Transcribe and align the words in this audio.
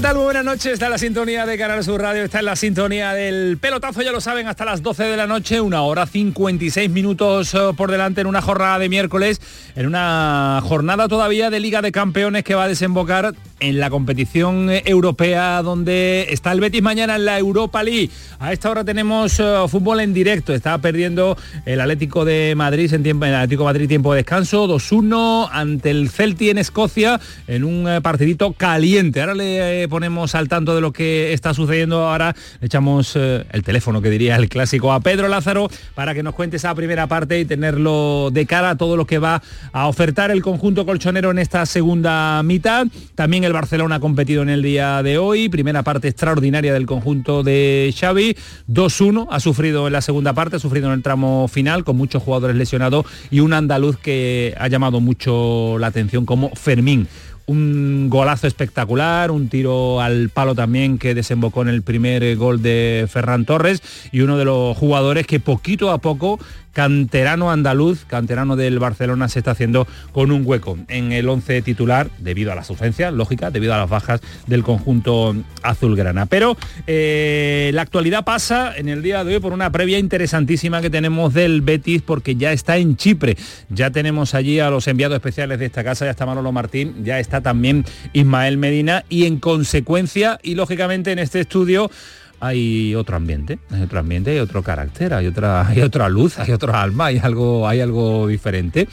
¿Qué 0.00 0.06
tal? 0.06 0.16
Muy 0.16 0.24
buenas 0.24 0.44
noches. 0.46 0.72
Está 0.72 0.86
en 0.86 0.92
la 0.92 0.98
sintonía 0.98 1.44
de 1.44 1.58
Canal 1.58 1.84
Sur 1.84 2.00
Radio, 2.00 2.24
está 2.24 2.38
en 2.38 2.46
la 2.46 2.56
sintonía 2.56 3.12
del 3.12 3.58
pelotazo, 3.58 4.00
ya 4.00 4.12
lo 4.12 4.22
saben, 4.22 4.46
hasta 4.46 4.64
las 4.64 4.82
12 4.82 5.04
de 5.04 5.16
la 5.16 5.26
noche, 5.26 5.60
una 5.60 5.82
hora 5.82 6.06
56 6.06 6.88
minutos 6.88 7.52
eh, 7.52 7.58
por 7.76 7.90
delante 7.90 8.22
en 8.22 8.26
una 8.26 8.40
jornada 8.40 8.78
de 8.78 8.88
miércoles, 8.88 9.42
en 9.76 9.86
una 9.86 10.60
jornada 10.64 11.06
todavía 11.06 11.50
de 11.50 11.60
Liga 11.60 11.82
de 11.82 11.92
Campeones 11.92 12.44
que 12.44 12.54
va 12.54 12.64
a 12.64 12.68
desembocar 12.68 13.34
en 13.60 13.78
la 13.78 13.90
competición 13.90 14.68
europea 14.84 15.62
donde 15.62 16.26
está 16.30 16.52
el 16.52 16.60
Betis 16.60 16.82
mañana 16.82 17.16
en 17.16 17.24
la 17.24 17.38
Europa 17.38 17.82
League. 17.82 18.10
A 18.38 18.52
esta 18.52 18.70
hora 18.70 18.84
tenemos 18.84 19.38
eh, 19.38 19.44
fútbol 19.68 20.00
en 20.00 20.14
directo. 20.14 20.54
Está 20.54 20.78
perdiendo 20.78 21.36
el 21.66 21.80
Atlético 21.80 22.24
de 22.24 22.54
Madrid 22.56 22.92
en 22.92 23.02
tiempo, 23.02 23.26
el 23.26 23.34
Atlético 23.34 23.64
Madrid 23.64 23.86
tiempo 23.86 24.12
de 24.12 24.18
descanso, 24.18 24.66
2-1 24.66 25.48
ante 25.52 25.90
el 25.90 26.08
Celti 26.10 26.50
en 26.50 26.58
Escocia 26.58 27.20
en 27.46 27.64
un 27.64 27.88
eh, 27.88 28.00
partidito 28.00 28.52
caliente. 28.52 29.20
Ahora 29.20 29.34
le 29.34 29.82
eh, 29.82 29.88
ponemos 29.88 30.34
al 30.34 30.48
tanto 30.48 30.74
de 30.74 30.80
lo 30.80 30.92
que 30.92 31.32
está 31.32 31.54
sucediendo. 31.54 32.08
Ahora 32.08 32.34
le 32.60 32.66
echamos 32.66 33.14
el 33.16 33.62
teléfono 33.62 34.00
que 34.00 34.10
diría 34.10 34.36
el 34.36 34.48
clásico 34.48 34.92
a 34.92 35.00
Pedro 35.00 35.28
Lázaro 35.28 35.68
para 35.94 36.14
que 36.14 36.22
nos 36.22 36.34
cuente 36.34 36.56
esa 36.56 36.74
primera 36.74 37.06
parte 37.06 37.38
y 37.40 37.44
tenerlo 37.44 38.30
de 38.32 38.46
cara 38.46 38.70
a 38.70 38.76
todo 38.76 38.96
lo 38.96 39.06
que 39.06 39.18
va 39.18 39.42
a 39.72 39.86
ofertar 39.86 40.30
el 40.30 40.42
conjunto 40.42 40.86
colchonero 40.86 41.30
en 41.30 41.38
esta 41.38 41.66
segunda 41.66 42.42
mitad. 42.42 42.86
También 43.14 43.44
el 43.44 43.49
Barcelona 43.52 43.96
ha 43.96 44.00
competido 44.00 44.42
en 44.42 44.48
el 44.48 44.62
día 44.62 45.02
de 45.02 45.18
hoy, 45.18 45.48
primera 45.48 45.82
parte 45.82 46.08
extraordinaria 46.08 46.72
del 46.72 46.86
conjunto 46.86 47.42
de 47.42 47.94
Xavi, 47.98 48.36
2-1, 48.68 49.28
ha 49.30 49.40
sufrido 49.40 49.86
en 49.86 49.92
la 49.92 50.00
segunda 50.00 50.32
parte, 50.32 50.56
ha 50.56 50.58
sufrido 50.58 50.88
en 50.88 50.94
el 50.94 51.02
tramo 51.02 51.48
final 51.48 51.84
con 51.84 51.96
muchos 51.96 52.22
jugadores 52.22 52.56
lesionados 52.56 53.06
y 53.30 53.40
un 53.40 53.52
andaluz 53.52 53.96
que 53.96 54.54
ha 54.58 54.68
llamado 54.68 55.00
mucho 55.00 55.76
la 55.78 55.88
atención 55.88 56.26
como 56.26 56.50
Fermín. 56.54 57.08
Un 57.46 58.08
golazo 58.08 58.46
espectacular, 58.46 59.32
un 59.32 59.48
tiro 59.48 60.00
al 60.00 60.28
palo 60.28 60.54
también 60.54 60.98
que 60.98 61.16
desembocó 61.16 61.62
en 61.62 61.68
el 61.68 61.82
primer 61.82 62.36
gol 62.36 62.62
de 62.62 63.08
Ferran 63.10 63.44
Torres 63.44 63.82
y 64.12 64.20
uno 64.20 64.38
de 64.38 64.44
los 64.44 64.76
jugadores 64.76 65.26
que 65.26 65.40
poquito 65.40 65.90
a 65.90 65.98
poco 65.98 66.38
canterano 66.72 67.50
andaluz, 67.50 68.04
canterano 68.06 68.56
del 68.56 68.78
Barcelona, 68.78 69.28
se 69.28 69.40
está 69.40 69.52
haciendo 69.52 69.86
con 70.12 70.30
un 70.30 70.42
hueco 70.44 70.78
en 70.88 71.12
el 71.12 71.28
11 71.28 71.62
titular 71.62 72.10
debido 72.18 72.52
a 72.52 72.54
las 72.54 72.70
ausencias, 72.70 73.12
lógica, 73.12 73.50
debido 73.50 73.74
a 73.74 73.78
las 73.78 73.90
bajas 73.90 74.20
del 74.46 74.62
conjunto 74.62 75.34
azulgrana. 75.62 76.26
Pero 76.26 76.56
eh, 76.86 77.70
la 77.74 77.82
actualidad 77.82 78.24
pasa 78.24 78.76
en 78.76 78.88
el 78.88 79.02
día 79.02 79.24
de 79.24 79.34
hoy 79.34 79.40
por 79.40 79.52
una 79.52 79.70
previa 79.70 79.98
interesantísima 79.98 80.80
que 80.80 80.90
tenemos 80.90 81.34
del 81.34 81.60
Betis 81.62 82.02
porque 82.02 82.36
ya 82.36 82.52
está 82.52 82.76
en 82.76 82.96
Chipre. 82.96 83.36
Ya 83.68 83.90
tenemos 83.90 84.34
allí 84.34 84.60
a 84.60 84.70
los 84.70 84.86
enviados 84.88 85.16
especiales 85.16 85.58
de 85.58 85.66
esta 85.66 85.84
casa, 85.84 86.04
ya 86.04 86.12
está 86.12 86.26
Manolo 86.26 86.52
Martín, 86.52 87.04
ya 87.04 87.18
está 87.18 87.40
también 87.40 87.84
Ismael 88.12 88.58
Medina 88.58 89.04
y 89.08 89.26
en 89.26 89.38
consecuencia 89.38 90.38
y 90.42 90.54
lógicamente 90.54 91.12
en 91.12 91.18
este 91.18 91.40
estudio 91.40 91.90
hay 92.40 92.94
otro 92.94 93.16
ambiente, 93.16 93.58
hay 93.70 93.82
otro 93.82 94.00
ambiente, 94.00 94.30
hay 94.30 94.38
otro 94.38 94.62
carácter, 94.62 95.12
hay 95.14 95.26
otra, 95.26 95.66
hay 95.68 95.82
otra 95.82 96.08
luz, 96.08 96.38
hay 96.38 96.52
otro 96.52 96.74
alma, 96.74 97.06
hay 97.06 97.18
algo, 97.18 97.68
hay 97.68 97.80
algo 97.80 98.26
diferente. 98.26 98.88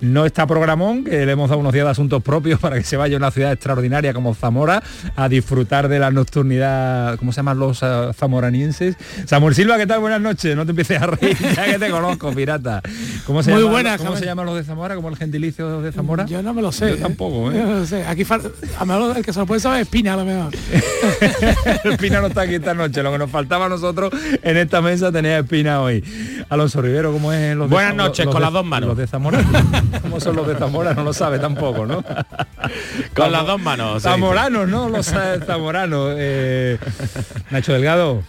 No 0.00 0.26
está 0.26 0.46
programón, 0.46 1.04
que 1.04 1.24
le 1.24 1.32
hemos 1.32 1.48
dado 1.48 1.60
unos 1.60 1.72
días 1.72 1.86
de 1.86 1.90
asuntos 1.90 2.22
propios 2.22 2.60
para 2.60 2.76
que 2.76 2.84
se 2.84 2.96
vaya 2.96 3.16
a 3.16 3.18
una 3.18 3.30
ciudad 3.30 3.52
extraordinaria 3.52 4.12
como 4.12 4.34
Zamora 4.34 4.82
a 5.16 5.28
disfrutar 5.28 5.88
de 5.88 5.98
la 5.98 6.10
nocturnidad, 6.10 7.16
¿cómo 7.18 7.32
se 7.32 7.36
llaman 7.36 7.58
los 7.58 7.82
uh, 7.82 8.12
zamoranienses? 8.12 8.96
Samuel 9.26 9.54
Silva, 9.54 9.78
¿qué 9.78 9.86
tal? 9.86 10.00
Buenas 10.00 10.20
noches, 10.20 10.54
no 10.54 10.64
te 10.64 10.70
empieces 10.70 11.00
a 11.00 11.06
reír, 11.06 11.36
ya 11.56 11.64
que 11.64 11.78
te 11.78 11.90
conozco, 11.90 12.32
pirata. 12.32 12.82
¿Cómo 13.26 13.42
se, 13.42 13.52
Muy 13.52 13.60
llama, 13.60 13.72
buena, 13.72 13.98
¿cómo 13.98 14.16
se 14.16 14.24
llaman 14.24 14.46
los 14.46 14.56
de 14.56 14.64
Zamora? 14.64 14.94
¿Cómo 14.94 15.08
el 15.08 15.16
gentilicio 15.16 15.80
de 15.80 15.92
Zamora? 15.92 16.26
Yo 16.26 16.42
no 16.42 16.52
me 16.52 16.60
lo 16.60 16.72
sé. 16.72 16.90
Yo 16.90 16.96
tampoco, 16.96 17.50
¿eh? 17.50 17.56
Yo 17.56 17.66
no 17.66 17.78
lo 17.80 17.86
sé. 17.86 18.04
Aquí 18.04 18.24
falta, 18.24 18.48
a 18.78 18.84
lo 18.84 18.86
mejor 18.86 19.16
el 19.16 19.24
que 19.24 19.32
se 19.32 19.38
lo 19.38 19.46
puede 19.46 19.60
saber 19.60 19.82
es 19.82 19.88
Pina 19.88 20.14
a 20.14 20.16
lo 20.16 20.24
mejor. 20.24 20.52
Espina 21.84 22.20
no 22.20 22.26
está 22.28 22.42
aquí 22.42 22.56
esta 22.56 22.74
noche, 22.86 23.02
lo 23.02 23.12
que 23.12 23.18
nos 23.18 23.30
faltaba 23.30 23.66
a 23.66 23.68
nosotros 23.68 24.12
en 24.42 24.56
esta 24.56 24.80
mesa 24.80 25.10
tenía 25.12 25.38
Espina 25.38 25.80
hoy. 25.80 26.04
Alonso 26.48 26.82
Rivero, 26.82 27.12
¿cómo 27.12 27.32
es 27.32 27.56
los 27.56 27.68
Buenas 27.70 27.94
noches, 27.94 28.24
los 28.26 28.34
con 28.34 28.40
de- 28.40 28.46
las 28.46 28.52
dos 28.52 28.64
manos. 28.64 28.88
Los 28.88 28.98
de 28.98 29.06
Zamora. 29.06 29.40
¿Cómo 30.02 30.20
son 30.20 30.36
los 30.36 30.46
de 30.46 30.56
Zamora? 30.56 30.94
No 30.94 31.04
lo 31.04 31.12
sabe 31.12 31.38
tampoco, 31.38 31.86
¿no? 31.86 32.04
Con 33.14 33.32
las 33.32 33.44
dos 33.46 33.60
manos. 33.60 34.02
Zamoranos, 34.02 34.68
¿no? 34.68 34.88
Los 34.88 35.12
eh, 35.12 35.40
zamoranos. 35.44 36.14
Eh, 36.16 36.78
Nacho 37.50 37.72
Delgado. 37.72 38.22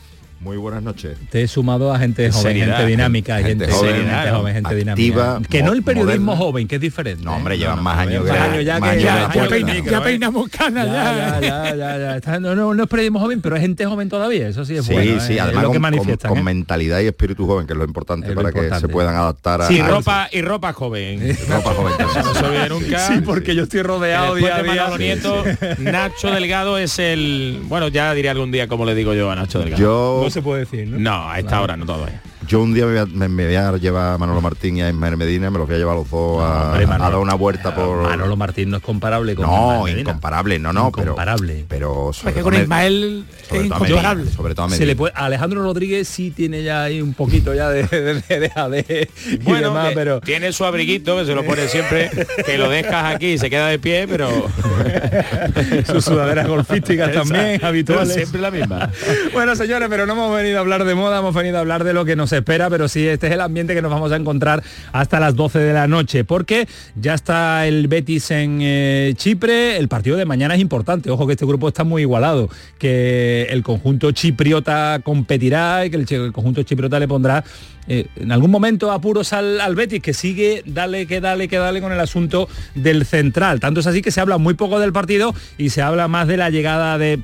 Muy 0.43 0.57
buenas 0.57 0.83
noches. 0.83 1.17
Te 1.29 1.43
he 1.43 1.47
sumado 1.47 1.93
a 1.93 1.99
gente 1.99 2.29
joven, 2.29 2.43
Seriedad, 2.43 2.77
gente 2.77 2.89
dinámica, 2.91 3.37
gente 3.37 3.65
gente, 3.65 3.71
joven, 3.71 3.95
gente 3.95 4.09
claro, 4.09 4.37
joven, 4.39 4.53
gente 4.55 4.69
activa, 4.91 5.23
dinámica. 5.23 5.49
Que 5.49 5.63
no 5.63 5.71
el 5.73 5.83
periodismo 5.83 6.25
moderna. 6.25 6.45
joven, 6.45 6.67
que 6.67 6.75
es 6.75 6.81
diferente. 6.81 7.23
No, 7.23 7.35
hombre, 7.35 7.57
llevan 7.57 7.81
más 7.81 7.97
años 7.99 8.25
más 8.25 8.33
que- 8.33 8.39
años 8.39 8.65
ya 8.65 8.75
que 8.81 8.81
Ya, 8.81 8.91
que 8.97 9.01
ya, 9.03 9.29
que 9.31 9.49
peina- 9.49 9.79
ya 9.89 10.03
peinamos 10.03 10.49
canas 10.49 10.85
Ya, 10.87 10.93
ya. 10.93 11.39
ya, 11.41 11.75
ya, 11.75 11.97
ya, 11.97 12.19
ya. 12.19 12.39
No, 12.41 12.55
no, 12.55 12.73
no 12.73 12.83
es 12.83 12.89
periodismo 12.89 13.19
joven, 13.19 13.41
pero 13.41 13.55
es 13.55 13.61
gente 13.61 13.85
joven 13.85 14.09
todavía, 14.09 14.49
eso 14.49 14.65
sí 14.65 14.75
es 14.75 14.85
Sí, 14.85 14.93
bueno. 14.93 15.21
sí, 15.21 15.33
¿eh? 15.33 15.39
además 15.39 15.63
lo 15.63 15.71
que 15.71 15.79
con, 15.79 15.91
con- 15.97 16.17
con 16.17 16.37
¿eh? 16.39 16.43
mentalidad 16.43 16.99
y 16.99 17.05
espíritu 17.07 17.47
joven, 17.47 17.65
que 17.65 17.73
es 17.73 17.77
lo 17.79 17.85
importante 17.85 18.27
Es 18.27 18.35
lo 18.35 18.41
para 18.41 18.51
que 18.51 18.57
importante. 18.59 18.87
se 18.87 18.91
puedan 18.91 19.15
adaptar 19.15 19.61
a, 19.61 19.67
Sí, 19.67 19.79
a 19.79 19.87
ropa 19.87 20.27
y 20.31 20.41
ropa 20.41 20.73
joven. 20.73 21.37
ropa 21.47 21.73
joven. 21.73 21.93
No 21.99 22.33
se 22.33 22.45
olvide 22.45 22.69
nunca. 22.69 22.99
Sí, 23.07 23.13
porque 23.23 23.55
yo 23.55 23.63
estoy 23.63 23.79
que 23.79 23.87
rodeado 23.87 24.35
día 24.35 24.55
a 24.57 24.61
de 24.61 24.71
día. 24.71 24.97
Nieto, 24.97 25.43
Nacho 25.79 26.31
Delgado 26.31 26.77
es 26.77 26.99
el... 26.99 27.61
Bueno, 27.69 27.87
ya 27.87 28.13
diré 28.13 28.29
algún 28.29 28.51
día 28.51 28.67
como 28.67 28.83
le 28.85 28.93
digo 28.93 29.13
yo 29.13 29.31
a 29.31 29.35
Nacho 29.35 29.59
Delgado. 29.59 29.81
Yo, 29.81 30.21
No 30.25 30.29
se 30.33 30.41
puede 30.41 30.61
decir, 30.61 30.87
¿no? 30.87 30.97
No, 30.99 31.29
a 31.29 31.39
esta 31.39 31.61
hora 31.61 31.77
no 31.77 31.85
todavía. 31.85 32.21
Yo 32.47 32.61
un 32.61 32.73
día 32.73 32.85
me 32.85 32.91
voy, 32.93 32.99
a, 33.01 33.05
me- 33.05 33.27
me 33.27 33.45
voy 33.45 33.55
a 33.55 33.71
llevar 33.77 34.13
a 34.13 34.17
Manolo 34.17 34.41
Martín 34.41 34.77
y 34.77 34.81
a 34.81 34.89
Ismael 34.89 35.17
Medina, 35.17 35.49
me 35.49 35.57
los 35.57 35.67
voy 35.67 35.75
a 35.75 35.79
llevar 35.79 35.95
a 35.95 35.99
los 35.99 36.09
dos 36.09 36.41
a, 36.43 36.69
Hombre, 36.71 36.83
a 36.83 36.87
Manolo- 36.87 37.11
dar 37.11 37.19
una 37.19 37.33
vuelta 37.35 37.73
por... 37.75 38.03
Manolo 38.03 38.35
Martín 38.35 38.69
no 38.69 38.77
es 38.77 38.83
comparable 38.83 39.35
con 39.35 39.45
no, 39.45 39.83
Medina. 39.83 40.01
incomparable, 40.01 40.59
no, 40.59 40.73
no, 40.73 40.91
pero... 40.91 41.03
Incomparable. 41.11 41.65
Pero 41.69 42.11
sobre 42.13 42.31
Es 42.31 42.35
que 42.37 42.41
con 42.43 42.53
Ismael 42.55 43.25
es 43.41 43.47
sobre 43.47 43.67
todo 43.69 43.75
a 43.75 43.79
incomparable. 43.87 44.31
Sobre 44.31 44.55
todo 44.55 44.65
a 44.65 44.69
Se 44.69 44.85
le 44.85 44.95
puede, 44.95 45.13
Alejandro 45.15 45.63
Rodríguez 45.63 46.07
sí 46.07 46.31
tiene 46.31 46.63
ya 46.63 46.83
ahí 46.83 47.01
un 47.01 47.13
poquito 47.13 47.53
ya 47.53 47.69
de, 47.69 47.83
de, 47.83 49.09
Bueno, 49.43 49.69
demás, 49.69 49.91
pero 49.95 50.21
tiene 50.21 50.51
su 50.53 50.65
abriguito 50.65 51.17
que 51.17 51.25
se 51.25 51.35
lo 51.35 51.43
pone 51.45 51.67
siempre, 51.67 52.09
que 52.45 52.57
lo 52.57 52.69
dejas 52.69 53.15
aquí 53.15 53.33
y 53.33 53.37
se 53.37 53.49
queda 53.49 53.67
de 53.67 53.79
pie, 53.79 54.07
pero... 54.07 54.29
sus 55.85 56.05
sudaderas 56.05 56.47
golfísticas 56.47 57.11
también 57.13 57.45
Esa, 57.45 57.67
habituales. 57.67 58.13
Siempre 58.13 58.41
la 58.41 58.51
misma. 58.51 58.89
Bueno, 59.33 59.55
señores, 59.55 59.87
pero 59.89 60.05
no 60.05 60.13
hemos 60.13 60.35
venido 60.35 60.57
a 60.57 60.61
hablar 60.61 60.83
de 60.85 60.95
moda, 60.95 61.19
hemos 61.19 61.33
venido 61.33 61.57
a 61.57 61.59
hablar 61.61 61.83
de 61.83 61.93
lo 61.93 62.05
que 62.05 62.15
nos 62.15 62.31
espera, 62.37 62.69
pero 62.69 62.87
sí, 62.87 63.07
este 63.07 63.27
es 63.27 63.33
el 63.33 63.41
ambiente 63.41 63.73
que 63.73 63.81
nos 63.81 63.91
vamos 63.91 64.11
a 64.11 64.15
encontrar 64.15 64.63
hasta 64.91 65.19
las 65.19 65.35
12 65.35 65.59
de 65.59 65.73
la 65.73 65.87
noche, 65.87 66.23
porque 66.23 66.67
ya 66.95 67.13
está 67.13 67.67
el 67.67 67.87
Betis 67.87 68.31
en 68.31 68.59
eh, 68.61 69.13
Chipre, 69.15 69.77
el 69.77 69.87
partido 69.87 70.17
de 70.17 70.25
mañana 70.25 70.55
es 70.55 70.61
importante, 70.61 71.09
ojo 71.09 71.27
que 71.27 71.33
este 71.33 71.45
grupo 71.45 71.67
está 71.67 71.83
muy 71.83 72.01
igualado, 72.01 72.49
que 72.77 73.47
el 73.49 73.63
conjunto 73.63 74.11
chipriota 74.11 74.99
competirá 75.03 75.85
y 75.85 75.89
que 75.89 75.97
el, 75.97 76.31
conjunto 76.31 76.63
chipriota 76.63 76.99
le 76.99 77.07
pondrá 77.07 77.43
eh, 77.87 78.07
en 78.15 78.31
algún 78.31 78.51
momento 78.51 78.91
apuros 78.91 79.33
al, 79.33 79.59
al 79.59 79.75
Betis, 79.75 80.01
que 80.01 80.13
sigue, 80.13 80.63
dale, 80.65 81.05
que 81.05 81.21
dale, 81.21 81.47
que 81.47 81.57
dale 81.57 81.81
con 81.81 81.91
el 81.91 81.99
asunto 81.99 82.47
del 82.75 83.05
central. 83.05 83.59
Tanto 83.59 83.81
es 83.81 83.87
así 83.87 84.01
que 84.01 84.11
se 84.11 84.21
habla 84.21 84.37
muy 84.37 84.53
poco 84.53 84.79
del 84.79 84.93
partido 84.93 85.35
y 85.57 85.69
se 85.69 85.81
habla 85.81 86.07
más 86.07 86.27
de 86.27 86.37
la 86.37 86.49
llegada 86.49 86.97
de 86.97 87.19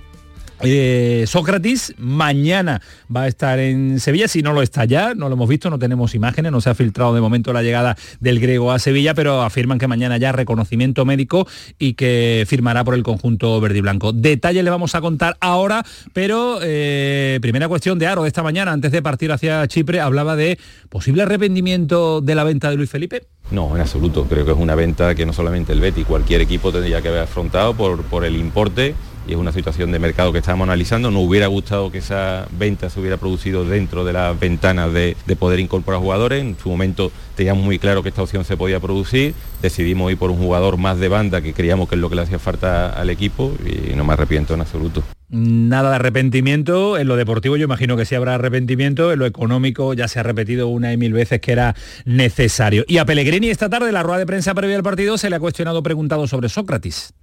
eh, 0.62 1.26
Sócrates 1.28 1.94
mañana 1.98 2.82
va 3.14 3.24
a 3.24 3.28
estar 3.28 3.60
en 3.60 4.00
Sevilla, 4.00 4.28
si 4.28 4.42
no 4.42 4.54
lo 4.54 4.62
está 4.62 4.86
ya, 4.86 5.14
no 5.14 5.30
lo 5.30 5.36
hemos 5.36 5.48
visto, 5.48 5.70
no 5.70 5.80
tenemos 5.80 6.16
imágenes, 6.16 6.52
no 6.52 6.62
se 6.62 6.70
ha 6.70 6.76
filtrado 6.76 7.14
de 7.14 7.22
momento 7.22 7.54
la 7.54 7.64
llegada 7.64 7.98
del 8.20 8.40
griego 8.40 8.72
a 8.72 8.80
Sevilla, 8.80 9.14
pero 9.14 9.42
afirman 9.42 9.80
que 9.80 9.88
mañana 9.88 10.18
ya 10.18 10.32
reconocimiento 10.32 11.06
médico 11.06 11.48
y 11.78 11.94
que 11.94 12.46
firmará 12.48 12.84
por 12.84 12.96
el 12.96 13.04
conjunto 13.04 13.60
verde 13.62 13.78
y 13.78 13.82
blanco. 13.82 14.12
Detalles 14.12 14.64
le 14.64 14.70
vamos 14.70 14.96
a 14.96 15.02
contar 15.02 15.38
ahora, 15.40 15.86
pero 16.14 16.60
eh, 16.62 17.40
primera 17.42 17.68
cuestión 17.68 18.00
de 18.00 18.08
Aro 18.08 18.24
de 18.24 18.28
esta 18.28 18.44
mañana, 18.44 18.72
antes 18.72 18.92
de 18.92 19.02
partir 19.02 19.32
hacia 19.32 19.68
Chipre, 19.68 20.02
hablaba 20.02 20.36
de 20.36 20.60
posible 20.90 21.24
arrepentimiento 21.24 22.22
de 22.22 22.36
la 22.36 22.44
venta 22.44 22.70
de 22.70 22.76
Luis 22.76 22.90
Felipe. 22.90 23.24
No, 23.52 23.76
en 23.76 23.82
absoluto. 23.82 24.26
Creo 24.26 24.46
que 24.46 24.52
es 24.52 24.58
una 24.58 24.76
venta 24.76 25.16
que 25.16 25.26
no 25.26 25.34
solamente 25.34 25.74
el 25.74 25.80
Betty, 25.80 26.04
cualquier 26.04 26.42
equipo 26.42 26.72
tendría 26.72 27.02
que 27.02 27.08
haber 27.08 27.22
afrontado 27.22 27.74
por, 27.74 28.04
por 28.04 28.24
el 28.26 28.36
importe 28.36 28.94
y 29.30 29.34
es 29.34 29.38
una 29.38 29.52
situación 29.52 29.92
de 29.92 30.00
mercado 30.00 30.34
que 30.34 30.40
estamos 30.40 30.66
analizando. 30.66 31.12
Nos 31.12 31.24
hubiera 31.24 31.46
gustado 31.46 31.92
que 31.92 32.00
esa 32.00 32.48
venta 32.58 32.90
se 32.90 33.00
hubiera 33.00 33.18
producido 33.18 33.64
dentro 33.64 34.04
de 34.04 34.14
las 34.14 34.38
ventanas 34.40 34.92
de, 34.92 35.16
de 35.28 35.36
poder 35.36 35.60
incorporar 35.60 36.02
jugadores. 36.02 36.42
En 36.42 36.58
su 36.58 36.70
momento 36.70 37.12
teníamos 37.36 37.64
muy 37.64 37.78
claro 37.78 38.02
que 38.02 38.10
esta 38.10 38.24
opción 38.24 38.44
se 38.44 38.58
podía 38.58 38.80
producir. 38.80 39.36
Decidimos 39.62 40.12
ir 40.12 40.18
por 40.18 40.32
un 40.32 40.38
jugador 40.38 40.78
más 40.78 40.98
de 40.98 41.10
banda 41.10 41.42
que 41.42 41.54
creíamos 41.54 41.88
que 41.88 41.96
es 41.96 42.02
lo 42.02 42.10
que 42.10 42.16
le 42.16 42.24
hacía 42.24 42.40
falta 42.40 42.90
al 42.90 43.12
equipo 43.12 43.54
y 43.64 43.96
no 43.96 44.04
me 44.04 44.14
arrepiento 44.14 44.56
en 44.56 44.62
absoluto. 44.62 45.04
Nada 45.30 45.92
de 45.92 45.96
arrepentimiento, 45.98 46.98
en 46.98 47.08
lo 47.08 47.16
deportivo 47.16 47.56
yo 47.56 47.66
imagino 47.66 47.96
que 47.96 48.06
sí 48.06 48.16
habrá 48.16 48.34
arrepentimiento, 48.34 49.14
en 49.14 49.20
lo 49.20 49.28
económico 49.28 49.94
ya 49.94 50.08
se 50.08 50.20
ha 50.20 50.24
repetido 50.24 50.70
una 50.70 50.92
y 50.92 50.98
mil 50.98 51.14
veces 51.14 51.40
que 51.40 51.52
era 51.52 51.76
necesario. 52.04 52.84
Y 52.88 52.98
a 52.98 53.06
Pellegrini 53.06 53.50
esta 53.50 53.70
tarde, 53.70 53.92
la 53.92 54.02
rueda 54.02 54.18
de 54.18 54.26
prensa 54.26 54.56
previa 54.56 54.76
al 54.76 54.82
partido, 54.82 55.20
se 55.20 55.30
le 55.30 55.36
ha 55.36 55.40
cuestionado 55.40 55.84
preguntado 55.84 56.26
sobre 56.26 56.50
Sócrates. 56.50 57.14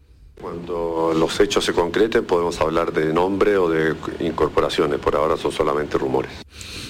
Cuando 0.40 1.12
los 1.18 1.40
hechos 1.40 1.64
se 1.64 1.72
concreten 1.72 2.24
podemos 2.24 2.60
hablar 2.60 2.92
de 2.92 3.12
nombre 3.12 3.56
o 3.56 3.70
de 3.70 3.94
incorporaciones, 4.20 4.98
por 5.00 5.16
ahora 5.16 5.36
son 5.36 5.50
solamente 5.50 5.96
rumores. 5.96 6.30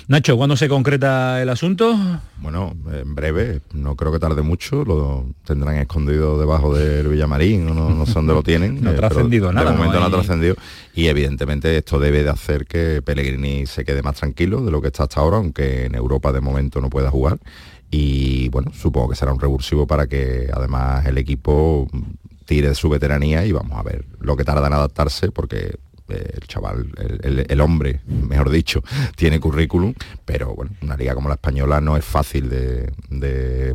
Nacho, 0.08 0.36
¿cuándo 0.36 0.56
se 0.56 0.68
concreta 0.68 1.40
el 1.42 1.48
asunto? 1.48 1.96
Bueno, 2.38 2.74
en 2.92 3.14
breve, 3.14 3.60
no 3.72 3.94
creo 3.96 4.12
que 4.12 4.18
tarde 4.18 4.42
mucho, 4.42 4.84
lo 4.84 5.26
tendrán 5.44 5.76
escondido 5.76 6.38
debajo 6.38 6.74
del 6.74 7.08
Villamarín, 7.08 7.66
no, 7.66 7.90
no 7.90 8.06
sé 8.06 8.14
dónde 8.14 8.34
lo 8.34 8.42
tienen. 8.42 8.80
No 8.86 8.90
ha 8.90 8.94
eh, 8.94 8.96
trascendido 8.96 9.52
nada, 9.52 9.70
De 9.70 9.76
momento 9.76 9.94
no 9.94 10.00
no, 10.00 10.06
hay- 10.06 10.12
ha 10.12 10.16
trascendido 10.16 10.56
y 10.94 11.06
evidentemente 11.06 11.76
esto 11.76 11.98
debe 11.98 12.22
de 12.24 12.30
hacer 12.30 12.66
que 12.66 13.00
Pellegrini 13.02 13.66
se 13.66 13.84
quede 13.84 14.02
más 14.02 14.16
tranquilo 14.16 14.60
de 14.60 14.70
lo 14.70 14.80
que 14.80 14.88
está 14.88 15.04
hasta 15.04 15.20
ahora, 15.20 15.36
aunque 15.38 15.86
en 15.86 15.94
Europa 15.94 16.32
de 16.32 16.40
momento 16.40 16.80
no 16.80 16.90
pueda 16.90 17.10
jugar. 17.10 17.38
Y 17.90 18.48
bueno, 18.48 18.72
supongo 18.74 19.10
que 19.10 19.16
será 19.16 19.32
un 19.32 19.40
revulsivo 19.40 19.86
para 19.86 20.06
que 20.08 20.48
además 20.52 21.06
el 21.06 21.18
equipo 21.18 21.86
tire 22.46 22.68
de 22.68 22.74
su 22.74 22.88
veteranía 22.88 23.44
y 23.44 23.52
vamos 23.52 23.78
a 23.78 23.82
ver 23.82 24.06
lo 24.20 24.36
que 24.36 24.44
tarda 24.44 24.66
en 24.68 24.72
adaptarse 24.72 25.30
porque 25.30 25.76
eh, 26.08 26.30
el 26.34 26.46
chaval, 26.46 26.92
el, 27.22 27.60
hombre, 27.60 28.00
mejor 28.06 28.50
dicho, 28.50 28.82
tiene 29.16 29.40
currículum, 29.40 29.92
pero 30.24 30.54
bueno, 30.54 30.72
una 30.80 30.96
liga 30.96 31.14
como 31.14 31.28
la 31.28 31.34
española 31.34 31.80
no 31.80 31.96
es 31.96 32.04
fácil 32.04 32.48
de, 32.48 33.74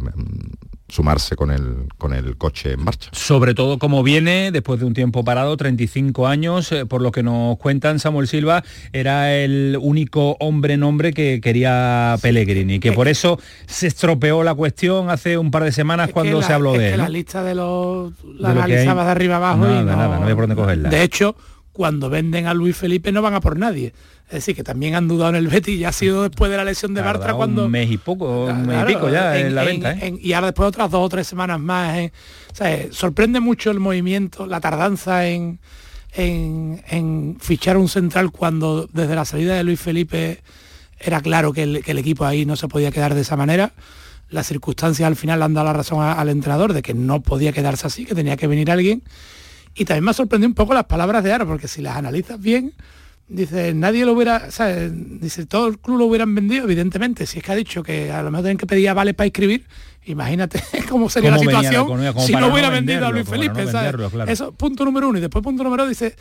sumarse 0.92 1.36
con 1.36 1.52
el, 1.52 1.88
con 1.98 2.14
el 2.14 2.38
coche 2.38 2.74
en 2.74 2.84
marcha. 2.84 3.10
Sobre 3.14 3.54
todo 3.54 3.80
como 3.80 4.04
viene 4.04 4.52
después 4.52 4.80
de 4.80 4.86
un 4.86 4.94
tiempo 4.94 5.24
parado, 5.24 5.56
35 5.56 6.28
años, 6.28 6.72
eh, 6.72 6.86
por 6.86 7.02
lo 7.02 7.12
que 7.12 7.24
nos 7.24 7.58
cuentan 7.58 8.00
Samuel 8.00 8.28
Silva, 8.28 8.64
era 8.92 9.34
el 9.34 9.78
único 9.82 10.36
hombre 10.40 10.78
nombre 10.78 11.14
que 11.14 11.40
quería 11.42 12.18
Pellegrini, 12.22 12.80
que 12.80 12.92
por 12.92 13.08
eso 13.08 13.40
se 13.68 13.88
estropeó 13.88 14.44
la 14.44 14.54
cuestión 14.54 15.10
hace 15.10 15.38
un 15.38 15.50
par 15.50 15.64
de 15.64 15.72
semanas 15.72 16.10
Es 16.10 16.14
cuando 16.14 16.42
se 16.42 16.54
habló 16.54 16.74
es 16.74 16.80
de 16.80 16.88
que 16.88 16.94
él. 16.94 16.98
la 16.98 17.10
lista 17.10 17.44
de 17.44 17.56
los 17.56 18.14
la 18.38 18.50
De 18.50 18.86
lo 18.86 18.96
de 18.96 19.02
arriba 19.12 19.38
abajo 19.38 19.60
nada, 19.60 19.82
y 19.82 19.86
no, 19.86 19.96
nada, 19.96 20.18
no 20.18 20.24
había 20.24 20.36
por 20.36 20.48
dónde 20.48 20.56
cogerla. 20.56 20.90
De 20.90 21.04
hecho, 21.04 21.36
cuando 21.74 22.10
venden 22.10 22.48
a 22.48 22.54
Luis 22.54 22.76
Felipe 22.76 23.12
no 23.12 23.22
van 23.22 23.34
a 23.34 23.42
por 23.42 23.58
nadie. 23.58 23.94
Es 24.28 24.36
decir, 24.36 24.56
que 24.56 24.64
también 24.64 24.96
han 24.96 25.08
dudado 25.10 25.32
en 25.32 25.36
el 25.38 25.48
Betis 25.50 25.78
y 25.80 25.84
ha 25.84 25.92
sido 25.92 26.24
después 26.24 26.50
de 26.50 26.56
la 26.58 26.64
lesión 26.64 26.94
de 26.94 27.02
Bartra 27.02 27.34
cuando 27.38 27.66
un 27.66 27.72
mes 27.72 27.92
y 27.92 27.98
poco, 27.98 28.46
un 28.46 28.66
mes 28.66 28.78
y 28.84 28.86
pico 28.86 29.10
ya 29.10 29.38
en, 29.38 29.56
la 29.56 29.64
venta. 29.64 29.92
¿eh? 29.92 30.08
en- 30.08 30.20
y 30.22 30.34
ahora 30.34 30.48
después 30.48 30.68
otras 30.70 30.90
dos 30.90 31.02
o 31.06 31.10
tres 31.10 31.28
semanas 31.28 31.60
más. 31.60 31.98
en- 31.98 32.12
o 32.52 32.56
sea, 32.56 32.74
eh, 32.74 32.90
sorprende 32.92 33.40
mucho 33.42 33.72
el 33.72 33.80
movimiento, 33.82 34.46
la 34.46 34.60
tardanza 34.62 35.28
en, 35.28 35.60
en, 36.14 36.82
en 36.90 37.38
fichar 37.40 37.78
un 37.78 37.90
central 37.90 38.32
cuando 38.32 38.88
desde 38.94 39.16
la 39.16 39.26
salida 39.26 39.56
de 39.56 39.64
Luis 39.64 39.80
Felipe 39.80 40.42
era 41.00 41.20
claro 41.22 41.52
que 41.54 41.64
el, 41.64 41.84
que 41.84 41.92
el 41.92 41.98
equipo 41.98 42.26
ahí 42.26 42.46
no 42.46 42.56
se 42.56 42.68
podía 42.68 42.92
quedar 42.92 43.16
de 43.16 43.22
esa 43.22 43.36
manera. 43.36 43.74
Las 44.30 44.48
circunstancias 44.48 45.08
al 45.08 45.16
final 45.18 45.40
le 45.40 45.46
han 45.46 45.54
dado 45.54 45.68
la 45.68 45.74
razón 45.74 46.02
a- 46.02 46.14
al 46.14 46.30
entrenador 46.30 46.72
de 46.74 46.82
que 46.82 46.94
no 46.94 47.22
podía 47.22 47.52
quedarse 47.52 47.88
así, 47.88 48.06
que 48.06 48.16
tenía 48.16 48.38
que 48.38 48.48
venir 48.48 48.72
alguien. 48.72 49.04
Y 49.76 49.86
también 49.86 50.04
me 50.04 50.12
ha 50.12 50.14
sorprendido 50.14 50.48
un 50.50 50.56
poco 50.56 50.74
las 50.74 50.86
palabras 50.86 51.24
de 51.24 51.32
Aro, 51.32 51.48
porque 51.48 51.68
si 51.68 51.82
las 51.82 51.96
analizas 51.96 52.40
bien, 52.40 52.74
dice, 53.28 53.74
nadie 53.74 54.06
lo 54.06 54.14
hubiera, 54.14 54.52
¿sabes? 54.52 54.92
dice, 54.94 55.46
todo 55.46 55.68
el 55.68 55.80
club 55.80 55.98
lo 55.98 56.06
hubieran 56.06 56.36
vendido, 56.36 56.66
evidentemente, 56.66 57.26
si 57.26 57.40
es 57.40 57.44
que 57.44 57.52
ha 57.52 57.56
dicho 57.56 57.82
que 57.82 58.12
a 58.12 58.22
lo 58.22 58.32
mejor 58.32 58.44
tienen 58.44 58.58
que 58.58 58.68
pedir 58.68 58.94
vales 58.94 59.16
para 59.16 59.28
escribir, 59.28 59.66
imagínate 60.06 60.62
cómo 60.90 61.10
sería 61.10 61.32
¿Cómo 61.32 61.44
la 61.44 61.50
situación 61.50 61.84
economía? 61.84 62.14
Si 62.26 62.34
no 62.34 62.42
no 62.42 62.54
hubiera 62.54 62.70
vendido 62.70 63.08
a 63.08 63.12
Luis 63.12 63.28
Felipe, 63.28 63.66
no 63.66 63.72
¿sabes? 63.72 63.92
venderlo, 63.92 64.10
claro. 64.10 64.32
Eso, 64.32 64.52
punto 64.52 64.84
número 64.84 65.10
uno. 65.10 65.18
Y 65.18 65.22
después 65.22 65.44
punto 65.44 65.64
número 65.64 65.84
dos, 65.84 65.90
dice, 65.90 66.16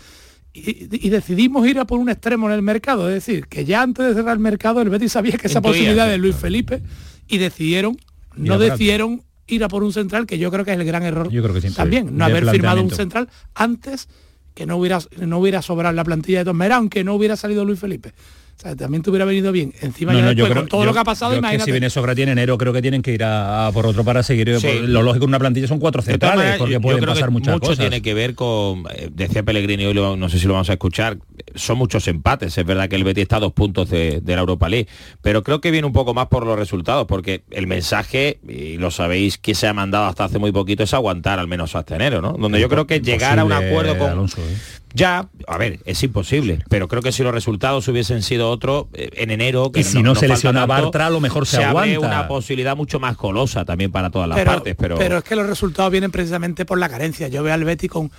y, 0.52 1.06
y 1.06 1.10
decidimos 1.10 1.66
ir 1.66 1.78
a 1.78 1.84
por 1.84 1.98
un 1.98 2.08
extremo 2.08 2.46
en 2.48 2.54
el 2.54 2.62
mercado, 2.62 3.08
es 3.08 3.14
decir, 3.14 3.46
que 3.46 3.64
ya 3.64 3.82
antes 3.82 4.06
de 4.06 4.14
cerrar 4.14 4.34
el 4.34 4.40
mercado 4.40 4.80
el 4.80 4.90
Betis 4.90 5.12
sabía 5.12 5.32
que 5.32 5.48
esa 5.48 5.58
Intuía, 5.58 5.72
posibilidad 5.72 6.04
sí, 6.06 6.10
de 6.12 6.18
Luis 6.18 6.36
Felipe 6.36 6.82
y 7.28 7.38
decidieron, 7.38 7.96
no 8.36 8.58
decidieron 8.58 9.22
ir 9.50 9.64
a 9.64 9.68
por 9.68 9.82
un 9.82 9.92
central, 9.92 10.26
que 10.26 10.38
yo 10.38 10.50
creo 10.50 10.64
que 10.64 10.72
es 10.72 10.78
el 10.78 10.84
gran 10.84 11.02
error 11.02 11.30
Yo 11.30 11.42
creo 11.42 11.54
que 11.54 11.60
sí. 11.60 11.74
también, 11.74 12.16
no 12.16 12.24
haber 12.24 12.46
firmado 12.48 12.82
un 12.82 12.90
central 12.90 13.28
antes 13.54 14.08
que 14.54 14.66
no 14.66 14.76
hubiera 14.76 14.98
no 15.20 15.38
hubiera 15.38 15.62
sobrado 15.62 15.94
la 15.94 16.04
plantilla 16.04 16.38
de 16.38 16.44
todas 16.44 16.56
maneras, 16.56 16.78
aunque 16.78 17.04
no 17.04 17.14
hubiera 17.14 17.36
salido 17.36 17.64
Luis 17.64 17.78
Felipe. 17.78 18.12
O 18.60 18.62
sea, 18.62 18.76
también 18.76 19.02
te 19.02 19.08
hubiera 19.08 19.24
venido 19.24 19.52
bien. 19.52 19.72
Encima 19.80 20.12
ya 20.12 20.22
después, 20.34 20.52
con 20.52 20.68
todo 20.68 20.80
yo- 20.82 20.86
lo 20.88 20.92
que 20.92 20.98
ha 20.98 21.04
pasado, 21.04 21.32
es 21.32 21.36
que 21.36 21.38
imagínate. 21.38 21.64
si 21.64 21.70
viene 21.70 21.88
Sócrates 21.88 22.22
en 22.24 22.28
enero, 22.28 22.58
creo 22.58 22.74
que 22.74 22.82
tienen 22.82 23.00
que 23.00 23.10
ir 23.14 23.24
a, 23.24 23.66
a 23.68 23.72
por 23.72 23.86
otro 23.86 24.04
para 24.04 24.22
seguir. 24.22 24.54
Sí. 24.60 24.66
por- 24.66 24.74
Lo 24.86 25.00
lógico 25.02 25.24
en 25.24 25.30
una 25.30 25.38
plantilla 25.38 25.66
son 25.66 25.78
cuatro 25.78 26.02
centrales, 26.02 26.56
porque 26.58 26.74
yo- 26.74 26.78
yo 26.78 26.82
pueden 26.82 26.98
creo 27.00 27.14
que 27.14 27.20
pasar 27.20 27.30
muchas 27.30 27.54
mucho 27.54 27.68
cosas. 27.68 27.78
tiene 27.78 28.02
que 28.02 28.12
ver 28.12 28.34
con, 28.34 28.84
eh, 28.94 29.08
decía 29.14 29.42
Pellegrini, 29.42 29.86
hoy 29.86 29.94
lo- 29.94 30.14
no 30.14 30.28
sé 30.28 30.38
si 30.38 30.46
lo 30.46 30.52
vamos 30.52 30.68
a 30.68 30.74
escuchar, 30.74 31.16
son 31.54 31.78
muchos 31.78 32.06
empates, 32.06 32.58
es 32.58 32.66
verdad 32.66 32.86
que 32.90 32.96
el 32.96 33.04
Betis 33.04 33.22
está 33.22 33.36
a 33.36 33.40
dos 33.40 33.54
puntos 33.54 33.88
de, 33.88 34.20
de 34.20 34.34
la 34.34 34.40
Europa 34.40 34.68
League, 34.68 34.88
pero 35.22 35.42
creo 35.42 35.62
que 35.62 35.70
viene 35.70 35.86
un 35.86 35.94
poco 35.94 36.12
más 36.12 36.26
por 36.26 36.44
los 36.44 36.58
resultados, 36.58 37.06
porque 37.06 37.44
el 37.52 37.66
mensaje, 37.66 38.40
y 38.46 38.76
lo 38.76 38.90
sabéis 38.90 39.38
que 39.38 39.54
se 39.54 39.68
ha 39.68 39.72
mandado 39.72 40.04
hasta 40.04 40.24
hace 40.24 40.38
muy 40.38 40.52
poquito, 40.52 40.82
es 40.82 40.92
aguantar 40.92 41.38
al 41.38 41.48
menos 41.48 41.74
hasta 41.76 41.96
enero, 41.96 42.20
¿no? 42.20 42.34
Donde 42.34 42.60
yo 42.60 42.68
creo 42.68 42.86
que 42.86 43.00
llegar 43.00 43.38
a 43.38 43.44
un 43.46 43.52
acuerdo 43.52 43.96
con... 43.96 44.10
Alonso, 44.10 44.42
¿eh? 44.42 44.79
Ya, 44.92 45.28
a 45.46 45.58
ver, 45.58 45.80
es 45.84 46.02
imposible, 46.02 46.64
pero 46.68 46.88
creo 46.88 47.02
que 47.02 47.12
si 47.12 47.22
los 47.22 47.32
resultados 47.32 47.86
hubiesen 47.88 48.22
sido 48.22 48.50
otros 48.50 48.86
eh, 48.92 49.10
en 49.14 49.30
enero, 49.30 49.70
que 49.70 49.80
Y 49.80 49.84
si 49.84 50.02
no 50.02 50.14
se 50.14 50.22
falta 50.22 50.34
lesiona 50.34 50.66
tanto, 50.66 50.84
Bartra, 50.84 51.06
a 51.06 51.10
lo 51.10 51.20
mejor 51.20 51.46
se 51.46 51.62
abre 51.62 51.94
aguanta. 51.94 52.06
una 52.06 52.28
posibilidad 52.28 52.76
mucho 52.76 52.98
más 52.98 53.16
golosa 53.16 53.64
también 53.64 53.92
para 53.92 54.10
todas 54.10 54.28
las 54.28 54.38
pero, 54.38 54.50
partes, 54.50 54.74
pero... 54.76 54.98
pero 54.98 55.18
es 55.18 55.24
que 55.24 55.36
los 55.36 55.46
resultados 55.46 55.92
vienen 55.92 56.10
precisamente 56.10 56.64
por 56.64 56.78
la 56.78 56.88
carencia. 56.88 57.28
Yo 57.28 57.42
veo 57.42 57.54
al 57.54 57.64
Betty 57.64 57.88
con, 57.88 58.10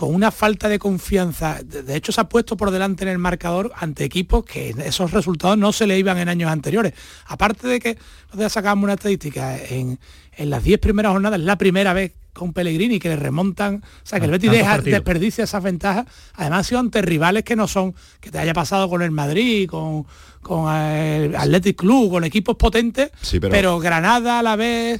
con 0.00 0.14
una 0.14 0.30
falta 0.30 0.70
de 0.70 0.78
confianza. 0.78 1.58
De, 1.62 1.94
hecho, 1.94 2.10
se 2.10 2.22
ha 2.22 2.24
puesto 2.28 2.56
por 2.56 2.70
delante 2.70 3.02
en 3.04 3.10
el 3.10 3.18
marcador 3.18 3.70
ante 3.76 4.02
equipos 4.02 4.46
que 4.46 4.74
esos 4.82 5.10
resultados 5.10 5.58
no 5.58 5.74
se 5.74 5.86
le 5.86 5.98
iban 5.98 6.16
en 6.16 6.30
años 6.30 6.50
anteriores. 6.50 6.94
Aparte 7.26 7.68
de 7.68 7.80
que 7.80 7.98
nosotros 8.28 8.50
sacamos 8.50 8.82
una 8.84 8.94
estadística 8.94 9.58
en, 9.62 9.98
en 10.38 10.48
las 10.48 10.64
10 10.64 10.80
primeras 10.80 11.12
jornadas, 11.12 11.38
es 11.38 11.44
la 11.44 11.58
primera 11.58 11.92
vez 11.92 12.12
con 12.32 12.54
Pellegrini 12.54 12.98
que 12.98 13.10
le 13.10 13.16
remontan, 13.16 13.82
o 13.84 14.06
sea 14.06 14.18
que 14.20 14.24
el 14.24 14.30
Betis 14.30 14.50
deja, 14.52 14.70
desperdicia 14.96 15.44
esas 15.44 15.62
ventajas. 15.62 16.06
Además 16.32 16.60
ha 16.60 16.64
sido 16.64 16.80
ante 16.80 17.02
rivales 17.02 17.44
que 17.44 17.54
no 17.54 17.68
son, 17.68 17.94
que 18.20 18.30
te 18.30 18.38
haya 18.38 18.54
pasado 18.54 18.88
con 18.88 19.02
el 19.02 19.10
Madrid, 19.10 19.68
con, 19.68 20.06
con 20.40 20.74
el 20.74 21.36
Athletic 21.36 21.76
Club, 21.76 22.10
con 22.10 22.24
equipos 22.24 22.56
potentes, 22.56 23.10
Sí, 23.20 23.38
pero- 23.38 23.52
pero 23.52 23.78
Granada 23.80 24.38
a 24.38 24.42
la 24.42 24.56
vez. 24.56 24.98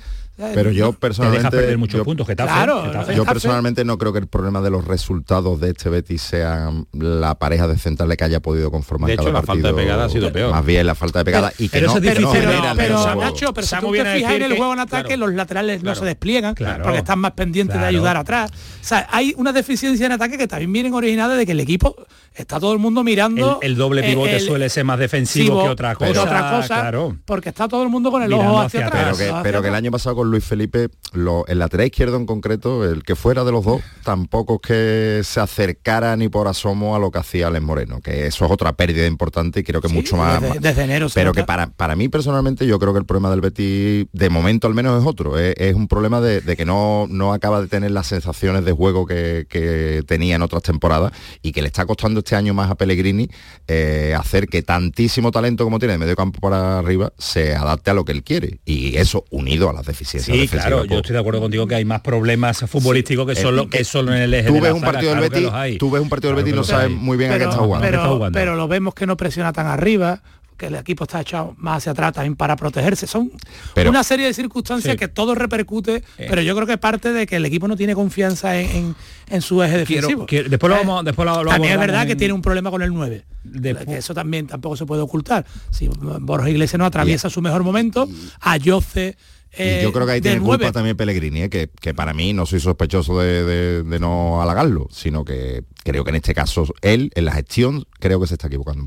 Pero 0.55 0.71
yo 0.71 0.91
Te 0.93 0.99
personalmente... 0.99 1.43
deja 1.43 1.51
perder 1.51 1.79
muchos 1.79 1.99
yo- 1.99 2.05
puntos, 2.05 2.27
Getafe. 2.27 2.53
Claro, 2.53 2.83
Getafe. 2.85 3.13
Yo 3.15 3.23
Getafe. 3.23 3.33
personalmente 3.35 3.85
no 3.85 3.99
creo 3.99 4.13
que 4.13 4.19
el 4.21 4.27
problema 4.27 4.61
de 4.61 4.71
los 4.71 4.85
resultados 4.87 5.61
de 5.61 5.71
este 5.71 5.89
Betis 5.91 6.23
sean 6.23 6.87
la 6.93 7.35
pareja 7.39 7.67
de 7.69 7.77
centrales 7.79 8.17
que 8.17 8.25
haya 8.25 8.41
podido 8.41 8.71
conformar 8.71 9.09
De 9.09 9.15
hecho, 9.15 9.25
cada 9.25 9.41
la 9.41 9.43
falta 9.43 9.69
de 9.69 9.75
partido. 9.75 9.77
pegada 9.77 10.05
ha 10.05 10.09
sido 10.09 10.33
peor. 10.33 10.51
Más 10.53 10.65
bien 10.65 10.87
la 10.87 10.95
falta 10.95 11.19
de 11.21 11.25
pegada 11.25 11.53
y 11.59 11.69
que 11.69 11.79
pero 11.79 11.87
no, 11.89 11.93
eso 11.93 11.99
es 11.99 12.21
no 12.21 12.33
difícil, 12.33 12.49
pero. 12.77 13.15
Nacho, 13.17 13.53
pero 13.55 13.67
si 13.67 13.77
tú 13.77 13.93
te 13.93 14.05
fijas 14.15 14.33
en 14.33 14.43
el 14.43 14.57
juego 14.57 14.73
en 14.73 14.81
ataque, 14.81 15.09
claro, 15.15 15.27
los 15.27 15.35
laterales 15.35 15.83
no 15.83 15.95
se 15.95 16.05
despliegan 16.05 16.55
claro. 16.55 16.83
porque 16.85 16.99
están 16.99 17.19
más 17.19 17.33
pendientes 17.33 17.75
Claro. 17.75 17.83
de 17.85 17.89
ayudar 17.89 18.17
atrás. 18.17 18.51
O 18.51 18.85
sea, 18.85 19.07
hay 19.11 19.35
una 19.37 19.53
deficiencia 19.53 20.07
en 20.07 20.13
ataque 20.13 20.39
que 20.39 20.47
también 20.49 20.73
vienen 20.73 20.95
originadas 20.95 21.37
de 21.39 21.47
que 21.47 21.53
el 21.53 21.61
equipo 21.61 21.95
está 22.35 22.59
todo 22.61 22.73
el 22.73 22.79
mundo 22.79 23.03
mirando. 23.05 23.59
El, 23.63 23.73
el 23.73 23.77
doble 23.77 24.03
pivote 24.03 24.37
el- 24.37 24.41
suele 24.43 24.69
ser 24.69 24.85
más 24.85 24.99
defensivo 24.99 25.63
que 25.65 25.69
otra 25.71 25.95
que 25.95 26.07
cosa. 26.07 26.23
otra 26.23 26.51
cosa, 26.57 26.81
claro. 26.81 27.17
porque 27.25 27.49
está 27.51 27.69
todo 27.69 27.83
el 27.83 27.89
mundo 27.89 28.11
con 28.11 28.23
el 28.23 28.29
Mirando 28.29 28.51
ojo 28.53 28.61
hacia, 28.61 28.87
hacia 28.87 28.89
atrás. 28.89 29.03
pero 29.05 29.17
que, 29.19 29.25
hacia 29.31 29.43
pero 29.43 29.63
que 29.63 29.69
el 29.69 29.75
año 29.75 29.91
pasado 29.91 30.17
con 30.17 30.31
Luis 30.31 30.45
Felipe, 30.45 30.89
lo- 31.13 31.47
el 31.47 31.59
lateral 31.59 31.87
izquierdo 31.87 32.17
en 32.17 32.27
concreto, 32.27 32.85
el 32.85 33.03
que 33.03 33.15
fuera 33.17 33.45
de 33.45 33.53
los 33.53 33.65
dos, 33.65 33.83
tampoco 34.05 34.55
es 34.55 34.61
que 34.69 35.21
se 35.25 35.41
acercara 35.41 36.17
ni 36.17 36.29
por 36.29 36.49
asomo 36.49 36.97
a 36.97 36.99
lo 36.99 37.11
que 37.11 37.19
hacía 37.19 37.49
Alex 37.49 37.63
Moreno, 37.65 38.01
que 38.01 38.27
eso 38.27 38.45
es 38.47 38.51
otra 38.51 38.73
pérdida 38.73 39.07
importante 39.07 39.61
y 39.61 39.63
creo 39.63 39.81
que 39.81 39.89
Sí, 39.89 39.95
mucho 39.95 40.17
más... 40.17 40.41
desde, 40.61 40.85
enero. 40.85 41.09
pero 41.15 41.33
que 41.33 41.45
para, 41.45 41.69
para 41.71 41.97
mí 41.97 42.09
personalmente 42.09 42.67
yo 42.67 42.79
creo 42.79 42.93
que 42.93 43.01
el 43.01 43.05
problema 43.07 43.31
del 43.31 43.41
Betis 43.41 44.07
de 44.13 44.31
momento 44.31 44.67
al 44.67 44.75
menos 44.75 45.01
es 45.01 45.07
otro 45.07 45.39
es, 45.39 45.55
es 45.57 45.75
un 45.75 45.89
problema 45.89 46.21
de, 46.21 46.41
de 46.41 46.57
que 46.57 46.65
no, 46.65 47.07
no 47.11 47.33
acaba 47.33 47.61
de 47.61 47.67
tener 47.69 47.91
las 47.91 48.07
sensaciones 48.07 48.65
de 48.65 48.73
juego 48.73 49.05
que, 49.07 49.47
que 49.49 50.03
tenía 50.07 50.37
en 50.37 50.43
otras 50.43 50.63
temporadas 50.63 51.13
y 51.43 51.53
que 51.53 51.61
le 51.63 51.67
está 51.69 51.85
costando 51.87 52.20
este 52.21 52.37
año 52.37 52.55
más 52.55 52.71
a 52.71 52.77
Pellegrini 52.77 53.29
eh, 53.69 54.15
hacer 54.19 54.47
que 54.47 54.63
tantísimo 54.63 55.31
talento 55.31 55.65
como 55.65 55.79
tiene 55.79 55.93
de 55.93 55.99
medio 55.99 56.17
campo 56.17 56.41
para 56.41 56.79
arriba 56.79 57.13
se 57.19 57.55
adapte 57.55 57.91
a 57.91 57.95
lo 57.95 58.05
que 58.05 58.13
él 58.13 58.23
quiere. 58.23 58.61
Y 58.65 58.97
eso 58.97 59.25
unido 59.31 59.69
a 59.69 59.73
las 59.73 59.87
deficiencias 59.87 60.37
Sí, 60.37 60.49
claro, 60.49 60.83
yo 60.83 60.89
pues, 60.89 61.01
estoy 61.01 61.15
de 61.15 61.21
acuerdo 61.21 61.41
contigo 61.41 61.67
que 61.67 61.75
hay 61.75 61.85
más 61.85 62.01
problemas 62.01 62.65
futbolísticos 62.67 63.27
que 63.27 63.33
Eh, 63.33 63.37
solo 63.37 63.69
que 63.69 63.81
eh, 63.81 63.85
solo 63.85 64.15
en 64.15 64.23
el 64.23 64.35
eje 64.35 64.49
tú 64.49 64.55
de 64.55 64.61
ves 64.61 64.71
la 64.71 64.75
un 64.75 64.81
partido 64.83 65.11
del 65.11 65.19
claro 65.19 65.33
que 65.33 65.41
Betis 65.41 65.79
tú 65.79 65.91
ves 65.91 66.03
un 66.03 66.09
partido 66.09 66.35
del 66.35 66.45
Betis 66.45 66.53
y 66.53 66.57
no 66.57 66.65
sabes 66.65 66.91
muy 66.91 67.17
bien 67.17 67.33
a 67.33 67.39
qué 67.39 67.45
está 67.45 67.57
jugando. 67.57 67.87
¿A 67.87 67.91
qué 67.91 67.97
está 67.97 68.03
pero, 68.03 68.15
jugando? 68.17 68.39
pero 68.39 68.57
lo 68.57 68.69
vemos 68.69 68.95
que 68.95 69.07
no 69.07 69.17
presiona 69.17 69.53
tan 69.53 69.67
arriba 69.67 70.23
que 70.61 70.67
el 70.67 70.75
equipo 70.77 71.05
está 71.05 71.23
echado 71.23 71.55
más 71.59 71.79
hacia 71.79 71.93
atrás 71.93 72.13
también 72.13 72.37
para 72.37 72.55
protegerse. 72.55 73.07
Son 73.07 73.33
Pero- 73.75 73.89
una 73.91 74.05
serie 74.05 74.27
de 74.27 74.35
circunstancias 74.35 74.93
Sí. 74.93 74.99
que 74.99 75.09
todo 75.09 75.35
repercute, 75.35 76.05
pero 76.19 76.43
yo 76.43 76.55
creo 76.55 76.67
que 76.67 76.77
parte 76.77 77.13
de 77.13 77.27
que 77.27 77.37
el 77.37 77.47
equipo 77.47 77.67
no 77.67 77.77
tiene 77.77 77.95
confianza 77.95 78.61
en, 78.61 78.71
en- 78.77 78.97
en 79.31 79.41
su 79.43 79.63
eje 79.63 79.85
Quiero- 79.85 80.03
defensivo. 80.09 80.27
quiero- 80.27 80.49
después 80.51 80.69
lo 80.69 80.75
¿Sabes? 80.77 80.87
vamos- 80.87 81.05
después 81.07 81.27
lo- 81.27 81.43
lo 81.45 81.51
También 81.51 81.73
es 81.73 81.81
verdad 81.81 82.05
que 82.07 82.13
en- 82.13 82.19
tiene 82.19 82.35
un 82.35 82.43
problema 82.43 82.71
con 82.71 82.83
el 82.83 82.93
9. 82.93 83.25
Después- 83.43 83.89
eso 83.99 84.13
también 84.13 84.47
tampoco 84.47 84.77
se 84.77 84.85
puede 84.85 85.01
ocultar. 85.03 85.47
Si 85.71 85.89
Borja 85.89 86.51
Iglesias 86.51 86.79
no 86.79 86.85
atraviesa 86.85 87.31
su 87.31 87.41
mejor 87.41 87.65
momento, 87.65 88.07
a 88.41 88.57
Yoce 88.59 89.17
Y 89.59 89.83
yo 89.83 89.93
creo 89.93 90.07
que 90.07 90.13
ahí 90.13 90.21
tiene 90.21 90.41
culpa 90.41 90.71
también 90.71 90.97
Pellegrini, 90.97 91.43
¿eh? 91.43 91.51
que, 91.51 91.69
que 91.81 91.93
para 91.93 92.13
mí 92.15 92.33
no 92.33 92.47
soy 92.47 92.61
sospechoso 92.61 93.19
de, 93.19 93.43
de- 93.45 93.83
de 93.83 93.99
no 93.99 94.41
halagarlo, 94.41 94.87
sino 94.93 95.25
que 95.25 95.65
creo 95.83 96.05
que 96.05 96.11
en 96.11 96.17
este 96.17 96.35
caso 96.35 96.67
él, 96.83 97.11
en 97.17 97.25
la 97.25 97.33
gestión, 97.33 97.85
creo 97.99 98.21
que 98.21 98.29
se 98.29 98.35
está 98.35 98.47
equivocando. 98.47 98.87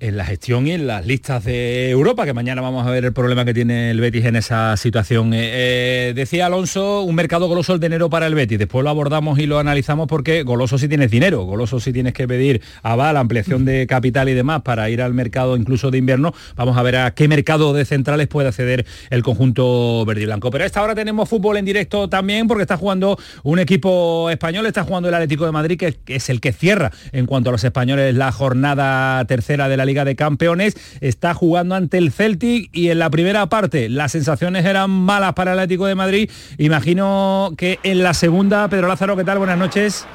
En 0.00 0.16
la 0.16 0.24
gestión 0.24 0.66
y 0.66 0.72
en 0.72 0.86
las 0.86 1.06
listas 1.06 1.44
de 1.44 1.90
Europa, 1.90 2.24
que 2.24 2.32
mañana 2.32 2.62
vamos 2.62 2.86
a 2.86 2.90
ver 2.90 3.04
el 3.04 3.12
problema 3.12 3.44
que 3.44 3.52
tiene 3.52 3.90
el 3.90 4.00
Betis 4.00 4.24
en 4.24 4.36
esa 4.36 4.76
situación. 4.78 5.34
Eh, 5.34 5.50
eh, 5.52 6.12
decía 6.14 6.46
Alonso, 6.46 7.02
un 7.02 7.14
mercado 7.14 7.46
goloso 7.48 7.74
el 7.74 7.80
de 7.80 7.86
enero 7.86 8.08
para 8.08 8.26
el 8.26 8.34
Betis. 8.34 8.58
Después 8.58 8.82
lo 8.82 8.90
abordamos 8.90 9.38
y 9.38 9.46
lo 9.46 9.58
analizamos 9.58 10.08
porque 10.08 10.42
goloso 10.42 10.78
si 10.78 10.88
tienes 10.88 11.10
dinero, 11.10 11.42
goloso 11.42 11.80
si 11.80 11.92
tienes 11.92 12.14
que 12.14 12.26
pedir 12.26 12.62
aval, 12.82 13.18
ampliación 13.18 13.66
de 13.66 13.86
capital 13.86 14.30
y 14.30 14.34
demás 14.34 14.62
para 14.62 14.88
ir 14.88 15.02
al 15.02 15.12
mercado 15.12 15.56
incluso 15.56 15.90
de 15.90 15.98
invierno. 15.98 16.32
Vamos 16.56 16.78
a 16.78 16.82
ver 16.82 16.96
a 16.96 17.10
qué 17.10 17.28
mercado 17.28 17.74
de 17.74 17.84
centrales 17.84 18.26
puede 18.26 18.48
acceder 18.48 18.86
el 19.10 19.22
conjunto 19.22 20.04
verde 20.06 20.22
y 20.22 20.26
blanco. 20.26 20.50
Pero 20.50 20.64
a 20.64 20.66
esta 20.66 20.82
hora 20.82 20.94
tenemos 20.94 21.28
fútbol 21.28 21.58
en 21.58 21.66
directo 21.66 22.08
también 22.08 22.48
porque 22.48 22.62
está 22.62 22.78
jugando 22.78 23.18
un 23.42 23.58
equipo 23.58 24.30
español, 24.30 24.64
está 24.64 24.82
jugando 24.82 25.10
el 25.10 25.14
Atlético 25.14 25.44
de 25.44 25.52
Madrid, 25.52 25.78
que 25.78 25.98
es 26.06 26.30
el 26.30 26.40
que 26.40 26.52
cierra 26.52 26.90
en 27.12 27.26
cuanto 27.26 27.50
a 27.50 27.52
los 27.52 27.64
españoles 27.64 28.14
la 28.14 28.32
jornada 28.32 29.22
tercera 29.26 29.68
de 29.68 29.76
la 29.76 29.89
Liga 29.90 30.04
de 30.04 30.16
Campeones. 30.16 30.74
Está 31.00 31.34
jugando 31.34 31.74
ante 31.74 31.98
el 31.98 32.12
Celtic 32.12 32.70
y 32.72 32.88
en 32.90 32.98
la 32.98 33.10
primera 33.10 33.46
parte 33.48 33.88
las 33.88 34.12
sensaciones 34.12 34.64
eran 34.64 34.90
malas 34.90 35.34
para 35.34 35.52
el 35.52 35.58
Atlético 35.58 35.86
de 35.86 35.94
Madrid. 35.94 36.30
Imagino 36.58 37.52
que 37.56 37.78
en 37.82 38.02
la 38.02 38.14
segunda, 38.14 38.68
Pedro 38.68 38.88
Lázaro, 38.88 39.16
¿qué 39.16 39.24
tal? 39.24 39.38
Buenas 39.38 39.58
noches. 39.58 40.06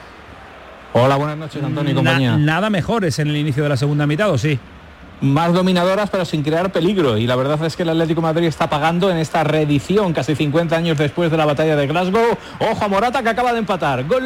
Hola, 0.93 1.17
buenas 1.17 1.37
noches, 1.37 1.61
Antonio 1.61 1.91
y 1.91 1.95
Na- 2.01 2.11
nada 2.37 2.69
mejores 2.69 3.19
en 3.19 3.27
el 3.27 3.35
inicio 3.35 3.63
de 3.63 3.69
la 3.69 3.75
segunda 3.77 4.07
mitad, 4.07 4.31
¿o 4.31 4.37
sí? 4.37 4.57
Más 5.21 5.53
dominadoras 5.53 6.09
pero 6.09 6.25
sin 6.25 6.43
crear 6.43 6.71
peligro 6.71 7.17
y 7.17 7.25
la 7.25 7.35
verdad 7.35 7.63
es 7.65 7.75
que 7.75 7.83
el 7.83 7.89
Atlético 7.89 8.21
de 8.21 8.27
Madrid 8.27 8.47
está 8.47 8.69
pagando 8.69 9.09
en 9.09 9.17
esta 9.17 9.43
reedición 9.43 10.13
casi 10.13 10.35
50 10.35 10.75
años 10.75 10.97
después 10.97 11.31
de 11.31 11.37
la 11.37 11.45
batalla 11.45 11.75
de 11.75 11.87
Glasgow. 11.87 12.37
Ojo 12.59 12.85
a 12.85 12.87
Morata 12.87 13.23
que 13.23 13.29
acaba 13.29 13.53
de 13.53 13.59
empatar. 13.59 14.03
Gol 14.05 14.23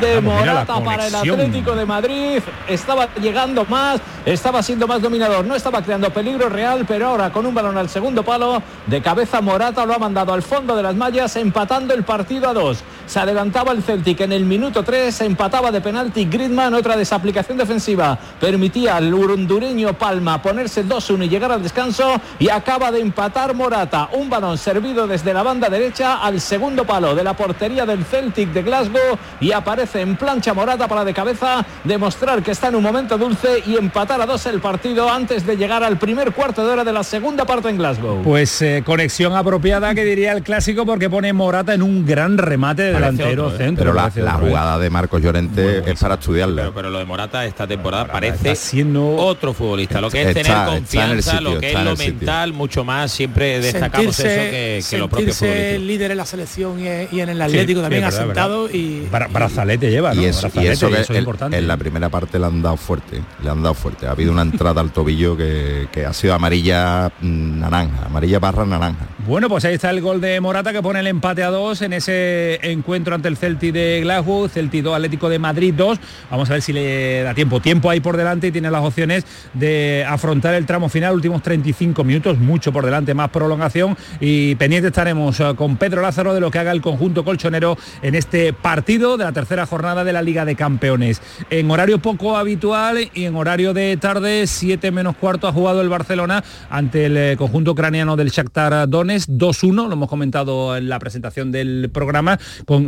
de 0.00 0.14
Vamos, 0.16 0.40
Morata 0.40 0.80
para 0.84 1.06
el. 1.06 1.14
Atlético 1.14 1.74
de 1.74 1.84
Madrid. 1.84 2.40
Estaba 2.68 3.08
llegando 3.14 3.64
más, 3.64 4.00
estaba 4.24 4.62
siendo 4.62 4.86
más 4.86 5.02
dominador, 5.02 5.44
no 5.44 5.54
estaba 5.54 5.82
creando 5.82 6.10
peligro 6.10 6.48
real, 6.48 6.84
pero 6.86 7.08
ahora 7.08 7.30
con 7.30 7.46
un 7.46 7.54
balón 7.54 7.76
al 7.76 7.88
segundo 7.88 8.22
palo 8.22 8.62
de 8.86 9.02
cabeza 9.02 9.40
Morata 9.40 9.84
lo 9.84 9.94
ha 9.94 9.98
mandado 9.98 10.32
al 10.32 10.42
fondo 10.42 10.76
de 10.76 10.82
las 10.82 10.94
mallas 10.94 11.36
empatando 11.36 11.92
el 11.94 12.04
partido 12.04 12.48
a 12.48 12.54
dos. 12.54 12.84
Se 13.06 13.20
adelantaba 13.20 13.72
el 13.72 13.82
Celtic 13.82 14.20
en 14.20 14.32
el 14.32 14.44
minuto 14.44 14.82
3, 14.82 15.20
empataba 15.22 15.70
de 15.70 15.80
penalti 15.80 16.24
Gridman, 16.24 16.72
otra 16.74 16.96
desaplicación 16.96 17.58
defensiva. 17.58 18.18
Permitía 18.40 18.96
al 18.96 19.12
hondureño 19.12 19.92
Palma 19.92 20.40
ponerse 20.40 20.84
2-1 20.84 21.26
y 21.26 21.28
llegar 21.28 21.52
al 21.52 21.62
descanso 21.62 22.20
y 22.38 22.48
acaba 22.48 22.90
de 22.90 23.00
empatar 23.00 23.54
Morata. 23.54 24.08
Un 24.12 24.30
balón 24.30 24.56
servido 24.56 25.06
desde 25.06 25.34
la 25.34 25.42
banda 25.42 25.68
derecha 25.68 26.22
al 26.22 26.40
segundo 26.40 26.84
palo 26.84 27.14
de 27.14 27.24
la 27.24 27.34
portería 27.34 27.84
del 27.84 28.04
Celtic 28.04 28.50
de 28.50 28.62
Glasgow 28.62 29.18
y 29.40 29.52
aparece 29.52 30.00
en 30.00 30.16
plancha 30.16 30.54
Morata 30.54 30.88
para 30.88 31.04
de 31.04 31.12
cabeza 31.12 31.64
demostrar 31.84 32.42
que 32.42 32.52
está 32.52 32.68
en 32.68 32.76
un 32.76 32.82
momento 32.82 33.18
dulce 33.18 33.62
y 33.66 33.76
empatar 33.76 34.20
a 34.20 34.26
dos 34.26 34.46
el 34.46 34.60
partido 34.60 35.10
antes 35.10 35.46
de 35.46 35.56
llegar 35.56 35.84
al 35.84 35.98
primer 35.98 36.32
cuarto 36.32 36.66
de 36.66 36.72
hora 36.72 36.84
de 36.84 36.92
la 36.92 37.04
segunda 37.04 37.44
parte 37.44 37.68
en 37.68 37.76
Glasgow. 37.76 38.22
Pues 38.22 38.62
eh, 38.62 38.82
conexión 38.84 39.34
apropiada 39.34 39.94
que 39.94 40.04
diría 40.04 40.32
el 40.32 40.42
clásico 40.42 40.86
porque 40.86 41.10
pone 41.10 41.32
Morata 41.32 41.74
en 41.74 41.82
un 41.82 42.06
gran 42.06 42.38
remate 42.38 42.93
delantero 42.94 43.46
otro, 43.46 43.54
¿eh? 43.56 43.58
centro. 43.58 43.84
Pero 43.84 43.94
la, 43.94 44.08
¿eh? 44.34 44.38
jugada 44.40 44.78
de 44.78 44.90
Marcos 44.90 45.22
Llorente 45.22 45.90
es 45.90 46.00
para 46.00 46.14
estudiarla. 46.14 46.62
Pero, 46.62 46.74
pero 46.74 46.90
lo 46.90 46.98
de 46.98 47.04
Morata 47.04 47.44
esta 47.46 47.66
temporada 47.66 48.06
parece 48.06 48.54
siendo- 48.56 49.16
otro 49.16 49.52
futbolista. 49.52 50.00
Lo 50.00 50.10
que 50.10 50.22
es 50.22 50.28
Está- 50.28 50.42
tener 50.42 50.52
está 50.52 50.62
en 50.62 50.68
el 50.74 50.78
confianza, 50.80 51.30
sitio, 51.32 51.50
lo 51.54 51.60
que 51.60 51.72
es 51.72 51.84
lo 51.84 51.96
sitio. 51.96 52.14
mental, 52.14 52.52
mucho 52.52 52.84
más. 52.84 53.12
Siempre 53.12 53.60
destacamos 53.60 54.18
eso 54.18 54.28
que, 54.28 54.82
que 54.88 54.98
los 54.98 55.08
propios 55.10 55.36
sentirse 55.36 55.54
futbolistas. 55.76 55.86
líder 55.86 56.10
en 56.12 56.16
la 56.16 56.26
selección 56.26 56.80
y, 56.80 57.16
y 57.16 57.20
en 57.20 57.28
el 57.28 57.42
Atlético 57.42 57.80
también 57.80 58.02
sí, 58.02 58.06
verdad, 58.06 58.22
asentado 58.22 58.70
y 58.70 59.06
Bra- 59.10 59.30
brazalete 59.32 59.90
lleva, 59.90 60.14
¿no? 60.14 60.20
y 60.22 60.26
eso, 60.26 60.46
y 60.46 60.50
Brazalete, 60.50 60.72
eso 60.72 60.88
que 60.90 61.00
es 61.00 61.18
importante. 61.18 61.56
en 61.58 61.68
la 61.68 61.76
primera 61.76 62.08
parte 62.08 62.38
le 62.38 62.46
han 62.46 62.62
dado 62.62 62.76
fuerte, 62.76 63.20
le 63.42 63.50
han 63.50 63.62
dado 63.62 63.74
fuerte. 63.74 64.06
Ha 64.06 64.10
habido 64.12 64.32
una 64.32 64.42
entrada 64.42 64.80
al 64.80 64.90
tobillo 64.92 65.36
que, 65.36 65.88
que 65.92 66.04
ha 66.06 66.12
sido 66.12 66.34
amarilla 66.34 67.10
mm, 67.20 67.60
naranja, 67.60 68.06
amarilla 68.06 68.38
barra 68.38 68.64
naranja. 68.64 69.06
Bueno, 69.26 69.48
pues 69.48 69.64
ahí 69.64 69.74
está 69.74 69.90
el 69.90 70.00
gol 70.00 70.20
de 70.20 70.40
Morata 70.40 70.72
que 70.72 70.82
pone 70.82 71.00
el 71.00 71.06
empate 71.06 71.42
a 71.42 71.50
dos 71.50 71.80
en 71.82 71.92
ese 71.94 72.54
encuentro 72.62 72.83
ante 72.92 73.28
el 73.28 73.36
Celti 73.36 73.70
de 73.70 74.00
Glasgow, 74.02 74.46
Celti 74.48 74.82
2, 74.82 74.94
Atlético 74.94 75.28
de 75.28 75.38
Madrid 75.38 75.74
2. 75.74 75.98
Vamos 76.30 76.50
a 76.50 76.52
ver 76.52 76.62
si 76.62 76.72
le 76.72 77.22
da 77.22 77.34
tiempo. 77.34 77.60
Tiempo 77.60 77.88
ahí 77.88 78.00
por 78.00 78.16
delante 78.16 78.48
y 78.48 78.52
tiene 78.52 78.70
las 78.70 78.84
opciones 78.84 79.24
de 79.54 80.04
afrontar 80.06 80.54
el 80.54 80.66
tramo 80.66 80.88
final, 80.88 81.14
últimos 81.14 81.42
35 81.42 82.04
minutos, 82.04 82.38
mucho 82.38 82.72
por 82.72 82.84
delante, 82.84 83.14
más 83.14 83.30
prolongación 83.30 83.96
y 84.20 84.54
pendiente 84.56 84.88
estaremos 84.88 85.40
eh, 85.40 85.54
con 85.56 85.76
Pedro 85.76 86.02
Lázaro 86.02 86.34
de 86.34 86.40
lo 86.40 86.50
que 86.50 86.58
haga 86.58 86.72
el 86.72 86.82
conjunto 86.82 87.24
colchonero 87.24 87.78
en 88.02 88.14
este 88.14 88.52
partido 88.52 89.16
de 89.16 89.24
la 89.24 89.32
tercera 89.32 89.66
jornada 89.66 90.04
de 90.04 90.12
la 90.12 90.22
Liga 90.22 90.44
de 90.44 90.54
Campeones. 90.54 91.22
En 91.50 91.70
horario 91.70 91.98
poco 91.98 92.36
habitual 92.36 93.10
y 93.14 93.24
en 93.24 93.34
horario 93.34 93.72
de 93.72 93.96
tarde, 93.96 94.46
7 94.46 94.90
menos 94.90 95.16
cuarto 95.16 95.48
ha 95.48 95.52
jugado 95.52 95.80
el 95.80 95.88
Barcelona 95.88 96.44
ante 96.68 97.06
el 97.06 97.16
eh, 97.16 97.36
conjunto 97.38 97.72
ucraniano 97.72 98.16
del 98.16 98.28
Shakhtar 98.28 98.88
Donetsk 98.88 99.30
2-1, 99.30 99.88
lo 99.88 99.92
hemos 99.92 100.08
comentado 100.08 100.76
en 100.76 100.88
la 100.88 100.98
presentación 100.98 101.50
del 101.50 101.90
programa, 101.92 102.38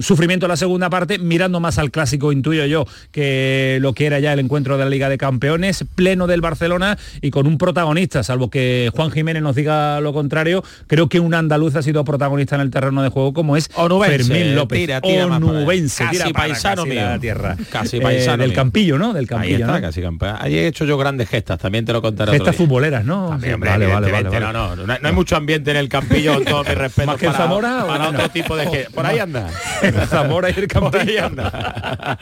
sufrimiento 0.00 0.46
en 0.46 0.50
la 0.50 0.56
segunda 0.56 0.90
parte, 0.90 1.18
mirando 1.18 1.60
más 1.60 1.78
al 1.78 1.90
clásico, 1.90 2.32
intuyo 2.32 2.64
yo, 2.66 2.86
que 3.12 3.78
lo 3.80 3.92
que 3.92 4.06
era 4.06 4.18
ya 4.20 4.32
el 4.32 4.38
encuentro 4.40 4.76
de 4.78 4.84
la 4.84 4.90
Liga 4.90 5.08
de 5.08 5.18
Campeones, 5.18 5.84
pleno 5.94 6.26
del 6.26 6.40
Barcelona 6.40 6.98
y 7.20 7.30
con 7.30 7.46
un 7.46 7.58
protagonista, 7.58 8.22
salvo 8.22 8.50
que 8.50 8.90
Juan 8.94 9.10
Jiménez 9.10 9.42
nos 9.42 9.56
diga 9.56 10.00
lo 10.00 10.12
contrario, 10.12 10.62
creo 10.86 11.08
que 11.08 11.20
un 11.20 11.34
andaluz 11.34 11.74
ha 11.76 11.82
sido 11.82 12.04
protagonista 12.04 12.54
en 12.56 12.60
el 12.62 12.70
terreno 12.70 13.02
de 13.02 13.08
juego 13.08 13.32
como 13.32 13.56
es 13.56 13.70
Onubense, 13.74 14.24
Fermín 14.24 14.54
López. 14.54 14.78
tira, 14.80 15.00
Onubense, 15.02 16.04
casi 16.04 16.16
tira 16.18 16.30
para 16.30 16.48
paisano 16.48 16.82
casi 16.84 16.88
mío. 16.94 17.00
la 17.04 17.18
tierra. 17.18 17.56
Casi 17.70 17.96
Eh, 17.96 18.00
paisano 18.00 18.38
del 18.38 18.50
mío. 18.50 18.56
Campillo, 18.56 18.98
¿no? 18.98 19.12
Del 19.12 19.22
Ahí 19.24 19.26
Campillo, 19.26 19.56
está, 19.58 19.72
¿no? 19.74 19.80
casi 19.80 20.02
campeón. 20.02 20.36
Allí 20.40 20.58
he 20.58 20.66
hecho 20.66 20.84
yo 20.84 20.96
grandes 20.98 21.28
gestas, 21.28 21.58
también 21.58 21.84
te 21.84 21.92
lo 21.92 22.02
contaré 22.02 22.32
Gestas 22.32 22.56
futboleras, 22.56 23.04
¿no? 23.04 23.28
También, 23.30 23.50
Sí, 23.50 23.54
hombre, 23.54 23.70
vale, 23.70 23.86
vale, 23.86 24.12
vale. 24.12 24.40
No, 24.40 24.52
no, 24.52 24.76
no, 24.76 24.92
hay- 24.92 24.98
no 25.00 25.08
hay 25.08 25.14
mucho 25.14 25.36
ambiente 25.36 25.70
en 25.70 25.76
el 25.78 25.88
campillo, 25.88 26.34
con 26.34 26.44
todo 26.44 26.64
mi 26.64 26.74
respeto. 26.74 27.06
¿Más 27.12 27.16
que 27.20 27.26
para, 27.26 27.38
Zamora 27.38 27.84
o 27.84 27.86
para 27.86 28.04
bueno? 28.04 28.18
otro 28.18 28.30
tipo 28.30 28.56
de 28.56 28.66
que 28.70 28.86
Por 28.94 29.06
ahí 29.06 29.18
anda. 29.18 29.48
Zamora 30.08 30.50
y 30.50 30.54
el 30.56 31.18
anda. 31.18 32.18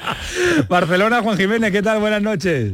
Barcelona, 0.69 1.23
Juan 1.23 1.37
Jiménez, 1.37 1.71
¿qué 1.73 1.83
tal? 1.83 2.01
Buenas 2.01 2.23
noches. 2.23 2.73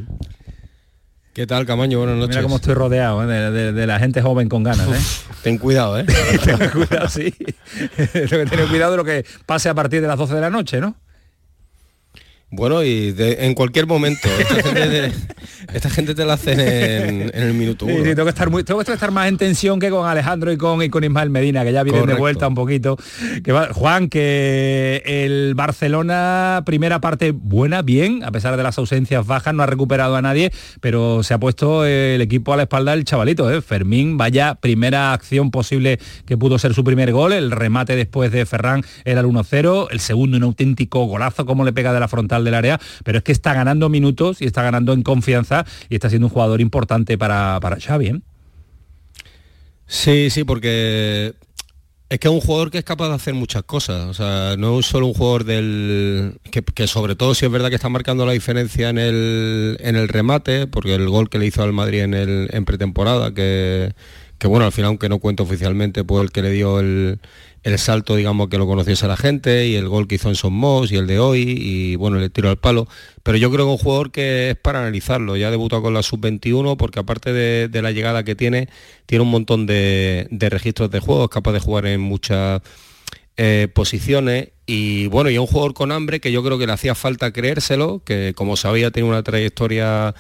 ¿Qué 1.33 1.47
tal, 1.47 1.65
Camaño? 1.65 1.99
Buenas 1.99 2.17
noches. 2.17 2.37
Mira 2.37 2.43
cómo 2.43 2.57
estoy 2.57 2.75
rodeado 2.75 3.23
¿eh? 3.23 3.27
de, 3.27 3.51
de- 3.51 3.73
de 3.73 3.87
la 3.87 3.99
gente 3.99 4.21
joven 4.21 4.49
con 4.49 4.63
ganas. 4.65 4.89
¿eh? 4.89 5.31
Ten 5.43 5.59
cuidado, 5.59 5.99
¿eh? 5.99 6.05
Tengo 6.45 6.71
cuidado, 6.73 7.09
sí. 7.09 7.31
Tengo 8.13 8.29
que 8.29 8.47
tener 8.47 8.67
cuidado 8.67 8.91
de 8.93 8.97
lo 8.97 9.05
que 9.05 9.25
pase 9.47 9.69
a 9.69 9.75
partir 9.75 10.01
de 10.03 10.09
las 10.09 10.19
12 10.19 10.35
de 10.35 10.41
la 10.41 10.51
noche, 10.51 10.81
¿no? 10.81 10.97
Bueno, 12.53 12.83
y 12.83 13.13
de- 13.13 13.47
en 13.47 13.55
cualquier 13.55 13.87
momento. 13.87 14.29
Esta 14.39 14.55
gente, 14.63 14.89
de- 14.89 15.13
esta 15.73 15.89
gente 15.91 16.15
te 16.17 16.25
la 16.25 16.33
hacen 16.33 16.59
en, 16.59 17.31
en 17.33 17.43
el 17.43 17.55
minuto 17.55 17.87
Sí, 17.87 17.93
uno. 17.93 18.03
sí, 18.05 18.11
tengo 18.11 18.25
que 18.25 18.31
estar 18.31 18.51
muy, 18.51 18.65
tengo 18.65 18.83
que 18.83 18.93
estar 18.93 19.11
más 19.13 19.29
en 19.29 19.37
tensión 19.37 19.79
que 19.79 19.89
con 19.91 20.09
Alejandro 20.09 20.51
y 20.51 20.57
con, 20.57 20.83
y 20.83 20.89
con 20.89 21.05
Ismael 21.05 21.31
Medina, 21.31 21.63
que 21.65 21.73
ya 21.73 21.85
vienen 21.85 22.07
de 22.07 22.15
vuelta 22.15 22.49
un 22.49 22.55
poquito. 22.57 22.97
Que 23.45 23.53
va- 23.53 23.73
Juan, 23.73 24.09
que 24.09 25.03
el 25.07 25.55
Barcelona, 25.55 26.63
primera 26.67 27.01
parte 27.01 27.31
buena, 27.31 27.83
bien, 27.83 28.25
a 28.25 28.33
pesar 28.33 28.57
de 28.57 28.63
las 28.65 28.79
ausencias 28.79 29.25
bajas, 29.27 29.55
no 29.55 29.63
ha 29.63 29.67
recuperado 29.67 30.17
a 30.17 30.23
nadie, 30.23 30.51
pero 30.81 31.23
se 31.23 31.35
ha 31.35 31.39
puesto 31.39 31.85
el 31.87 32.21
equipo 32.21 32.53
a 32.53 32.57
la 32.57 32.63
espalda 32.65 32.93
del 32.93 33.05
chavalito, 33.05 33.49
¿eh? 33.53 33.63
Fermín, 33.63 34.17
vaya 34.19 34.57
primera 34.57 35.13
acción 35.13 35.53
posible 35.53 36.01
que 36.27 36.37
pudo 36.37 36.59
ser 36.59 36.75
su 36.75 36.83
primer 36.83 37.13
gol, 37.13 37.33
el 37.33 37.53
remate 37.53 37.95
después 37.95 38.33
de 38.33 38.45
Ferran 38.45 38.83
era 39.05 39.21
el 39.21 39.27
1-0, 39.27 39.87
el 39.93 40.01
segundo 40.01 40.37
un 40.37 40.43
auténtico 40.43 41.05
golazo, 41.05 41.47
como 41.47 41.65
le 41.65 41.73
pega 41.73 41.93
de 41.93 42.01
la 42.01 42.09
frontal 42.09 42.40
del 42.45 42.55
área, 42.55 42.81
pero 43.05 43.19
es 43.19 43.25
que 43.25 43.33
está 43.33 43.55
ganando 43.55 43.89
minutos 43.89 44.41
y 44.43 44.47
está 44.47 44.63
ganando 44.63 44.93
en 44.93 45.03
confianza 45.03 45.65
y 45.89 45.95
está 45.95 46.09
siendo 46.09 46.27
un 46.27 46.33
jugador 46.33 46.61
importante 46.61 47.19
para, 47.19 47.59
para 47.61 47.81
Xavi. 47.81 48.07
¿eh? 48.07 48.21
Sí, 49.87 50.31
sí, 50.31 50.45
porque 50.45 51.35
es 52.11 52.19
que 52.19 52.27
es 52.27 52.35
un 52.35 52.41
jugador 52.41 52.73
que 52.73 52.79
es 52.79 52.85
capaz 52.85 53.09
de 53.09 53.15
hacer 53.15 53.35
muchas 53.35 53.63
cosas. 53.63 54.07
O 54.07 54.15
sea, 54.15 54.57
no 54.59 54.81
es 54.81 54.87
solo 54.87 55.07
un 55.07 55.15
jugador 55.15 55.45
del. 55.45 56.41
que, 56.51 56.87
sobre 56.89 57.15
todo 57.15 57.35
si 57.35 57.47
es 57.47 57.53
verdad 57.53 57.69
que 57.69 57.77
está 57.77 57.89
marcando 57.89 58.27
la 58.27 58.33
diferencia 58.33 58.89
en 58.89 58.99
el, 58.99 59.77
en 59.81 59.95
el 59.95 60.09
remate, 60.09 60.67
porque 60.67 60.97
el 60.97 61.09
gol 61.09 61.31
que 61.31 61.39
le 61.39 61.47
hizo 61.47 61.63
al 61.63 61.73
Madrid 61.73 62.01
en, 62.01 62.15
el, 62.15 62.49
en 62.53 62.65
pretemporada, 62.65 63.33
que, 63.33 63.95
que 64.41 64.49
bueno, 64.49 64.65
al 64.65 64.73
final, 64.73 64.89
aunque 64.89 65.11
no 65.11 65.19
cuento 65.19 65.43
oficialmente, 65.43 66.03
pues 66.03 66.25
el 66.25 66.33
que 66.33 66.41
le 66.41 66.51
dio 66.51 66.81
el, 66.81 67.21
el 67.63 67.79
salto, 67.79 68.17
digamos, 68.17 68.49
que 68.49 68.57
lo 68.57 68.67
conociese 68.67 69.07
la 69.07 69.19
gente 69.19 69.67
y 69.67 69.75
el 69.75 69.87
gol 69.87 70.09
que 70.09 70.15
hizo 70.15 70.31
en 70.31 70.35
Somos 70.35 70.91
y 70.91 70.97
el 70.97 71.07
de 71.07 71.19
hoy 71.19 71.45
y 71.59 71.97
bueno, 71.97 72.19
el 72.19 72.31
tiro 72.31 72.49
al 72.49 72.57
palo. 72.57 72.89
Pero 73.23 73.37
yo 73.37 73.51
creo 73.51 73.67
que 73.67 73.73
un 73.73 73.79
jugador 73.79 74.11
que 74.11 74.51
es 74.51 74.57
para 74.57 74.81
analizarlo. 74.81 75.37
Ya 75.37 75.51
debutó 75.51 75.83
con 75.83 75.93
la 75.93 76.03
sub-21 76.03 76.79
porque 76.79 77.01
aparte 77.01 77.35
de, 77.35 77.83
la 77.83 77.93
llegada 77.93 78.25
que 78.25 78.35
tiene, 78.35 78.71
tiene 79.05 79.23
un 79.23 79.31
montón 79.31 79.67
de, 79.67 80.27
registros 80.31 80.91
de 80.91 81.01
juego, 81.01 81.25
es 81.25 81.31
capaz 81.31 81.53
de 81.53 81.61
jugar 81.61 81.85
en 81.85 82.01
muchas 82.01 82.63
eh, 83.37 83.69
posiciones 83.75 84.49
y 84.65 85.09
bueno, 85.09 85.29
y 85.29 85.37
un 85.37 85.47
jugador 85.47 85.75
con 85.75 85.93
hambre 85.93 86.21
que 86.21 86.33
yo 86.33 86.43
creo 86.43 86.59
que 86.59 86.67
le 86.67 86.73
hacía 86.73 86.95
falta 86.95 87.31
creérselo, 87.31 88.03
que 88.05 88.33
como 88.35 88.57
sabía 88.57 88.91
tiene 88.91 89.09
una 89.09 89.23
trayectoria 89.23 90.15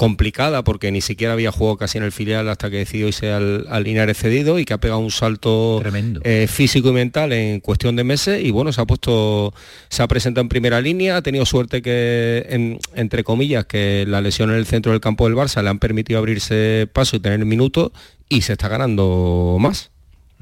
complicada 0.00 0.64
porque 0.64 0.90
ni 0.90 1.02
siquiera 1.02 1.34
había 1.34 1.52
jugado 1.52 1.76
casi 1.76 1.98
en 1.98 2.04
el 2.04 2.10
filial 2.10 2.48
hasta 2.48 2.70
que 2.70 2.78
decidió 2.78 3.08
irse 3.08 3.32
al, 3.32 3.66
al 3.68 3.84
Linares 3.84 4.16
cedido 4.16 4.58
y 4.58 4.64
que 4.64 4.72
ha 4.72 4.78
pegado 4.78 4.98
un 4.98 5.10
salto 5.10 5.82
eh, 6.24 6.46
físico 6.48 6.88
y 6.88 6.92
mental 6.92 7.34
en 7.34 7.60
cuestión 7.60 7.96
de 7.96 8.02
meses 8.02 8.42
y 8.42 8.50
bueno, 8.50 8.72
se 8.72 8.80
ha 8.80 8.86
puesto, 8.86 9.52
se 9.90 10.02
ha 10.02 10.08
presentado 10.08 10.40
en 10.40 10.48
primera 10.48 10.80
línea, 10.80 11.18
ha 11.18 11.22
tenido 11.22 11.44
suerte 11.44 11.82
que, 11.82 12.80
entre 12.94 13.24
comillas, 13.24 13.66
que 13.66 14.06
la 14.08 14.22
lesión 14.22 14.48
en 14.48 14.56
el 14.56 14.64
centro 14.64 14.92
del 14.92 15.02
campo 15.02 15.26
del 15.28 15.36
Barça 15.36 15.62
le 15.62 15.68
han 15.68 15.78
permitido 15.78 16.18
abrirse 16.18 16.88
paso 16.90 17.16
y 17.16 17.20
tener 17.20 17.44
minutos 17.44 17.92
y 18.30 18.40
se 18.40 18.52
está 18.52 18.68
ganando 18.68 19.58
más 19.60 19.90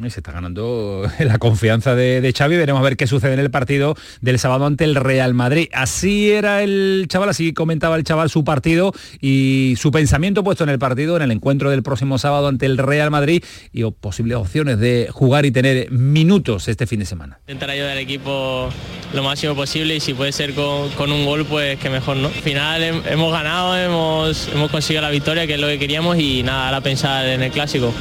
se 0.09 0.21
está 0.21 0.33
ganando 0.33 1.03
la 1.19 1.39
confianza 1.39 1.95
de, 1.95 2.21
de, 2.21 2.33
Xavi. 2.33 2.57
Veremos 2.57 2.81
a 2.81 2.85
ver 2.85 2.97
qué 2.97 3.07
sucede 3.07 3.35
en 3.35 3.41
el 3.41 3.51
partido 3.51 3.97
del 4.21 4.39
sábado 4.39 4.67
ante 4.67 4.85
el 4.85 4.95
Real 4.95 5.35
Madrid. 5.35 5.69
Así 5.73 6.31
era 6.31 6.63
el 6.63 7.07
chaval, 7.09 7.29
así 7.29 7.53
comentaba 7.53 7.97
el 7.97 8.05
chaval 8.05 8.31
su 8.31 8.45
partido 8.45 8.93
y 9.21 9.75
su 9.77 9.91
pensamiento 9.91 10.45
puesto 10.45 10.65
en 10.65 10.71
el 10.71 10.79
partido, 10.79 11.17
en 11.17 11.23
el 11.23 11.33
encuentro 11.33 11.71
del 11.71 11.83
próximo 11.83 12.19
sábado 12.19 12.49
ante 12.49 12.67
el 12.67 12.79
Real 12.79 13.11
Madrid 13.11 13.43
y 13.73 13.85
posibles 13.91 14.37
opciones 14.37 14.79
de 14.79 15.09
jugar 15.11 15.45
y 15.45 15.51
tener 15.51 15.91
minutos 15.91 16.69
este 16.69 16.87
fin 16.87 17.01
de 17.01 17.07
semana. 17.07 17.39
Intentar 17.43 17.71
ayudar 17.71 17.93
al 17.93 17.99
equipo 17.99 18.69
lo 19.13 19.23
máximo 19.23 19.55
posible 19.55 19.97
y 19.97 20.01
si 20.01 20.15
puede 20.15 20.33
ser 20.33 20.55
con, 20.55 21.13
un 21.13 21.25
gol, 21.25 21.45
pues 21.45 21.79
que 21.79 21.91
mejor, 21.91 22.17
¿no? 22.17 22.29
Al 22.29 22.35
final 22.35 22.83
hemos 22.83 23.33
ganado, 23.33 23.77
hemos, 23.77 24.49
hemos 24.49 24.71
conseguido 24.71 25.03
la 25.03 25.11
victoria, 25.11 25.47
que 25.47 25.55
es 25.55 25.61
lo 25.61 25.67
que 25.67 25.79
queríamos 25.79 26.19
y 26.19 26.43
nada, 26.43 26.67
ahora 26.67 26.81
pensar 26.81 27.27
en 27.27 27.43
el 27.43 27.51
clásico. 27.51 27.93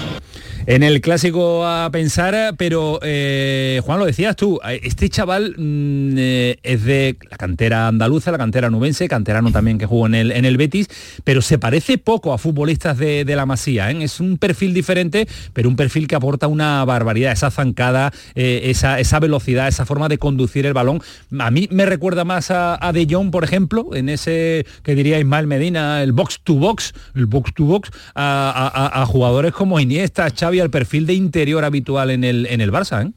En 0.70 0.84
el 0.84 1.00
clásico 1.00 1.66
a 1.66 1.90
pensar, 1.94 2.56
pero 2.58 3.00
eh, 3.02 3.80
Juan, 3.86 4.00
lo 4.00 4.06
decías 4.06 4.36
tú, 4.36 4.60
este 4.84 5.08
chaval 5.08 5.56
mm, 5.58 6.16
eh, 6.18 6.60
es 6.62 6.84
de 6.84 7.16
la 7.32 7.38
cantera 7.38 7.88
andaluza, 7.88 8.34
la 8.34 8.38
cantera 8.38 8.70
nubense, 8.70 9.08
canterano 9.08 9.54
también 9.54 9.78
que 9.78 9.86
jugó 9.86 10.08
en 10.08 10.16
el, 10.16 10.32
en 10.34 10.44
el 10.44 10.58
Betis, 10.58 10.90
pero 11.24 11.42
se 11.42 11.58
parece 11.58 11.98
poco 11.98 12.34
a 12.34 12.38
futbolistas 12.38 12.98
de, 12.98 13.24
la 13.26 13.46
Masía. 13.46 13.92
¿eh? 13.92 14.04
Es 14.04 14.20
un 14.20 14.38
perfil 14.38 14.74
diferente, 14.74 15.26
pero 15.54 15.70
un 15.70 15.78
perfil 15.78 16.06
que 16.06 16.16
aporta 16.16 16.48
una 16.48 16.84
barbaridad, 16.84 17.32
esa 17.32 17.50
zancada, 17.50 18.12
esa, 18.36 19.00
esa, 19.00 19.22
velocidad, 19.22 19.70
esa 19.70 19.86
forma 19.86 20.10
de 20.10 20.18
conducir 20.18 20.66
el 20.66 20.74
balón. 20.74 21.02
A 21.40 21.50
mí 21.50 21.70
me 21.72 21.86
recuerda 21.86 22.26
más 22.26 22.52
a, 22.52 22.92
De 22.92 23.08
Jong, 23.10 23.32
por 23.32 23.46
ejemplo, 23.46 23.96
en 23.96 24.10
ese 24.10 24.66
que 24.84 24.96
diría 24.96 25.18
Ismael 25.18 25.48
Medina, 25.48 26.04
el 26.04 26.12
box 26.12 26.42
to 26.44 26.56
box, 26.56 26.94
el 27.16 27.26
box 27.26 27.54
to 27.54 27.64
box, 27.64 27.90
a, 28.16 28.92
a 29.02 29.06
jugadores 29.06 29.54
como 29.54 29.80
Iniesta, 29.80 30.28
Xavi 30.30 30.57
el 30.64 30.70
perfil 30.70 31.06
de 31.06 31.14
interior 31.14 31.66
habitual 31.66 32.12
en 32.12 32.24
el, 32.24 32.46
en 32.48 32.62
el 32.62 32.72
Barça. 32.72 33.08
¿eh? 33.08 33.12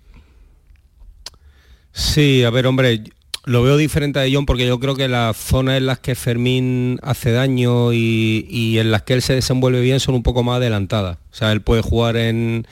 Sí, 1.93 2.45
a 2.45 2.51
ver, 2.51 2.67
hombre, 2.67 3.03
lo 3.45 3.63
veo 3.63 3.77
diferente 3.77 4.19
a 4.19 4.23
De 4.23 4.35
Jong 4.35 4.47
porque 4.47 4.67
yo 4.67 4.79
creo 4.79 4.95
que 4.95 5.09
las 5.09 5.37
zonas 5.37 5.79
en 5.79 5.87
las 5.87 5.99
que 5.99 6.15
Fermín 6.15 6.99
hace 7.03 7.33
daño 7.33 7.93
y, 7.93 8.77
en 8.79 8.91
las 8.91 9.03
que 9.03 9.15
él 9.15 9.23
se 9.23 9.35
desenvuelve 9.35 9.81
bien 9.81 10.01
son 10.01 10.15
un 10.15 10.23
poco 10.23 10.43
más 10.43 10.57
adelantadas. 10.57 11.19
O 11.33 11.35
sea, 11.35 11.53
él 11.53 11.63
puede 11.63 11.83
jugar 11.83 12.17
en 12.17 12.67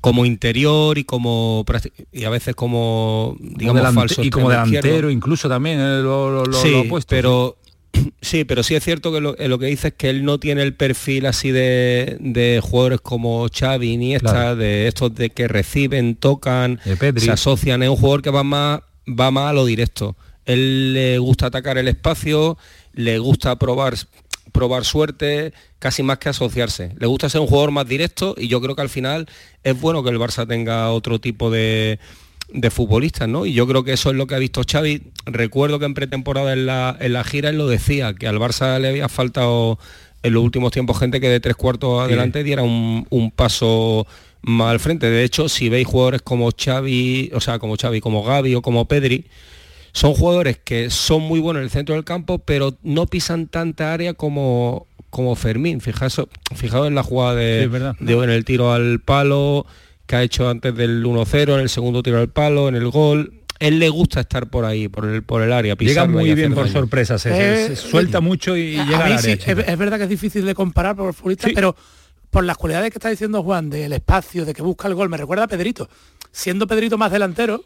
como 0.00 0.24
interior 0.24 0.96
y 0.96 1.04
como 1.04 1.62
y 2.10 2.24
a 2.24 2.30
veces 2.30 2.54
como 2.54 3.36
digamos 3.38 3.94
falso 3.94 4.22
y 4.22 4.30
como 4.30 4.48
delantero 4.48 5.10
incluso 5.10 5.46
también 5.46 5.78
eh, 5.78 6.00
lo, 6.00 6.46
lo, 6.46 6.52
sí, 6.54 6.88
pero 7.06 7.58
Sí, 8.20 8.44
pero 8.44 8.62
sí 8.62 8.74
es 8.74 8.84
cierto 8.84 9.12
que 9.12 9.20
lo, 9.20 9.36
eh, 9.38 9.58
que 9.58 9.66
dice 9.66 9.88
es 9.88 9.94
que 9.94 10.10
él 10.10 10.24
no 10.24 10.38
tiene 10.38 10.62
el 10.62 10.74
perfil 10.74 11.26
así 11.26 11.50
de, 11.50 12.60
jugadores 12.62 13.00
como 13.00 13.46
Xavi 13.48 13.96
ni 13.96 14.14
esta, 14.14 14.54
de 14.54 14.86
estos 14.88 15.14
de 15.14 15.30
que 15.30 15.48
reciben, 15.48 16.16
tocan, 16.16 16.80
se 17.16 17.30
asocian. 17.30 17.82
Es 17.82 17.88
un 17.88 17.96
jugador 17.96 18.22
que 18.22 18.30
va 18.30 18.42
más, 18.42 18.80
va 19.08 19.30
más 19.30 19.50
a 19.50 19.52
lo 19.52 19.64
directo. 19.64 20.16
Él 20.44 20.94
le 20.94 21.18
gusta 21.18 21.46
atacar 21.46 21.78
el 21.78 21.88
espacio, 21.88 22.58
le 22.92 23.18
gusta 23.18 23.56
probar, 23.56 23.94
probar 24.52 24.84
suerte, 24.84 25.52
casi 25.78 26.02
más 26.02 26.18
que 26.18 26.28
asociarse. 26.28 26.92
Le 26.98 27.06
gusta 27.06 27.28
ser 27.28 27.40
un 27.40 27.46
jugador 27.46 27.70
más 27.70 27.86
directo 27.86 28.34
y 28.36 28.48
yo 28.48 28.60
creo 28.60 28.74
que 28.74 28.82
al 28.82 28.88
final 28.88 29.28
es 29.62 29.80
bueno 29.80 30.02
que 30.02 30.10
el 30.10 30.18
Barça 30.18 30.46
tenga 30.46 30.90
otro 30.90 31.20
tipo 31.20 31.50
de 31.50 31.98
de 32.52 32.70
futbolistas, 32.70 33.28
¿no? 33.28 33.46
Y 33.46 33.52
yo 33.52 33.66
creo 33.66 33.84
que 33.84 33.92
eso 33.92 34.10
es 34.10 34.16
lo 34.16 34.26
que 34.26 34.34
ha 34.34 34.38
visto 34.38 34.62
Xavi. 34.68 35.02
Recuerdo 35.26 35.78
que 35.78 35.84
en 35.86 35.94
pretemporada 35.94 36.52
en 36.52 36.66
la, 36.66 36.96
en 37.00 37.12
la 37.12 37.24
gira 37.24 37.50
él 37.50 37.58
lo 37.58 37.68
decía, 37.68 38.14
que 38.14 38.26
al 38.26 38.38
Barça 38.38 38.78
le 38.78 38.88
había 38.88 39.08
faltado 39.08 39.78
en 40.22 40.34
los 40.34 40.42
últimos 40.42 40.72
tiempos 40.72 40.98
gente 40.98 41.20
que 41.20 41.28
de 41.28 41.40
tres 41.40 41.56
cuartos 41.56 42.02
adelante 42.02 42.44
diera 42.44 42.62
un, 42.62 43.32
paso 43.34 44.06
más 44.42 44.70
al 44.70 44.80
frente. 44.80 45.08
De 45.10 45.24
hecho, 45.24 45.48
si 45.48 45.68
veis 45.68 45.86
jugadores 45.86 46.22
como 46.22 46.50
Xavi, 46.50 47.30
o 47.34 47.40
sea, 47.40 47.58
como 47.58 47.76
Xavi, 47.76 48.00
como 48.00 48.22
Gaby 48.22 48.54
o 48.56 48.62
como 48.62 48.86
Pedri, 48.86 49.26
son 49.92 50.14
jugadores 50.14 50.58
que 50.58 50.90
son 50.90 51.22
muy 51.22 51.40
buenos 51.40 51.60
en 51.60 51.64
el 51.64 51.70
centro 51.70 51.94
del 51.94 52.04
campo, 52.04 52.38
pero 52.38 52.76
no 52.82 53.06
pisan 53.06 53.48
tanta 53.48 53.92
área 53.92 54.14
como, 54.14 54.86
como 55.08 55.34
Fermín. 55.36 55.80
Fijaos, 55.80 56.22
fijaos 56.54 56.86
en 56.86 56.94
la 56.94 57.02
jugada 57.02 57.34
de, 57.34 57.94
de 57.98 58.12
en 58.12 58.30
el 58.30 58.44
tiro 58.44 58.72
al 58.72 59.00
palo, 59.00 59.66
que 60.10 60.16
ha 60.16 60.22
hecho 60.24 60.48
antes 60.48 60.74
del 60.74 61.04
1-0, 61.04 61.54
en 61.54 61.60
el 61.60 61.68
segundo 61.68 62.02
tiro 62.02 62.18
al 62.18 62.28
palo, 62.28 62.68
en 62.68 62.74
el 62.74 62.90
gol. 62.90 63.44
Él 63.60 63.78
le 63.78 63.88
gusta 63.88 64.18
estar 64.18 64.50
por 64.50 64.64
ahí, 64.64 64.88
por 64.88 65.04
el, 65.04 65.22
por 65.22 65.40
el 65.40 65.52
área. 65.52 65.76
Llega 65.76 66.04
muy 66.06 66.34
bien 66.34 66.52
por 66.52 66.68
sorpresas, 66.68 67.22
se, 67.22 67.76
suelta 67.76 68.20
mucho 68.20 68.56
y, 68.56 68.72
llega 68.72 69.04
a 69.04 69.14
es, 69.14 69.78
verdad 69.78 69.98
que 69.98 70.04
es 70.04 70.10
difícil 70.10 70.44
de 70.44 70.54
comparar 70.56 70.96
por 70.96 71.14
futbolistas, 71.14 71.52
pero 71.54 71.76
por 72.28 72.42
las 72.42 72.56
cualidades 72.56 72.90
que 72.90 72.98
está 72.98 73.08
diciendo 73.08 73.44
Juan, 73.44 73.70
del 73.70 73.92
espacio, 73.92 74.44
de 74.44 74.52
que 74.52 74.62
busca 74.62 74.88
el 74.88 74.94
gol, 74.94 75.08
me 75.08 75.16
recuerda 75.16 75.44
a 75.44 75.48
Pedrito. 75.48 75.88
Siendo 76.32 76.66
Pedrito 76.66 76.98
más 76.98 77.12
delantero, 77.12 77.62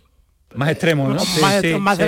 más 0.55 0.71
extremo, 0.71 1.09
¿no? 1.09 1.23
más, 1.81 1.99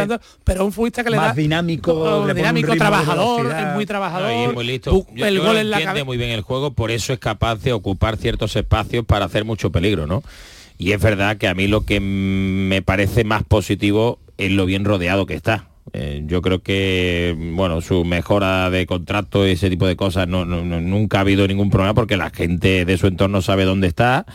pero 0.45 0.65
un 0.65 0.73
futbolista 0.73 1.03
que 1.05 1.11
le 1.11 1.17
más 1.17 1.37
dinámico, 1.37 2.27
dinámico, 2.33 2.75
trabajador, 2.77 3.47
es 3.47 3.75
muy 3.75 3.87
trabajador. 3.87 4.55
muy 4.55 4.65
listo. 4.65 5.07
el 5.17 5.41
gol 5.41 5.57
en 5.57 5.71
la 5.71 6.05
muy 6.05 6.17
bien 6.17 6.31
el 6.31 6.43
juego, 6.43 6.73
por 6.73 6.91
eso 6.91 7.13
es 7.13 7.19
capaz 7.19 7.57
de 7.57 7.73
ocupar 7.73 8.17
ciertos 8.17 8.55
espacios 8.57 9.05
para 9.05 9.25
hacer 9.25 9.45
mucho 9.45 9.71
peligro, 9.71 10.07
¿no? 10.07 10.23
Y 10.79 10.93
es 10.93 11.01
verdad 11.01 11.39
que 11.39 11.49
a 11.49 11.55
mí 11.55 11.69
lo 11.69 11.83
que 11.83 12.01
me 12.01 12.83
parece 12.83 13.25
más 13.25 13.43
positivo 13.45 14.19
es 14.37 14.51
lo 14.53 14.67
bien 14.67 14.85
rodeado 14.85 15.27
que 15.27 15.35
está. 15.35 15.69
Eh, 15.93 16.23
yo 16.27 16.43
creo 16.43 16.63
que 16.63 17.35
bueno 17.55 17.81
su 17.81 18.05
mejora 18.05 18.71
de 18.71 18.87
contrato 18.87 19.47
y 19.47 19.53
ese 19.53 19.71
tipo 19.71 19.87
de 19.87 19.95
cosas 19.95 20.27
no, 20.27 20.45
nunca 20.45 21.19
ha 21.19 21.21
habido 21.21 21.47
ningún 21.47 21.71
problema 21.71 21.95
porque 21.95 22.17
la 22.17 22.31
gente 22.31 22.85
de 22.85 22.99
su 22.99 23.07
entorno 23.07 23.41
sabe 23.41 23.65
dónde 23.65 23.87
está 23.87 24.27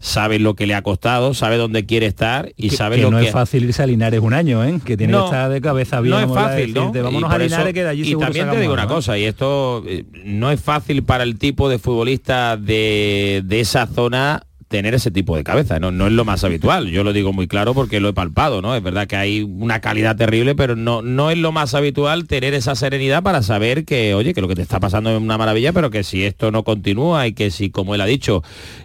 sabe 0.00 0.38
lo 0.38 0.54
que 0.54 0.66
le 0.66 0.74
ha 0.74 0.82
costado, 0.82 1.34
sabe 1.34 1.56
dónde 1.56 1.86
quiere 1.86 2.06
estar 2.06 2.52
y 2.56 2.70
sabe 2.70 2.96
que 2.96 3.02
lo 3.02 3.10
no 3.10 3.18
es 3.18 3.30
fácil 3.30 3.64
irse 3.64 3.82
a 3.82 3.86
Linares 3.86 4.20
un 4.20 4.34
año, 4.34 4.64
¿eh? 4.64 4.80
que 4.84 4.96
tiene 4.96 5.12
que 5.12 5.24
estar 5.24 5.50
de 5.50 5.60
cabeza 5.60 6.00
bien. 6.00 6.14
No 6.14 6.20
es 6.20 6.32
fácil, 6.32 6.74
¿no? 6.74 6.92
Vámonos 6.92 7.30
a 7.32 7.38
Linares 7.38 7.74
que 7.74 7.82
de 7.82 7.88
allí 7.88 8.12
Y 8.12 8.16
también 8.16 8.50
te 8.50 8.60
digo 8.60 8.72
una 8.72 8.86
cosa, 8.86 9.18
y 9.18 9.24
esto 9.24 9.82
eh, 9.86 10.04
no 10.24 10.50
es 10.50 10.60
fácil 10.60 11.02
para 11.02 11.24
el 11.24 11.38
tipo 11.38 11.68
de 11.68 11.78
futbolista 11.78 12.56
de, 12.56 13.42
de 13.44 13.60
esa 13.60 13.86
zona 13.86 14.47
tener 14.68 14.94
ese 14.94 15.10
tipo 15.10 15.36
de 15.36 15.44
cabeza, 15.44 15.80
¿no? 15.80 15.90
no 15.90 16.06
es 16.06 16.12
lo 16.12 16.24
más 16.24 16.44
habitual, 16.44 16.88
yo 16.88 17.04
lo 17.04 17.12
digo 17.12 17.32
muy 17.32 17.48
claro 17.48 17.74
porque 17.74 18.00
lo 18.00 18.10
he 18.10 18.12
palpado, 18.12 18.62
¿no? 18.62 18.74
Es 18.76 18.82
verdad 18.82 19.06
que 19.06 19.16
hay 19.16 19.42
una 19.42 19.80
calidad 19.80 20.16
terrible, 20.16 20.54
pero 20.54 20.76
no, 20.76 21.02
no 21.02 21.30
es 21.30 21.38
lo 21.38 21.52
más 21.52 21.74
habitual 21.74 22.26
tener 22.26 22.54
esa 22.54 22.74
serenidad 22.74 23.22
para 23.22 23.42
saber 23.42 23.84
que, 23.84 24.14
oye, 24.14 24.34
que 24.34 24.40
lo 24.40 24.48
que 24.48 24.54
te 24.54 24.62
está 24.62 24.78
pasando 24.80 25.10
es 25.10 25.20
una 25.20 25.38
maravilla, 25.38 25.72
pero 25.72 25.90
que 25.90 26.04
si 26.04 26.24
esto 26.24 26.50
no 26.50 26.64
continúa 26.64 27.26
y 27.26 27.32
que 27.32 27.50
si, 27.50 27.70
como 27.70 27.94
él 27.94 28.00
ha 28.00 28.06
dicho, 28.06 28.42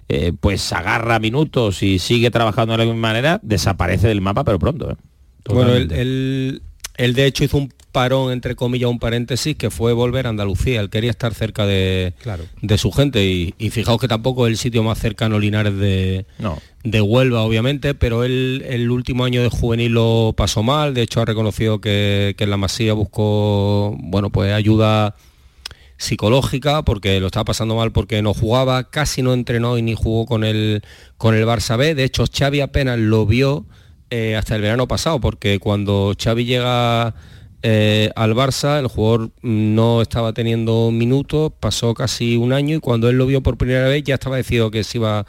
eh, 0.10 0.34
pues 0.40 0.72
agarra 0.74 1.20
minutos 1.20 1.84
y 1.84 2.00
sigue 2.00 2.32
trabajando 2.32 2.74
de 2.74 2.80
la 2.80 2.86
misma 2.86 3.10
manera, 3.10 3.40
desaparece 3.44 4.08
del 4.08 4.22
mapa, 4.22 4.44
pero 4.44 4.60
pronto. 4.60 4.92
¿eh? 4.92 4.96
Bueno, 5.46 5.74
él, 5.74 6.62
de 6.98 7.26
hecho 7.26 7.44
hizo 7.44 7.58
un 7.58 7.74
parón, 7.94 8.32
entre 8.32 8.56
comillas, 8.56 8.90
un 8.90 9.00
paréntesis, 9.00 9.56
que 9.56 9.70
fue 9.70 9.94
volver 9.94 10.26
a 10.26 10.30
Andalucía. 10.30 10.82
Él 10.82 10.90
quería 10.90 11.12
estar 11.12 11.34
cerca 11.34 11.66
de, 11.66 12.14
de 12.62 12.78
su 12.78 12.92
gente 12.92 13.24
y, 13.24 13.70
fijaos 13.70 14.02
que 14.02 14.08
tampoco 14.08 14.48
es 14.48 14.52
el 14.52 14.58
sitio 14.58 14.84
más 14.84 15.00
cercano 15.00 15.40
Linares 15.40 15.78
de, 15.78 16.26
de 16.84 17.02
Huelva, 17.02 17.44
obviamente, 17.44 17.94
pero 17.94 18.24
él 18.24 18.66
el 18.68 18.92
último 18.92 19.24
año 19.24 19.42
de 19.42 19.50
juvenil 19.50 19.94
lo 19.94 20.34
pasó 20.36 20.64
mal. 20.64 20.94
De 20.94 21.04
hecho, 21.04 21.22
ha 21.22 21.26
reconocido 21.26 21.80
que, 21.80 22.36
en 22.38 22.50
la 22.50 22.58
Masía 22.58 22.94
buscó, 22.94 23.96
bueno, 24.00 24.32
pues 24.32 24.52
ayuda 24.52 25.16
psicológica 25.96 26.82
porque 26.84 27.20
lo 27.22 27.28
estaba 27.28 27.46
pasando 27.46 27.76
mal 27.76 27.92
porque 27.94 28.22
no 28.22 28.34
jugaba, 28.34 28.90
casi 28.90 29.22
no 29.22 29.34
entrenó 29.34 29.78
y 29.78 29.84
ni 29.84 29.94
jugó 29.94 30.26
con 30.26 30.44
el, 30.44 30.82
con 31.18 31.36
el 31.36 31.46
Barça 31.46 31.78
B. 31.78 31.96
De 31.96 32.04
hecho, 32.04 32.26
Xavi 32.26 32.60
apenas 32.60 32.98
lo 33.00 33.26
vio 33.26 33.66
eh, 34.16 34.36
hasta 34.36 34.56
el 34.56 34.62
verano 34.62 34.88
pasado, 34.88 35.20
porque 35.20 35.58
cuando 35.58 36.14
Xavi 36.16 36.46
llega 36.46 37.16
eh, 37.64 38.12
al 38.16 38.36
Barça, 38.36 38.78
el 38.78 38.86
jugador 38.86 39.32
no 39.42 40.04
estaba 40.04 40.34
teniendo 40.34 40.92
minutos, 40.92 41.52
pasó 41.60 41.96
casi 41.96 42.38
un 42.38 42.54
año 42.54 42.76
y 42.76 42.80
cuando 42.80 43.10
él 43.10 43.18
lo 43.18 43.26
vio 43.26 43.42
por 43.42 43.58
primera 43.58 43.88
vez 43.88 44.04
ya 44.04 44.14
estaba 44.14 44.38
decidido 44.38 44.70
que 44.70 44.84
se 44.84 45.00
iba 45.00 45.26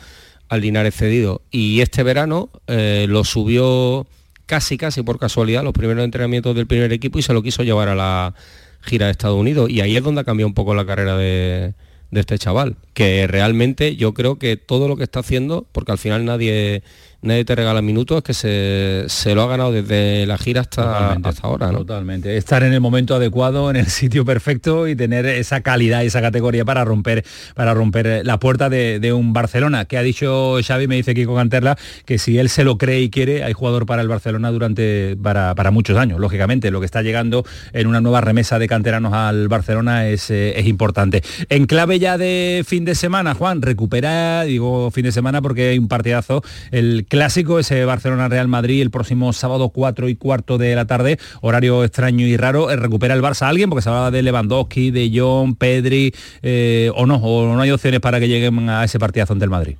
al 0.51 0.61
Linares 0.61 0.94
cedido. 0.94 1.40
Y 1.51 1.81
este 1.81 2.03
verano 2.03 2.51
eh, 2.66 3.07
lo 3.09 3.25
subió 3.25 4.07
casi 4.44 4.77
casi 4.77 5.03
por 5.03 5.18
casualidad 5.18 5.64
los 5.64 5.73
primeros 5.73 6.05
entrenamientos 6.05 6.55
del 6.55 6.66
primer 6.66 6.92
equipo 6.92 7.18
y 7.18 7.23
se 7.23 7.33
lo 7.33 7.42
quiso 7.42 7.62
llevar 7.62 7.88
a 7.88 7.94
la 7.94 8.35
gira 8.83 9.07
de 9.07 9.12
Estados 9.12 9.40
Unidos. 9.40 9.70
Y 9.70 9.81
ahí 9.81 9.97
es 9.97 10.05
donde 10.05 10.20
ha 10.20 10.25
cambiado 10.25 10.49
un 10.49 10.55
poco 10.55 10.75
la 10.75 10.85
carrera 10.85 11.16
de, 11.16 11.73
de 12.11 12.20
este 12.20 12.38
chaval, 12.38 12.77
que 12.92 13.27
realmente 13.27 13.97
yo 13.97 14.12
creo 14.12 14.38
que 14.38 14.59
todo 14.59 14.88
lo 14.88 14.97
que 14.99 15.05
está 15.05 15.20
haciendo, 15.20 15.66
porque 15.73 15.92
al 15.92 15.99
final 15.99 16.27
nadie 16.27 16.83
nadie 17.25 17.45
te 17.45 17.55
regala 17.55 17.83
minutos, 17.83 18.23
que 18.23 18.35
se, 18.35 19.05
se 19.09 19.35
lo 19.35 19.43
ha 19.43 19.49
ganado 19.49 19.73
desde 19.73 20.27
la 20.27 20.39
gira 20.39 20.61
hasta, 20.61 21.13
hasta 21.13 21.47
ahora. 21.47 21.73
¿no? 21.73 21.79
Totalmente. 21.79 22.37
Estar 22.37 22.63
en 22.63 22.73
el 22.73 22.81
momento 22.81 23.15
adecuado, 23.15 23.71
en 23.71 23.77
el 23.77 23.87
sitio 23.87 24.25
perfecto 24.25 24.87
y 24.87 24.95
tener 24.95 25.27
esa 25.27 25.61
calidad 25.63 26.03
y 26.03 26.07
esa 26.07 26.21
categoría 26.21 26.65
para 26.65 26.85
romper, 26.85 27.25
para 27.55 27.75
romper 27.75 28.25
la 28.25 28.39
puerta 28.39 28.69
de, 28.69 29.01
de 29.01 29.13
un 29.13 29.33
Barcelona. 29.33 29.87
Que 29.87 29.99
ha 29.99 30.03
dicho 30.03 30.57
Xavi, 30.63 30.87
me 30.87 30.97
dice 30.97 31.15
Kiko 31.15 31.35
Canterla, 31.35 31.77
que 32.05 32.19
si 32.19 32.39
él 32.39 32.49
se 32.49 32.65
lo 32.65 32.79
cree 32.79 33.01
y 33.01 33.11
quiere, 33.11 33.43
hay 33.43 33.53
jugador 33.53 33.87
para 33.87 34.03
el 34.03 34.09
Barcelona 34.09 34.51
durante 34.51 35.17
para, 35.23 35.55
para 35.55 35.71
muchos 35.71 35.97
años. 35.99 36.21
Lógicamente, 36.21 36.71
lo 36.71 36.81
que 36.81 36.87
está 36.87 37.03
llegando 37.03 37.45
en 37.73 37.87
una 37.87 38.01
nueva 38.01 38.21
remesa 38.21 38.59
de 38.59 38.69
canteranos 38.69 39.13
al 39.13 39.49
Barcelona 39.49 40.07
es, 40.09 40.31
eh, 40.31 40.59
es 40.59 40.67
importante. 40.67 41.23
En 41.49 41.67
clave 41.67 41.99
ya 41.99 42.19
de 42.19 42.65
fin 42.67 42.85
de 42.85 42.95
semana, 42.95 43.35
Juan, 43.35 43.63
recupera, 43.63 44.45
digo 44.45 44.91
fin 44.91 45.05
de 45.05 45.13
semana 45.13 45.41
porque 45.43 45.71
hay 45.71 45.79
un 45.79 45.89
partidazo, 45.89 46.43
el 46.71 47.07
clásico, 47.14 47.61
ese 47.61 47.85
Barcelona-Real 47.85 48.48
Madrid, 48.48 48.83
el 48.83 48.90
próximo 48.90 49.33
sábado 49.33 49.68
4 49.68 50.09
y 50.09 50.16
cuarto 50.16 50.59
de 50.59 50.74
la 50.74 50.85
tarde, 50.85 51.20
horario 51.42 51.85
extraño 51.85 52.27
y 52.27 52.37
raro, 52.37 52.72
eh, 52.72 52.77
recupera 52.77 53.14
el 53.14 53.22
Barça 53.22 53.42
a 53.42 53.50
alguien, 53.50 53.70
porque 53.70 53.83
se 53.83 53.88
hablaba 53.88 54.11
de 54.11 54.20
Lewandowski, 54.20 54.90
de 54.90 55.12
John, 55.14 55.55
Pedri, 55.55 56.12
eh, 56.42 56.90
o 56.96 57.07
no, 57.07 57.18
o 57.18 57.55
no 57.55 57.61
hay 57.61 57.70
opciones 57.70 58.00
para 58.00 58.18
que 58.18 58.27
lleguen 58.27 58.68
a 58.68 58.83
ese 58.83 58.98
partidazo 58.98 59.33
ante 59.33 59.44
el 59.44 59.50
Madrid. 59.53 59.77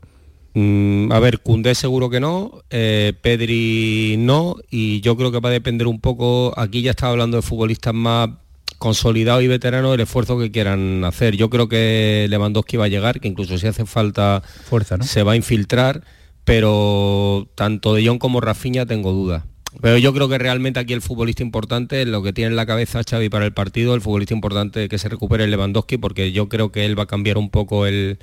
Mm, 0.55 1.11
a 1.11 1.19
ver, 1.19 1.41
Cundé 1.41 1.75
seguro 1.75 2.09
que 2.09 2.21
no, 2.21 2.63
eh, 2.71 3.15
Pedri 3.21 4.15
no, 4.17 4.55
y 4.71 5.01
yo 5.01 5.17
creo 5.17 5.33
que 5.33 5.41
va 5.41 5.49
a 5.49 5.53
depender 5.53 5.89
un 5.89 6.01
poco, 6.01 6.55
aquí 6.57 6.83
ya 6.83 6.93
estaba 6.93 7.11
hablando 7.11 7.37
de 7.37 7.43
futbolistas 7.43 7.95
más 7.95 8.31
consolidados 8.79 9.43
y 9.43 9.49
veteranos, 9.49 9.93
el 9.93 10.01
esfuerzo 10.01 10.39
que 10.39 10.53
quieran 10.53 11.05
hacer. 11.05 11.37
Yo 11.37 11.51
creo 11.51 11.69
que 11.69 12.27
Lewandowski 12.31 12.77
va 12.77 12.85
a 12.85 12.89
llegar, 12.89 13.19
que 13.19 13.27
incluso 13.27 13.59
si 13.59 13.67
hace 13.67 13.87
falta 13.87 14.41
Fuerza, 14.67 14.97
¿no? 14.97 15.03
se 15.03 15.25
va 15.25 15.33
a 15.33 15.37
infiltrar, 15.37 16.05
pero 16.45 17.49
tanto 17.55 17.95
de 17.95 18.07
Jong 18.07 18.19
como 18.19 18.41
Rafinha 18.41 18.87
tengo 18.87 19.13
dudas. 19.13 19.45
Pero 19.81 19.99
yo 19.99 20.15
creo 20.15 20.29
que 20.29 20.39
realmente 20.39 20.79
aquí 20.79 20.93
el 20.93 21.03
futbolista 21.03 21.43
importante, 21.43 22.07
lo 22.07 22.23
que 22.23 22.33
tiene 22.33 22.51
en 22.51 22.57
la 22.57 22.65
cabeza 22.65 23.03
Xavi 23.09 23.29
para 23.29 23.45
el 23.45 23.53
partido, 23.53 23.95
el 23.97 24.01
futbolista 24.01 24.33
importante 24.33 24.89
que 24.89 24.99
se 24.99 25.09
recupere 25.09 25.45
es 25.45 25.51
Lewandowski, 25.51 25.97
porque 25.99 26.31
yo 26.31 26.49
creo 26.49 26.71
que 26.71 26.85
él 26.87 26.97
va 26.97 27.03
a 27.05 27.07
cambiar 27.07 27.39
un 27.39 27.51
poco 27.51 27.85
el, 27.87 28.19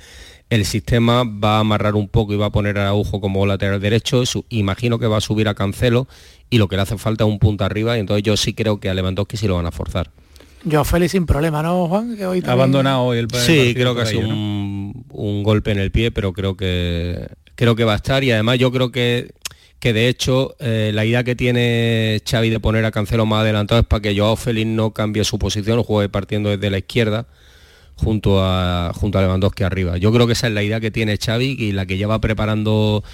el 0.48 0.64
sistema, 0.64 1.24
va 1.24 1.56
a 1.56 1.60
amarrar 1.60 1.94
un 1.94 2.08
poco 2.08 2.32
y 2.32 2.36
va 2.36 2.46
a 2.46 2.50
poner 2.50 2.78
a 2.78 2.82
Araujo 2.82 3.20
como 3.20 3.44
lateral 3.44 3.80
derecho. 3.80 4.24
Su- 4.24 4.46
imagino 4.48 4.98
que 4.98 5.06
va 5.06 5.18
a 5.18 5.20
subir 5.20 5.46
a 5.46 5.54
Cancelo 5.54 6.08
y 6.48 6.56
lo 6.56 6.68
que 6.68 6.76
le 6.76 6.82
hace 6.82 6.96
falta 6.96 7.24
es 7.24 7.30
un 7.30 7.38
punto 7.38 7.64
arriba, 7.64 7.98
y 7.98 8.00
entonces 8.00 8.22
yo 8.22 8.34
sí 8.38 8.54
creo 8.54 8.80
que 8.80 8.88
a 8.88 8.94
Lewandowski 8.94 9.36
sí 9.36 9.46
lo 9.46 9.56
van 9.56 9.66
a 9.66 9.72
forzar. 9.72 10.10
Yo 10.64 10.84
Félix 10.84 11.12
sin 11.12 11.26
problema, 11.26 11.62
¿no, 11.62 11.86
Juan? 11.88 12.16
Que 12.16 12.24
hoy 12.24 12.40
también- 12.40 12.50
Abandonado 12.50 13.02
hoy 13.02 13.18
el 13.18 13.28
Sí, 13.30 13.74
creo 13.74 13.94
que 13.94 14.02
ha 14.02 14.06
sido 14.06 14.26
un, 14.28 15.04
un 15.10 15.42
golpe 15.42 15.70
en 15.72 15.80
el 15.80 15.90
pie, 15.90 16.12
pero 16.12 16.32
creo 16.32 16.56
que 16.56 17.26
creo 17.62 17.76
que 17.76 17.84
va 17.84 17.92
a 17.92 17.96
estar 17.96 18.24
y 18.24 18.32
además 18.32 18.58
yo 18.58 18.72
creo 18.72 18.90
que 18.90 19.30
que 19.78 19.92
de 19.92 20.08
hecho 20.08 20.56
eh, 20.58 20.90
la 20.92 21.04
idea 21.04 21.22
que 21.22 21.36
tiene 21.36 22.20
Xavi 22.28 22.50
de 22.50 22.58
poner 22.58 22.84
a 22.84 22.90
Cancelo 22.90 23.24
más 23.24 23.42
adelantado 23.42 23.80
es 23.80 23.86
para 23.86 24.02
que 24.02 24.18
Joao 24.18 24.34
Félix 24.34 24.66
no 24.66 24.90
cambie 24.90 25.22
su 25.22 25.38
posición 25.38 25.78
o 25.78 25.84
juegue 25.84 26.08
partiendo 26.08 26.50
desde 26.50 26.70
la 26.70 26.78
izquierda 26.78 27.28
junto 27.94 28.44
a 28.44 28.90
junto 28.96 29.18
a 29.18 29.22
Lewandowski 29.22 29.62
arriba. 29.62 29.96
Yo 29.96 30.12
creo 30.12 30.26
que 30.26 30.32
esa 30.32 30.48
es 30.48 30.54
la 30.54 30.64
idea 30.64 30.80
que 30.80 30.90
tiene 30.90 31.16
Xavi 31.16 31.54
y 31.56 31.70
la 31.70 31.86
que 31.86 31.96
lleva 31.96 32.20
preparando 32.20 33.04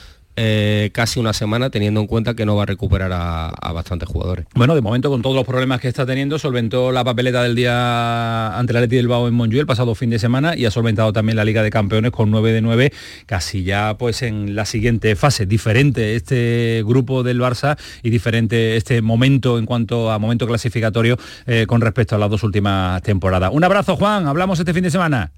eh, 0.40 0.90
casi 0.92 1.18
una 1.18 1.32
semana 1.32 1.68
teniendo 1.68 2.00
en 2.00 2.06
cuenta 2.06 2.34
que 2.34 2.46
no 2.46 2.54
va 2.54 2.62
a 2.62 2.66
recuperar 2.66 3.10
a, 3.12 3.72
bastantes 3.72 4.08
jugadores. 4.08 4.46
Bueno, 4.54 4.76
de 4.76 4.80
momento 4.80 5.10
con 5.10 5.20
todos 5.20 5.34
los 5.34 5.44
problemas 5.44 5.80
que 5.80 5.88
está 5.88 6.06
teniendo, 6.06 6.38
solventó 6.38 6.92
la 6.92 7.02
papeleta 7.02 7.42
del 7.42 7.56
día 7.56 8.56
ante 8.56 8.72
la 8.72 8.80
Leti 8.80 8.96
del 8.96 9.08
Bao 9.08 9.26
en 9.26 9.34
Montjuic 9.34 9.60
el 9.62 9.66
pasado 9.66 9.96
fin 9.96 10.10
de 10.10 10.20
semana 10.20 10.56
y 10.56 10.64
ha 10.64 10.70
solventado 10.70 11.12
también 11.12 11.34
la 11.34 11.44
Liga 11.44 11.64
de 11.64 11.70
Campeones 11.70 12.12
con 12.12 12.30
9 12.30 12.52
de 12.52 12.60
9, 12.60 12.92
casi 13.26 13.64
ya 13.64 13.98
pues 13.98 14.22
en 14.22 14.54
la 14.54 14.64
siguiente 14.64 15.16
fase. 15.16 15.44
Diferente 15.44 16.14
este 16.14 16.84
grupo 16.86 17.24
del 17.24 17.40
Barça 17.40 17.76
y 18.04 18.10
diferente 18.10 18.76
este 18.76 19.02
momento 19.02 19.58
en 19.58 19.66
cuanto 19.66 20.12
a 20.12 20.20
momento 20.20 20.46
clasificatorio 20.46 21.18
eh, 21.46 21.66
con 21.66 21.80
respecto 21.80 22.14
a 22.14 22.18
las 22.18 22.30
dos 22.30 22.44
últimas 22.44 23.02
temporadas. 23.02 23.50
Un 23.52 23.64
abrazo, 23.64 23.96
Juan, 23.96 24.28
hablamos 24.28 24.60
este 24.60 24.72
fin 24.72 24.84
de 24.84 24.90
semana. 24.92 25.32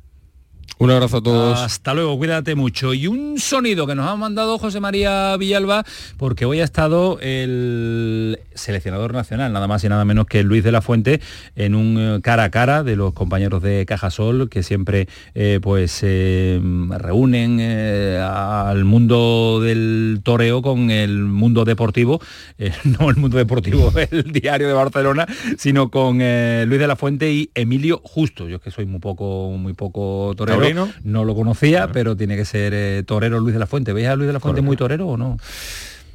Un 0.79 0.91
abrazo 0.91 1.19
a 1.19 1.23
todos. 1.23 1.61
Hasta 1.61 1.93
luego, 1.95 2.17
cuídate 2.17 2.55
mucho. 2.55 2.95
Y 2.95 3.07
un 3.07 3.39
sonido 3.39 3.87
que 3.87 3.95
nos 3.95 4.09
ha 4.09 4.17
mandado 4.17 4.59
José 4.59 4.81
María 4.81 5.37
Villalba, 5.37 5.85
porque 6.17 6.45
hoy 6.47 6.61
ha 6.61 6.65
estado 6.65 7.19
el 7.21 8.39
seleccionador 8.55 9.13
nacional, 9.13 9.53
nada 9.53 9.67
más 9.67 9.85
y 9.85 9.89
nada 9.89 10.05
menos 10.05 10.27
que 10.27 10.43
Luis 10.43 10.65
de 10.65 10.73
la 10.73 10.83
Fuente, 10.83 11.21
en 11.55 11.75
un 11.75 11.97
eh, 11.99 12.21
cara 12.23 12.45
a 12.45 12.51
cara 12.51 12.83
de 12.83 12.97
los 12.97 13.13
compañeros 13.13 13.63
de 13.63 13.85
Cajasol, 13.87 14.49
que 14.49 14.63
siempre 14.63 15.09
eh, 15.35 15.61
pues 15.63 16.01
eh, 16.03 16.61
reúnen 16.99 17.59
eh, 17.61 18.19
al 18.21 18.85
mundo 18.85 19.61
del 19.63 20.21
toreo 20.23 20.63
con 20.63 20.91
el 20.91 21.25
mundo 21.25 21.65
deportivo, 21.65 22.21
no 22.85 23.11
el 23.11 23.17
mundo 23.17 23.39
deportivo, 23.39 23.93
el 24.11 24.33
diario 24.33 24.69
de 24.69 24.75
Barcelona, 24.75 25.27
sino 25.59 25.91
con 25.91 26.19
Luis 26.19 26.81
de 26.81 26.87
la 26.87 26.97
Fuente 26.97 27.33
y 27.33 27.51
Emilio 27.55 28.01
Justo. 28.05 28.49
Yo 28.49 28.57
es 28.57 28.63
que 28.63 28.71
soy 28.71 28.87
muy 28.87 29.01
poco, 29.01 29.51
muy 29.59 29.73
poco 29.75 30.35
torero. 30.37 30.60
No 31.03 31.25
lo 31.25 31.35
conocía, 31.35 31.89
pero 31.93 32.17
tiene 32.17 32.37
que 32.37 32.45
ser 32.45 32.73
eh, 32.75 33.03
torero 33.05 33.41
Luis 33.41 33.55
de 33.55 33.59
la 33.59 33.67
Fuente. 33.67 33.93
¿Veis 33.93 34.09
a 34.09 34.17
Luis 34.17 34.27
de 34.27 34.33
la 34.33 34.41
Fuente 34.41 34.61
muy 34.61 34.77
torero 34.77 35.09
o 35.09 35.17
no? 35.17 35.37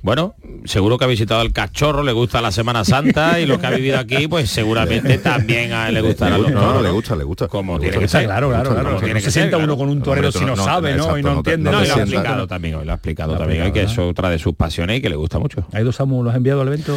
Bueno, 0.05 0.35
seguro 0.65 0.99
que 0.99 1.05
ha 1.05 1.07
visitado 1.07 1.41
el 1.41 1.51
cachorro, 1.51 2.03
le 2.03 2.11
gusta 2.11 2.39
la 2.39 2.51
Semana 2.51 2.85
Santa 2.85 3.39
y 3.39 3.47
lo 3.47 3.59
que 3.59 3.65
ha 3.65 3.71
vivido 3.71 3.97
aquí, 3.97 4.27
pues 4.27 4.51
seguramente 4.51 5.17
también 5.23 5.73
a 5.73 5.87
él 5.87 5.95
le 5.95 6.01
gustará. 6.01 6.37
No, 6.37 6.43
toros. 6.47 6.83
le 6.83 6.91
gusta, 6.91 7.15
le 7.15 7.23
gusta. 7.23 7.47
Como 7.47 7.79
Le 7.79 7.89
tiene 7.89 7.97
gusta. 7.97 8.19
que 8.19 8.21
ser. 8.21 8.25
Claro, 8.27 8.49
claro, 8.49 8.69
claro. 8.69 8.89
que 8.97 9.05
tiene 9.05 9.13
no 9.15 9.19
se 9.21 9.31
ser, 9.31 9.41
sienta 9.41 9.57
uno 9.57 9.75
con 9.75 9.89
un 9.89 10.03
torero 10.03 10.31
si 10.31 10.45
no, 10.45 10.55
no, 10.55 10.63
sabe, 10.63 10.91
¿no? 10.91 10.97
exacto, 11.17 11.17
Y 11.17 11.23
no, 11.23 11.31
no 11.31 11.37
entiende. 11.39 11.71
no 11.71 11.79
No, 11.79 11.83
lo 11.87 11.93
ha 11.95 11.97
explicado 12.01 12.45
también 12.47 12.75
hoy, 12.75 12.85
lo 12.85 12.91
ha 12.91 12.95
explicado 12.95 13.35
también 13.35 13.61
hoy, 13.63 13.71
que 13.71 13.81
es 13.81 13.97
otra 13.97 14.29
de 14.29 14.37
sus 14.37 14.53
pasiones 14.53 14.99
y 14.99 15.01
que 15.01 15.09
le 15.09 15.15
gusta 15.15 15.39
mucho. 15.39 15.65
¿Hay 15.73 15.83
dos 15.83 15.95
Samu, 15.95 16.21
los 16.23 16.29
has 16.33 16.37
enviado 16.37 16.61
al 16.61 16.67
evento? 16.67 16.95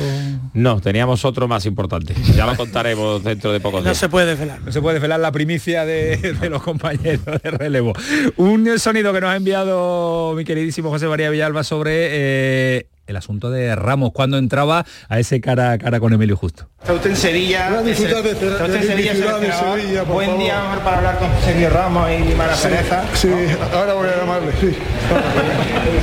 No, 0.52 0.78
teníamos 0.82 1.24
otro 1.24 1.48
más 1.48 1.64
importante. 1.64 2.12
Ya 2.36 2.44
lo 2.44 2.56
contaremos 2.56 3.24
dentro 3.24 3.52
de 3.54 3.60
pocos 3.60 3.80
No 3.80 3.84
días. 3.88 3.96
se 3.96 4.10
puede 4.10 4.26
desvelar. 4.26 4.60
No 4.60 4.70
se 4.70 4.82
puede 4.82 4.96
desvelar 4.96 5.20
la 5.20 5.32
primicia 5.32 5.86
de, 5.86 6.18
de 6.18 6.50
los 6.50 6.62
compañeros 6.62 7.24
de 7.42 7.50
relevo. 7.52 7.94
Un 8.36 8.78
sonido 8.78 9.14
que 9.14 9.22
nos 9.22 9.30
ha 9.30 9.36
enviado 9.36 10.34
mi 10.36 10.44
queridísimo 10.44 10.90
José 10.90 11.06
María 11.08 11.30
Villalba 11.30 11.64
sobre 11.64 12.08
eh, 12.10 12.86
el 13.08 13.16
asunto 13.16 13.50
de 13.50 13.74
Ramos, 13.74 14.12
cuando 14.12 14.38
entraba 14.38 14.84
a 15.08 15.18
ese 15.18 15.40
cara 15.40 15.72
a 15.72 15.78
cara 15.78 15.98
con 15.98 16.12
Emilio 16.12 16.36
Justo. 16.36 16.68
Está 16.80 16.92
usted 16.92 17.10
en 17.10 17.16
Sevilla. 17.16 17.78
A 17.78 17.82
disfrutar 17.82 18.22
de- 18.22 18.30
Está 18.32 18.46
usted 18.46 18.68
de 18.68 18.76
en 18.76 18.82
Sevilla, 18.86 20.04
por 20.04 20.14
Buen 20.14 20.28
favor. 20.28 20.42
día 20.44 20.60
mejor 20.62 20.78
para 20.84 20.96
hablar 20.98 21.18
con 21.18 21.28
Sergio 21.44 21.70
Ramos 21.70 22.08
y 22.10 22.34
Mara 22.34 22.54
Pereza. 22.54 23.04
Sí, 23.14 23.28
ahora 23.74 23.94
voy 23.94 24.08
a 24.08 24.16
llamarle, 24.18 24.52
sí. 24.60 24.76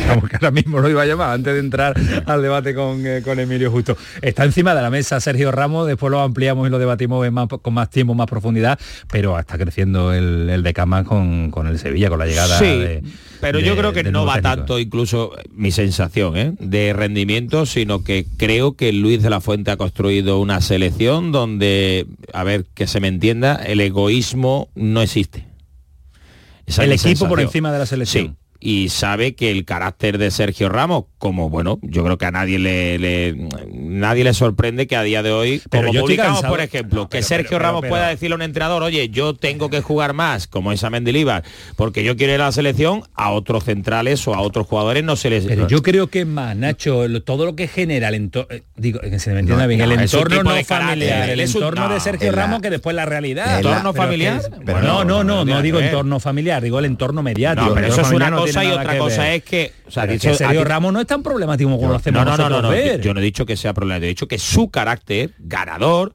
Vamos, 0.07 0.29
que 0.29 0.35
ahora 0.35 0.51
mismo 0.51 0.79
lo 0.79 0.89
iba 0.89 1.01
a 1.03 1.05
llamar 1.05 1.29
antes 1.31 1.53
de 1.53 1.59
entrar 1.59 1.93
al 2.25 2.41
debate 2.41 2.73
con, 2.75 3.05
eh, 3.05 3.21
con 3.23 3.39
Emilio 3.39 3.71
Justo. 3.71 3.95
Está 4.21 4.43
encima 4.43 4.73
de 4.75 4.81
la 4.81 4.89
mesa 4.89 5.19
Sergio 5.19 5.51
Ramos, 5.51 5.87
después 5.87 6.11
lo 6.11 6.19
ampliamos 6.21 6.67
y 6.67 6.71
lo 6.71 6.79
debatimos 6.79 7.25
en 7.25 7.33
más- 7.33 7.47
con 7.47 7.73
más 7.73 7.89
tiempo, 7.89 8.13
más 8.15 8.27
profundidad, 8.27 8.79
pero 9.11 9.37
está 9.39 9.57
creciendo 9.57 10.11
el, 10.13 10.49
el 10.49 10.63
de 10.63 10.73
Cama 10.73 11.03
con, 11.03 11.51
con 11.51 11.67
el 11.67 11.77
Sevilla, 11.79 12.09
con 12.09 12.19
la 12.19 12.25
llegada 12.25 12.57
Sí, 12.57 12.65
de- 12.65 13.03
pero 13.45 13.59
de- 13.59 13.65
yo 13.65 13.75
creo 13.77 13.93
que 13.93 14.03
no 14.03 14.25
va 14.25 14.35
técnico. 14.35 14.55
tanto 14.55 14.79
incluso 14.79 15.31
mi 15.53 15.71
sensación 15.71 16.37
¿eh? 16.37 16.53
de 16.59 16.93
rendimiento, 16.93 17.65
sino 17.65 18.03
que 18.03 18.25
creo 18.37 18.73
que 18.75 18.91
Luis 18.91 19.21
de 19.23 19.29
la 19.29 19.41
Fuente 19.41 19.71
ha 19.71 19.77
construido 19.77 20.39
una 20.39 20.61
selección 20.61 21.31
donde, 21.31 22.05
a 22.33 22.43
ver, 22.43 22.65
que 22.73 22.87
se 22.87 22.99
me 22.99 23.07
entienda, 23.07 23.55
el 23.55 23.79
egoísmo 23.81 24.69
no 24.75 25.01
existe. 25.01 25.45
Esa 26.65 26.83
El 26.83 26.91
equipo 26.93 27.27
por 27.27 27.39
encima 27.39 27.71
de 27.71 27.79
la 27.79 27.85
selección. 27.85 28.25
Sí. 28.27 28.33
Y 28.67 28.89
sabe 28.89 29.35
que 29.35 29.51
el 29.51 29.63
carácter 29.63 30.17
de 30.17 30.31
Sergio 30.31 30.69
Ramos, 30.69 31.03
como 31.19 31.51
bueno, 31.51 31.77
yo 31.83 32.03
creo 32.03 32.17
que 32.17 32.25
a 32.25 32.31
nadie 32.31 32.57
le, 32.57 32.97
le- 32.97 33.47
nadie 33.71 34.23
le 34.23 34.33
sorprende 34.33 34.87
que 34.87 34.95
a 34.95 35.03
día 35.03 35.21
de 35.21 35.31
hoy, 35.31 35.61
Pero 35.69 35.89
como 35.89 36.01
publicamos, 36.01 36.41
por 36.41 36.59
ejemplo, 36.61 37.01
No, 37.03 37.09
que 37.09 37.21
Sergio 37.21 37.57
pero- 37.57 37.59
Ramos 37.59 37.85
pueda 37.87 38.07
decirle 38.07 38.33
a 38.33 38.37
un 38.37 38.41
entrenador, 38.41 38.81
oye, 38.81 39.09
yo 39.09 39.35
tengo 39.35 39.69
que 39.69 39.81
jugar 39.81 40.13
más, 40.13 40.47
como 40.47 40.71
es 40.71 40.83
a 40.83 40.89
Mendilibar, 40.89 41.43
porque 41.75 42.03
yo 42.03 42.15
quiero 42.17 42.33
ir 42.33 42.41
a 42.41 42.45
la 42.45 42.51
selección, 42.51 43.03
a 43.13 43.29
otros 43.29 43.65
centrales 43.65 44.27
o 44.27 44.33
a 44.33 44.41
otros 44.41 44.65
jugadores 44.65 45.03
no 45.03 45.15
se 45.15 45.29
les... 45.29 45.45
Pero 45.45 45.67
yo 45.67 45.83
creo 45.83 46.07
que 46.07 46.25
más, 46.25 46.55
Nacho, 46.55 47.05
todo 47.23 47.45
lo 47.45 47.55
que 47.55 47.67
genera 47.67 48.07
el 48.07 48.15
entorno, 48.15 48.55
digo, 48.77 48.99
que 48.99 49.19
se 49.19 49.31
me 49.31 49.41
entienda 49.41 49.65
No, 49.65 49.67
bien, 49.67 49.77
no, 49.77 49.85
el 49.85 49.91
entorno 49.99 50.41
no 50.43 50.63
familiar, 50.63 51.29
el 51.29 51.39
entorno 51.39 51.87
no, 51.87 51.93
de 51.93 51.99
Sergio 51.99 52.31
la- 52.31 52.41
Ramos 52.41 52.61
que 52.63 52.71
después 52.71 52.95
la 52.95 53.05
realidad. 53.05 53.57
¿Entorno 53.57 53.93
familiar? 53.93 54.41
no, 54.65 55.05
no, 55.05 55.23
no, 55.23 55.45
no, 55.45 55.61
digo 55.61 55.79
entorno 55.79 56.19
familiar, 56.19 56.63
digo 56.63 56.79
el 56.79 56.85
entorno 56.85 57.21
mediático. 57.21 57.75
Pero 57.75 57.87
eso 57.87 58.01
es 58.01 58.09
una 58.11 58.31
no 58.31 58.54
cosa 58.61 58.65
y 58.65 58.71
otra 58.71 58.97
cosa 58.97 59.21
ver. 59.23 59.33
es 59.33 59.43
que... 59.43 59.71
O 59.87 59.91
sea, 59.91 60.07
dicho- 60.07 60.29
que 60.29 60.35
Sergio 60.35 60.63
Ramos 60.63 60.93
no 60.93 60.99
es 60.99 61.07
tan 61.07 61.21
problemático 61.23 61.69
como 61.69 61.89
lo 61.89 61.95
hacemos 61.95 62.25
no, 62.25 62.31
no, 62.31 62.37
no, 62.37 62.49
no, 62.49 62.61
no, 62.61 62.69
ver. 62.69 63.01
Yo 63.01 63.13
no 63.13 63.19
he 63.19 63.23
dicho 63.23 63.45
que 63.45 63.55
sea 63.57 63.73
problema, 63.73 63.99
yo 63.99 64.05
he 64.05 64.09
dicho 64.09 64.27
que 64.27 64.37
su 64.37 64.69
carácter 64.69 65.31
ganador 65.39 66.13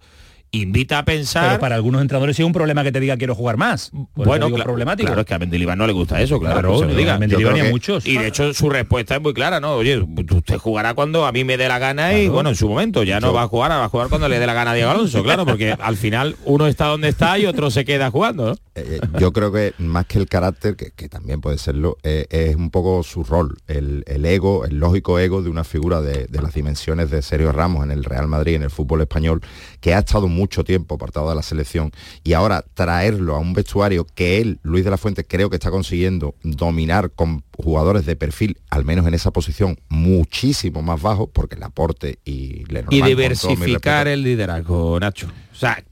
invita 0.52 0.98
a 0.98 1.04
pensar 1.04 1.48
Pero 1.48 1.60
para 1.60 1.74
algunos 1.76 2.02
entrenadores 2.02 2.36
sí 2.36 2.42
es 2.42 2.46
un 2.46 2.52
problema 2.52 2.82
que 2.82 2.92
te 2.92 3.00
diga 3.00 3.16
quiero 3.16 3.34
jugar 3.34 3.56
más. 3.56 3.90
Por 4.14 4.26
bueno, 4.26 4.46
digo 4.46 4.58
problemático. 4.58 5.06
Claro, 5.06 5.20
es 5.20 5.26
que 5.26 5.34
a 5.34 5.38
Mendilibar 5.38 5.78
no 5.78 5.86
le 5.86 5.92
gusta 5.92 6.20
eso, 6.20 6.40
claro. 6.40 6.60
Claro, 6.60 6.72
que 6.72 6.78
se 6.80 6.86
lo 6.86 6.92
a 6.92 6.96
diga. 6.96 7.18
Mendilibar 7.18 7.54
ni 7.54 7.60
a 7.60 7.64
muchos. 7.70 8.06
Y 8.06 8.18
de 8.18 8.28
hecho 8.28 8.52
su 8.52 8.68
respuesta 8.68 9.16
es 9.16 9.22
muy 9.22 9.32
clara, 9.32 9.60
¿no? 9.60 9.74
Oye, 9.74 9.98
usted 9.98 10.58
jugará 10.58 10.94
cuando 10.94 11.26
a 11.26 11.32
mí 11.32 11.44
me 11.44 11.56
dé 11.56 11.68
la 11.68 11.78
gana 11.78 12.18
y 12.18 12.28
bueno, 12.28 12.50
en 12.50 12.56
su 12.56 12.68
momento 12.68 13.02
ya 13.02 13.20
no 13.20 13.32
va 13.32 13.42
a 13.42 13.48
jugar, 13.48 13.70
va 13.70 13.84
a 13.84 13.88
jugar 13.88 14.08
cuando 14.08 14.28
le 14.28 14.38
dé 14.38 14.46
la 14.46 14.54
gana 14.54 14.72
a 14.72 14.74
Diego 14.74 14.90
Alonso, 14.90 15.22
claro, 15.24 15.46
porque 15.46 15.74
al 15.78 15.96
final 15.96 16.36
uno 16.44 16.66
está 16.66 16.86
donde 16.86 17.08
está 17.08 17.38
y 17.38 17.46
otro 17.46 17.70
se 17.70 17.84
queda 17.84 18.10
jugando, 18.10 18.46
¿no? 18.46 18.56
Eh, 18.74 19.00
yo 19.18 19.32
creo 19.32 19.52
que 19.52 19.74
más 19.78 20.06
que 20.06 20.18
el 20.18 20.28
carácter, 20.28 20.76
que, 20.76 20.90
que 20.90 21.08
también 21.08 21.40
puede 21.40 21.58
serlo, 21.58 21.98
eh, 22.02 22.26
es 22.30 22.56
un 22.56 22.70
poco 22.70 23.02
su 23.02 23.24
rol, 23.24 23.58
el, 23.66 24.04
el 24.06 24.24
ego, 24.24 24.64
el 24.64 24.78
lógico 24.78 25.18
ego 25.18 25.42
de 25.42 25.50
una 25.50 25.64
figura 25.64 26.00
de, 26.00 26.26
de 26.26 26.42
las 26.42 26.54
dimensiones 26.54 27.10
de 27.10 27.22
Sergio 27.22 27.52
Ramos 27.52 27.84
en 27.84 27.90
el 27.90 28.04
Real 28.04 28.28
Madrid, 28.28 28.54
en 28.54 28.62
el 28.62 28.70
fútbol 28.70 29.02
español, 29.02 29.42
que 29.80 29.94
ha 29.94 29.98
estado 30.00 30.28
mucho 30.28 30.64
tiempo 30.64 30.94
apartado 30.94 31.28
de 31.28 31.34
la 31.34 31.42
selección 31.42 31.90
y 32.22 32.34
ahora 32.34 32.64
traerlo 32.74 33.34
a 33.34 33.38
un 33.38 33.52
vestuario 33.52 34.06
que 34.14 34.40
él, 34.40 34.58
Luis 34.62 34.84
de 34.84 34.90
la 34.90 34.98
Fuente, 34.98 35.24
creo 35.24 35.50
que 35.50 35.56
está 35.56 35.70
consiguiendo 35.70 36.34
dominar 36.42 37.10
con 37.10 37.42
jugadores 37.56 38.06
de 38.06 38.16
perfil, 38.16 38.58
al 38.70 38.84
menos 38.84 39.06
en 39.06 39.14
esa 39.14 39.30
posición, 39.30 39.78
muchísimo 39.88 40.82
más 40.82 41.00
bajo, 41.00 41.26
porque 41.28 41.56
el 41.56 41.62
aporte 41.62 42.18
y 42.24 42.64
Y 42.90 43.02
diversificar 43.02 44.08
el 44.08 44.22
liderazgo, 44.22 44.98
Nacho. 45.00 45.28
O 45.60 45.66
sea, 45.66 45.84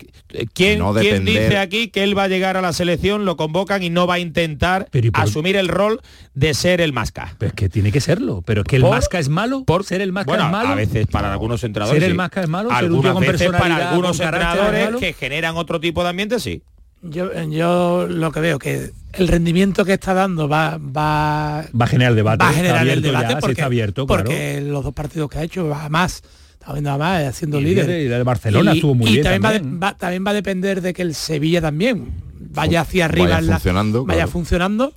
¿quién, 0.54 0.78
No 0.78 0.94
quién 0.94 1.26
dice 1.26 1.58
aquí 1.58 1.88
que 1.88 2.02
él 2.02 2.16
va 2.16 2.22
a 2.22 2.28
llegar 2.28 2.56
a 2.56 2.62
la 2.62 2.72
selección, 2.72 3.26
lo 3.26 3.36
convocan 3.36 3.82
y 3.82 3.90
no 3.90 4.06
va 4.06 4.14
a 4.14 4.18
intentar 4.18 4.88
Pero 4.90 5.08
¿y 5.08 5.10
por- 5.10 5.22
asumir 5.22 5.56
el 5.56 5.68
rol 5.68 6.00
de 6.32 6.54
ser 6.54 6.80
el 6.80 6.94
masca? 6.94 7.34
Pero 7.36 7.48
es 7.50 7.54
que 7.54 7.68
tiene 7.68 7.92
que 7.92 8.00
serlo. 8.00 8.40
Pero 8.46 8.62
es 8.62 8.66
que 8.66 8.76
el 8.76 8.82
Por- 8.82 8.92
masca 8.92 9.18
es 9.18 9.28
malo. 9.28 9.64
Por 9.64 9.84
ser 9.84 10.00
el 10.00 10.10
masca 10.10 10.30
Bueno, 10.32 10.46
es 10.46 10.50
malo. 10.52 10.68
a 10.70 10.74
veces 10.74 11.06
para 11.08 11.30
algunos 11.30 11.62
entrenadores 11.64 12.00
Ser 12.02 12.10
el 12.10 12.16
masca 12.16 12.40
es 12.40 12.48
malo, 12.48 12.70
Algunas 12.72 13.12
con 13.12 13.20
veces 13.20 13.50
para 13.50 13.90
algunos 13.90 14.16
con 14.16 14.24
carácter 14.26 14.40
es 14.40 14.54
entrenadores 14.54 14.84
malo. 14.86 14.98
que 15.00 15.12
generan 15.12 15.56
otro 15.58 15.80
tipo 15.80 16.02
de 16.02 16.08
ambiente, 16.08 16.40
sí. 16.40 16.62
Yo, 17.02 17.30
yo 17.44 18.06
lo 18.08 18.32
que 18.32 18.40
veo 18.40 18.58
que 18.58 18.90
el 19.12 19.28
rendimiento 19.28 19.84
que 19.84 19.92
está 19.92 20.14
dando 20.14 20.48
va, 20.48 20.78
va, 20.78 21.66
Va 21.78 21.84
a 21.84 21.86
generar 21.88 22.14
debate. 22.14 22.42
va 22.42 22.48
a 22.48 22.52
está 22.52 22.62
generar 22.62 22.88
el 22.88 23.02
debate 23.02 23.34
ya, 23.34 23.38
porque, 23.38 23.52
está 23.52 23.66
abierto, 23.66 24.06
claro. 24.06 24.24
porque 24.24 24.62
los 24.62 24.82
dos 24.82 24.94
partidos 24.94 25.28
que 25.28 25.38
ha 25.38 25.42
hecho 25.44 25.68
va 25.68 25.88
más 25.90 26.22
está 26.58 26.72
viendo 26.72 26.90
a 26.90 26.98
más 26.98 27.24
haciendo 27.24 27.60
Y 27.60 27.64
líder 27.64 27.88
y 28.02 28.12
el 28.12 28.24
Barcelona 28.24 28.72
estuvo 28.72 28.94
muy 28.94 29.08
y 29.08 29.12
bien 29.14 29.24
también, 29.24 29.42
va 29.44 29.52
también. 29.52 29.80
va- 29.82 29.96
también 29.96 30.26
va 30.26 30.30
a 30.30 30.34
depender 30.34 30.80
de 30.82 30.92
que 30.92 31.02
el 31.02 31.14
Sevilla 31.14 31.60
también 31.60 32.08
vaya 32.38 32.80
hacia 32.82 33.04
arriba 33.06 33.26
vaya 33.26 33.38
en 33.38 33.46
la- 33.46 33.54
funcionando, 33.54 34.04
vaya 34.04 34.16
claro. 34.18 34.30
funcionando 34.30 34.94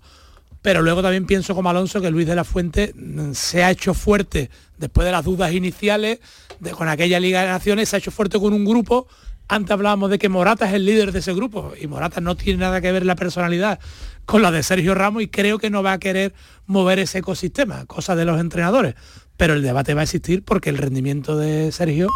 pero 0.64 0.82
luego 0.84 1.02
también 1.02 1.26
pienso 1.26 1.56
como 1.56 1.70
Alonso 1.70 2.02
que 2.02 2.12
Luis 2.12 2.28
de 2.28 2.36
la 2.36 2.44
Fuente 2.44 2.94
mm, 2.96 3.32
se 3.34 3.64
ha 3.64 3.72
hecho 3.72 3.94
fuerte 3.94 4.50
después 4.78 5.06
de 5.06 5.12
las 5.12 5.24
dudas 5.26 5.52
iniciales 5.54 6.20
de, 6.60 6.72
con 6.72 6.88
aquella 6.88 7.20
Liga 7.20 7.42
de 7.42 7.48
Naciones 7.48 7.90
se 7.90 7.96
ha 7.96 8.00
hecho 8.00 8.12
fuerte 8.12 8.40
con 8.40 8.54
un 8.54 8.66
grupo 8.66 9.08
antes 9.48 9.72
hablábamos 9.72 10.10
de 10.10 10.18
que 10.18 10.30
Morata 10.30 10.68
es 10.68 10.74
el 10.74 10.86
líder 10.86 11.12
de 11.12 11.20
ese 11.20 11.34
grupo 11.34 11.74
y 11.80 11.86
Morata 11.88 12.22
no 12.22 12.36
tiene 12.38 12.60
nada 12.60 12.80
que 12.80 12.92
ver 12.92 13.06
la 13.06 13.16
personalidad 13.16 13.80
con 14.26 14.42
la 14.42 14.50
de 14.52 14.64
Sergio 14.64 14.96
Ramos 14.96 15.24
y 15.24 15.28
creo 15.28 15.58
que 15.60 15.70
no 15.70 15.84
va 15.84 15.94
a 15.94 16.00
querer 16.00 16.34
mover 16.68 17.00
ese 17.00 17.18
ecosistema, 17.18 17.86
cosa 17.86 18.16
de 18.16 18.24
los 18.24 18.40
entrenadores. 18.40 18.96
Pero 19.42 19.56
el 19.56 19.64
debate 19.64 19.96
va 19.96 20.02
a 20.02 20.04
existir 20.04 20.44
porque 20.44 20.70
el 20.70 20.78
rendimiento 20.78 21.36
de 21.36 21.72
Sergio 21.72 22.10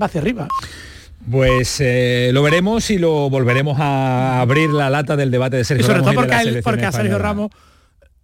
va 0.00 0.06
hacia 0.06 0.20
arriba. 0.20 0.48
Pues 1.30 1.76
eh, 1.78 2.30
lo 2.32 2.42
veremos 2.42 2.90
y 2.90 2.98
lo 2.98 3.30
volveremos 3.30 3.78
a 3.78 4.40
abrir 4.40 4.68
la 4.70 4.90
lata 4.90 5.14
del 5.14 5.30
debate 5.30 5.54
de 5.58 5.62
Y 5.62 5.64
Sergio 5.64 5.86
sobre 5.86 5.98
Ramos 6.00 6.14
todo 6.14 6.14
y 6.14 6.16
de 6.16 6.20
porque, 6.22 6.30
la 6.32 6.36
a, 6.38 6.40
él- 6.42 6.48
selección 6.48 6.72
porque 6.72 6.84
a 6.86 6.90
Sergio. 6.92 7.18
Ramos 7.18 7.50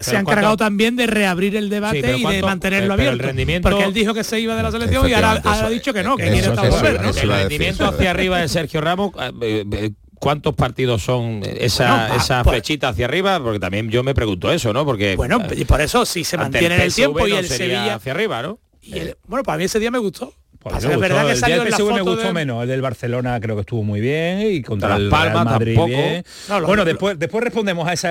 se 0.00 0.10
ha 0.10 0.14
¿cuánto- 0.14 0.30
encargado 0.32 0.56
también 0.56 0.96
de 0.96 1.06
reabrir 1.06 1.54
el 1.54 1.68
debate 1.70 2.02
Sí, 2.02 2.08
y 2.08 2.16
de 2.16 2.22
¿cuánto- 2.22 2.46
mantenerlo 2.48 2.94
el 2.94 3.00
abierto. 3.00 3.22
rendimiento- 3.26 3.68
Porque 3.70 3.84
él 3.84 3.94
dijo 3.94 4.12
que 4.12 4.24
se 4.24 4.40
iba 4.40 4.56
de 4.56 4.62
la 4.64 4.72
selección 4.72 5.08
y 5.08 5.12
ahora, 5.12 5.40
ha 5.44 5.68
dicho 5.70 5.92
que 5.92 6.02
no, 6.02 6.16
que 6.16 6.24
quiere 6.24 6.38
estar 6.48 6.68
volver, 6.68 7.00
¿no? 7.00 7.10
el 7.10 7.28
rendimiento 7.30 7.86
hacia 7.86 8.10
arriba 8.10 8.38
de 8.40 8.48
Sergio 8.48 8.80
Ramos, 8.80 9.12
eh, 9.40 9.64
eh, 9.70 9.90
¿cuántos 10.18 10.54
partidos 10.54 11.02
son 11.02 11.42
esa, 11.44 11.88
Bueno, 11.90 12.08
pa- 12.08 12.16
esa 12.16 12.42
pues- 12.44 12.54
flechita 12.54 12.88
hacia 12.90 13.06
arriba? 13.06 13.40
Porque 13.42 13.58
también 13.60 13.90
yo 13.90 14.02
me 14.02 14.14
pregunto 14.14 14.50
eso, 14.52 14.72
¿no? 14.72 14.84
Porque 14.84 15.16
Bueno, 15.16 15.40
eh, 15.50 15.54
y 15.58 15.64
por 15.64 15.80
eso 15.80 16.04
si 16.04 16.24
se 16.24 16.36
mantiene 16.36 16.74
en 16.76 16.80
el 16.82 16.90
PSV 16.90 16.96
tiempo 16.96 17.26
y 17.28 17.32
el 17.32 17.46
Sevilla 17.48 17.94
hacia 17.96 18.12
arriba, 18.12 18.42
¿no? 18.42 18.58
y 18.82 18.98
el- 18.98 19.16
bueno, 19.26 19.42
para 19.42 19.58
mí 19.58 19.64
ese 19.64 19.78
día 19.78 19.90
me 19.90 19.98
gustó. 19.98 20.32
Pues 20.68 20.84
es 20.84 20.98
verdad 21.00 21.26
que 21.26 21.32
El 21.32 21.36
salió 21.38 21.64
la 21.64 21.70
PSV 21.70 21.92
me 21.94 22.00
gustó 22.02 22.26
de- 22.28 22.32
menos. 22.32 22.62
El 22.62 22.68
del 22.68 22.82
Barcelona 22.82 23.38
creo 23.40 23.54
que 23.56 23.60
estuvo 23.62 23.82
muy 23.82 24.00
bien 24.00 24.40
y 24.40 24.62
contra 24.62 24.90
Las 24.90 25.00
el 25.00 25.08
Palmas 25.08 25.32
Real 25.34 25.44
Madrid 25.44 25.74
tampoco. 25.74 25.88
bien. 25.88 26.24
No, 26.48 26.60
lo- 26.60 26.66
bueno, 26.66 26.84
después, 26.84 27.18
después 27.18 27.44
respondemos 27.44 27.88
a 27.88 27.92
ese 27.92 28.08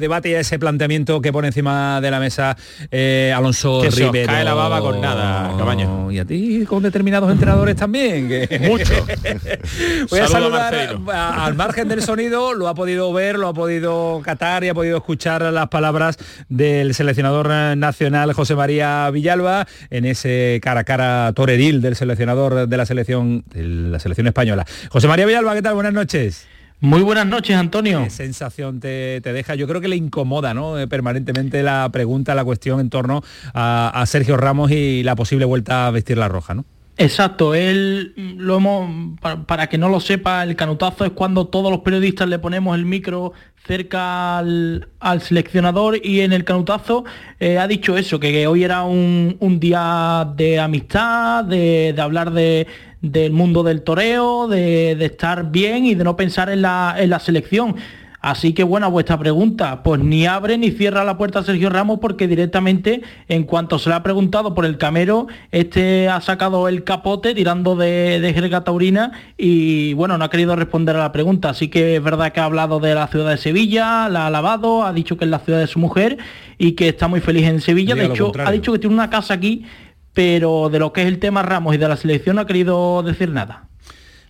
debate 0.00 0.30
y 0.30 0.34
a 0.34 0.40
ese 0.40 0.58
planteamiento 0.58 1.20
que 1.20 1.32
pone 1.32 1.48
encima 1.48 2.00
de 2.00 2.10
la 2.10 2.20
mesa 2.20 2.56
eh, 2.90 3.32
Alonso 3.34 3.80
Que 3.82 3.90
se 3.90 4.04
os 4.04 4.12
Rivero. 4.12 4.32
cae 4.32 4.44
la 4.44 4.54
baba 4.54 4.80
con 4.80 5.00
nada, 5.00 5.56
Cabaño. 5.56 6.10
Y 6.10 6.18
a 6.18 6.24
ti 6.24 6.64
con 6.66 6.82
determinados 6.82 7.30
entrenadores 7.30 7.76
también. 7.76 8.28
que- 8.28 8.58
Mucho. 8.68 8.92
Voy 10.10 10.18
a 10.20 10.26
saludar 10.28 10.74
a- 11.12 11.44
al 11.44 11.54
margen 11.54 11.88
del 11.88 12.02
sonido, 12.02 12.54
lo 12.54 12.68
ha 12.68 12.74
podido 12.74 13.12
ver, 13.12 13.38
lo 13.38 13.48
ha 13.48 13.54
podido 13.54 14.20
catar 14.24 14.64
y 14.64 14.68
ha 14.68 14.74
podido 14.74 14.96
escuchar 14.98 15.42
las 15.42 15.68
palabras 15.68 16.16
del 16.48 16.94
seleccionador 16.94 17.48
nacional 17.76 18.32
José 18.32 18.54
María 18.54 19.10
Villalba 19.10 19.66
en 19.90 20.04
ese 20.04 20.60
cara 20.62 20.80
a 20.80 20.84
cara 20.84 21.32
toreril 21.34 21.80
del 21.80 21.96
seleccionador 22.00 22.66
de 22.68 22.76
la 22.76 22.86
selección 22.86 23.44
de 23.54 23.62
la 23.64 23.98
selección 24.00 24.26
española. 24.26 24.66
José 24.88 25.06
María 25.06 25.26
Villalba, 25.26 25.54
¿qué 25.54 25.62
tal? 25.62 25.74
Buenas 25.74 25.92
noches. 25.92 26.48
Muy 26.80 27.02
buenas 27.02 27.26
noches, 27.26 27.54
Antonio. 27.56 28.02
¿Qué 28.04 28.10
sensación 28.10 28.80
te, 28.80 29.20
te 29.20 29.34
deja? 29.34 29.54
Yo 29.54 29.68
creo 29.68 29.82
que 29.82 29.88
le 29.88 29.96
incomoda 29.96 30.54
¿no? 30.54 30.78
Eh, 30.78 30.88
permanentemente 30.88 31.62
la 31.62 31.86
pregunta, 31.92 32.34
la 32.34 32.42
cuestión 32.42 32.80
en 32.80 32.88
torno 32.88 33.22
a, 33.52 33.90
a 33.94 34.06
Sergio 34.06 34.38
Ramos 34.38 34.70
y 34.70 35.02
la 35.02 35.14
posible 35.14 35.44
vuelta 35.44 35.86
a 35.86 35.90
vestir 35.90 36.16
la 36.16 36.28
roja, 36.28 36.54
¿no? 36.54 36.64
Exacto, 36.96 37.54
él 37.54 38.12
lo 38.36 38.56
hemos, 38.56 39.18
para, 39.20 39.44
para 39.44 39.68
que 39.68 39.78
no 39.78 39.88
lo 39.88 40.00
sepa, 40.00 40.42
el 40.42 40.54
canutazo 40.54 41.06
es 41.06 41.12
cuando 41.12 41.46
todos 41.46 41.70
los 41.70 41.80
periodistas 41.80 42.28
le 42.28 42.38
ponemos 42.38 42.76
el 42.76 42.84
micro 42.84 43.32
cerca 43.66 44.38
al, 44.38 44.86
seleccionador 45.20 45.98
y 46.02 46.20
en 46.20 46.32
el 46.32 46.44
canutazo 46.44 47.04
eh, 47.38 47.58
ha 47.58 47.66
dicho 47.66 47.96
eso, 47.96 48.18
que 48.18 48.46
hoy 48.46 48.64
era 48.64 48.82
un, 48.82 49.36
un 49.40 49.60
día 49.60 50.26
de 50.36 50.58
amistad, 50.58 51.44
de, 51.44 51.92
de 51.94 52.02
hablar 52.02 52.32
de, 52.32 52.66
del 53.00 53.32
mundo 53.32 53.62
del 53.62 53.82
toreo, 53.82 54.48
de, 54.48 54.96
de 54.96 55.04
estar 55.06 55.50
bien 55.50 55.84
y 55.84 55.94
de 55.94 56.04
no 56.04 56.16
pensar 56.16 56.50
en 56.50 56.62
la, 56.62 56.94
en 56.98 57.10
la 57.10 57.18
selección. 57.18 57.76
Así 58.20 58.52
que 58.52 58.64
bueno, 58.64 58.86
a 58.86 58.90
vuestra 58.90 59.18
pregunta, 59.18 59.82
pues 59.82 60.00
ni 60.00 60.26
abre 60.26 60.58
ni 60.58 60.70
cierra 60.70 61.04
la 61.04 61.16
puerta 61.16 61.42
Sergio 61.42 61.70
Ramos 61.70 62.00
porque 62.00 62.28
directamente 62.28 63.00
en 63.28 63.44
cuanto 63.44 63.78
se 63.78 63.88
le 63.88 63.94
ha 63.94 64.02
preguntado 64.02 64.54
por 64.54 64.66
el 64.66 64.76
camero, 64.76 65.26
este 65.52 66.08
ha 66.08 66.20
sacado 66.20 66.68
el 66.68 66.84
capote 66.84 67.34
tirando 67.34 67.76
de, 67.76 68.20
de 68.20 68.34
jerga 68.34 68.62
taurina 68.62 69.12
y 69.38 69.94
bueno, 69.94 70.18
no 70.18 70.24
ha 70.26 70.30
querido 70.30 70.54
responder 70.54 70.96
a 70.96 70.98
la 70.98 71.12
pregunta. 71.12 71.48
Así 71.48 71.68
que 71.68 71.96
es 71.96 72.02
verdad 72.02 72.32
que 72.32 72.40
ha 72.40 72.44
hablado 72.44 72.78
de 72.78 72.94
la 72.94 73.06
ciudad 73.08 73.30
de 73.30 73.38
Sevilla, 73.38 74.10
la 74.10 74.24
ha 74.24 74.26
alabado, 74.26 74.84
ha 74.84 74.92
dicho 74.92 75.16
que 75.16 75.24
es 75.24 75.30
la 75.30 75.38
ciudad 75.38 75.58
de 75.58 75.66
su 75.66 75.78
mujer 75.78 76.18
y 76.58 76.72
que 76.72 76.88
está 76.88 77.08
muy 77.08 77.20
feliz 77.20 77.46
en 77.46 77.62
Sevilla. 77.62 77.94
Diga 77.94 78.08
De 78.08 78.12
hecho, 78.12 78.32
ha 78.44 78.52
dicho 78.52 78.70
que 78.72 78.78
tiene 78.78 78.94
una 78.94 79.08
casa 79.08 79.32
aquí, 79.32 79.64
pero 80.12 80.68
de 80.68 80.78
lo 80.78 80.92
que 80.92 81.00
es 81.00 81.08
el 81.08 81.20
tema 81.20 81.40
Ramos 81.42 81.74
y 81.74 81.78
de 81.78 81.88
la 81.88 81.96
selección 81.96 82.36
no 82.36 82.42
ha 82.42 82.46
querido 82.46 83.02
decir 83.02 83.30
nada. 83.30 83.69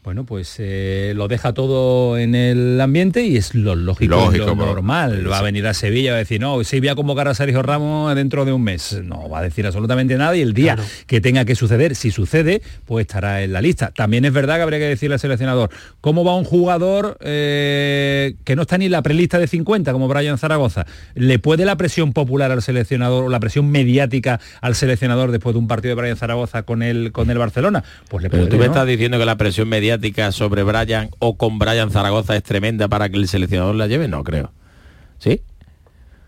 Bueno, 0.03 0.25
pues 0.25 0.55
eh, 0.59 1.13
lo 1.15 1.29
deja 1.29 1.53
todo 1.53 2.17
en 2.17 2.35
el 2.35 2.81
ambiente 2.81 3.23
y 3.27 3.37
es 3.37 3.55
lo 3.55 3.75
lógico, 3.75 4.15
Lógico, 4.17 4.47
lo 4.47 4.55
pero- 4.57 4.67
normal. 4.69 5.31
Va 5.31 5.41
a 5.41 5.43
venir 5.43 5.67
a 5.67 5.75
Sevilla, 5.75 6.13
va 6.13 6.17
a 6.17 6.21
decir, 6.21 6.41
no, 6.41 6.65
sí 6.65 6.81
voy 6.81 6.89
a 6.89 6.95
convocar 6.95 7.29
a 7.29 7.35
Sergio 7.35 7.61
Ramos 7.63 8.15
dentro 8.15 8.47
de 8.47 8.53
un 8.55 8.63
mes. 8.63 8.99
No 9.05 9.29
va 9.29 9.41
a 9.41 9.43
decir 9.43 9.67
absolutamente 9.67 10.17
nada 10.17 10.35
y 10.35 10.41
el 10.41 10.55
día 10.55 10.79
que 11.07 11.21
tenga 11.21 11.45
que 11.45 11.55
suceder, 11.55 11.95
si 11.97 12.11
sucede, 12.11 12.63
pues 12.87 13.03
estará 13.03 13.43
en 13.43 13.53
la 13.53 13.61
lista. 13.61 13.91
También 13.95 14.25
es 14.25 14.33
verdad 14.33 14.57
que 14.57 14.63
habría 14.63 14.79
que 14.79 14.87
decirle 14.87 15.15
al 15.17 15.21
seleccionador, 15.21 15.69
¿cómo 16.01 16.25
va 16.25 16.35
un 16.35 16.45
jugador 16.45 17.19
eh, 17.21 18.37
que 18.45 18.57
no 18.57 18.63
está 18.63 18.79
ni 18.79 18.87
en 18.87 18.93
la 18.93 19.03
prelista 19.03 19.39
de 19.39 19.49
50, 19.49 19.93
como 19.93 20.09
Brian 20.09 20.39
Zaragoza? 20.39 20.87
¿Le 21.15 21.39
puede 21.39 21.67
la 21.67 21.77
presión 21.77 22.15
popular 22.15 22.51
al 22.53 22.63
seleccionador 22.63 23.25
o 23.25 23.29
la 23.29 23.39
presión 23.39 23.71
mediática 23.71 24.41
al 24.63 24.75
seleccionador 24.75 25.31
después 25.31 25.53
de 25.55 25.59
un 25.59 25.69
partido 25.69 25.95
de 25.95 26.01
Brian 26.01 26.17
Zaragoza 26.17 26.63
con 26.63 26.83
el, 26.83 27.13
con 27.13 27.29
el 27.31 27.37
Barcelona? 27.37 27.85
Pues 28.09 28.23
le 28.23 28.31
Pero 28.31 28.45
puede, 28.45 28.51
tú 28.51 28.57
me 28.57 28.65
¿no? 28.65 28.73
estás 28.73 28.87
diciendo 28.87 29.19
que 29.19 29.27
la 29.27 29.37
presión 29.37 29.69
mediática 29.69 29.90
sobre 30.33 30.63
Brian 30.63 31.11
o 31.19 31.37
con 31.37 31.59
Brian 31.59 31.91
Zaragoza 31.91 32.37
es 32.37 32.43
tremenda 32.43 32.89
para 32.89 33.09
que 33.09 33.17
el 33.17 33.29
seleccionador 33.29 33.75
la 33.75 33.87
lleve, 33.87 34.09
no 34.09 34.25
creo. 34.25 34.53
¿Sí? 35.19 35.43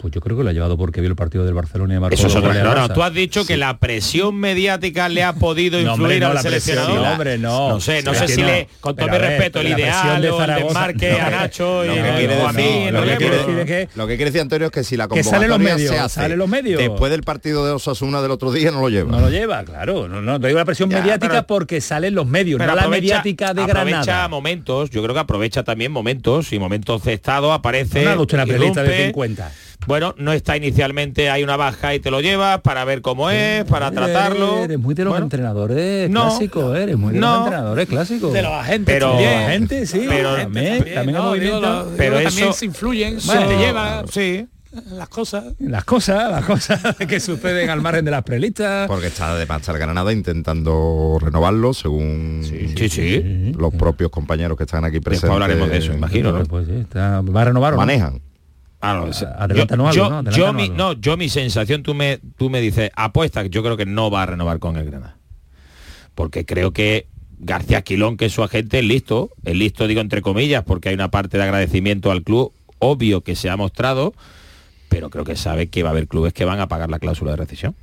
Pues 0.02 0.12
yo 0.12 0.20
creo 0.20 0.36
que 0.36 0.42
lo 0.42 0.50
ha 0.50 0.52
llevado 0.52 0.76
porque 0.76 1.00
vio 1.00 1.08
el 1.08 1.14
partido 1.16 1.44
del 1.44 1.54
Barcelona 1.54 1.94
y 1.94 1.98
marcó 2.00 2.14
Eso 2.14 2.26
es 2.26 2.32
dos 2.34 2.42
otra 2.42 2.48
goles 2.60 2.64
no, 2.64 2.88
no, 2.88 2.92
tú 2.92 3.02
has 3.04 3.14
dicho 3.14 3.46
que 3.46 3.56
la 3.56 3.78
presión 3.78 4.34
mediática 4.34 5.08
le 5.08 5.22
ha 5.22 5.32
podido 5.34 5.80
No, 5.80 5.94
hombre, 5.94 6.16
influir 6.16 6.20
no, 6.22 6.26
al 6.28 6.34
la 6.34 6.40
presión, 6.42 6.60
seleccionador. 6.76 7.06
no, 7.06 7.12
hombre, 7.12 7.38
no. 7.38 7.68
No 7.70 7.80
sé, 7.80 8.02
no 8.02 8.12
sé 8.14 8.26
si 8.28 8.40
no. 8.40 8.48
le, 8.48 8.68
con 8.80 8.96
todo 8.96 9.08
mi 9.08 9.16
respeto, 9.18 9.60
el 9.60 9.68
ideal 9.68 10.20
de 10.20 10.30
o 10.30 10.42
el 10.42 10.54
desmarque 10.64 11.12
a 11.12 11.30
Nacho 11.30 11.84
y 11.84 11.88
a 11.90 12.52
mí, 12.52 12.90
lo 12.90 13.02
que 13.04 13.16
quiere 13.16 13.36
decir 13.36 13.58
es 13.60 13.66
que- 13.66 13.88
lo 13.94 14.06
que 14.08 14.16
quiere 14.16 14.30
decir 14.32 14.40
Antonio 14.42 14.66
es 14.66 14.72
que 14.72 14.82
si 14.84 14.96
la 14.96 15.06
Que 15.06 15.22
sale 15.22 15.46
los 15.46 15.56
convocatoria 15.58 15.74
medios, 15.76 15.94
se 15.94 16.00
hace 16.00 16.14
sale 16.20 16.36
los 16.36 16.48
medios. 16.48 16.80
después 16.80 17.10
del 17.12 17.22
partido 17.22 17.64
de 17.64 17.70
Osasuna 17.72 18.20
del 18.22 18.32
otro 18.32 18.50
día 18.50 18.70
no 18.72 18.80
lo 18.80 18.88
lleva. 18.88 19.10
No 19.10 19.20
lo 19.20 19.30
lleva, 19.30 19.62
claro. 19.64 20.08
No, 20.08 20.20
no, 20.20 20.40
te 20.40 20.48
digo 20.48 20.58
la 20.58 20.64
presión 20.64 20.88
mediática 20.88 21.44
porque 21.46 21.80
salen 21.80 22.14
los 22.16 22.26
medios, 22.26 22.58
no 22.58 22.66
la 22.66 22.72
aprovecha- 22.72 22.90
mediática 22.90 23.54
de 23.54 23.62
aprovecha 23.62 24.02
Granada. 24.02 24.28
momentos, 24.28 24.90
yo 24.90 25.00
creo 25.02 25.14
que 25.14 25.20
aprovecha 25.20 25.62
también 25.62 25.92
momentos 25.92 26.52
y 26.52 26.58
momentos 26.58 27.04
de 27.04 27.12
estado 27.12 27.52
aparece. 27.52 28.04
No 28.04 28.22
usted 28.22 28.36
una 28.38 28.44
de 28.46 28.52
irrumpe. 28.54 29.04
50. 29.06 29.52
Bueno, 29.86 30.14
no 30.18 30.32
está 30.32 30.56
inicialmente, 30.56 31.30
hay 31.30 31.42
una 31.42 31.56
baja 31.56 31.94
y 31.94 32.00
te 32.00 32.10
lo 32.10 32.20
llevas 32.20 32.60
para 32.60 32.84
ver 32.84 33.02
cómo 33.02 33.30
es, 33.30 33.64
para 33.64 33.90
tratarlo. 33.90 34.64
Eres 34.64 34.78
muy 34.78 34.94
de 34.94 35.04
los 35.04 35.12
Bueno, 35.12 35.24
entrenadores 35.26 36.08
No. 36.10 36.28
clásicos, 36.28 36.76
eres 36.78 36.96
muy 36.96 37.14
de 37.14 37.20
No. 37.20 37.30
los 37.36 37.38
entrenadores 37.46 37.88
clásicos. 37.88 38.32
De 38.32 38.42
los 38.42 38.52
agentes 38.52 38.94
Pero- 38.94 39.10
también. 39.10 39.66
De 39.66 39.86
sí. 39.86 40.04
Pero- 40.08 40.36
también, 40.36 40.84
también 40.94 41.12
no, 41.18 41.32
digo, 41.34 41.60
lo- 41.60 41.88
pero 41.96 42.20
también 42.22 42.52
se 42.52 42.64
influyen, 42.66 43.18
Bueno, 43.26 43.42
se 43.42 43.48
te 43.48 43.56
lleva 43.58 44.04
Sí. 44.10 44.46
las 44.92 45.08
cosas. 45.08 45.44
Las 45.58 45.84
cosas, 45.84 46.30
las 46.30 46.44
cosas 46.44 46.80
que 47.08 47.20
suceden 47.20 47.68
al 47.68 47.80
margen 47.82 48.04
de 48.04 48.10
las 48.10 48.22
prelistas. 48.22 48.86
Porque 48.88 49.08
está 49.08 49.32
además 49.32 49.60
está 49.60 49.72
el 49.72 49.78
Granada 49.78 50.12
intentando 50.12 51.18
renovarlo 51.20 51.74
según 51.74 52.42
Sí, 52.76 52.88
sí. 52.88 53.52
los 53.58 53.74
propios 53.74 54.10
compañeros 54.10 54.56
que 54.56 54.64
están 54.64 54.84
aquí 54.84 55.00
presentes. 55.00 55.28
Después 55.28 55.42
hablaremos 55.42 55.68
de 55.70 55.76
eso, 55.78 55.92
imagino, 55.92 56.32
¿no? 56.32 56.44
Pues 56.44 56.66
sí, 56.66 56.74
está- 56.80 57.20
¿Va 57.20 57.42
a 57.42 57.44
renovar 57.46 57.74
o? 57.74 57.76
Manejan. 57.76 58.20
Ah, 58.84 58.94
no, 58.94 59.06
ese- 59.08 59.26
Adelántanos 59.26 59.94
yo, 59.94 60.04
algo, 60.06 60.16
¿no? 60.16 60.22
yo- 60.22 60.28
Adelántanos 60.30 60.36
yo 60.36 60.52
mi, 60.52 60.62
algo. 60.64 60.74
no, 60.76 60.92
yo 60.94 61.16
mi 61.16 61.28
sensación, 61.28 61.82
tú 61.82 61.94
me, 61.94 62.18
tú 62.36 62.50
me 62.50 62.60
dices, 62.60 62.90
apuesta, 62.96 63.46
yo 63.46 63.62
creo 63.62 63.76
que 63.76 63.86
no 63.86 64.10
va 64.10 64.24
a 64.24 64.26
renovar 64.26 64.58
con 64.58 64.76
el 64.76 64.84
Granada. 64.86 65.16
Porque 66.14 66.44
creo 66.44 66.72
que 66.72 67.06
García 67.38 67.82
Quilón, 67.82 68.16
que 68.16 68.26
es 68.26 68.32
su 68.32 68.42
agente, 68.42 68.80
es 68.80 68.84
listo, 68.84 69.30
es 69.44 69.56
listo 69.56 69.86
digo 69.86 70.00
entre 70.00 70.20
comillas, 70.20 70.64
porque 70.64 70.88
hay 70.90 70.94
una 70.94 71.10
parte 71.10 71.38
de 71.38 71.44
agradecimiento 71.44 72.10
al 72.10 72.22
club, 72.22 72.52
obvio 72.78 73.22
que 73.22 73.36
se 73.36 73.48
ha 73.50 73.56
mostrado, 73.56 74.12
pero 74.88 75.10
creo 75.10 75.24
que 75.24 75.36
sabe 75.36 75.68
que 75.68 75.82
va 75.82 75.88
a 75.90 75.92
haber 75.92 76.08
clubes 76.08 76.32
que 76.32 76.44
van 76.44 76.60
a 76.60 76.68
pagar 76.68 76.90
la 76.90 76.98
cláusula 76.98 77.30
de 77.30 77.36
rescisión. 77.38 77.74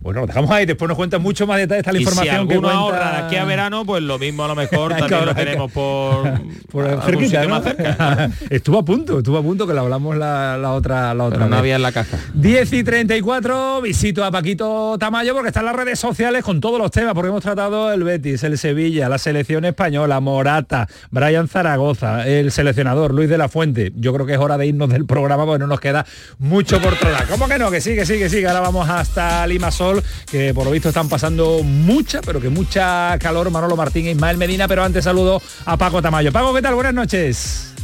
Bueno, 0.00 0.20
lo 0.20 0.26
dejamos 0.26 0.50
ahí, 0.50 0.66
después 0.66 0.88
nos 0.88 0.96
cuentan 0.96 1.20
mucho 1.22 1.46
más 1.46 1.58
detalles 1.58 1.80
esta 1.80 1.92
la 1.92 1.98
Y 1.98 2.02
si 2.04 2.08
información 2.08 2.48
que 2.48 2.54
alguno 2.54 2.68
cuenta... 2.68 2.78
ahorra 2.80 3.10
de 3.20 3.26
aquí 3.26 3.36
a 3.36 3.44
verano, 3.44 3.84
pues 3.84 4.02
lo 4.02 4.18
mismo 4.18 4.44
a 4.44 4.48
lo 4.48 4.54
mejor 4.54 4.94
que 4.94 5.00
también 5.00 5.26
lo 5.26 5.34
que- 5.34 5.44
tenemos 5.44 5.72
por, 5.72 6.32
Por 6.70 6.86
cerquita, 7.02 7.24
sitio 7.42 7.42
¿no? 7.42 7.48
más 7.48 7.64
cerca. 7.64 8.30
estuvo 8.50 8.78
a 8.78 8.84
punto, 8.84 9.18
estuvo 9.18 9.38
a 9.38 9.42
punto 9.42 9.66
que 9.66 9.74
lo 9.74 9.80
hablamos 9.80 10.16
la, 10.16 10.56
la 10.58 10.72
otra 10.72 11.14
la 11.14 11.24
otra 11.24 11.38
Pero 11.38 11.48
no 11.48 11.56
vez. 11.56 11.58
había 11.60 11.76
en 11.76 11.82
la 11.82 11.92
caja. 11.92 12.16
10 12.34 12.72
y 12.72 12.84
34, 12.84 13.80
visito 13.82 14.24
a 14.24 14.30
Paquito 14.30 14.96
Tamayo 14.98 15.34
porque 15.34 15.48
está 15.48 15.60
en 15.60 15.66
las 15.66 15.76
redes 15.76 15.98
sociales 15.98 16.44
con 16.44 16.60
todos 16.60 16.78
los 16.78 16.90
temas, 16.90 17.14
porque 17.14 17.28
hemos 17.28 17.42
tratado 17.42 17.92
el 17.92 18.04
Betis, 18.04 18.42
el 18.44 18.58
Sevilla, 18.58 19.08
la 19.08 19.18
selección 19.18 19.64
española, 19.64 20.20
Morata, 20.20 20.88
Brian 21.10 21.48
Zaragoza, 21.48 22.26
el 22.26 22.52
seleccionador 22.52 23.12
Luis 23.14 23.28
de 23.28 23.38
la 23.38 23.48
Fuente. 23.48 23.92
Yo 23.96 24.12
creo 24.12 24.26
que 24.26 24.34
es 24.34 24.38
hora 24.38 24.58
de 24.58 24.66
irnos 24.66 24.88
del 24.90 25.06
programa 25.06 25.44
porque 25.46 25.58
no 25.60 25.66
nos 25.66 25.80
queda 25.80 26.04
mucho 26.38 26.80
por 26.80 26.94
tratar. 26.96 27.26
¿Cómo 27.28 27.48
que 27.48 27.58
no? 27.58 27.70
Que 27.70 27.80
sí, 27.80 27.94
que 27.94 28.04
sí, 28.06 28.18
que 28.18 28.28
sí, 28.28 28.38
que 28.40 28.46
ahora 28.48 28.60
vamos 28.60 28.88
hasta 28.88 29.46
Limasol, 29.46 29.87
que 30.30 30.54
por 30.54 30.64
lo 30.64 30.70
visto 30.70 30.88
están 30.88 31.08
pasando 31.08 31.62
mucha, 31.62 32.20
pero 32.20 32.40
que 32.40 32.48
mucha 32.48 33.16
calor, 33.18 33.50
Manolo 33.50 33.76
Martín 33.76 34.06
e 34.06 34.12
Ismael 34.12 34.36
Medina, 34.36 34.68
pero 34.68 34.84
antes 34.84 35.04
saludo 35.04 35.40
a 35.64 35.76
Paco 35.76 36.02
Tamayo. 36.02 36.32
Paco, 36.32 36.54
¿qué 36.54 36.62
tal? 36.62 36.74
Buenas 36.74 36.94
noches. 36.94 37.74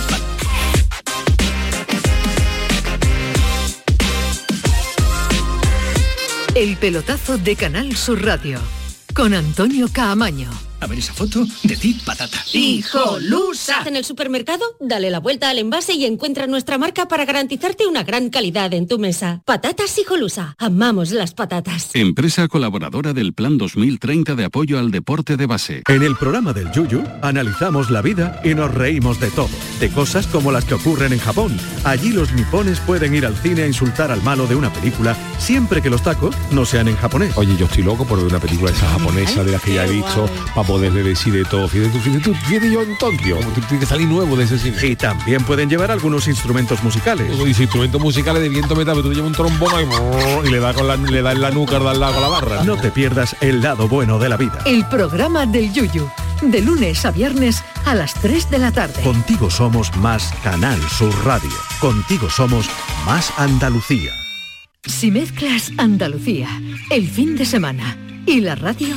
El 6.54 6.76
pelotazo 6.78 7.36
de 7.36 7.54
Canal 7.54 7.94
Sur 7.96 8.24
Radio 8.24 8.58
con 9.14 9.34
Antonio 9.34 9.88
Caamaño. 9.92 10.71
A 10.82 10.86
ver 10.88 10.98
esa 10.98 11.12
foto 11.12 11.46
de 11.62 11.76
ti, 11.76 11.96
patata. 12.04 12.44
¡Hijolusa! 12.52 13.84
En 13.86 13.94
el 13.94 14.04
supermercado, 14.04 14.64
dale 14.80 15.10
la 15.10 15.20
vuelta 15.20 15.48
al 15.48 15.60
envase 15.60 15.92
y 15.92 16.06
encuentra 16.06 16.48
nuestra 16.48 16.76
marca 16.76 17.06
para 17.06 17.24
garantizarte 17.24 17.86
una 17.86 18.02
gran 18.02 18.30
calidad 18.30 18.74
en 18.74 18.88
tu 18.88 18.98
mesa. 18.98 19.42
Patatas 19.44 19.96
Hijolusa. 19.96 20.56
Amamos 20.58 21.12
las 21.12 21.34
patatas. 21.34 21.90
Empresa 21.94 22.48
colaboradora 22.48 23.12
del 23.12 23.32
Plan 23.32 23.58
2030 23.58 24.34
de 24.34 24.44
apoyo 24.44 24.80
al 24.80 24.90
deporte 24.90 25.36
de 25.36 25.46
base. 25.46 25.82
En 25.86 26.02
el 26.02 26.16
programa 26.16 26.52
del 26.52 26.72
Yuyu 26.72 27.04
analizamos 27.22 27.88
la 27.88 28.02
vida 28.02 28.40
y 28.42 28.56
nos 28.56 28.74
reímos 28.74 29.20
de 29.20 29.30
todo, 29.30 29.50
de 29.78 29.88
cosas 29.88 30.26
como 30.26 30.50
las 30.50 30.64
que 30.64 30.74
ocurren 30.74 31.12
en 31.12 31.20
Japón. 31.20 31.56
Allí 31.84 32.10
los 32.10 32.32
nipones 32.32 32.80
pueden 32.80 33.14
ir 33.14 33.24
al 33.24 33.36
cine 33.36 33.62
a 33.62 33.66
insultar 33.68 34.10
al 34.10 34.22
malo 34.24 34.48
de 34.48 34.56
una 34.56 34.72
película 34.72 35.16
siempre 35.38 35.80
que 35.80 35.90
los 35.90 36.02
tacos 36.02 36.34
no 36.50 36.64
sean 36.64 36.88
en 36.88 36.96
japonés. 36.96 37.36
Oye, 37.36 37.56
yo 37.56 37.66
estoy 37.66 37.84
loco 37.84 38.04
por 38.04 38.18
ver 38.18 38.26
una 38.26 38.40
película 38.40 38.72
esa 38.72 38.88
japonesa 38.88 39.44
de 39.44 39.52
las 39.52 39.62
que 39.62 39.74
ya 39.74 39.86
he 39.86 39.90
visto 39.90 40.28
poderle 40.72 41.02
decir 41.02 41.34
de 41.34 41.44
todo. 41.44 41.68
Fíjate 41.68 41.90
tú, 41.90 41.98
fíjate 41.98 42.24
tú, 42.24 42.34
fíjate 42.34 42.70
yo 42.70 42.80
en 42.80 42.96
tú 42.96 43.60
tienes 43.60 43.80
que 43.80 43.84
salir 43.86 44.08
nuevo 44.08 44.36
de 44.36 44.44
ese 44.44 44.58
cine. 44.58 44.74
Y 44.82 44.96
también 44.96 45.44
pueden 45.44 45.68
llevar 45.68 45.90
algunos 45.90 46.28
instrumentos 46.28 46.82
musicales. 46.82 47.30
Instrumentos 47.46 48.00
musicales 48.00 48.42
de 48.42 48.48
viento 48.48 48.74
metal, 48.74 48.94
pero 48.96 49.02
tú 49.06 49.12
llevas 49.12 49.28
un 49.28 49.36
trombón 49.36 49.70
ahí, 49.74 49.86
y 50.46 50.50
le 50.50 50.60
da 50.60 50.72
con 50.72 50.88
la, 50.88 50.96
le 50.96 51.20
da 51.20 51.32
en 51.32 51.42
la 51.42 51.50
nuca, 51.50 51.78
da 51.78 51.90
al 51.90 52.00
lado 52.00 52.14
con 52.14 52.22
la 52.22 52.28
barra. 52.28 52.64
No 52.64 52.78
te 52.78 52.90
pierdas 52.90 53.36
el 53.42 53.60
lado 53.60 53.86
bueno 53.86 54.18
de 54.18 54.30
la 54.30 54.38
vida. 54.38 54.60
El 54.64 54.86
programa 54.86 55.44
del 55.44 55.70
Yuyu. 55.74 56.08
de 56.40 56.62
lunes 56.62 57.04
a 57.04 57.10
viernes 57.10 57.62
a 57.84 57.94
las 57.94 58.14
3 58.14 58.50
de 58.50 58.58
la 58.58 58.72
tarde. 58.72 59.02
Contigo 59.02 59.50
somos 59.50 59.94
más 59.98 60.32
Canal 60.42 60.80
Sur 60.88 61.14
Radio. 61.22 61.52
Contigo 61.80 62.30
somos 62.30 62.66
más 63.04 63.30
Andalucía. 63.36 64.12
Si 64.84 65.10
mezclas 65.10 65.70
Andalucía, 65.76 66.48
el 66.88 67.06
fin 67.08 67.36
de 67.36 67.44
semana 67.44 67.98
y 68.24 68.40
la 68.40 68.54
radio, 68.54 68.96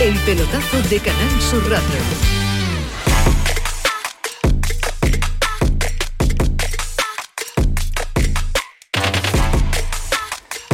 El 0.00 0.18
pelotazo 0.20 0.80
de 0.88 0.98
Canal 0.98 1.42
Sur 1.42 1.62
Radio. 1.68 2.39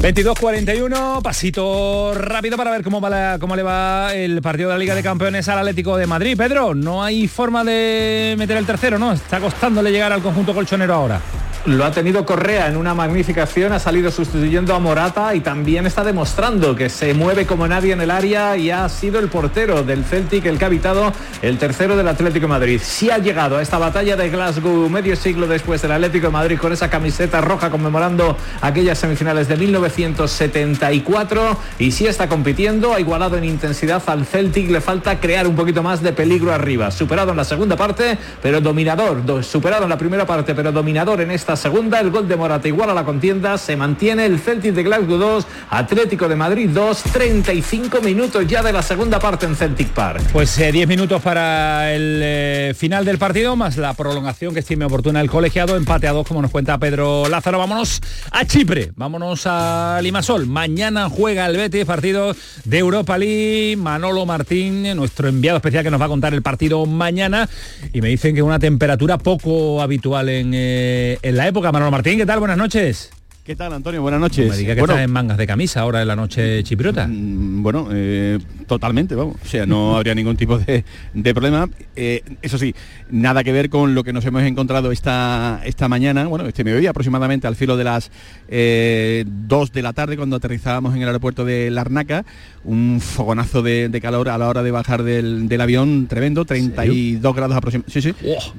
22-41, 0.07 1.21
pasito 1.21 2.15
rápido 2.15 2.57
para 2.57 2.71
ver 2.71 2.85
cómo, 2.85 3.01
va 3.01 3.41
cómo 3.41 3.57
le 3.57 3.65
va 3.65 4.15
el 4.15 4.41
partido 4.41 4.69
de 4.69 4.77
la 4.77 4.79
Liga 4.79 4.95
de 4.95 5.03
Campeones 5.03 5.49
al 5.49 5.59
Atlético 5.59 5.97
de 5.97 6.07
Madrid. 6.07 6.37
Pedro, 6.37 6.77
no 6.77 7.03
hay 7.03 7.27
forma 7.27 7.65
de 7.65 8.37
meter 8.39 8.57
el 8.57 8.65
tercero, 8.65 9.01
¿no? 9.01 9.13
Está 9.13 9.41
costándole 9.41 9.91
llegar 9.91 10.13
al 10.13 10.23
conjunto 10.23 10.55
colchonero 10.55 10.95
ahora. 10.95 11.21
Lo 11.67 11.85
ha 11.85 11.91
tenido 11.91 12.25
Correa 12.25 12.69
en 12.69 12.77
una 12.77 12.95
magnífica 12.95 13.43
acción, 13.43 13.73
ha 13.73 13.81
salido 13.81 14.13
sustituyendo 14.13 14.73
a 14.73 14.79
Morata 14.79 15.35
y 15.35 15.41
también 15.41 15.85
está 15.85 16.05
demostrando 16.05 16.77
que 16.77 16.89
se 16.89 17.13
mueve 17.13 17.45
como 17.45 17.67
nadie 17.67 17.93
en 17.93 18.01
el 18.01 18.13
área 18.13 18.57
y 18.57 18.71
ha 18.71 18.89
sido 18.89 19.19
el 19.19 19.27
portero 19.29 19.83
del 19.83 20.05
Celtic 20.05 20.47
el 20.47 20.59
que 20.59 20.65
ha 20.65 20.69
habitado 20.69 21.13
el 21.43 21.59
tercero 21.59 21.97
del 21.97 22.07
Atlético 22.07 22.45
de 22.45 22.51
Madrid. 22.51 22.81
Sí 22.81 23.11
ha 23.11 23.19
llegado 23.19 23.57
a 23.57 23.63
esta 23.63 23.79
batalla 23.79 24.15
de 24.15 24.31
Glasgow 24.31 24.89
medio 24.89 25.17
siglo 25.17 25.49
después 25.49 25.83
del 25.83 25.91
Atlético 25.91 26.29
de 26.29 26.33
Madrid 26.35 26.57
con 26.57 26.73
esa 26.73 26.89
camiseta 26.89 27.41
roja 27.41 27.69
conmemorando 27.69 28.37
aquellas 28.61 28.99
semifinales 28.99 29.49
de 29.49 29.57
1974 29.97 31.59
y 31.79 31.91
sí 31.93 32.07
está 32.07 32.29
compitiendo, 32.29 32.95
ha 32.95 33.01
igualado 33.01 33.37
en 33.37 33.45
intensidad 33.45 34.03
al 34.07 34.27
Celtic, 34.27 34.71
le 34.71 34.81
falta 34.81 35.19
crear 35.21 35.47
un 35.47 35.57
poquito 35.57 35.83
más 35.83 36.03
de 36.03 36.13
peligro 36.13 36.53
arriba. 36.53 36.91
Superado 36.91 37.31
en 37.31 37.37
la 37.37 37.45
segunda 37.45 37.77
parte, 37.77 38.19
pero 38.43 38.61
dominador, 38.61 39.25
do- 39.25 39.43
superado 39.43 39.85
en 39.85 39.91
la 39.91 39.99
primera 39.99 40.27
parte, 40.27 40.55
pero 40.55 40.73
dominador 40.73 41.21
en 41.21 41.31
esta 41.31 41.57
segunda, 41.57 42.01
el 42.01 42.11
gol 42.11 42.29
de 42.29 42.37
Morata 42.37 42.69
igual 42.69 42.91
a 42.91 42.95
la 42.95 43.05
contienda, 43.05 43.59
se 43.59 43.77
mantiene 43.77 44.27
el 44.27 44.39
Celtic 44.39 44.75
de 44.75 44.83
Glasgow 44.83 45.17
2, 45.19 45.47
Atlético 45.71 46.29
de 46.29 46.37
Madrid 46.37 46.71
2, 46.73 47.03
35 47.13 48.01
minutos 48.01 48.47
ya 48.47 48.63
de 48.63 48.73
la 48.73 48.83
segunda 48.83 49.19
parte 49.19 49.47
en 49.47 49.57
Celtic 49.57 49.89
Park. 49.89 50.23
Pues 50.33 50.59
eh, 50.59 50.73
10 50.73 50.89
minutos 50.89 51.23
para 51.23 51.93
el 51.93 52.21
eh, 52.23 52.75
final 52.77 53.05
del 53.05 53.19
partido, 53.19 53.57
más 53.57 53.77
la 53.77 53.95
prolongación 53.95 54.55
que 54.55 54.61
estime 54.61 54.85
oportuna 54.85 55.21
el 55.21 55.31
colegiado, 55.31 55.77
empate 55.77 56.09
a 56.09 56.13
dos, 56.13 56.27
como 56.27 56.43
nos 56.43 56.51
cuenta 56.51 56.79
Pedro 56.79 57.29
Lázaro. 57.29 57.59
Vámonos 57.59 58.01
a 58.31 58.45
Chipre, 58.45 58.93
vámonos 58.97 59.43
a 59.47 59.86
Limasol. 60.03 60.47
Mañana 60.47 61.09
juega 61.09 61.47
el 61.47 61.57
Betis, 61.57 61.85
partido 61.85 62.35
de 62.65 62.79
Europa 62.79 63.19
League. 63.19 63.77
Manolo 63.77 64.27
Martín, 64.27 64.83
nuestro 64.97 65.29
enviado 65.29 65.59
especial 65.59 65.85
que 65.85 65.91
nos 65.91 66.01
va 66.01 66.07
a 66.07 66.09
contar 66.09 66.35
el 66.35 66.43
partido 66.43 66.85
mañana. 66.87 67.49
Y 67.93 68.01
me 68.01 68.09
dicen 68.09 68.35
que 68.35 68.43
una 68.43 68.59
temperatura 68.59 69.19
poco 69.19 69.81
habitual 69.81 70.29
en, 70.29 70.53
eh, 70.55 71.19
en 71.23 71.37
la 71.37 71.47
época. 71.49 71.73
Manolo 71.73 71.91
Martín, 71.91 72.19
¿qué 72.19 72.27
tal? 72.27 72.39
Buenas 72.39 72.59
noches. 72.59 73.11
¿Qué 73.47 73.55
tal, 73.55 73.73
Antonio? 73.73 74.03
Buenas 74.03 74.19
noches. 74.19 74.45
No 74.47 74.51
me 74.53 74.59
diga 74.59 74.75
que 74.75 74.81
Bueno, 74.81 74.95
estás 74.95 75.05
en 75.05 75.13
mangas 75.13 75.39
de 75.39 75.47
camisa 75.47 75.81
ahora 75.81 76.03
en 76.03 76.09
la 76.09 76.17
noche 76.17 76.65
chipriota. 76.65 77.07
Mm, 77.07 77.63
Bueno, 77.63 77.89
eh, 77.93 78.41
totalmente, 78.67 79.15
vamos. 79.15 79.37
O 79.41 79.47
sea, 79.47 79.65
no 79.67 79.97
habría 79.97 80.17
ningún 80.17 80.37
tipo 80.37 80.59
de, 80.59 80.85
de 81.15 81.33
problema. 81.33 81.69
Eh, 81.95 82.25
eso 82.43 82.59
sí, 82.59 82.75
nada 83.09 83.45
que 83.45 83.53
ver 83.53 83.71
con 83.71 83.95
lo 83.95 84.03
que 84.03 84.13
nos 84.13 84.25
hemos 84.25 84.43
encontrado 84.43 84.91
esta, 84.91 85.61
esta 85.65 85.87
mañana, 85.89 86.27
bueno, 86.27 86.45
este 86.47 86.65
mediodía 86.65 86.91
aproximadamente 86.91 87.47
al 87.47 87.55
filo 87.55 87.77
de 87.77 87.85
las 87.85 88.11
eh, 88.49 89.25
2 89.29 89.71
de 89.73 89.83
la 89.83 89.93
tarde 89.93 90.17
cuando 90.17 90.35
aterrizábamos 90.35 90.97
en 90.97 91.03
el 91.03 91.07
aeropuerto 91.09 91.45
de 91.45 91.71
Larnaca. 91.71 92.25
Un 92.65 93.01
fogonazo 93.01 93.63
de, 93.63 93.89
de 93.89 94.01
calor 94.01 94.29
a 94.29 94.39
la 94.39 94.49
hora 94.49 94.65
de 94.65 94.73
bajar 94.73 95.05
del, 95.05 95.47
del 95.49 95.61
avión 95.61 96.09
tremendo, 96.09 96.45
32 96.45 97.33
grados 97.37 97.57
aproximadamente. 97.57 98.01
Sí, 98.01 98.13
sí. 98.13 98.15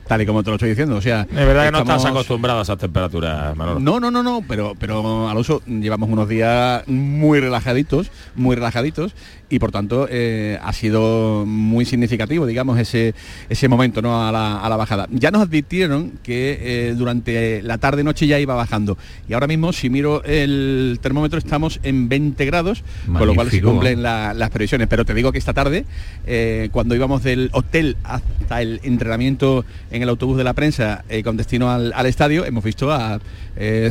Tal 0.08 0.22
y 0.22 0.26
como 0.26 0.44
te 0.44 0.50
lo 0.50 0.56
estoy 0.56 0.70
diciendo. 0.70 0.96
O 0.96 1.02
sea, 1.02 1.26
De 1.26 1.44
verdad 1.44 1.66
que 1.66 1.72
no 1.74 1.80
estamos- 1.80 1.96
estás 2.04 2.12
acostumbrado 2.12 2.60
a 2.60 2.62
esas 2.62 2.78
temperaturas, 2.78 3.54
Manolo. 3.58 3.82
no, 3.82 4.00
no, 4.00 4.10
no, 4.10 4.24
no, 4.24 4.42
pero, 4.48 4.76
pero 4.80 5.30
Alonso, 5.30 5.62
llevamos 5.66 6.10
unos 6.10 6.30
días 6.30 6.88
muy 6.88 7.40
relajaditos, 7.40 8.12
muy 8.36 8.56
relajaditos, 8.56 9.14
y 9.50 9.60
por 9.60 9.72
tanto 9.72 10.08
eh, 10.10 10.60
ha 10.62 10.74
sido 10.74 11.46
muy 11.46 11.86
significativo, 11.86 12.46
digamos, 12.46 12.78
ese, 12.80 13.16
ese 13.50 13.68
momento 13.70 14.02
¿no? 14.02 14.28
a, 14.28 14.32
la, 14.32 14.60
a 14.60 14.68
la 14.70 14.76
bajada. 14.76 15.08
Ya 15.12 15.32
nos 15.32 15.42
advirtieron 15.42 16.14
que 16.24 16.58
eh, 16.60 16.96
durante 16.98 17.62
la 17.62 17.78
tarde-noche 17.78 18.28
ya 18.28 18.40
iba 18.40 18.56
bajando, 18.56 18.98
y 19.30 19.34
ahora 19.34 19.48
mismo, 19.48 19.72
si 19.72 19.90
miro 19.90 20.24
el 20.26 21.00
termómetro, 21.02 21.40
estamos 21.40 21.80
en 21.84 22.10
20 22.10 22.46
grados, 22.46 22.84
con 23.20 23.28
lo 23.28 23.36
cual 23.36 23.48
se 23.52 23.58
cumplen 23.74 24.04
la- 24.04 24.34
las 24.34 24.50
previsiones. 24.50 24.88
Pero 24.90 25.06
te 25.06 25.14
digo 25.14 25.32
que 25.32 25.38
esta 25.38 25.54
tarde, 25.54 25.86
eh, 26.26 26.70
cuando 26.74 26.94
íbamos 26.96 27.24
del 27.24 27.50
hotel 27.54 27.96
hasta 28.04 28.62
el 28.62 28.82
entrenamiento 28.84 29.64
en 29.92 30.02
el 30.04 30.10
autobús 30.10 30.38
de 30.38 30.44
la 30.44 30.54
prensa 30.54 31.06
con 31.24 31.38
destino 31.38 31.72
al, 31.72 31.94
al 31.94 32.06
estadio, 32.06 32.44
hemos 32.46 32.64
visto 32.64 32.92
a 32.92 33.20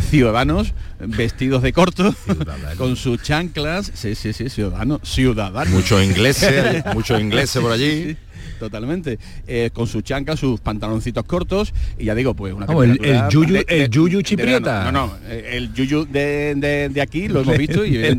ciudadanos 0.00 0.72
vestidos 1.00 1.62
de 1.62 1.72
corto, 1.72 2.14
con 2.78 2.96
sus 2.96 3.22
chanclas, 3.22 3.90
sí, 3.94 4.14
sí, 4.14 4.32
sí, 4.32 4.48
ciudadanos, 4.48 5.00
ciudadanos. 5.02 5.45
Muchos 5.70 6.02
ingleses, 6.02 6.84
muchos 6.94 7.20
ingleses 7.20 7.60
por 7.62 7.72
allí. 7.72 8.16
Totalmente. 8.58 9.18
Eh, 9.46 9.70
con 9.72 9.86
sus 9.86 10.02
chanclas, 10.02 10.38
sus 10.40 10.60
pantaloncitos 10.60 11.24
cortos 11.24 11.72
y 11.98 12.04
ya 12.06 12.14
digo, 12.14 12.34
pues 12.34 12.52
una 12.54 12.66
Vamos, 12.66 12.84
el- 12.84 12.98
yuyu- 13.00 13.46
de- 13.46 13.64
de- 13.64 13.84
el 13.84 13.90
yuyu 13.90 14.18
de 14.18 14.24
chipriota. 14.24 14.90
No, 14.90 15.06
no, 15.06 15.12
el 15.30 15.72
yuyu 15.74 16.04
de, 16.06 16.54
de- 16.56 16.88
de 16.88 17.00
aquí 17.00 17.28
lo 17.28 17.40
hemos 17.40 17.52
De- 17.52 17.58
visto 17.58 17.84
y 17.84 17.96
de 17.96 18.16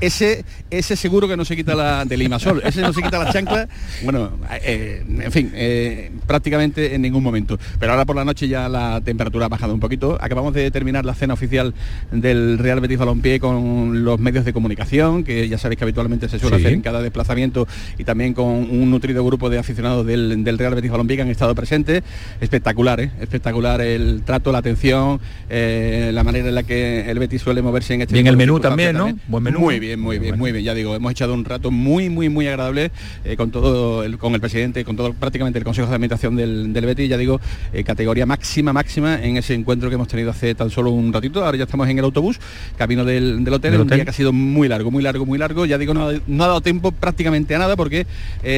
ese, 0.00 0.44
ese 0.70 0.96
seguro 0.96 1.28
que 1.28 1.36
no 1.36 1.44
se 1.44 1.56
quita 1.56 1.74
la 1.74 2.04
del 2.04 2.20
Limasol, 2.20 2.62
ese 2.64 2.80
no 2.80 2.92
se 2.92 3.02
quita 3.02 3.18
la 3.18 3.32
chancla, 3.32 3.68
bueno, 4.04 4.32
eh, 4.62 5.02
en 5.20 5.32
fin, 5.32 5.50
eh, 5.54 6.10
prácticamente 6.26 6.94
en 6.94 7.02
ningún 7.02 7.22
momento. 7.22 7.58
Pero 7.78 7.92
ahora 7.92 8.04
por 8.04 8.16
la 8.16 8.24
noche 8.24 8.48
ya 8.48 8.68
la 8.68 9.00
temperatura 9.00 9.46
ha 9.46 9.48
bajado 9.48 9.74
un 9.74 9.80
poquito. 9.80 10.18
Acabamos 10.20 10.54
de 10.54 10.70
terminar 10.70 11.04
la 11.04 11.14
cena 11.14 11.34
oficial 11.34 11.74
del 12.12 12.58
Real 12.58 12.80
Betis 12.80 12.98
Balompié 12.98 13.40
con 13.40 14.04
los 14.04 14.18
medios 14.20 14.44
de 14.44 14.52
comunicación, 14.52 15.24
que 15.24 15.48
ya 15.48 15.58
sabéis 15.58 15.78
que 15.78 15.84
habitualmente 15.84 16.28
se 16.28 16.38
suele 16.38 16.56
Sí. 16.58 16.62
hacer 16.64 16.74
en 16.74 16.82
cada 16.82 17.02
desplazamiento 17.02 17.66
y 17.98 18.04
también 18.04 18.34
con 18.34 18.46
un 18.46 18.90
nutrido 18.90 19.24
grupo 19.24 19.50
de 19.50 19.53
aficionados 19.58 20.06
del, 20.06 20.44
del 20.44 20.58
Real 20.58 20.74
Betis 20.74 20.90
Balompié 20.90 21.16
que 21.16 21.22
han 21.22 21.28
estado 21.28 21.54
presentes. 21.54 22.02
Espectacular, 22.40 23.00
¿eh? 23.00 23.10
espectacular 23.20 23.80
el 23.80 24.22
trato, 24.24 24.52
la 24.52 24.58
atención, 24.58 25.20
eh, 25.48 26.10
la 26.12 26.24
manera 26.24 26.48
en 26.48 26.54
la 26.54 26.62
que 26.62 27.10
el 27.10 27.18
Betis 27.18 27.42
suele 27.42 27.62
moverse 27.62 27.94
en 27.94 28.02
este 28.02 28.14
Bien 28.14 28.26
el 28.26 28.34
de 28.34 28.38
menú 28.38 28.60
también, 28.60 28.96
¿no? 28.96 29.16
Buen 29.28 29.42
menú. 29.44 29.60
Muy 29.60 29.78
bien, 29.80 30.00
muy 30.00 30.18
bien, 30.18 30.38
muy 30.38 30.52
bien. 30.52 30.64
Ya 30.64 30.74
digo, 30.74 30.94
hemos 30.94 31.12
echado 31.12 31.34
un 31.34 31.44
rato 31.44 31.70
muy, 31.70 32.08
muy, 32.10 32.28
muy 32.28 32.46
agradable 32.48 32.90
eh, 33.24 33.36
con 33.36 33.50
todo, 33.50 34.04
el, 34.04 34.18
con 34.18 34.34
el 34.34 34.40
presidente, 34.40 34.84
con 34.84 34.96
todo 34.96 35.12
prácticamente 35.12 35.58
el 35.58 35.64
Consejo 35.64 35.88
de 35.88 35.94
Administración 35.94 36.36
del, 36.36 36.72
del 36.72 36.86
Betis. 36.86 37.08
Ya 37.08 37.16
digo, 37.16 37.40
categoría 37.84 38.26
máxima, 38.26 38.72
máxima 38.72 39.22
en 39.22 39.36
ese 39.36 39.54
encuentro 39.54 39.88
que 39.88 39.94
hemos 39.94 40.08
tenido 40.08 40.30
hace 40.30 40.54
tan 40.54 40.70
solo 40.70 40.90
un 40.90 41.12
ratito. 41.12 41.44
Ahora 41.44 41.56
ya 41.58 41.64
estamos 41.64 41.88
en 41.88 41.98
el 41.98 42.04
autobús, 42.04 42.38
camino 42.76 43.04
del, 43.04 43.44
del 43.44 43.54
hotel, 43.54 43.74
un 43.74 43.80
hotel. 43.82 43.96
día 43.98 44.04
que 44.04 44.10
ha 44.10 44.14
sido 44.14 44.32
muy 44.32 44.68
largo, 44.68 44.90
muy 44.90 45.02
largo, 45.02 45.26
muy 45.26 45.38
largo. 45.38 45.66
Ya 45.66 45.78
digo, 45.78 45.94
no, 45.94 46.08
ha- 46.08 46.14
no 46.26 46.44
ha 46.44 46.46
dado 46.48 46.60
tiempo 46.60 46.92
prácticamente 46.92 47.54
a 47.54 47.58
nada 47.58 47.76
porque 47.76 48.06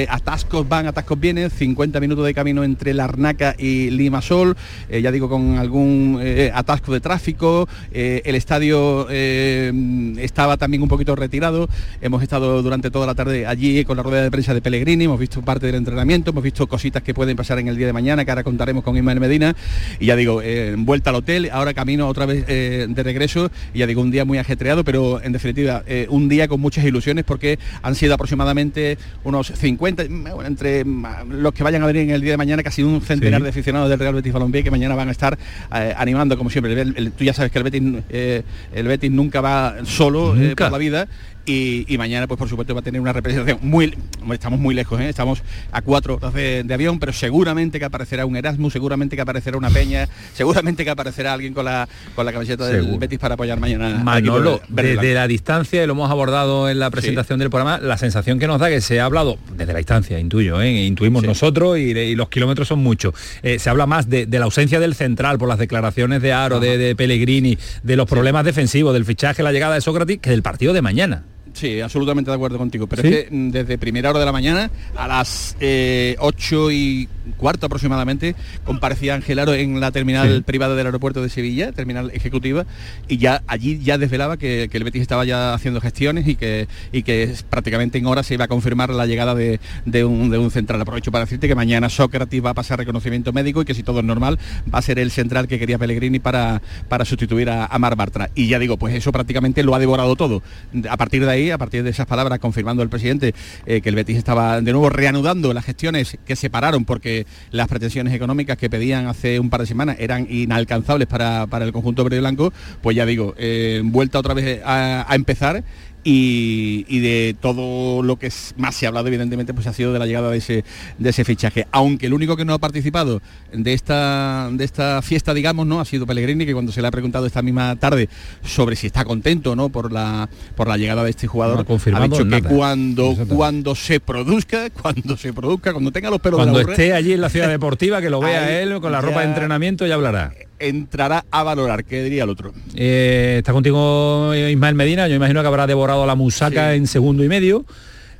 atascos 0.08 0.68
van, 0.68 0.85
atascos 0.86 1.18
vienen, 1.18 1.50
50 1.50 2.00
minutos 2.00 2.24
de 2.24 2.34
camino 2.34 2.64
entre 2.64 2.94
Larnaca 2.94 3.54
y 3.58 3.90
Limasol, 3.90 4.56
eh, 4.88 5.00
ya 5.02 5.10
digo, 5.12 5.28
con 5.28 5.58
algún 5.58 6.18
eh, 6.20 6.50
atasco 6.54 6.92
de 6.92 7.00
tráfico, 7.00 7.68
eh, 7.92 8.22
el 8.24 8.34
estadio 8.34 9.06
eh, 9.10 9.72
estaba 10.18 10.56
también 10.56 10.82
un 10.82 10.88
poquito 10.88 11.16
retirado, 11.16 11.68
hemos 12.00 12.22
estado 12.22 12.62
durante 12.62 12.90
toda 12.90 13.06
la 13.06 13.14
tarde 13.14 13.46
allí 13.46 13.84
con 13.84 13.96
la 13.96 14.02
rueda 14.02 14.22
de 14.22 14.30
prensa 14.30 14.54
de 14.54 14.60
Pellegrini, 14.60 15.04
hemos 15.04 15.20
visto 15.20 15.42
parte 15.42 15.66
del 15.66 15.76
entrenamiento, 15.76 16.30
hemos 16.30 16.44
visto 16.44 16.66
cositas 16.66 17.02
que 17.02 17.14
pueden 17.14 17.36
pasar 17.36 17.58
en 17.58 17.68
el 17.68 17.76
día 17.76 17.86
de 17.86 17.92
mañana, 17.92 18.24
que 18.24 18.30
ahora 18.30 18.44
contaremos 18.44 18.84
con 18.84 18.96
Ismael 18.96 19.20
Medina, 19.20 19.56
y 19.98 20.06
ya 20.06 20.16
digo, 20.16 20.42
vuelta 20.78 21.10
al 21.10 21.16
hotel, 21.16 21.50
ahora 21.52 21.74
camino 21.74 22.08
otra 22.08 22.26
vez 22.26 22.46
de 22.46 23.02
regreso, 23.02 23.50
y 23.74 23.80
ya 23.80 23.86
digo, 23.86 24.02
un 24.02 24.10
día 24.10 24.24
muy 24.24 24.38
ajetreado, 24.38 24.84
pero 24.84 25.22
en 25.22 25.32
definitiva, 25.32 25.84
un 26.08 26.28
día 26.28 26.48
con 26.48 26.60
muchas 26.60 26.84
ilusiones 26.84 27.24
porque 27.24 27.58
han 27.82 27.94
sido 27.94 28.14
aproximadamente 28.14 28.98
unos 29.24 29.52
50, 29.54 30.04
mm, 30.04 30.22
bueno, 30.22 30.46
entre 30.46 30.75
mm, 30.84 31.30
los 31.30 31.52
que 31.52 31.62
vayan 31.62 31.82
a 31.82 31.86
venir 31.86 32.02
en 32.02 32.10
el 32.10 32.20
día 32.20 32.32
de 32.32 32.36
mañana, 32.36 32.62
casi 32.62 32.82
un 32.82 33.00
centenar 33.00 33.40
Sí. 33.40 33.44
de 33.44 33.48
aficionados 33.50 33.88
del 33.88 33.98
Real 33.98 34.14
Betis 34.14 34.32
Balompié 34.32 34.62
que 34.64 34.70
mañana 34.70 34.94
van 34.94 35.08
a 35.08 35.12
estar 35.12 35.38
eh, 35.74 35.94
animando 35.96 36.36
como 36.36 36.50
siempre. 36.50 36.72
El- 36.80 36.94
el- 36.96 37.12
tú 37.12 37.24
ya 37.24 37.32
sabes 37.32 37.50
que 37.52 37.58
el 37.58 37.64
Betis, 37.64 37.82
eh, 38.10 38.42
el 38.74 38.86
Betis 38.86 39.10
nunca 39.10 39.40
va 39.40 39.76
solo 39.84 40.34
eh, 40.36 40.48
Nunca. 40.48 40.64
por 40.66 40.72
la 40.72 40.78
vida. 40.78 41.08
Y, 41.46 41.84
y 41.86 41.96
mañana, 41.96 42.26
pues 42.26 42.38
por 42.38 42.48
supuesto, 42.48 42.74
va 42.74 42.80
a 42.80 42.82
tener 42.82 43.00
una 43.00 43.12
representación 43.12 43.60
muy... 43.62 43.96
Estamos 44.32 44.58
muy 44.58 44.74
lejos, 44.74 45.00
¿eh? 45.00 45.08
estamos 45.08 45.42
a 45.70 45.80
cuatro 45.80 46.16
horas 46.16 46.34
de, 46.34 46.64
de 46.64 46.74
avión, 46.74 46.98
pero 46.98 47.12
seguramente 47.12 47.78
que 47.78 47.84
aparecerá 47.84 48.26
un 48.26 48.36
Erasmus, 48.36 48.72
seguramente 48.72 49.14
que 49.14 49.22
aparecerá 49.22 49.56
una 49.56 49.70
Peña, 49.70 50.08
seguramente 50.34 50.84
que 50.84 50.90
aparecerá 50.90 51.32
alguien 51.32 51.54
con 51.54 51.64
la, 51.64 51.88
con 52.16 52.26
la 52.26 52.32
camiseta 52.32 52.66
del 52.66 52.82
Seguro. 52.82 52.98
Betis 52.98 53.18
para 53.20 53.34
apoyar 53.34 53.60
mañana. 53.60 54.02
Manolo, 54.02 54.60
desde 54.68 55.14
la 55.14 55.28
distancia, 55.28 55.84
y 55.84 55.86
lo 55.86 55.92
hemos 55.92 56.10
abordado 56.10 56.68
en 56.68 56.80
la 56.80 56.90
presentación 56.90 57.38
del 57.38 57.50
programa, 57.50 57.78
la 57.78 57.96
sensación 57.96 58.40
que 58.40 58.48
nos 58.48 58.58
da 58.58 58.68
que 58.68 58.80
se 58.80 58.98
ha 59.00 59.04
hablado, 59.04 59.38
desde 59.56 59.72
la 59.72 59.78
distancia, 59.78 60.18
intuyo, 60.18 60.60
¿eh? 60.60 60.84
intuimos 60.84 61.22
nosotros 61.22 61.78
y, 61.78 61.82
y 61.92 62.14
los 62.16 62.28
kilómetros 62.28 62.66
son 62.66 62.80
muchos, 62.80 63.14
Eh, 63.42 63.60
se 63.60 63.70
habla 63.70 63.86
más 63.86 64.08
de, 64.10 64.26
de 64.26 64.38
la 64.40 64.46
ausencia 64.46 64.80
del 64.80 64.94
central 64.96 65.38
por 65.38 65.48
las 65.48 65.58
declaraciones 65.58 66.22
de 66.22 66.32
Aro, 66.32 66.58
de, 66.58 66.76
de 66.78 66.96
Pellegrini, 66.96 67.56
de 67.84 67.96
los 67.96 68.08
problemas 68.08 68.44
defensivos, 68.44 68.92
del 68.92 69.04
fichaje, 69.04 69.42
la 69.44 69.52
llegada 69.52 69.74
de 69.76 69.80
Sócrates, 69.80 70.18
que 70.18 70.30
del 70.30 70.42
partido 70.42 70.72
de 70.72 70.82
mañana. 70.82 71.22
Sí, 71.56 71.80
absolutamente 71.80 72.30
de 72.30 72.34
acuerdo 72.34 72.58
contigo. 72.58 72.86
Pero 72.86 73.00
¿Sí? 73.00 73.08
es 73.08 73.24
que 73.24 73.28
mm, 73.34 73.50
desde 73.50 73.78
primera 73.78 74.10
hora 74.10 74.18
de 74.18 74.26
la 74.26 74.32
mañana 74.32 74.70
a 74.94 75.08
las 75.08 75.56
eh, 75.58 76.14
8 76.18 76.70
y 76.70 77.08
cuarto 77.38 77.64
aproximadamente 77.64 78.36
comparecía 78.64 79.14
Ángel 79.14 79.38
Aro 79.38 79.54
en 79.54 79.80
la 79.80 79.90
terminal 79.90 80.36
Sí. 80.36 80.42
privada 80.42 80.74
del 80.74 80.84
aeropuerto 80.86 81.22
de 81.22 81.30
Sevilla, 81.30 81.72
terminal 81.72 82.10
ejecutiva, 82.12 82.66
y 83.08 83.16
ya 83.16 83.42
allí 83.46 83.78
ya 83.82 83.96
desvelaba 83.96 84.36
que, 84.36 84.68
que 84.70 84.76
el 84.76 84.84
Betis 84.84 85.00
estaba 85.00 85.24
ya 85.24 85.54
haciendo 85.54 85.80
gestiones 85.80 86.28
y 86.28 86.36
que, 86.36 86.68
y 86.92 87.02
que 87.04 87.22
es- 87.22 87.42
prácticamente 87.42 87.96
en 87.96 88.04
horas 88.06 88.26
se 88.26 88.34
iba 88.34 88.44
a 88.44 88.48
confirmar 88.48 88.90
la 88.90 89.06
llegada 89.06 89.34
de, 89.34 89.58
de 89.86 90.04
un, 90.04 90.28
de 90.28 90.36
un 90.36 90.50
central. 90.50 90.80
Aprovecho 90.82 91.10
para 91.10 91.24
decirte 91.24 91.48
que 91.48 91.54
mañana 91.54 91.88
Sócrates 91.88 92.44
va 92.44 92.50
a 92.50 92.54
pasar 92.54 92.78
reconocimiento 92.78 93.32
médico 93.32 93.62
y 93.62 93.64
que 93.64 93.72
si 93.72 93.82
todo 93.82 94.00
es 94.00 94.04
normal 94.04 94.38
va 94.72 94.78
a 94.80 94.82
ser 94.82 94.98
el 94.98 95.10
central 95.10 95.48
que 95.48 95.58
quería 95.58 95.78
Pellegrini 95.78 96.18
para, 96.18 96.60
para 96.90 97.06
sustituir 97.06 97.48
a, 97.48 97.64
a 97.64 97.78
Mar 97.78 97.96
Bartra. 97.96 98.28
Y 98.34 98.46
ya 98.48 98.58
digo, 98.58 98.76
pues 98.76 98.94
eso 98.94 99.10
prácticamente 99.10 99.62
lo 99.62 99.74
ha 99.74 99.78
devorado 99.78 100.16
todo. 100.16 100.42
A 100.90 100.96
partir 100.98 101.24
de 101.24 101.30
ahí, 101.30 101.45
a 101.50 101.58
partir 101.58 101.82
de 101.82 101.90
esas 101.90 102.06
palabras, 102.06 102.38
confirmando 102.38 102.82
el 102.82 102.88
presidente 102.88 103.34
eh, 103.66 103.80
que 103.80 103.88
el 103.88 103.94
Betis 103.94 104.16
estaba 104.16 104.60
de 104.60 104.72
nuevo 104.72 104.90
reanudando 104.90 105.52
las 105.52 105.64
gestiones 105.64 106.18
que 106.24 106.36
se 106.36 106.50
pararon 106.50 106.84
porque 106.84 107.26
las 107.50 107.68
pretensiones 107.68 108.14
económicas 108.14 108.56
que 108.56 108.70
pedían 108.70 109.06
hace 109.06 109.40
un 109.40 109.50
par 109.50 109.60
de 109.60 109.66
semanas 109.66 109.96
eran 109.98 110.26
inalcanzables 110.30 111.08
para, 111.08 111.46
para 111.46 111.64
el 111.64 111.72
conjunto 111.72 112.04
verde 112.04 112.16
y 112.16 112.20
blanco, 112.20 112.52
pues 112.82 112.96
ya 112.96 113.06
digo, 113.06 113.34
eh, 113.38 113.80
vuelta 113.84 114.18
otra 114.18 114.34
vez 114.34 114.60
a, 114.64 115.04
a 115.10 115.14
empezar 115.14 115.64
y, 116.08 116.84
y 116.88 117.00
de 117.00 117.34
todo 117.40 118.00
lo 118.04 118.16
que 118.16 118.28
es- 118.28 118.54
más 118.56 118.76
se 118.76 118.86
ha 118.86 118.90
hablado 118.90 119.08
evidentemente 119.08 119.52
pues 119.52 119.66
ha 119.66 119.72
sido 119.72 119.92
de 119.92 119.98
la 119.98 120.06
llegada 120.06 120.30
de 120.30 120.38
ese 120.38 120.64
de 120.98 121.10
ese 121.10 121.24
fichaje. 121.24 121.66
Aunque 121.72 122.06
el 122.06 122.14
único 122.14 122.36
que 122.36 122.44
no 122.44 122.54
ha 122.54 122.58
participado 122.58 123.20
de 123.52 123.72
esta 123.72 124.48
de 124.52 124.64
esta 124.64 125.02
fiesta 125.02 125.34
digamos 125.34 125.66
no 125.66 125.80
ha 125.80 125.84
sido 125.84 126.06
Pellegrini 126.06 126.46
que 126.46 126.52
cuando 126.52 126.70
se 126.70 126.80
le 126.80 126.86
ha 126.86 126.92
preguntado 126.92 127.26
esta 127.26 127.42
misma 127.42 127.74
tarde 127.74 128.08
sobre 128.44 128.76
si 128.76 128.86
está 128.86 129.04
contento 129.04 129.56
no 129.56 129.68
por 129.68 129.92
la 129.92 130.28
por 130.54 130.68
la 130.68 130.76
llegada 130.76 131.02
de 131.02 131.10
este 131.10 131.26
jugador 131.26 131.66
ha 131.96 132.00
dicho 132.04 132.22
que 132.24 132.30
cuando 132.54 133.14
cuando 133.34 133.74
se 133.74 133.98
produzca 133.98 134.70
cuando 134.70 135.16
se 135.16 135.32
produzca 135.32 135.72
cuando 135.72 135.90
tenga 135.90 136.08
los 136.08 136.20
pelos 136.20 136.38
de 136.38 136.44
Cuando 136.44 136.58
la 136.60 136.64
burra, 136.66 136.72
esté 136.74 136.92
allí 136.92 137.14
en 137.14 137.20
la 137.20 137.30
ciudad 137.30 137.48
deportiva, 137.56 138.00
que 138.00 138.10
lo 138.10 138.20
vea 138.20 138.46
Ahí 138.46 138.54
él 138.62 138.80
con 138.80 138.92
la 138.92 139.00
ropa 139.00 139.22
de 139.22 139.26
entrenamiento 139.26 139.84
y 139.86 139.90
hablará. 139.90 140.32
Entrará 140.58 141.24
a 141.30 141.42
valorar 141.42 141.84
qué 141.84 142.02
diría 142.02 142.24
el 142.24 142.30
otro 142.30 142.52
Eh, 142.74 143.36
está 143.38 143.52
contigo 143.52 144.32
eh, 144.32 144.52
Ismael 144.52 144.74
Medina, 144.74 145.08
yo 145.08 145.14
imagino 145.14 145.40
que 145.40 145.48
habrá 145.48 145.66
devorado 145.66 146.06
la 146.06 146.14
musaca 146.14 146.74
en 146.74 146.86
segundo 146.86 147.24
y 147.24 147.28
medio. 147.28 147.64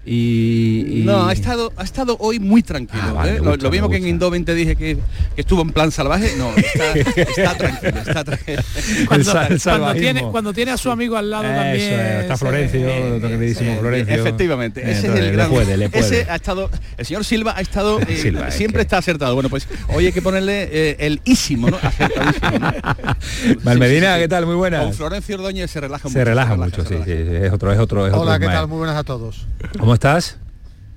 Y, 0.08 1.00
y- 1.00 1.02
No, 1.04 1.26
ha 1.26 1.32
estado, 1.32 1.72
ha 1.76 1.82
estado 1.82 2.16
hoy 2.20 2.38
muy 2.38 2.62
tranquilo. 2.62 3.02
Ah, 3.08 3.12
vale, 3.12 3.30
¿eh? 3.30 3.34
me 3.34 3.38
lo, 3.40 3.50
gusta, 3.50 3.64
lo 3.64 3.70
mismo 3.72 3.90
que 3.90 3.96
en 3.96 4.06
Indoven 4.06 4.44
te 4.44 4.54
dije 4.54 4.76
que, 4.76 4.96
que 5.34 5.40
estuvo 5.40 5.62
en 5.62 5.70
plan 5.72 5.90
salvaje, 5.90 6.32
no, 6.38 6.52
está, 6.54 6.92
está 7.20 7.56
tranquilo, 7.56 7.98
está 7.98 8.22
tranquilo. 8.24 8.62
Cuando, 9.08 9.24
sal- 9.32 9.46
cuando 9.46 9.58
salvajismo. 9.58 10.00
tiene, 10.12 10.22
cuando 10.30 10.52
tiene 10.52 10.70
a 10.70 10.76
su 10.76 10.92
amigo 10.92 11.16
al 11.16 11.28
lado 11.28 11.44
Eso 11.44 11.54
también. 11.56 11.92
es, 12.00 12.20
está 12.22 12.36
se- 12.36 12.44
Florencio, 12.44 12.80
nuestro 13.08 13.28
queridísimo 13.30 13.76
Florencio. 13.80 14.14
Efectivamente, 14.14 14.80
ese 14.82 14.90
Entonces, 14.92 15.18
es 15.20 15.26
el 15.26 15.32
gran. 15.32 15.48
Le 15.50 15.54
puede, 15.56 15.76
le 15.76 15.88
puede. 15.90 16.04
Ese 16.20 16.30
ha 16.30 16.36
estado. 16.36 16.70
El 16.96 17.04
señor 17.06 17.24
Silva 17.24 17.54
ha 17.56 17.60
estado. 17.60 18.00
eh, 18.08 18.16
Silva, 18.16 18.46
es 18.48 18.54
siempre 18.54 18.78
que- 18.78 18.82
está 18.82 18.98
acertado. 18.98 19.34
Bueno, 19.34 19.48
pues 19.50 19.66
hoy 19.88 20.06
hay 20.06 20.12
que 20.12 20.22
ponerle 20.22 20.68
eh, 20.70 20.96
el 21.00 21.20
ísimo, 21.24 21.68
¿no? 21.68 21.78
Acertadísimo, 21.82 22.50
¿no? 22.60 22.72
Valmedina, 23.64 24.06
Sí, 24.06 24.12
sí, 24.12 24.14
sí. 24.14 24.20
¿qué 24.22 24.28
tal? 24.28 24.46
Muy 24.46 24.54
buena. 24.54 24.82
Con 24.82 24.94
Florencio 24.94 25.34
Ordóñez 25.34 25.68
se 25.68 25.80
relaja 25.80 26.04
mucho. 26.08 26.16
Se 26.16 26.24
relaja 26.24 26.54
mucho, 26.54 26.84
sí, 26.84 26.94
sí, 27.04 27.10
es 27.12 27.52
otro, 27.52 27.72
es 27.72 27.78
otro, 27.80 28.06
es 28.06 28.12
otro 28.12 28.22
Hola, 28.22 28.38
¿qué 28.38 28.44
Ismael. 28.44 28.58
tal? 28.60 28.68
Muy 28.68 28.78
buenas 28.78 28.96
a 28.96 29.02
todos. 29.02 29.46
¿Cómo 29.78 29.94
estás? 29.96 30.38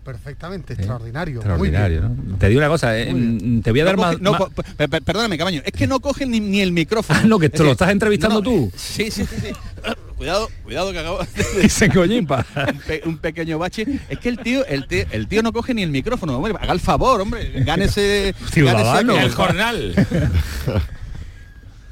Perfectamente, 0.06 0.74
extraordinario. 0.74 1.36
Extraordinario, 1.40 2.02
muy 2.02 2.16
bien. 2.18 2.32
¿no? 2.32 2.38
Te 2.38 2.48
digo 2.48 2.60
una 2.60 2.68
cosa, 2.70 2.98
eh, 2.98 3.14
mm, 3.14 3.62
te 3.62 3.70
voy 3.72 3.82
a 3.82 3.86
dar 3.86 3.96
No 3.96 4.02
más... 4.02 4.20
no, 4.22 4.32
más- 4.32 5.02
perdóname, 5.06 5.38
Cabaño, 5.38 5.62
es 5.64 5.72
que 5.72 5.86
no 5.86 6.00
cogen 6.00 6.32
ni, 6.32 6.40
ni 6.40 6.62
el 6.62 6.72
micrófono. 6.72 7.20
Ah, 7.22 7.28
no, 7.28 7.38
que 7.38 7.50
te 7.50 7.58
Es 7.58 7.64
lo 7.64 7.72
estás 7.74 7.90
entrevistando 7.92 8.38
no, 8.38 8.42
tú. 8.42 8.72
Sí, 8.76 9.12
sí, 9.12 9.26
sí. 9.26 9.36
sí. 9.42 9.52
Cuidado, 10.18 10.50
cuidado 10.64 10.92
que 10.92 11.00
acabo 11.00 11.20
Se 11.70 11.86
encollimpa. 11.86 12.46
un, 12.74 12.80
pe- 12.80 13.02
un 13.06 13.18
pequeño 13.20 13.58
bache. 13.60 13.86
Es 14.10 14.20
que 14.20 14.28
el 14.30 14.40
tío, 14.40 14.66
el 14.66 14.86
tío, 14.88 15.06
el 15.12 15.28
tío 15.28 15.42
no 15.44 15.54
coge 15.54 15.74
ni 15.74 15.82
el 15.84 15.92
micrófono. 15.92 16.36
Hombre, 16.38 16.54
haga 16.60 16.74
el 16.74 16.80
favor, 16.82 17.22
hombre. 17.22 17.52
Gánese. 17.64 18.34
Ciudadano. 18.52 19.14
gánese- 19.16 19.24
El 19.26 19.32
jornal. 19.32 19.94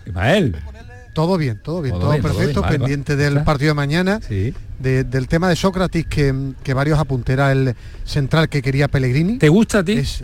Ismael. 0.05 0.55
Todo 1.14 1.38
bien, 1.38 1.60
todo 1.64 1.82
bien, 1.82 1.93
Todo 1.93 2.01
todo, 2.01 2.12
bien, 2.12 2.22
todo 2.22 2.32
perfecto, 2.34 2.62
bien, 2.62 2.70
vale, 2.70 2.80
pendiente 2.80 3.16
vale. 3.16 3.24
del 3.36 3.43
partido 3.43 3.70
de 3.70 3.74
mañana, 3.76 4.20
de- 4.80 5.03
del 5.03 5.28
tema 5.28 5.49
de 5.49 5.55
Sócrates 5.55 6.05
que, 6.05 6.53
que 6.63 6.73
varios 6.73 6.99
apuntera 6.99 7.51
el 7.51 7.75
central 8.05 8.49
que 8.49 8.61
quería 8.61 8.88
Pellegrini. 8.88 9.38
¿Te 9.38 9.49
gusta 9.49 9.80
a 9.80 9.84
ti? 9.84 9.93
Es, 9.93 10.23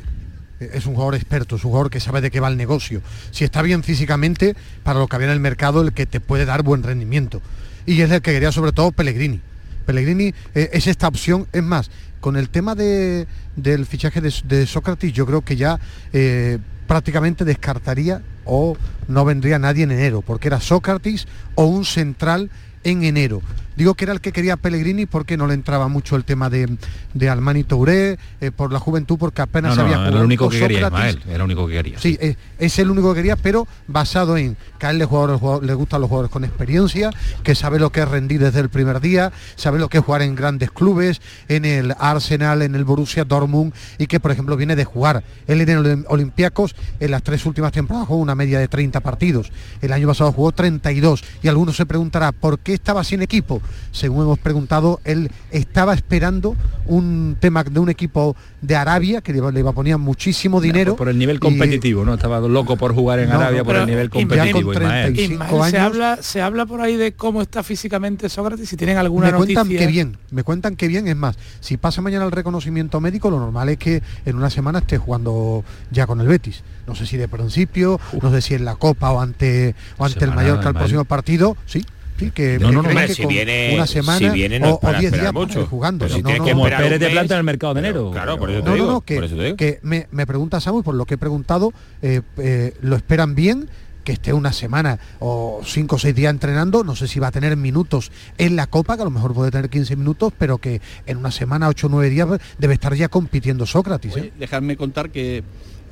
es 0.59 0.85
un 0.85 0.93
jugador 0.93 1.15
experto, 1.15 1.55
es 1.57 1.63
un 1.65 1.71
jugador 1.71 1.89
que 1.89 1.99
sabe 1.99 2.21
de 2.21 2.31
qué 2.31 2.39
va 2.39 2.47
el 2.47 2.57
negocio. 2.57 3.01
Si 3.31 3.43
está 3.43 3.61
bien 3.61 3.83
físicamente, 3.83 4.55
para 4.83 4.99
lo 4.99 5.07
que 5.07 5.15
había 5.15 5.27
en 5.27 5.33
el 5.33 5.39
mercado, 5.39 5.81
el 5.81 5.93
que 5.93 6.05
te 6.05 6.19
puede 6.19 6.45
dar 6.45 6.63
buen 6.63 6.83
rendimiento. 6.83 7.41
Y 7.85 7.99
es 8.01 8.09
el 8.11 8.21
que 8.21 8.31
quería 8.31 8.51
sobre 8.51 8.71
todo 8.71 8.91
Pellegrini. 8.91 9.41
Pellegrini 9.85 10.33
eh, 10.55 10.69
es 10.71 10.87
esta 10.87 11.07
opción, 11.09 11.47
es 11.51 11.63
más, 11.63 11.91
con 12.21 12.37
el 12.37 12.49
tema 12.49 12.75
de- 12.75 13.27
del 13.57 13.85
fichaje 13.85 14.21
de, 14.21 14.33
de 14.45 14.65
Sócrates, 14.65 15.11
yo 15.11 15.25
creo 15.25 15.41
que 15.41 15.57
ya 15.57 15.77
eh, 16.13 16.59
prácticamente 16.87 17.43
descartaría 17.43 18.21
o 18.45 18.77
no 19.09 19.25
vendría 19.25 19.59
nadie 19.59 19.83
en 19.83 19.91
enero, 19.91 20.21
porque 20.21 20.47
era 20.47 20.61
Sócrates 20.61 21.27
o 21.55 21.65
un 21.65 21.83
central 21.83 22.49
en 22.85 23.03
enero. 23.03 23.41
Digo 23.75 23.93
que 23.95 24.05
era 24.05 24.13
el 24.13 24.21
que 24.21 24.31
quería 24.31 24.57
Pellegrini 24.57 25.05
porque 25.05 25.37
no 25.37 25.47
le 25.47 25.53
entraba 25.53 25.87
mucho 25.87 26.15
el 26.15 26.23
tema 26.25 26.49
de, 26.49 26.77
de 27.13 27.29
Almani 27.29 27.63
Touré, 27.63 28.17
eh, 28.41 28.51
por 28.51 28.71
la 28.71 28.79
juventud, 28.79 29.17
porque 29.17 29.41
apenas 29.41 29.75
No, 29.75 29.75
no, 29.77 29.81
había 29.83 29.95
era 29.95 30.03
jugado 30.05 30.19
lo 30.19 30.25
único 30.25 30.45
con 30.45 30.51
que 30.53 30.59
quería. 30.59 30.87
Ismael, 30.87 31.21
era 31.27 31.37
lo 31.39 31.45
único 31.45 31.67
que 31.67 31.73
quería. 31.73 31.99
Sí, 31.99 32.17
eh, 32.21 32.35
es 32.59 32.77
el 32.79 32.89
único 32.91 33.13
que 33.13 33.19
quería, 33.19 33.35
pero 33.35 33.67
basado 33.87 34.37
en 34.37 34.57
que 34.79 34.85
a 34.87 34.91
él 34.91 34.97
le, 34.99 35.05
jugadores, 35.05 35.39
jugador- 35.39 35.63
le 35.63 35.73
gustan 35.73 36.01
los 36.01 36.09
jugadores 36.09 36.31
con 36.31 36.43
experiencia, 36.43 37.09
que 37.43 37.55
sabe 37.55 37.79
lo 37.79 37.91
que 37.91 38.01
es 38.01 38.07
rendir 38.07 38.39
desde 38.41 38.59
el 38.59 38.69
primer 38.69 38.99
día, 39.01 39.31
sabe 39.55 39.79
lo 39.79 39.89
que 39.89 39.97
es 39.99 40.03
jugar 40.03 40.21
en 40.21 40.35
grandes 40.35 40.71
clubes, 40.71 41.21
en 41.47 41.65
el 41.65 41.93
Arsenal, 41.99 42.61
en 42.61 42.75
el 42.75 42.83
Borussia 42.83 43.23
Dortmund, 43.25 43.73
y 43.97 44.07
que 44.07 44.19
por 44.19 44.31
ejemplo 44.31 44.55
viene 44.57 44.75
de 44.75 44.85
jugar. 44.85 45.23
Él 45.47 45.61
en 45.61 45.69
el 45.69 46.05
Olympiacos 46.07 46.75
en 46.99 47.11
las 47.11 47.23
tres 47.23 47.45
últimas 47.45 47.71
temporadas 47.71 48.07
jugó 48.07 48.19
una 48.21 48.35
media 48.35 48.59
de 48.59 48.67
30 48.67 48.99
partidos. 48.99 49.51
El 49.81 49.93
año 49.93 50.07
pasado 50.07 50.31
jugó 50.31 50.51
32 50.51 51.23
y 51.41 51.47
algunos 51.47 51.75
se 51.75 51.85
preguntará 51.85 52.31
por 52.31 52.59
qué 52.59 52.73
estaba 52.73 53.03
sin 53.03 53.21
equipo. 53.21 53.61
Según 53.91 54.23
hemos 54.23 54.39
preguntado, 54.39 54.99
él 55.03 55.29
estaba 55.51 55.93
esperando 55.93 56.55
un 56.85 57.37
tema 57.39 57.63
de 57.63 57.79
un 57.79 57.89
equipo 57.89 58.35
de 58.61 58.75
Arabia 58.75 59.21
que 59.21 59.31
le 59.31 59.37
iba- 59.39 59.51
le 59.51 59.59
iba 59.59 59.69
a 59.69 59.73
poner 59.73 59.97
muchísimo 59.97 60.59
dinero 60.61 60.95
Por 60.95 61.09
el 61.09 61.17
nivel 61.17 61.37
y- 61.37 61.39
competitivo, 61.39 62.03
¿no? 62.05 62.13
Estaba 62.15 62.39
loco 62.39 62.75
por 62.77 62.93
jugar 62.93 63.19
en 63.19 63.29
No, 63.29 63.35
Arabia 63.35 63.59
no, 63.59 63.65
por 63.65 63.75
el 63.75 63.85
nivel 63.87 64.09
competitivo, 64.09 64.61
con 64.73 64.81
Ismael. 64.83 65.13
35 65.13 65.43
Ismael, 65.45 65.71
se 65.71 65.79
habla, 65.79 66.17
se 66.21 66.41
habla 66.41 66.65
por 66.65 66.81
ahí 66.81 66.95
de 66.95 67.13
cómo 67.13 67.41
está 67.41 67.63
físicamente 67.63 68.29
Sócrates, 68.29 68.67
si 68.69 68.75
tienen 68.77 68.97
alguna 68.97 69.27
me 69.27 69.33
cuentan 69.37 69.65
noticia. 69.67 69.79
que 69.79 69.87
bien, 69.87 70.17
me 70.31 70.43
cuentan 70.43 70.75
que 70.75 70.87
bien, 70.87 71.07
es 71.07 71.15
más, 71.15 71.37
si 71.59 71.77
pasa 71.77 72.01
mañana 72.01 72.25
el 72.25 72.31
reconocimiento 72.31 72.99
médico, 73.01 73.29
lo 73.29 73.39
normal 73.39 73.69
es 73.69 73.77
que 73.77 74.01
en 74.25 74.35
una 74.35 74.49
semana 74.49 74.79
esté 74.79 74.97
jugando 74.97 75.63
ya 75.91 76.07
con 76.07 76.19
el 76.21 76.27
Betis. 76.27 76.63
No 76.87 76.95
sé 76.95 77.05
si 77.05 77.15
de 77.17 77.27
principio, 77.29 77.99
no 78.21 78.29
sé 78.31 78.41
si 78.41 78.55
en 78.55 78.65
la 78.65 78.75
Copa 78.75 79.11
o 79.11 79.21
ante 79.21 79.75
o 79.97 80.05
ante 80.05 80.19
el 80.19 80.31
Semana, 80.31 80.41
Mallorca 80.41 80.69
el 80.69 80.75
próximo 80.75 81.05
partido, 81.05 81.55
sí. 81.65 81.85
Que, 82.31 82.59
No, 82.59 82.71
no, 82.71 82.81
no, 82.83 83.07
si 83.07 83.25
viene- 83.25 83.71
una 83.75 83.87
si 83.87 83.93
semana 83.93 84.31
viene 84.31 84.59
no 84.59 84.65
o- 84.67 84.69
es 84.69 84.75
o 84.75 84.79
para 84.79 84.99
10 84.99 85.11
esperar 85.13 85.33
días 85.33 85.47
mucho. 85.47 85.59
ir 85.61 85.65
jugando. 85.67 86.05
Pero 86.05 86.15
si 86.15 86.21
No, 86.21 86.27
tiene 86.27 86.39
no, 86.39 86.45
que 86.45 86.53
no. 86.55 86.67
esperar 86.67 86.99
de 86.99 87.09
planta 87.09 87.33
en 87.33 87.37
el 87.39 87.43
mercado 87.43 87.73
de 87.73 87.79
enero. 87.79 88.11
Claro, 88.11 88.37
por 88.37 88.49
eso 88.51 88.61
te 88.63 88.69
No, 88.69 88.75
digo. 88.75 88.85
no, 88.87 88.91
no, 88.93 89.01
que, 89.01 89.79
me, 89.83 90.07
me 90.11 90.25
pregunta 90.27 90.59
Samuel, 90.59 90.83
por 90.83 90.95
lo 90.95 91.05
que 91.05 91.15
he 91.15 91.17
preguntado, 91.17 91.73
eh, 92.01 92.21
eh, 92.37 92.73
lo 92.81 92.95
esperan 92.95 93.35
bien, 93.35 93.69
que 94.03 94.11
esté 94.11 94.33
una 94.33 94.51
semana 94.51 94.99
o 95.19 95.61
cinco 95.63 95.95
o 95.95 95.99
seis 95.99 96.13
días 96.13 96.29
entrenando, 96.29 96.83
no 96.83 96.93
sé 96.93 97.07
si 97.07 97.21
va 97.21 97.27
a 97.27 97.31
tener 97.31 97.55
minutos 97.55 98.11
en 98.37 98.57
la 98.57 98.67
Copa, 98.67 98.97
que 98.97 99.01
a 99.01 99.05
lo 99.05 99.11
mejor 99.11 99.33
puede 99.33 99.49
tener 99.49 99.69
15 99.69 99.95
minutos, 99.95 100.33
pero 100.37 100.57
que 100.57 100.81
en 101.05 101.15
una 101.15 101.31
semana, 101.31 101.69
8 101.69 101.87
o 101.87 101.89
9 101.89 102.09
días, 102.09 102.27
debe 102.57 102.73
estar 102.73 102.93
ya 102.95 103.07
compitiendo 103.07 103.65
Sócrates. 103.65 104.11
¿eh? 104.17 104.19
Oye, 104.19 104.33
dejadme 104.37 104.75
contar 104.75 105.09
que 105.09 105.41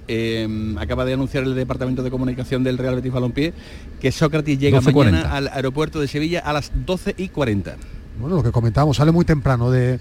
eh, 0.08 0.76
acaba 0.78 1.06
de 1.06 1.14
anunciar 1.14 1.44
el 1.44 1.56
Departamento 1.56 2.04
de 2.04 2.12
Comunicación 2.12 2.64
del 2.64 2.78
Real 2.78 2.96
Betis 2.96 3.12
Balompié 3.12 3.54
que 4.00 4.12
Sócrates 4.12 4.60
llega 4.60 4.80
12:40. 4.80 4.94
mañana 4.94 5.36
al 5.36 5.48
aeropuerto 5.48 6.00
de 6.00 6.08
Sevilla 6.08 6.40
a 6.40 6.54
las 6.54 6.72
12 6.86 7.16
y 7.18 7.30
40. 7.30 7.78
Bueno, 8.20 8.36
lo 8.36 8.44
que 8.44 8.52
comentábamos, 8.52 8.98
sale 8.98 9.12
muy 9.12 9.26
temprano 9.26 9.72
de, 9.72 10.00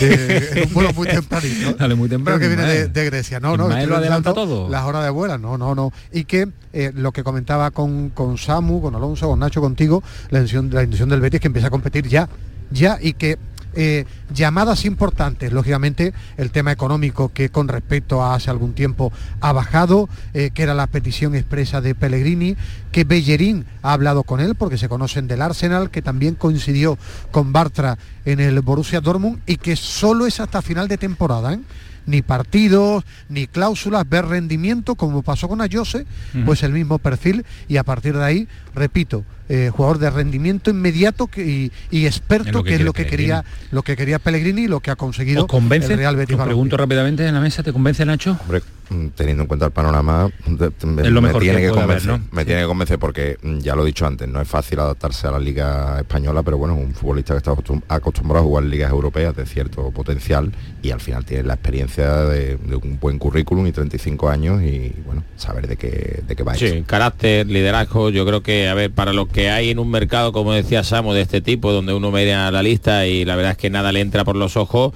de 0.00 0.64
un 0.66 0.74
vuelo 0.74 0.92
muy 0.92 1.06
tempranito. 1.06 1.78
Sale 1.78 1.94
muy 1.94 2.08
temprano, 2.08 2.38
Creo 2.38 2.50
que 2.50 2.56
viene 2.56 2.70
de, 2.70 2.88
de 2.88 3.04
Grecia. 3.06 3.40
No, 3.40 3.56
no, 3.56 3.68
lo 3.68 3.96
adelanta 3.96 4.34
todo. 4.34 4.68
Las 4.68 4.84
horas 4.84 5.04
de 5.04 5.10
vuelo, 5.10 5.38
no, 5.38 5.56
no, 5.56 5.74
no. 5.74 5.92
Y 6.12 6.24
que 6.24 6.48
eh, 6.72 6.92
lo 6.94 7.12
que 7.12 7.22
comentaba 7.22 7.70
con, 7.70 8.10
con 8.10 8.36
Samu, 8.36 8.82
con 8.82 8.94
Alonso, 8.94 9.28
con 9.28 9.38
Nacho, 9.38 9.60
contigo, 9.60 10.02
la 10.30 10.40
intención, 10.40 10.70
la 10.72 10.82
intención 10.82 11.08
del 11.08 11.20
Betis 11.20 11.40
que 11.40 11.46
empiece 11.46 11.66
a 11.68 11.70
competir 11.70 12.06
ya, 12.06 12.28
ya 12.70 12.98
y 13.00 13.14
que 13.14 13.38
eh, 13.76 14.04
llamadas 14.32 14.84
importantes, 14.84 15.52
lógicamente 15.52 16.12
el 16.36 16.50
tema 16.50 16.72
económico 16.72 17.32
que 17.32 17.48
con 17.48 17.68
respecto 17.68 18.22
a 18.22 18.34
hace 18.34 18.50
algún 18.50 18.72
tiempo 18.72 19.12
ha 19.40 19.52
bajado, 19.52 20.08
eh, 20.32 20.50
que 20.54 20.62
era 20.62 20.74
la 20.74 20.86
petición 20.86 21.34
expresa 21.34 21.80
de 21.80 21.94
Pellegrini, 21.94 22.56
que 22.92 23.04
Bellerín 23.04 23.64
ha 23.82 23.92
hablado 23.92 24.22
con 24.22 24.40
él 24.40 24.54
porque 24.54 24.78
se 24.78 24.88
conocen 24.88 25.26
del 25.26 25.42
Arsenal, 25.42 25.90
que 25.90 26.02
también 26.02 26.34
coincidió 26.34 26.98
con 27.30 27.52
Bartra 27.52 27.98
en 28.24 28.40
el 28.40 28.60
Borussia 28.60 29.00
Dortmund 29.00 29.40
y 29.46 29.56
que 29.56 29.76
solo 29.76 30.26
es 30.26 30.40
hasta 30.40 30.62
final 30.62 30.88
de 30.88 30.98
temporada. 30.98 31.54
¿eh? 31.54 31.60
Ni 32.06 32.20
partidos, 32.20 33.02
ni 33.28 33.46
cláusulas, 33.46 34.06
ver 34.08 34.26
rendimiento, 34.26 34.94
como 34.94 35.22
pasó 35.22 35.48
con 35.48 35.62
Ayose, 35.62 36.06
pues 36.44 36.62
el 36.62 36.72
mismo 36.72 36.98
perfil 36.98 37.46
y 37.66 37.78
a 37.78 37.82
partir 37.82 38.14
de 38.14 38.24
ahí, 38.24 38.48
repito, 38.74 39.24
eh, 39.48 39.70
jugador 39.74 39.98
de 39.98 40.10
rendimiento 40.10 40.70
inmediato 40.70 41.26
que- 41.26 41.44
y, 41.46 41.72
y 41.90 42.06
experto, 42.06 42.62
que 42.62 42.70
que, 42.70 42.74
es 42.76 42.80
lo 42.82 42.92
que 42.92 43.06
quería 43.06 43.44
lo 43.70 43.82
que 43.82 43.96
quería 43.96 44.18
Pellegrini 44.18 44.62
y 44.62 44.68
lo 44.68 44.80
que 44.80 44.90
ha 44.90 44.96
conseguido 44.96 45.42
¿Os 45.42 45.48
convence? 45.48 45.92
el 45.92 45.98
Real 45.98 46.16
Betis 46.16 46.36
pregunto 46.36 46.76
rápidamente 46.76 47.26
en 47.26 47.34
la 47.34 47.40
mesa, 47.40 47.62
¿te 47.62 47.72
convence 47.72 48.04
Nacho? 48.06 48.38
Hombre, 48.42 48.62
mm, 48.90 49.08
teniendo 49.08 49.42
en 49.42 49.46
cuenta 49.48 49.66
el 49.66 49.72
panorama, 49.72 50.30
me, 50.46 50.66
Es 51.02 51.10
lo 51.10 51.20
me 51.20 51.28
mejor 51.28 51.42
tiene 51.42 51.58
que 51.58 51.64
que, 51.64 51.68
puede 51.70 51.82
haber, 51.82 51.98
convencer. 51.98 52.10
¿no? 52.30 52.36
Me 52.36 52.44
tiene 52.44 52.62
que 52.62 52.66
convencer 52.66 52.98
porque 52.98 53.36
mm, 53.42 53.58
ya 53.58 53.74
lo 53.74 53.82
he 53.82 53.86
dicho 53.86 54.06
antes, 54.06 54.28
no 54.28 54.40
es 54.40 54.48
fácil 54.48 54.78
adaptarse 54.80 55.26
a 55.26 55.30
la 55.32 55.38
liga 55.38 55.98
española, 56.00 56.42
pero 56.42 56.56
bueno, 56.58 56.74
un 56.74 56.94
futbolista 56.94 57.34
que 57.34 57.38
está 57.38 57.52
acostum- 57.52 57.82
acostumbrado 57.88 58.44
a 58.44 58.48
jugar 58.48 58.64
en 58.64 58.70
ligas 58.70 58.90
europeas 58.90 59.34
de 59.36 59.44
cierto 59.46 59.90
potencial 59.90 60.52
y 60.82 60.90
al 60.90 61.00
final 61.00 61.24
tiene 61.24 61.42
la 61.44 61.54
experiencia 61.54 62.10
de, 62.24 62.56
de 62.56 62.76
un 62.76 62.98
buen 63.00 63.18
currículum 63.18 63.66
y 63.66 63.72
35 63.72 64.28
años 64.28 64.62
y 64.62 64.92
bueno, 65.04 65.24
saber 65.36 65.66
de 65.66 65.76
qué 65.76 66.22
de 66.26 66.36
qué 66.36 66.42
va 66.42 66.54
Sí, 66.54 66.66
eso. 66.66 66.84
carácter, 66.86 67.46
liderazgo, 67.46 68.10
yo 68.10 68.24
creo 68.26 68.42
que, 68.42 68.68
a 68.68 68.74
ver, 68.74 68.90
para 68.90 69.12
lo 69.12 69.26
que 69.34 69.50
hay 69.50 69.70
en 69.70 69.80
un 69.80 69.90
mercado, 69.90 70.32
como 70.32 70.52
decía 70.52 70.84
Samu, 70.84 71.12
de 71.12 71.20
este 71.22 71.40
tipo, 71.40 71.72
donde 71.72 71.92
uno 71.92 72.10
media 72.12 72.50
la 72.52 72.62
lista 72.62 73.06
y 73.06 73.24
la 73.24 73.34
verdad 73.34 73.52
es 73.52 73.58
que 73.58 73.68
nada 73.68 73.90
le 73.90 73.98
entra 74.00 74.24
por 74.24 74.36
los 74.36 74.56
ojos, 74.56 74.94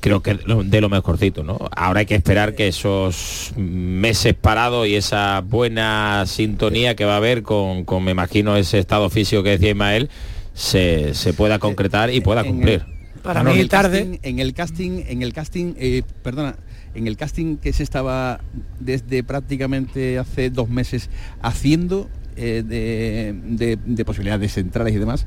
creo 0.00 0.22
que 0.22 0.34
de 0.34 0.80
lo 0.80 0.88
mejorcito, 0.88 1.44
¿no? 1.44 1.56
Ahora 1.74 2.00
hay 2.00 2.06
que 2.06 2.16
esperar 2.16 2.56
que 2.56 2.66
esos 2.66 3.52
meses 3.56 4.34
parados 4.34 4.88
y 4.88 4.96
esa 4.96 5.40
buena 5.40 6.24
sintonía 6.26 6.96
que 6.96 7.04
va 7.04 7.14
a 7.14 7.18
haber 7.18 7.42
con, 7.44 7.84
con, 7.84 8.02
me 8.02 8.10
imagino, 8.10 8.56
ese 8.56 8.80
estado 8.80 9.08
físico 9.08 9.44
que 9.44 9.50
decía 9.50 9.70
Ismael, 9.70 10.10
se, 10.52 11.14
se 11.14 11.32
pueda 11.32 11.60
concretar 11.60 12.12
y 12.12 12.20
pueda 12.20 12.40
el- 12.40 12.46
cumplir. 12.48 12.84
Para 13.22 13.40
en 13.40 13.46
mí 13.46 13.58
el 13.60 13.68
tarde. 13.68 14.00
casting- 14.04 14.18
en 14.24 14.38
el 14.40 14.52
casting, 14.52 15.02
en 15.06 15.22
el 15.22 15.32
casting, 15.32 15.74
eh, 15.78 16.02
perdona, 16.24 16.56
en 16.96 17.06
el 17.06 17.16
casting 17.16 17.56
que 17.56 17.72
se 17.72 17.82
estaba 17.84 18.40
desde 18.80 19.22
prácticamente 19.22 20.18
hace 20.18 20.50
dos 20.50 20.68
meses 20.68 21.08
haciendo 21.40 22.08
eh, 22.36 22.62
de, 22.66 23.34
de- 23.56 23.78
de 23.84 24.04
posibilidades 24.04 24.52
centrales 24.52 24.94
y 24.94 24.98
demás, 24.98 25.26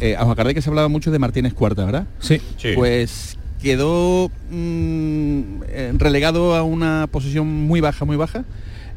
eh, 0.00 0.16
os 0.18 0.28
acordáis 0.28 0.54
que 0.54 0.62
se 0.62 0.68
hablaba 0.68 0.88
mucho 0.88 1.10
de 1.10 1.18
Martínez 1.18 1.54
Cuarta, 1.54 1.84
¿verdad? 1.84 2.06
Sí. 2.18 2.40
Pues 2.74 3.38
quedó 3.62 4.30
mm, 4.50 5.40
eh, 5.68 5.92
relegado 5.96 6.54
a 6.54 6.62
una 6.62 7.06
posición 7.10 7.46
muy 7.46 7.80
baja, 7.80 8.04
muy 8.04 8.16
baja. 8.16 8.44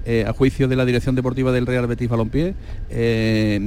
Eh, 0.06 0.26
a 0.28 0.34
juicio 0.34 0.68
de 0.68 0.76
la 0.76 0.86
dirección 0.86 1.16
deportiva 1.16 1.52
del 1.52 1.66
Real 1.66 1.86
Betis 1.88 2.10
Balompié, 2.10 2.54
eh, 2.90 3.60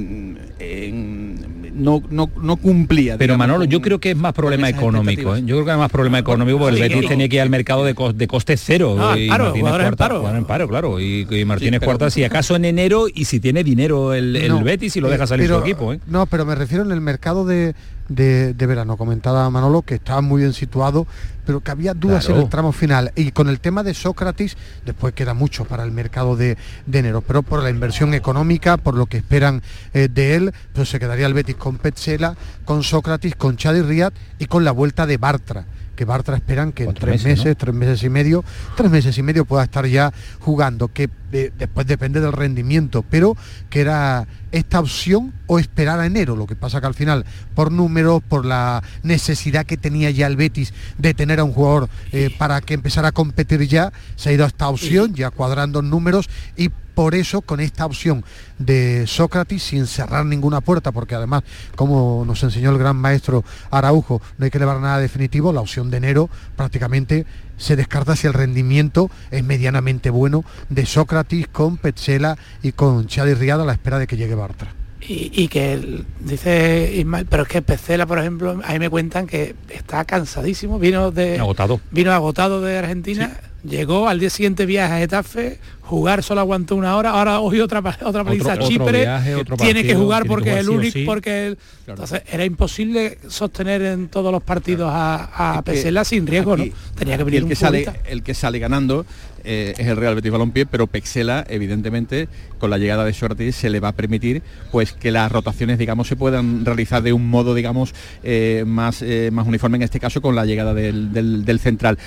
no, 1.73 2.03
no, 2.09 2.29
no 2.41 2.55
cumplía. 2.57 3.17
Pero 3.17 3.37
Manolo, 3.37 3.65
yo 3.65 3.79
con- 3.79 3.83
creo 3.83 3.99
que 3.99 4.11
es 4.11 4.17
más 4.17 4.33
problema 4.33 4.69
económico. 4.69 5.35
¿eh? 5.35 5.41
Yo 5.45 5.55
creo 5.55 5.65
que 5.65 5.71
es 5.71 5.77
más 5.77 5.91
problema 5.91 6.19
económico 6.19 6.59
porque 6.59 6.75
el 6.81 6.83
Sí, 6.89 6.93
Betis 6.95 7.09
tenía 7.09 7.29
que 7.29 7.35
ir 7.37 7.41
al 7.41 7.49
mercado 7.49 7.83
de, 7.83 7.95
cos- 7.95 8.13
de 8.13 8.27
coste 8.27 8.57
cero. 8.57 8.95
Al 8.99 9.19
y 9.19 9.27
paro, 9.29 9.45
Martínez 9.45 9.73
en 9.73 9.79
Cuarta- 9.79 9.95
paro. 10.09 10.35
en 10.37 10.45
paro, 10.45 10.67
claro. 10.67 10.99
Y, 10.99 11.27
y 11.29 11.45
Martínez 11.45 11.79
pero- 11.79 11.89
Cuarta, 11.91 12.09
si 12.09 12.23
acaso 12.23 12.55
en 12.55 12.65
enero 12.65 13.05
y 13.13 13.25
si 13.25 13.39
tiene 13.39 13.63
dinero 13.63 14.13
el, 14.13 14.35
el 14.35 14.49
No, 14.49 14.63
Betis 14.63 14.95
y 14.95 15.01
lo 15.01 15.07
eh, 15.07 15.11
deja 15.11 15.27
salir 15.27 15.47
pero- 15.47 15.59
su 15.59 15.65
equipo. 15.65 15.93
¿eh? 15.93 15.99
No, 16.07 16.25
pero 16.25 16.45
me 16.45 16.55
refiero 16.55 16.83
en 16.83 16.91
el 16.91 17.01
mercado 17.01 17.45
de, 17.45 17.73
de- 18.09 18.53
de 18.53 18.65
verano. 18.65 18.97
Comentaba 18.97 19.49
Manolo 19.49 19.81
que 19.81 19.95
estaba 19.95 20.21
muy 20.21 20.41
bien 20.41 20.53
situado, 20.53 21.07
pero 21.45 21.61
que 21.61 21.71
había 21.71 21.93
dudas 21.93 22.25
Claro. 22.25 22.39
en 22.39 22.45
el 22.45 22.49
tramo 22.49 22.71
final. 22.71 23.11
Y 23.15 23.31
con 23.31 23.49
el 23.49 23.59
tema 23.59 23.83
de 23.83 23.93
Sócrates, 23.93 24.55
después 24.85 25.13
queda 25.13 25.33
mucho 25.33 25.65
para 25.65 25.83
el 25.83 25.91
mercado 25.91 26.35
de, 26.35 26.57
de 26.85 26.99
enero, 26.99 27.21
pero 27.21 27.43
por 27.43 27.61
la 27.63 27.69
inversión 27.69 28.13
económica, 28.13 28.77
por 28.77 28.95
lo 28.95 29.05
que 29.05 29.17
esperan 29.17 29.61
eh, 29.93 30.09
de 30.13 30.35
él, 30.35 30.53
pues 30.73 30.89
se 30.89 30.99
quedaría 30.99 31.25
el 31.25 31.33
Betis 31.33 31.55
con 31.55 31.77
Petzela, 31.77 32.35
con 32.65 32.83
Sócrates, 32.83 33.35
con 33.35 33.57
Chadi 33.57 33.81
Riad 33.81 34.13
y 34.39 34.45
con 34.45 34.63
la 34.63 34.71
vuelta 34.71 35.05
de 35.05 35.17
Bartra 35.17 35.65
que 35.95 36.05
Bartra 36.05 36.35
esperan 36.35 36.71
que 36.71 36.85
en 36.85 36.93
tres 36.95 37.23
meses, 37.23 37.25
meses, 37.25 37.45
¿no? 37.45 37.55
tres 37.55 37.75
meses 37.75 38.03
y 38.03 38.09
medio, 38.09 38.43
tres 38.75 38.89
meses 38.89 39.15
y 39.15 39.21
medio 39.21 39.45
pueda 39.45 39.63
estar 39.63 39.85
ya 39.85 40.11
jugando, 40.39 40.87
que 40.87 41.07
después 41.33 41.87
depende 41.87 42.21
del 42.21 42.31
rendimiento, 42.31 43.03
pero 43.09 43.35
que 43.69 43.81
era 43.81 44.27
esta 44.51 44.79
opción 44.79 45.33
o 45.47 45.57
esperar 45.57 45.99
a 45.99 46.05
enero, 46.05 46.35
lo 46.35 46.45
que 46.45 46.55
pasa 46.55 46.79
que 46.79 46.87
al 46.87 46.93
final, 46.93 47.25
por 47.55 47.71
números, 47.71 48.21
por 48.21 48.45
la 48.45 48.83
necesidad 49.01 49.65
que 49.65 49.77
tenía 49.77 50.11
ya 50.11 50.27
el 50.27 50.37
Betis 50.37 50.73
de 50.97 51.13
tener 51.13 51.39
a 51.39 51.43
un 51.43 51.53
jugador 51.53 51.89
eh, 52.11 52.29
para 52.37 52.61
que 52.61 52.75
empezara 52.75 53.09
a 53.09 53.11
competir 53.11 53.67
ya, 53.67 53.91
se 54.15 54.29
ha 54.29 54.33
ido 54.33 54.45
a 54.45 54.47
esta 54.47 54.69
opción, 54.69 55.15
ya 55.15 55.31
cuadrando 55.31 55.81
números 55.81 56.29
y 56.55 56.69
por 56.93 57.15
eso 57.15 57.41
con 57.41 57.59
esta 57.59 57.85
opción 57.85 58.23
de 58.59 59.07
Sócrates 59.07 59.63
sin 59.63 59.87
cerrar 59.87 60.25
ninguna 60.25 60.61
puerta, 60.61 60.91
porque 60.91 61.15
además, 61.15 61.43
como 61.75 62.23
nos 62.25 62.43
enseñó 62.43 62.69
el 62.69 62.77
gran 62.77 62.95
maestro 62.95 63.43
Araujo, 63.71 64.21
no 64.37 64.45
hay 64.45 64.51
que 64.51 64.57
elevar 64.57 64.79
nada 64.79 64.99
definitivo, 64.99 65.51
la 65.51 65.61
opción 65.61 65.89
de 65.89 65.97
enero 65.97 66.29
prácticamente 66.55 67.25
se 67.57 67.75
descarta 67.75 68.15
si 68.15 68.27
el 68.27 68.33
rendimiento 68.33 69.09
es 69.31 69.43
medianamente 69.43 70.09
bueno 70.09 70.43
de 70.69 70.85
Sócrates 70.85 71.47
con 71.47 71.77
Petzela 71.77 72.37
y 72.61 72.71
con 72.73 73.07
Chadi 73.07 73.33
Riada 73.33 73.63
a 73.63 73.65
la 73.65 73.73
espera 73.73 73.99
de 73.99 74.07
que 74.07 74.17
llegue 74.17 74.35
Bartra. 74.35 74.73
Y, 75.01 75.31
y 75.33 75.47
que 75.49 76.05
dice 76.21 76.93
Ismael, 76.95 77.25
pero 77.29 77.43
es 77.43 77.49
que 77.49 77.61
Pecela, 77.61 78.05
por 78.05 78.19
ejemplo, 78.19 78.61
ahí 78.63 78.79
me 78.79 78.89
cuentan 78.89 79.27
que 79.27 79.53
está 79.67 80.05
cansadísimo, 80.05 80.79
vino 80.79 81.11
de 81.11 81.39
Agotado. 81.39 81.81
vino 81.91 82.13
agotado 82.13 82.61
de 82.61 82.77
Argentina, 82.77 83.37
llegó 83.63 84.07
al 84.09 84.19
día 84.19 84.29
siguiente 84.29 84.65
viaje 84.65 84.93
a 84.93 84.97
Getafe, 84.99 85.59
jugar 85.81 86.23
solo 86.23 86.41
aguantó 86.41 86.75
una 86.75 86.95
hora, 86.95 87.11
ahora 87.11 87.39
hoy 87.39 87.59
otra 87.59 87.79
otra 87.79 88.23
paliza 88.23 88.51
a 88.51 88.55
otro 88.55 88.67
Chipre, 88.67 89.01
viaje, 89.01 89.35
otro 89.35 89.57
tiene 89.57 89.83
que 89.83 89.95
jugar 89.95 90.23
que 90.23 90.29
porque 90.29 90.53
es 90.53 90.57
el 90.59 90.69
único, 90.69 90.91
sí. 90.93 91.03
porque 91.05 91.47
el- 91.47 91.57
entonces 91.87 92.21
era 92.31 92.45
imposible 92.45 93.17
sostener 93.27 93.81
en 93.81 94.07
todos 94.09 94.31
los 94.31 94.41
partidos 94.43 94.89
a, 94.93 95.57
a 95.57 95.61
Pesela 95.61 96.03
sin 96.05 96.25
riesgo, 96.27 96.53
aquí- 96.53 96.69
¿no? 96.69 96.75
Tenía 96.95 97.17
que 97.17 97.23
venir 97.23 97.37
el 97.39 97.43
un 97.43 97.49
que 97.49 97.55
sale 97.55 97.85
el 98.05 98.23
que 98.23 98.33
sale 98.33 98.59
ganando 98.59 99.05
eh, 99.43 99.73
es 99.77 99.87
el 99.87 99.97
Real 99.97 100.15
Betis 100.15 100.31
Balompié 100.31 100.65
pero 100.65 100.87
Pexela 100.87 101.45
evidentemente 101.49 102.27
con 102.59 102.69
la 102.69 102.77
llegada 102.77 103.03
de 103.05 103.13
Sócrates 103.13 103.55
se 103.55 103.69
le 103.69 103.79
va 103.79 103.89
a 103.89 103.91
permitir 103.91 104.41
pues 104.71 104.93
que 104.93 105.11
las 105.11 105.31
rotaciones 105.31 105.77
digamos 105.77 106.07
se 106.07 106.15
puedan 106.15 106.65
realizar 106.65 107.01
de 107.03 107.13
un 107.13 107.27
modo 107.29 107.53
digamos 107.55 107.93
eh, 108.23 108.63
más 108.65 109.01
eh, 109.01 109.29
más 109.33 109.45
uniforme 109.47 109.77
en 109.77 109.83
este 109.83 109.99
caso 109.99 110.21
con 110.21 110.35
la 110.35 110.45
llegada 110.45 110.73
del, 110.73 111.11
del- 111.13 111.45
del 111.45 111.59
central 111.59 111.97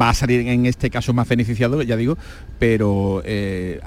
va 0.00 0.08
a 0.10 0.14
salir 0.14 0.46
en 0.48 0.66
este 0.66 0.90
caso 0.90 1.12
más 1.12 1.28
beneficiado 1.28 1.82
ya 1.82 1.96
digo 1.96 2.16
pero 2.58 3.22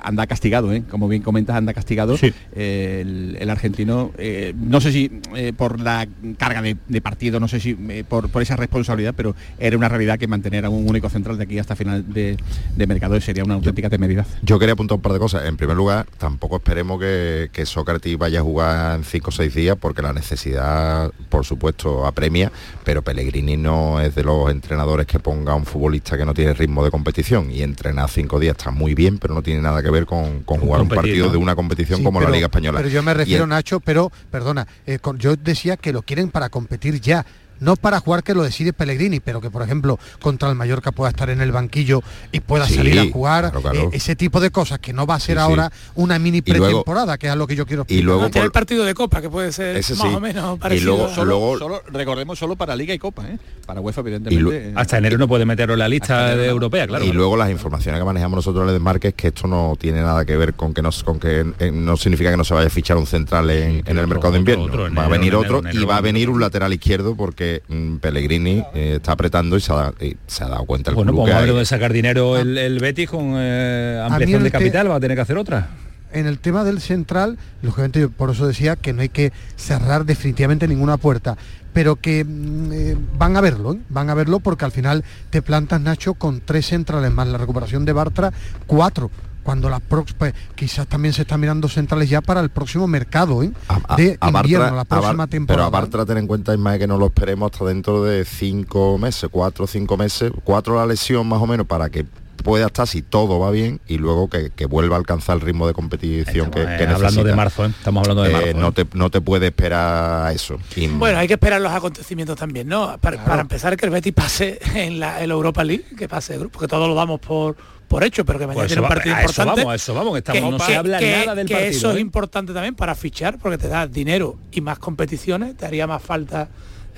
anda 0.01 0.27
castigado 0.27 0.73
¿eh? 0.73 0.83
como 0.89 1.07
bien 1.07 1.21
comentas 1.21 1.55
anda 1.55 1.73
castigado 1.73 2.17
Sí. 2.17 2.33
el, 2.55 3.37
el 3.39 3.49
argentino 3.49 4.11
no 4.55 4.81
sé 4.81 4.91
si 4.91 5.09
por 5.55 5.79
la 5.79 6.07
carga 6.37 6.61
de, 6.61 6.75
de 6.87 7.01
partido 7.01 7.39
no 7.39 7.47
sé 7.47 7.59
si 7.59 7.75
por, 8.09 8.29
por 8.29 8.41
esa 8.41 8.55
responsabilidad 8.55 9.13
pero 9.15 9.35
era 9.59 9.77
una 9.77 9.89
realidad 9.89 10.17
que 10.19 10.27
mantener 10.27 10.65
a 10.65 10.69
un 10.69 10.87
central 11.09 11.37
de 11.37 11.43
aquí 11.43 11.59
hasta 11.59 11.75
final 11.75 12.03
de, 12.13 12.37
de 12.75 12.87
mercado 12.87 13.19
sería 13.21 13.43
una 13.43 13.53
auténtica 13.55 13.89
temeridad 13.89 14.25
Yo 14.41 14.59
quería 14.59 14.73
apuntar 14.73 14.95
un 14.97 15.01
par 15.01 15.13
de 15.13 15.19
cosas. 15.19 15.45
En 15.45 15.55
primer 15.57 15.75
lugar, 15.77 16.05
tampoco 16.17 16.57
esperemos 16.57 16.99
que, 16.99 17.49
que 17.53 17.65
Sócrates 17.65 18.17
vaya 18.17 18.39
a 18.39 18.43
jugar 18.43 18.97
en 18.97 19.03
5 19.03 19.29
o 19.29 19.31
6 19.31 19.53
días 19.55 19.77
porque 19.79 20.01
la 20.01 20.13
necesidad, 20.13 21.11
por 21.29 21.45
supuesto, 21.45 22.05
apremia, 22.05 22.51
pero 22.83 23.01
Pellegrini 23.01 23.57
no 23.57 23.99
es 24.01 24.15
de 24.15 24.23
los 24.23 24.49
entrenadores 24.51 25.05
que 25.07 25.19
ponga 25.19 25.53
a 25.53 25.55
un 25.55 25.65
futbolista 25.65 26.17
que 26.17 26.25
no 26.25 26.33
tiene 26.33 26.53
ritmo 26.53 26.83
de 26.83 26.91
competición 26.91 27.51
y 27.51 27.61
entrenar 27.61 28.09
5 28.09 28.39
días 28.39 28.55
está 28.57 28.71
muy 28.71 28.93
bien, 28.93 29.17
pero 29.19 29.33
no 29.33 29.41
tiene 29.41 29.61
nada 29.61 29.81
que 29.83 29.89
ver 29.89 30.05
con, 30.05 30.41
con 30.43 30.59
jugar 30.59 30.81
un 30.81 30.87
competir, 30.87 31.11
partido 31.11 31.25
¿no? 31.27 31.31
de 31.33 31.37
una 31.37 31.55
competición 31.55 31.99
Sí, 31.99 32.03
como 32.03 32.19
pero- 32.19 32.29
la 32.31 32.35
Liga 32.35 32.47
Española. 32.47 32.77
Pero 32.79 32.89
yo 32.89 33.03
me 33.03 33.11
Y 33.11 33.15
refiero, 33.15 33.43
el- 33.43 33.49
Nacho, 33.49 33.79
pero, 33.79 34.11
perdona, 34.31 34.67
eh, 34.85 34.99
con- 34.99 35.17
yo 35.17 35.35
decía 35.35 35.77
que 35.77 35.91
lo 35.93 36.01
quieren 36.01 36.29
para 36.29 36.49
competir 36.49 36.99
ya. 37.01 37.25
No 37.59 37.75
para 37.75 37.99
jugar 37.99 38.23
que 38.23 38.33
lo 38.33 38.43
decide 38.43 38.73
Pellegrini, 38.73 39.19
pero 39.19 39.41
que 39.41 39.49
por 39.49 39.61
ejemplo 39.63 39.99
contra 40.21 40.49
el 40.49 40.55
Mallorca 40.55 40.91
pueda 40.91 41.09
estar 41.09 41.29
en 41.29 41.41
el 41.41 41.51
banquillo 41.51 42.01
y 42.31 42.39
pueda 42.39 42.65
Sí, 42.67 42.75
salir 42.75 42.99
a 42.99 43.05
jugar, 43.11 43.51
claro, 43.51 43.61
claro. 43.61 43.79
eh, 43.79 43.89
ese 43.93 44.15
tipo 44.15 44.39
de 44.39 44.51
cosas 44.51 44.79
que 44.79 44.93
no 44.93 45.05
va 45.05 45.15
a 45.15 45.19
ser 45.19 45.37
Sí, 45.37 45.43
sí. 45.43 45.49
ahora 45.49 45.71
una 45.95 46.19
mini 46.19 46.41
luego- 46.45 46.65
pretemporada, 46.65 47.17
que 47.17 47.27
es 47.27 47.33
a 47.33 47.35
lo 47.35 47.47
que 47.47 47.55
yo 47.55 47.65
quiero 47.65 47.85
y 47.87 48.01
luego 48.01 48.21
No, 48.21 48.29
tiene 48.31 48.45
el 48.45 48.51
partido 48.51 48.83
de 48.85 48.93
Copa, 48.93 49.21
que 49.21 49.29
puede 49.29 49.51
ser 49.51 49.77
Ese 49.77 49.95
más 49.95 50.07
sí. 50.09 50.15
o 50.15 50.19
menos 50.19 50.55
Y 50.55 50.59
parecido. 50.59 50.95
luego- 50.95 51.05
a- 51.11 51.15
solo, 51.15 51.25
luego- 51.31 51.57
solo- 51.59 51.81
recordemos 51.91 52.37
solo 52.39 52.55
para 52.55 52.75
Liga 52.75 52.93
y 52.93 52.99
Copa 52.99 53.27
¿eh? 53.27 53.37
para 53.65 53.81
UEFA 53.81 54.01
evidentemente 54.01 54.69
eh, 54.69 54.73
Hasta 54.75 54.97
enero 54.97 55.17
no 55.17 55.27
puede 55.27 55.45
meterlo 55.45 55.73
en 55.73 55.79
la 55.79 55.89
lista 55.89 56.35
de 56.35 56.47
europea, 56.47 56.87
claro. 56.87 57.03
y 57.05 57.11
luego 57.11 57.35
las 57.37 57.49
informaciones 57.49 57.99
que 57.99 58.05
manejamos 58.05 58.37
nosotros 58.37 58.63
en 58.63 58.69
el 58.69 58.73
desmarque 58.75 59.09
es 59.09 59.13
que 59.13 59.27
esto 59.27 59.47
no 59.47 59.75
tiene 59.79 60.01
nada 60.01 60.23
que 60.25 60.37
ver 60.37 60.53
con 60.53 60.73
que 60.73 60.81
no, 60.81 60.89
con 61.03 61.19
que 61.19 61.45
eh, 61.59 61.71
no 61.71 61.97
significa 61.97 62.31
que 62.31 62.37
no 62.37 62.43
se 62.43 62.53
vaya 62.53 62.67
a 62.67 62.69
fichar 62.69 62.97
un 62.97 63.05
central 63.07 63.49
en, 63.49 63.57
en 63.79 63.83
el 63.87 63.97
otro- 63.99 64.07
mercado 64.07 64.33
de 64.33 64.39
invierno. 64.39 64.65
otro, 64.65 64.93
va 64.93 65.05
a 65.05 65.07
venir 65.09 65.33
en 65.33 65.39
otro 65.39 65.59
enero, 65.59 65.73
y 65.73 65.77
enero, 65.77 65.87
va 65.87 65.97
a 65.97 66.01
venir 66.01 66.29
un 66.29 66.39
lateral 66.39 66.73
izquierdo 66.73 67.15
porque 67.15 67.46
mm, 67.67 67.95
Pellegrini 67.97 68.63
eh, 68.73 68.93
está 68.97 69.11
apretando 69.13 69.57
y 69.57 69.61
se, 69.61 69.71
ha, 69.73 69.75
da- 69.75 69.93
y 70.01 70.15
se 70.27 70.43
ha 70.43 70.47
dado 70.49 70.65
cuenta 70.65 70.91
el 70.91 70.95
Bueno, 70.95 71.11
club 71.11 71.21
pues 71.21 71.29
que 71.29 71.33
vamos 71.33 71.37
a 71.37 71.41
ver 71.41 71.49
hay. 71.49 71.55
dónde 71.55 71.65
sacar 71.65 71.93
dinero 71.93 72.37
el, 72.37 72.57
el 72.57 72.79
Betis 72.79 73.09
con 73.09 73.33
eh, 73.37 74.01
ampliación 74.03 74.43
de 74.43 74.51
capital, 74.51 74.89
va 74.91 74.95
a 74.95 74.99
tener 74.99 75.15
que 75.17 75.21
hacer 75.21 75.37
otra. 75.37 75.69
en 76.13 76.25
el 76.27 76.39
tema 76.39 76.63
del 76.63 76.79
central, 76.81 77.37
lógicamente 77.61 77.99
yo 77.99 78.09
por 78.09 78.29
eso 78.31 78.47
decía 78.47 78.75
que 78.75 78.93
no 78.93 79.01
hay 79.01 79.09
que 79.09 79.31
cerrar 79.55 80.05
definitivamente 80.05 80.67
ninguna 80.67 80.97
puerta, 80.97 81.37
pero 81.73 81.95
que 81.97 82.23
mm, 82.23 82.71
eh, 82.73 82.97
van 83.17 83.35
a 83.37 83.41
verlo, 83.41 83.73
¿eh? 83.73 83.79
van 83.89 84.09
a 84.09 84.13
verlo 84.15 84.39
porque 84.39 84.65
al 84.65 84.71
final 84.71 85.03
te 85.29 85.41
plantas 85.41 85.79
Nacho 85.81 86.13
con 86.15 86.41
tres 86.41 86.65
centrales 86.67 87.11
más 87.11 87.27
la 87.27 87.37
recuperación 87.37 87.85
de 87.85 87.93
Bartra, 87.93 88.31
cuatro 88.65 89.11
cuando 89.47 89.69
la 89.69 89.79
prox- 89.79 90.13
pues, 90.17 90.33
quizás 90.55 90.87
también 90.87 91.13
se 91.13 91.21
están 91.21 91.39
mirando 91.39 91.69
centrales 91.69 92.09
ya 92.09 92.19
para 92.19 92.41
el 92.41 92.49
próximo 92.49 92.85
mercado 92.85 93.43
¿eh? 93.43 93.51
A- 93.69 93.95
de 93.95 94.17
a 94.19 94.29
Bartra- 94.29 94.41
invierno, 94.41 94.75
la 94.75 94.81
a 94.81 94.85
próxima 94.85 95.13
Bar- 95.13 95.29
temporada. 95.29 95.69
Pero 95.69 95.77
a 95.77 95.79
Bartra 95.81 96.05
ten 96.05 96.17
en 96.17 96.27
cuenta, 96.27 96.53
Ismael, 96.53 96.77
que 96.79 96.85
no 96.87 96.97
lo 96.97 97.05
esperemos 97.05 97.49
hasta 97.53 97.63
dentro 97.63 98.03
de 98.03 98.25
cinco 98.25 98.97
meses, 98.97 99.29
cuatro 99.31 99.63
o 99.63 99.67
cinco 99.67 99.95
meses, 99.95 100.33
cuatro 100.43 100.75
la 100.75 100.85
lesión 100.85 101.25
más 101.29 101.41
o 101.41 101.47
menos 101.47 101.65
para 101.65 101.89
que 101.89 102.05
pueda 102.43 102.65
estar 102.67 102.85
si 102.87 103.01
todo 103.01 103.39
va 103.39 103.49
bien 103.51 103.79
y 103.87 103.97
luego 103.97 104.29
que, 104.29 104.51
que 104.51 104.65
vuelva 104.65 104.95
a 104.97 104.99
alcanzar 104.99 105.35
el 105.37 105.41
ritmo 105.41 105.65
de 105.65 105.73
competición 105.73 106.51
que, 106.51 106.61
Eh, 106.61 106.65
que 106.77 106.83
hablando 106.83 107.03
necesita. 107.03 107.23
de 107.29 107.35
marzo, 107.35 107.65
¿eh? 107.65 107.69
estamos 107.69 108.01
hablando 108.01 108.23
de 108.23 108.29
Eh, 108.29 108.33
marzo. 108.33 108.47
¿eh? 108.49 108.53
no, 108.53 108.71
te, 108.73 108.85
no 108.93 109.09
te 109.09 109.21
puede 109.21 109.47
esperar 109.47 110.27
a 110.27 110.33
eso. 110.33 110.57
Y- 110.75 110.87
Bueno, 110.87 111.19
hay 111.19 111.27
que 111.27 111.33
esperar 111.35 111.61
los 111.61 111.71
acontecimientos 111.71 112.37
también, 112.37 112.67
¿no? 112.67 112.97
Para, 112.99 113.23
para 113.23 113.41
empezar 113.41 113.77
que 113.77 113.85
el 113.85 113.91
Betis 113.93 114.13
pase 114.13 114.59
en 114.75 114.99
la, 114.99 115.21
en 115.21 115.29
la 115.29 115.33
Europa 115.35 115.63
League, 115.63 115.85
que 115.97 116.09
pase 116.09 116.33
de 116.33 116.39
grupo, 116.39 116.53
porque 116.59 116.67
todos 116.67 116.87
lo 116.87 116.95
damos 116.95 117.19
por, 117.21 117.55
por 117.87 118.03
hecho, 118.03 118.25
pero 118.25 118.37
que 118.39 118.47
mañana 118.47 118.61
Pues 118.63 118.67
tiene 118.67 118.79
eso 118.79 118.81
un 118.81 118.85
va- 118.85 118.95
partido 118.95 119.15
a 119.15 119.19
eso 119.21 119.29
importante. 119.31 119.61
vamos, 119.61 119.71
a 119.71 119.75
eso 119.75 119.93
vamos, 119.93 120.13
que 120.13 120.17
estamos- 120.19 120.41
que- 120.41 120.51
no 120.51 120.59
se 120.59 120.65
que- 120.71 120.77
habla 120.77 120.99
que- 120.99 121.11
nada 121.11 121.35
del 121.35 121.47
que 121.47 121.53
partido, 121.53 121.71
eso 121.71 121.91
¿eh? 121.91 121.93
es 121.95 121.99
importante 122.01 122.53
también 122.53 122.75
para 122.75 122.95
fichar, 122.95 123.37
porque 123.39 123.57
te 123.57 123.67
da 123.67 123.87
dinero 123.87 124.37
y 124.51 124.61
más 124.61 124.77
competiciones, 124.79 125.55
te 125.55 125.65
haría 125.65 125.87
más 125.87 126.01
falta 126.01 126.49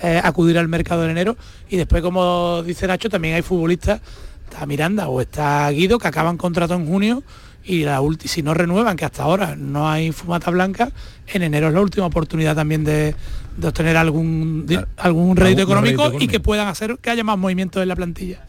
eh, 0.02 0.22
acudir 0.24 0.58
al 0.58 0.70
mercado 0.70 1.04
en 1.04 1.12
enero. 1.12 1.36
Y 1.70 1.76
después, 1.76 2.02
como 2.02 2.64
dice 2.64 2.88
Nacho, 2.88 3.10
también 3.10 3.36
hay 3.36 3.42
futbolistas, 3.42 4.00
está 4.50 4.66
Miranda 4.66 5.10
o 5.10 5.20
está 5.20 5.70
Guido, 5.72 6.00
que 6.00 6.08
acaban 6.08 6.38
contrato 6.38 6.74
en 6.74 6.88
junio 6.88 7.22
y 7.66 7.84
la 7.84 8.00
ulti- 8.02 8.28
si 8.28 8.42
no 8.42 8.54
renuevan, 8.54 8.96
que 8.96 9.04
hasta 9.04 9.24
ahora 9.24 9.58
no 9.58 9.90
hay 9.90 10.14
fumata 10.14 10.50
blanca, 10.52 10.90
en 11.28 11.44
enero 11.44 11.68
es 11.68 11.74
la 11.74 11.82
última 11.82 12.06
oportunidad 12.06 12.56
también 12.56 12.86
de, 12.86 13.14
de 13.58 13.68
obtener 13.68 13.98
algún, 13.98 14.66
di- 14.66 14.76
algún 14.76 14.86
rédito 14.96 15.04
algún 15.04 15.36
rédito 15.38 15.62
económico 15.64 16.02
y 16.04 16.06
económico. 16.06 16.32
que 16.32 16.40
puedan 16.40 16.68
hacer 16.70 16.98
que 17.02 17.10
haya 17.10 17.26
más 17.26 17.38
movimiento 17.38 17.82
en 17.82 17.90
la 17.90 17.96
plantilla. 17.98 18.40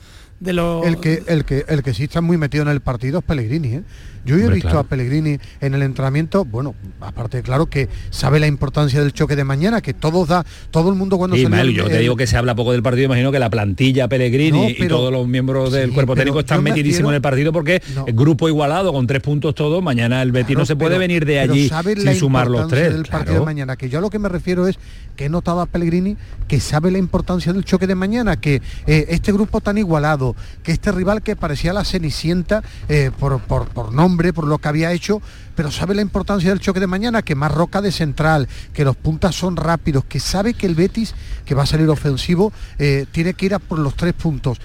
El 0.85 0.99
que, 1.01 1.23
el 1.27 1.45
que 1.45 1.65
el 1.69 1.83
que 1.83 1.95
sí 1.95 2.05
está 2.05 2.21
muy 2.21 2.39
metido 2.39 2.63
en 2.63 2.71
el 2.71 2.81
partido 2.81 3.19
es 3.19 3.25
Pellegrini. 3.25 3.75
¿eh? 3.75 3.83
Yo 4.25 4.37
he 4.37 4.41
Hombre, 4.41 4.55
visto 4.57 4.69
claro. 4.69 4.81
a 4.81 4.85
Pellegrini 4.85 5.39
en 5.61 5.75
el 5.75 5.83
entrenamiento, 5.83 6.45
bueno, 6.45 6.75
aparte 7.01 7.43
claro 7.43 7.67
que 7.67 7.89
sabe 8.11 8.39
la 8.41 8.47
importancia 8.47 9.01
del 9.01 9.13
choque 9.13 9.37
de 9.37 9.45
mañana, 9.45 9.81
que 9.81 9.95
todos 9.95 10.29
da, 10.29 10.45
todo 10.71 10.91
el 10.91 10.95
mundo 10.97 11.17
cuando 11.19 11.37
Sí, 11.37 11.43
salió 11.45 11.57
Mel, 11.57 11.75
yo 11.75 11.89
te 11.89 11.99
digo 11.99 12.17
que 12.17 12.27
se 12.27 12.37
habla 12.37 12.55
poco 12.55 12.73
del 12.73 12.83
partido, 12.83 13.07
imagino 13.07 13.33
que 13.33 13.39
la 13.39 13.51
plantilla 13.51 14.09
Pellegrini 14.09 14.51
No, 14.63 14.69
y 14.85 14.89
todos 14.89 15.13
los 15.13 15.27
miembros 15.27 15.73
del 15.73 15.89
Sí, 15.91 15.95
cuerpo 15.95 16.15
técnico 16.15 16.41
están 16.41 16.63
me 16.63 16.71
metidísimos 16.71 16.97
refiero- 16.97 17.09
en 17.11 17.15
el 17.17 17.23
partido 17.23 17.53
porque 17.53 17.83
No. 17.95 18.05
el 18.07 18.15
grupo 18.15 18.49
igualado 18.49 18.93
con 18.93 19.07
tres 19.07 19.21
puntos 19.23 19.55
todos, 19.55 19.83
mañana 19.83 20.23
el 20.23 20.33
Betis 20.33 20.49
Claro, 20.49 20.61
no 20.61 20.67
se 20.67 20.77
puede 20.77 20.91
pero- 20.91 21.01
venir 21.01 21.25
de 21.25 21.41
allí 21.41 21.69
sabe 21.69 21.95
sin 21.97 22.05
la 22.05 22.15
sumar 22.15 22.49
los 22.49 22.69
tres. 22.69 22.93
del 22.93 23.03
partido 23.07 23.25
claro. 23.25 23.41
de 23.41 23.45
mañana 23.47 23.77
que 23.77 23.89
yo 23.89 23.99
a 23.99 24.01
lo 24.01 24.11
que 24.11 24.19
me 24.19 24.29
refiero 24.29 24.67
es 24.69 24.79
que 25.17 25.27
he 25.27 25.29
notado 25.29 25.61
a 25.61 25.67
Pellegrini 25.67 26.17
que 26.49 26.61
sabe 26.61 26.91
la 26.91 26.99
importancia 26.99 27.53
del 27.53 27.65
choque 27.65 27.87
de 27.87 27.95
mañana 27.95 28.37
que 28.41 28.63
eh, 28.87 29.07
este 29.11 29.33
grupo 29.33 29.61
tan 29.61 29.77
igualado 29.79 30.11
todo, 30.21 30.35
que 30.63 30.73
este 30.73 30.91
rival 30.93 31.23
que 31.23 31.37
parecía 31.37 31.73
la 31.73 31.85
cenicienta 31.85 32.63
eh, 32.89 33.11
por, 33.19 33.39
por- 33.41 33.69
por 33.69 33.93
nombre, 33.93 34.10
por 34.33 34.47
lo 34.47 34.59
que 34.59 34.69
había 34.69 34.93
hecho, 34.93 35.21
pero 35.55 35.71
sabe 35.71 35.95
la 35.95 36.03
importancia 36.03 36.51
del 36.51 36.61
choque 36.61 36.81
de 36.81 36.87
mañana, 36.87 37.23
que 37.23 37.35
más 37.35 37.53
roca 37.53 37.81
de 37.81 37.93
central, 37.93 38.49
que 38.73 38.85
los 38.85 38.97
puntas 38.97 39.35
son 39.35 39.57
rápidos, 39.57 40.05
que 40.05 40.21
sabe 40.21 40.55
que 40.55 40.67
el 40.67 40.75
Betis, 40.75 41.15
que 41.45 41.55
va 41.55 41.63
a 41.63 41.67
salir 41.67 41.89
ofensivo, 41.89 42.53
eh, 42.79 43.07
tiene 43.13 43.35
que 43.35 43.47
ir 43.47 43.55
a 43.55 43.59
por 43.59 43.79
los 43.79 43.95
tres 43.95 44.15
puntos 44.15 44.59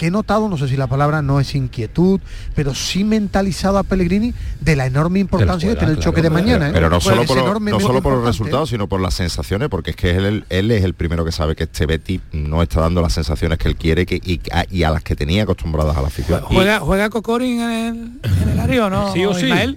que 0.00 0.06
he 0.06 0.10
notado, 0.10 0.48
no 0.48 0.56
sé 0.56 0.66
si 0.66 0.78
la 0.78 0.86
palabra 0.86 1.20
no 1.20 1.40
es 1.40 1.54
inquietud, 1.54 2.20
pero 2.54 2.74
sí 2.74 3.04
mentalizado 3.04 3.76
a 3.76 3.82
Pellegrini 3.82 4.32
de 4.58 4.74
la 4.74 4.86
enorme 4.86 5.18
importancia 5.18 5.68
que 5.68 5.76
tiene 5.76 5.92
el 5.92 5.98
choque 5.98 6.22
de 6.22 6.30
mañana. 6.30 6.70
¿eh? 6.70 6.72
Pero 6.72 6.88
no 6.88 7.02
solo, 7.02 7.24
por, 7.24 7.36
lo- 7.36 7.42
no 7.42 7.48
enormemente 7.50 7.84
solo 7.84 8.00
por 8.00 8.14
los 8.14 8.24
resultados, 8.24 8.70
sino 8.70 8.88
por 8.88 8.98
las 9.02 9.12
sensaciones, 9.12 9.68
porque 9.68 9.90
es 9.90 9.96
que 9.96 10.12
él, 10.16 10.46
él 10.48 10.70
es 10.70 10.84
el 10.84 10.94
primero 10.94 11.22
que 11.26 11.32
sabe 11.32 11.54
que 11.54 11.64
este 11.64 11.84
Betty 11.84 12.18
no 12.32 12.62
está 12.62 12.80
dando 12.80 13.02
las 13.02 13.12
sensaciones 13.12 13.58
que 13.58 13.68
él 13.68 13.76
quiere 13.76 14.06
que, 14.06 14.16
y, 14.16 14.40
a, 14.50 14.64
y 14.70 14.84
a 14.84 14.90
las 14.90 15.02
que 15.02 15.14
tenía 15.14 15.42
acostumbradas 15.42 15.94
a 15.94 16.00
la 16.00 16.08
afición. 16.08 16.40
¿Juega, 16.44 16.80
¿Juega 16.80 17.10
Cocorin 17.10 17.60
en 17.60 17.70
el, 17.70 18.42
en 18.42 18.48
el 18.48 18.58
área 18.58 18.86
o 18.86 18.88
no? 18.88 19.12
Sí 19.12 19.26
o 19.26 19.34
sí. 19.34 19.44
Ismael? 19.48 19.76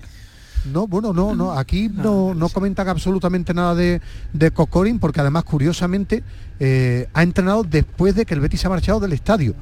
No, 0.71 0.87
bueno, 0.87 1.11
no, 1.11 1.35
no. 1.35 1.51
Aquí 1.51 1.89
no, 1.93 2.33
no 2.33 2.47
comentan 2.47 2.87
absolutamente 2.87 3.53
nada 3.53 3.75
de, 3.75 3.99
de 4.31 4.51
Cocorin, 4.51 4.99
porque 4.99 5.19
además, 5.19 5.43
curiosamente, 5.43 6.23
eh, 6.61 7.09
ha 7.13 7.23
entrenado 7.23 7.63
después 7.65 8.15
de 8.15 8.25
que 8.25 8.33
el 8.33 8.39
Betis 8.39 8.61
se 8.61 8.67
ha 8.67 8.69
marchado 8.69 9.01
del 9.01 9.11
estadio. 9.11 9.53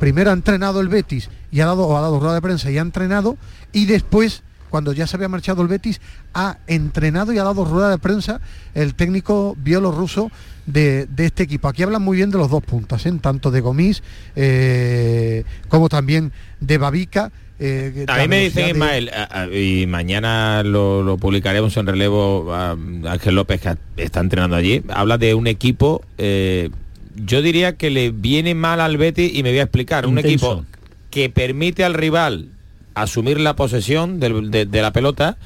Primero 0.00 0.30
ha 0.30 0.32
entrenado 0.32 0.80
el 0.80 0.88
Betis 0.88 1.30
y 1.52 1.60
ha 1.60 1.66
dado, 1.66 1.86
o 1.86 1.96
ha 1.96 2.00
dado 2.00 2.18
rueda 2.18 2.34
de 2.34 2.42
prensa 2.42 2.70
y 2.72 2.78
ha 2.78 2.82
entrenado, 2.82 3.36
y 3.72 3.86
después, 3.86 4.42
cuando 4.70 4.92
ya 4.92 5.06
se 5.06 5.16
había 5.16 5.28
marchado 5.28 5.62
el 5.62 5.68
Betis, 5.68 6.00
ha 6.34 6.58
entrenado 6.66 7.32
y 7.32 7.38
ha 7.38 7.44
dado 7.44 7.64
rueda 7.64 7.90
de 7.90 7.98
prensa 7.98 8.40
el 8.74 8.94
técnico 8.94 9.56
bielorruso 9.62 10.30
de, 10.66 11.06
de 11.06 11.26
este 11.26 11.42
equipo. 11.42 11.68
Aquí 11.68 11.82
hablan 11.82 12.02
muy 12.02 12.16
bien 12.16 12.30
de 12.30 12.38
los 12.38 12.50
dos 12.50 12.62
puntas, 12.64 13.04
¿eh? 13.06 13.12
tanto 13.20 13.50
de 13.50 13.60
Gomis 13.60 14.02
eh, 14.36 15.44
como 15.68 15.88
también 15.88 16.32
de 16.60 16.78
Babica. 16.78 17.30
eh, 17.58 18.04
A 18.08 18.18
mí 18.18 18.28
me 18.28 18.40
dicen, 18.44 18.64
de- 18.64 18.70
Ismael, 18.70 19.10
a- 19.10 19.42
a- 19.42 19.46
y 19.48 19.86
mañana 19.86 20.62
lo, 20.62 21.02
lo 21.02 21.16
publicaremos 21.18 21.76
en 21.76 21.86
relevo 21.86 22.54
a 22.54 22.70
Ángel 22.72 23.34
López, 23.34 23.60
que 23.60 23.76
está 23.96 24.20
entrenando 24.20 24.56
allí, 24.56 24.82
habla 24.88 25.18
de 25.18 25.34
un 25.34 25.46
equipo, 25.46 26.02
eh, 26.16 26.70
yo 27.16 27.42
diría 27.42 27.76
que 27.76 27.90
le 27.90 28.10
viene 28.10 28.54
mal 28.54 28.80
al 28.80 28.96
Betis 28.96 29.32
y 29.34 29.42
me 29.42 29.50
voy 29.50 29.58
a 29.58 29.62
explicar, 29.64 30.06
un 30.06 30.18
equipo 30.18 30.64
que 31.10 31.28
permite 31.30 31.84
al 31.84 31.94
rival 31.94 32.48
asumir 32.94 33.40
la 33.40 33.56
posesión 33.56 34.20
del- 34.20 34.50
de, 34.50 34.66
de 34.66 34.82
la 34.82 34.92
pelota, 34.92 35.36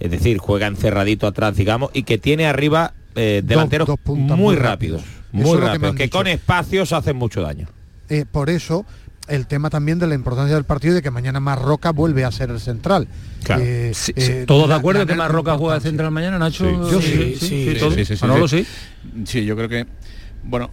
es 0.00 0.10
decir, 0.10 0.38
juega 0.38 0.66
encerradito 0.66 1.26
atrás, 1.26 1.56
digamos, 1.56 1.90
y 1.94 2.02
que 2.02 2.18
tiene 2.18 2.46
arriba 2.46 2.92
eh, 3.14 3.42
delanteros 3.44 3.86
dos 3.86 3.98
muy 4.06 4.18
muy 4.36 4.56
rápidos, 4.56 5.02
rápidos. 5.02 5.06
muy 5.32 5.58
que 5.58 5.64
rápidos, 5.66 5.94
que, 5.96 6.10
con 6.10 6.26
espacios 6.26 6.92
hacen 6.92 7.16
mucho 7.16 7.42
daño. 7.42 7.68
Eh, 8.08 8.24
por 8.30 8.50
eso 8.50 8.84
el 9.28 9.46
tema 9.46 9.70
también 9.70 9.98
de 9.98 10.06
la 10.08 10.14
importancia 10.14 10.54
del 10.54 10.64
partido 10.64 10.92
y 10.92 10.96
de 10.96 11.02
que 11.02 11.10
mañana 11.10 11.38
Marroca 11.40 11.92
vuelve 11.92 12.24
a 12.24 12.32
ser 12.32 12.50
el 12.50 12.58
central. 12.58 13.06
Claro. 13.44 13.62
Eh, 13.64 13.92
Sí, 13.94 14.12
eh, 14.16 14.20
sí. 14.40 14.46
¿Todos 14.46 14.68
de 14.68 14.74
acuerdo 14.74 15.00
la 15.00 15.06
que 15.06 15.14
Marroca 15.14 15.56
juega 15.56 15.74
de 15.76 15.80
central 15.82 16.10
mañana, 16.10 16.38
Nacho? 16.38 16.64
Yo 16.90 17.00
sí, 17.00 17.36
sí, 17.38 17.76
todos. 17.78 17.94
sí, 17.94 18.04
sí, 18.04 18.16
sí. 18.16 18.48
sí. 18.48 18.66
Sí, 19.26 19.44
yo 19.44 19.54
creo 19.56 19.68
que, 19.68 19.86
bueno, 20.44 20.70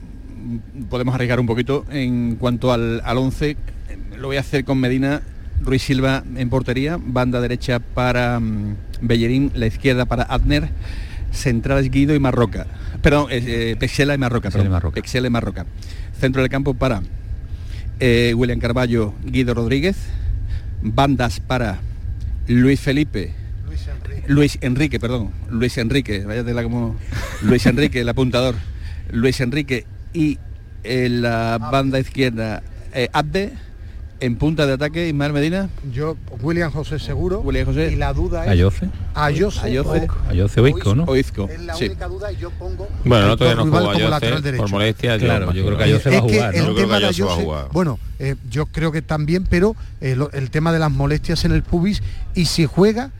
podemos 0.90 1.16
arriesgar 1.16 1.40
un 1.40 1.46
poquito 1.46 1.86
en 1.92 2.36
cuanto 2.36 2.72
al, 2.72 3.02
al 3.04 3.18
11. 3.18 3.58
Lo 4.18 4.28
voy 4.28 4.38
a 4.38 4.42
hacer 4.42 4.66
con 4.66 4.80
Medina, 4.80 5.22
Ruiz 5.62 5.84
Silva 5.84 6.24
en 6.36 6.50
portería, 6.50 6.98
banda 7.02 7.42
derecha 7.42 7.80
para 7.80 8.40
mm, 8.40 8.76
Bellerín, 9.02 9.52
la 9.56 9.68
izquierda 9.68 10.06
para 10.06 10.24
Adner, 10.24 10.70
centrales 11.32 11.90
Guido 11.90 12.16
y 12.16 12.20
Marroca. 12.20 12.68
Perdón, 13.02 13.28
eh, 13.32 13.44
eh, 13.46 13.76
Pexela 13.80 14.14
y 14.14 14.18
Marroca. 14.18 14.50
Pexela 14.50 14.62
y 14.62 14.66
perdón. 14.66 14.74
Marroca. 14.74 14.96
Pexela 14.96 15.28
y 15.28 15.32
Marroca. 15.32 15.66
Centro 16.20 16.42
del 16.42 16.50
campo 16.50 16.74
para 16.74 17.02
eh, 18.00 18.34
William 18.36 18.60
Carballo, 18.60 19.14
Guido 19.24 19.54
Rodríguez, 19.54 19.98
bandas 20.82 21.40
para 21.40 21.80
Luis 22.48 22.80
Felipe, 22.80 23.34
Luis 24.28 24.60
Enrique, 24.62 25.00
perdón, 25.00 25.32
Luis 25.50 25.78
Enrique, 25.78 26.24
váyatela 26.24 26.64
como 26.64 26.96
Luis 27.42 27.66
Enrique, 27.66 28.02
el 28.02 28.10
apuntador, 28.10 28.56
Luis 29.12 29.40
Enrique 29.42 29.86
y 30.14 30.38
en 30.84 31.22
la 31.22 31.58
banda 31.60 32.00
izquierda 32.00 32.64
eh, 32.94 33.10
Abde, 33.14 33.54
en 34.22 34.36
punta 34.36 34.66
de 34.68 34.74
ataque 34.74 35.08
Ismael 35.08 35.32
Medina. 35.32 35.70
Yo, 35.94 36.18
William 36.42 36.72
José 36.72 37.00
seguro. 37.00 37.40
William 37.40 37.66
José. 37.66 37.92
Y 37.94 37.96
la 37.96 38.12
duda 38.14 38.44
es. 38.46 38.52
Ayoce. 38.52 38.90
Ayose. 39.14 39.60
Ayoce. 39.62 40.08
Ayoce 40.28 40.60
Oizco, 40.62 40.94
¿no? 40.96 41.04
Oizco, 41.06 41.48
Es 41.50 41.62
la 41.62 41.74
sí. 41.76 41.86
única 41.86 42.08
duda 42.08 42.32
y 42.32 42.36
yo 42.38 42.50
pongo. 42.52 42.88
Bueno, 43.06 43.28
no 43.38 43.78
Ayoce 43.90 44.10
lateral 44.10 44.42
derecho. 44.42 44.64
por 44.64 44.72
molestia. 44.72 45.18
Claro, 45.18 45.54
yo 45.54 45.66
creo 45.66 45.78
que 45.78 45.84
Ayoce 45.86 46.10
va 46.10 46.18
a 46.18 46.22
jugar. 46.22 46.56
el 46.56 46.62
¿no? 46.64 46.68
Yo 46.70 46.74
creo 46.76 46.86
tema 46.86 46.96
que 46.98 47.02
de 47.02 47.08
Ayoce 47.08 47.24
va 47.24 47.34
a 47.34 47.36
jugar. 47.44 47.68
bueno, 47.72 48.00
eh, 48.20 48.36
yo 48.50 48.66
creo 48.66 48.92
que 48.92 49.02
también, 49.02 49.46
pero 49.50 49.76
eh, 50.02 50.16
lo- 50.18 50.32
el 50.32 50.50
tema 50.50 50.74
de 50.74 50.80
las 50.80 50.92
molestias 50.92 51.46
en 51.46 51.54
el 51.54 51.64
pubis 51.64 52.04
y 52.36 52.46
si 52.46 52.66
juega 52.66 53.12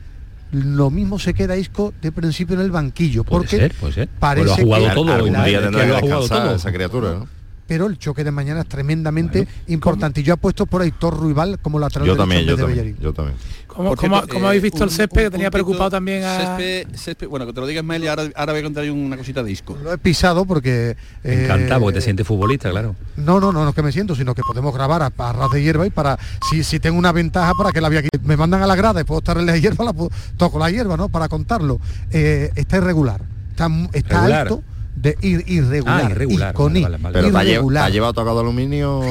lo 0.52 0.90
mismo 0.90 1.18
se 1.18 1.32
queda 1.34 1.56
Isco 1.56 1.92
de 2.02 2.10
principio 2.12 2.54
en 2.56 2.62
el 2.62 2.70
banquillo 2.70 3.24
Puede 3.24 3.42
porque 3.42 3.56
ser, 3.56 3.74
puede 3.74 3.92
ser. 3.92 4.08
parece 4.18 4.46
Pues 4.46 4.46
lo 4.46 4.62
ha 4.62 4.64
jugado 4.64 4.88
que 4.88 4.94
todo. 4.94 5.12
Algún 5.14 5.32
la- 5.32 5.44
día 5.44 5.58
que 5.60 5.64
que 5.66 5.70
lo 5.70 5.78
ha 5.96 6.00
jugado 6.00 6.20
descansar 6.22 6.46
todo. 6.46 6.56
esa 6.56 6.72
criatura, 6.72 7.10
¿no? 7.12 7.28
Pero 7.70 7.86
el 7.86 7.98
choque 7.98 8.24
de 8.24 8.32
mañana 8.32 8.62
es 8.62 8.66
tremendamente 8.66 9.46
importante 9.68 10.22
y 10.22 10.24
yo 10.24 10.34
apuesto 10.34 10.66
por 10.66 10.82
Aitor 10.82 11.16
Ruibal 11.16 11.60
como 11.60 11.78
lateral 11.78 12.08
Yo 12.08 12.16
también, 12.16 12.44
yo 12.44 12.56
de 12.56 12.62
también, 12.62 12.78
Bellerín. 12.78 13.00
yo 13.00 13.12
también. 13.12 13.36
¿Cómo, 13.68 13.94
cierto, 13.96 14.26
cómo 14.28 14.46
eh, 14.46 14.48
habéis 14.48 14.62
visto 14.64 14.78
el 14.82 14.90
un- 14.90 14.96
césped 14.96 15.22
que 15.26 15.30
tenía 15.30 15.52
preocupado 15.52 15.88
también 15.88 16.24
a... 16.24 16.36
Césped, 16.56 16.96
césped, 16.96 17.28
bueno, 17.28 17.46
que 17.46 17.52
te 17.52 17.60
lo 17.60 17.68
diga 17.68 17.80
Ismael 17.82 18.02
y 18.02 18.08
ahora, 18.08 18.24
ahora 18.34 18.52
voy 18.54 18.60
a 18.60 18.64
contar 18.64 18.82
yo 18.82 18.92
una 18.92 19.16
cosita 19.16 19.44
de 19.44 19.48
disco. 19.50 19.78
Lo 19.84 19.92
he 19.92 19.98
pisado 19.98 20.44
porque... 20.46 20.96
eh, 21.22 21.42
Encantado, 21.44 21.82
porque 21.82 22.00
te 22.00 22.00
sientes 22.00 22.26
futbolista, 22.26 22.68
claro. 22.70 22.96
No, 23.16 23.38
no, 23.38 23.52
no, 23.52 23.62
no 23.62 23.68
es 23.68 23.74
que 23.76 23.82
me 23.84 23.92
siento, 23.92 24.16
sino 24.16 24.34
que 24.34 24.42
podemos 24.42 24.74
grabar 24.74 25.02
a, 25.02 25.12
a 25.16 25.32
ras 25.32 25.50
de 25.52 25.62
hierba 25.62 25.86
y 25.86 25.90
para, 25.90 26.18
si, 26.50 26.64
si 26.64 26.80
tengo 26.80 26.98
una 26.98 27.12
ventaja 27.12 27.52
para 27.54 27.70
que 27.70 27.80
la 27.80 27.88
vea 27.88 28.00
aquí. 28.00 28.08
Me 28.24 28.36
mandan 28.36 28.60
a 28.62 28.66
la 28.66 28.74
grada 28.74 29.00
y 29.00 29.04
puedo 29.04 29.20
estar 29.20 29.38
en 29.38 29.46
la 29.46 29.56
hierba, 29.56 29.84
la 29.84 29.92
puedo- 29.92 30.10
toco 30.36 30.58
la 30.58 30.68
hierba, 30.72 30.96
¿no? 30.96 31.08
Para 31.08 31.28
contarlo. 31.28 31.78
Eh, 32.10 32.50
está 32.56 32.78
irregular. 32.78 33.20
Está, 33.50 33.68
está 33.92 34.18
Regular. 34.22 34.40
alto 34.42 34.62
de 35.00 35.16
ir, 35.22 35.44
irregular. 35.46 36.04
Ah, 36.04 36.10
irregular, 36.10 36.52
y 36.52 36.56
con 36.56 36.72
vale, 36.74 36.82
vale, 36.82 36.98
vale. 36.98 37.12
Pero 37.12 37.32
te 37.32 37.44
irregular. 37.50 37.84
ha 37.84 37.88
llevado 37.90 38.12
tocado 38.12 38.40
aluminio. 38.40 39.00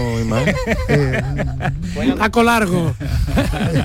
Eh, 0.90 1.22
Taco 2.18 2.44
largo. 2.44 2.94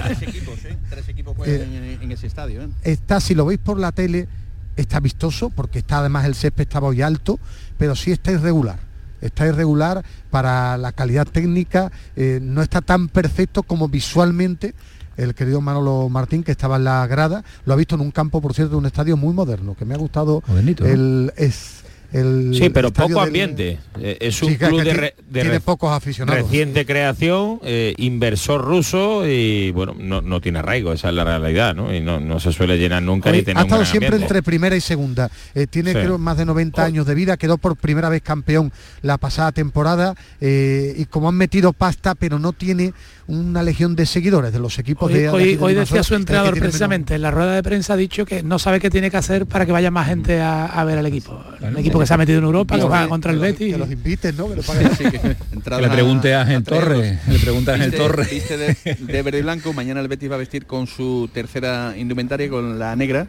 tres 0.05 0.23
equipos, 0.23 0.65
¿eh? 0.65 0.77
Tres 0.89 1.09
equipos 1.09 1.37
juegan 1.37 1.73
en, 1.73 2.03
en 2.03 2.13
ese 2.13 2.27
estadio, 2.27 2.63
¿eh? 2.63 2.69
está, 2.83 3.21
si 3.21 3.35
lo 3.35 3.47
veis 3.47 3.59
por 3.59 3.79
la 3.79 3.93
tele, 3.93 4.29
está 4.77 5.01
vistoso, 5.01 5.51
porque 5.51 5.81
está 5.81 5.99
además 5.99 6.25
el 6.25 6.35
césped 6.35 6.63
está 6.63 6.81
muy 6.81 7.01
alto, 7.03 7.39
pero 7.79 7.95
sí 7.97 8.13
está 8.13 8.33
irregular. 8.33 8.79
Está 9.21 9.47
irregular 9.47 10.05
para 10.31 10.77
la 10.77 10.93
calidad 10.93 11.27
técnica, 11.27 11.91
eh, 12.17 12.39
no 12.43 12.63
está 12.63 12.81
tan 12.81 13.09
perfecto 13.09 13.63
como 13.63 13.89
visualmente 13.89 14.75
el 15.17 15.35
querido 15.35 15.61
Manolo 15.61 16.09
Martín, 16.09 16.43
que 16.43 16.53
estaba 16.53 16.77
en 16.77 16.85
la 16.85 17.07
grada, 17.07 17.45
lo 17.65 17.73
ha 17.73 17.77
visto 17.77 17.95
en 17.95 18.01
un 18.01 18.11
campo, 18.11 18.41
por 18.41 18.55
cierto, 18.55 18.73
de 18.73 18.79
un 18.79 18.87
estadio 18.87 19.17
muy 19.17 19.33
moderno, 19.33 19.75
que 19.77 19.85
me 19.85 19.95
ha 19.95 19.99
gustado 19.99 20.43
Modernito, 20.47 20.85
¿no? 20.85 20.91
el, 20.91 21.33
es, 21.37 21.84
el 22.15 22.55
Sí, 22.55 22.71
pero 22.71 22.93
poco 22.93 23.21
ambiente. 23.21 23.79
Eh, 24.01 24.17
Es 24.21 24.41
un 24.43 24.51
Sí, 24.51 24.57
club 24.57 24.83
de, 24.83 24.91
ti- 24.93 24.97
re- 24.97 25.15
de 25.29 25.41
tiene 25.43 25.51
re- 25.57 25.61
pocos 25.61 25.91
aficionados. 25.93 26.43
reciente 26.43 26.87
creación, 26.87 27.59
eh, 27.65 27.93
inversor 27.99 28.65
ruso 28.65 29.27
y 29.27 29.73
bueno, 29.73 29.95
no, 29.99 30.21
no 30.23 30.41
tiene 30.41 30.61
arraigo, 30.61 30.93
esa 30.93 31.09
es 31.09 31.15
la 31.15 31.25
realidad, 31.25 31.75
¿no? 31.75 31.93
Y 31.95 32.01
no, 32.01 32.21
no 32.21 32.39
se 32.41 32.53
suele 32.53 32.79
llenar 32.79 33.03
nunca 33.03 33.31
Hoy 33.31 33.39
ni 33.39 33.43
tener 33.43 33.59
ha 33.59 33.61
un 33.62 33.67
estado 33.67 33.81
gran 33.83 33.91
siempre 33.91 34.07
ambiente. 34.09 34.25
entre 34.27 34.43
primera 34.43 34.77
y 34.77 34.81
segunda. 34.81 35.31
Eh, 35.55 35.67
tiene 35.67 35.93
Sí. 35.93 35.99
creo 35.99 36.17
más 36.19 36.37
de 36.39 36.45
90 36.45 36.85
años 36.85 37.05
de 37.07 37.15
vida, 37.15 37.37
quedó 37.37 37.59
por 37.59 37.77
primera 37.77 38.09
vez 38.09 38.23
campeón 38.23 38.73
la 39.03 39.19
pasada 39.19 39.51
temporada 39.53 40.15
eh, 40.41 40.95
y 40.97 41.07
como 41.07 41.29
han 41.29 41.35
metido 41.35 41.73
pasta, 41.73 42.15
pero 42.15 42.39
no 42.39 42.53
tiene 42.53 42.93
una 43.27 43.62
legión 43.62 43.97
de 43.97 44.05
seguidores 44.07 44.53
de 44.53 44.59
los 44.59 44.79
equipos 44.79 45.09
Hoy, 45.09 45.14
de, 45.14 45.20
de 45.22 45.29
hoy- 45.31 45.57
de 45.57 45.64
hoy 45.64 45.75
decía 45.75 46.03
su 46.03 46.14
el 46.14 46.20
entrenador 46.20 46.59
precisamente 46.59 47.14
en 47.14 47.22
la 47.22 47.31
rueda 47.31 47.55
de 47.55 47.62
prensa 47.62 47.95
ha 47.95 47.97
dicho 47.97 48.27
que 48.27 48.43
no 48.43 48.59
sabe 48.59 48.81
qué 48.81 48.91
tiene 48.91 49.11
que 49.11 49.16
hacer 49.16 49.47
para 49.47 49.64
que 49.64 49.72
vaya 49.72 49.91
más 49.91 50.07
gente 50.09 50.41
a, 50.41 50.66
a 50.66 50.85
ver 50.85 50.99
al 50.99 51.07
equipo. 51.07 51.43
Un 51.62 51.79
equipo 51.79 51.99
que 51.99 52.07
se 52.07 52.12
ha 52.14 52.18
metido 52.18 52.39
en 52.39 52.45
Europa, 52.45 52.77
que 52.77 52.83
juega 52.83 53.09
contra 53.09 53.33
el 53.33 53.39
Betis. 53.39 53.72
Que 53.72 53.79
los 53.79 53.91
inviten, 53.91 54.37
¿no? 54.37 54.49
Que 54.51 54.57
lo 54.57 54.62
paguen. 54.62 54.91
Sí, 54.97 55.05
que 55.11 55.37
entrada 55.53 55.81
Que 55.83 55.89
le 55.89 55.95
pregunte 55.95 56.35
a 56.35 56.43
Ángel. 56.43 56.62
Torres, 56.64 57.18
le 57.29 57.39
pregunte 57.39 57.70
a 57.70 57.75
Ángel 57.75 57.91
Viste- 57.93 58.03
Torres. 58.07 58.31
viste 58.31 58.57
de, 58.59 58.77
de 59.01 59.22
verde 59.22 59.39
y 59.39 59.43
blanco, 59.43 59.72
mañana 59.72 60.01
el 60.01 60.09
Betis 60.09 60.31
va 60.31 60.35
a 60.35 60.39
vestir 60.39 60.66
con 60.66 60.87
su 60.87 61.31
tercera 61.33 61.95
indumentaria, 61.97 62.49
con 62.51 62.79
la 62.79 62.95
negra, 62.97 63.27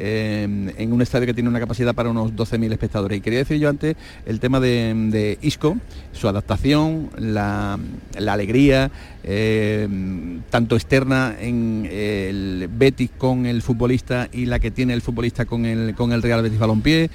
eh, 0.00 0.44
en 0.76 0.92
un 0.92 1.02
estadio 1.02 1.26
que 1.26 1.34
tiene 1.34 1.48
una 1.48 1.58
capacidad 1.58 1.94
para 1.94 2.10
unos 2.10 2.32
12.000 2.32 2.72
espectadores. 2.72 3.18
Y 3.18 3.20
quería 3.20 3.40
decir 3.40 3.58
yo 3.58 3.68
antes 3.68 3.96
el 4.26 4.38
tema 4.38 4.60
de, 4.60 4.94
de 5.10 5.38
Isco, 5.42 5.76
su 6.12 6.28
adaptación, 6.28 7.10
la, 7.18 7.78
la 8.16 8.32
alegría, 8.32 8.90
eh, 9.24 9.88
tanto 10.50 10.76
externa 10.76 11.34
en 11.40 11.88
el 11.90 12.68
Betis 12.72 13.10
con 13.18 13.46
el 13.46 13.60
futbolista 13.62 14.28
y 14.32 14.46
la 14.46 14.60
que 14.60 14.70
tiene 14.70 14.94
el 14.94 15.02
futbolista 15.02 15.44
con 15.44 15.66
el, 15.66 15.94
con 15.94 16.12
el 16.12 16.22
Real 16.22 16.42
Betis 16.42 16.58
Balompié. 16.58 17.10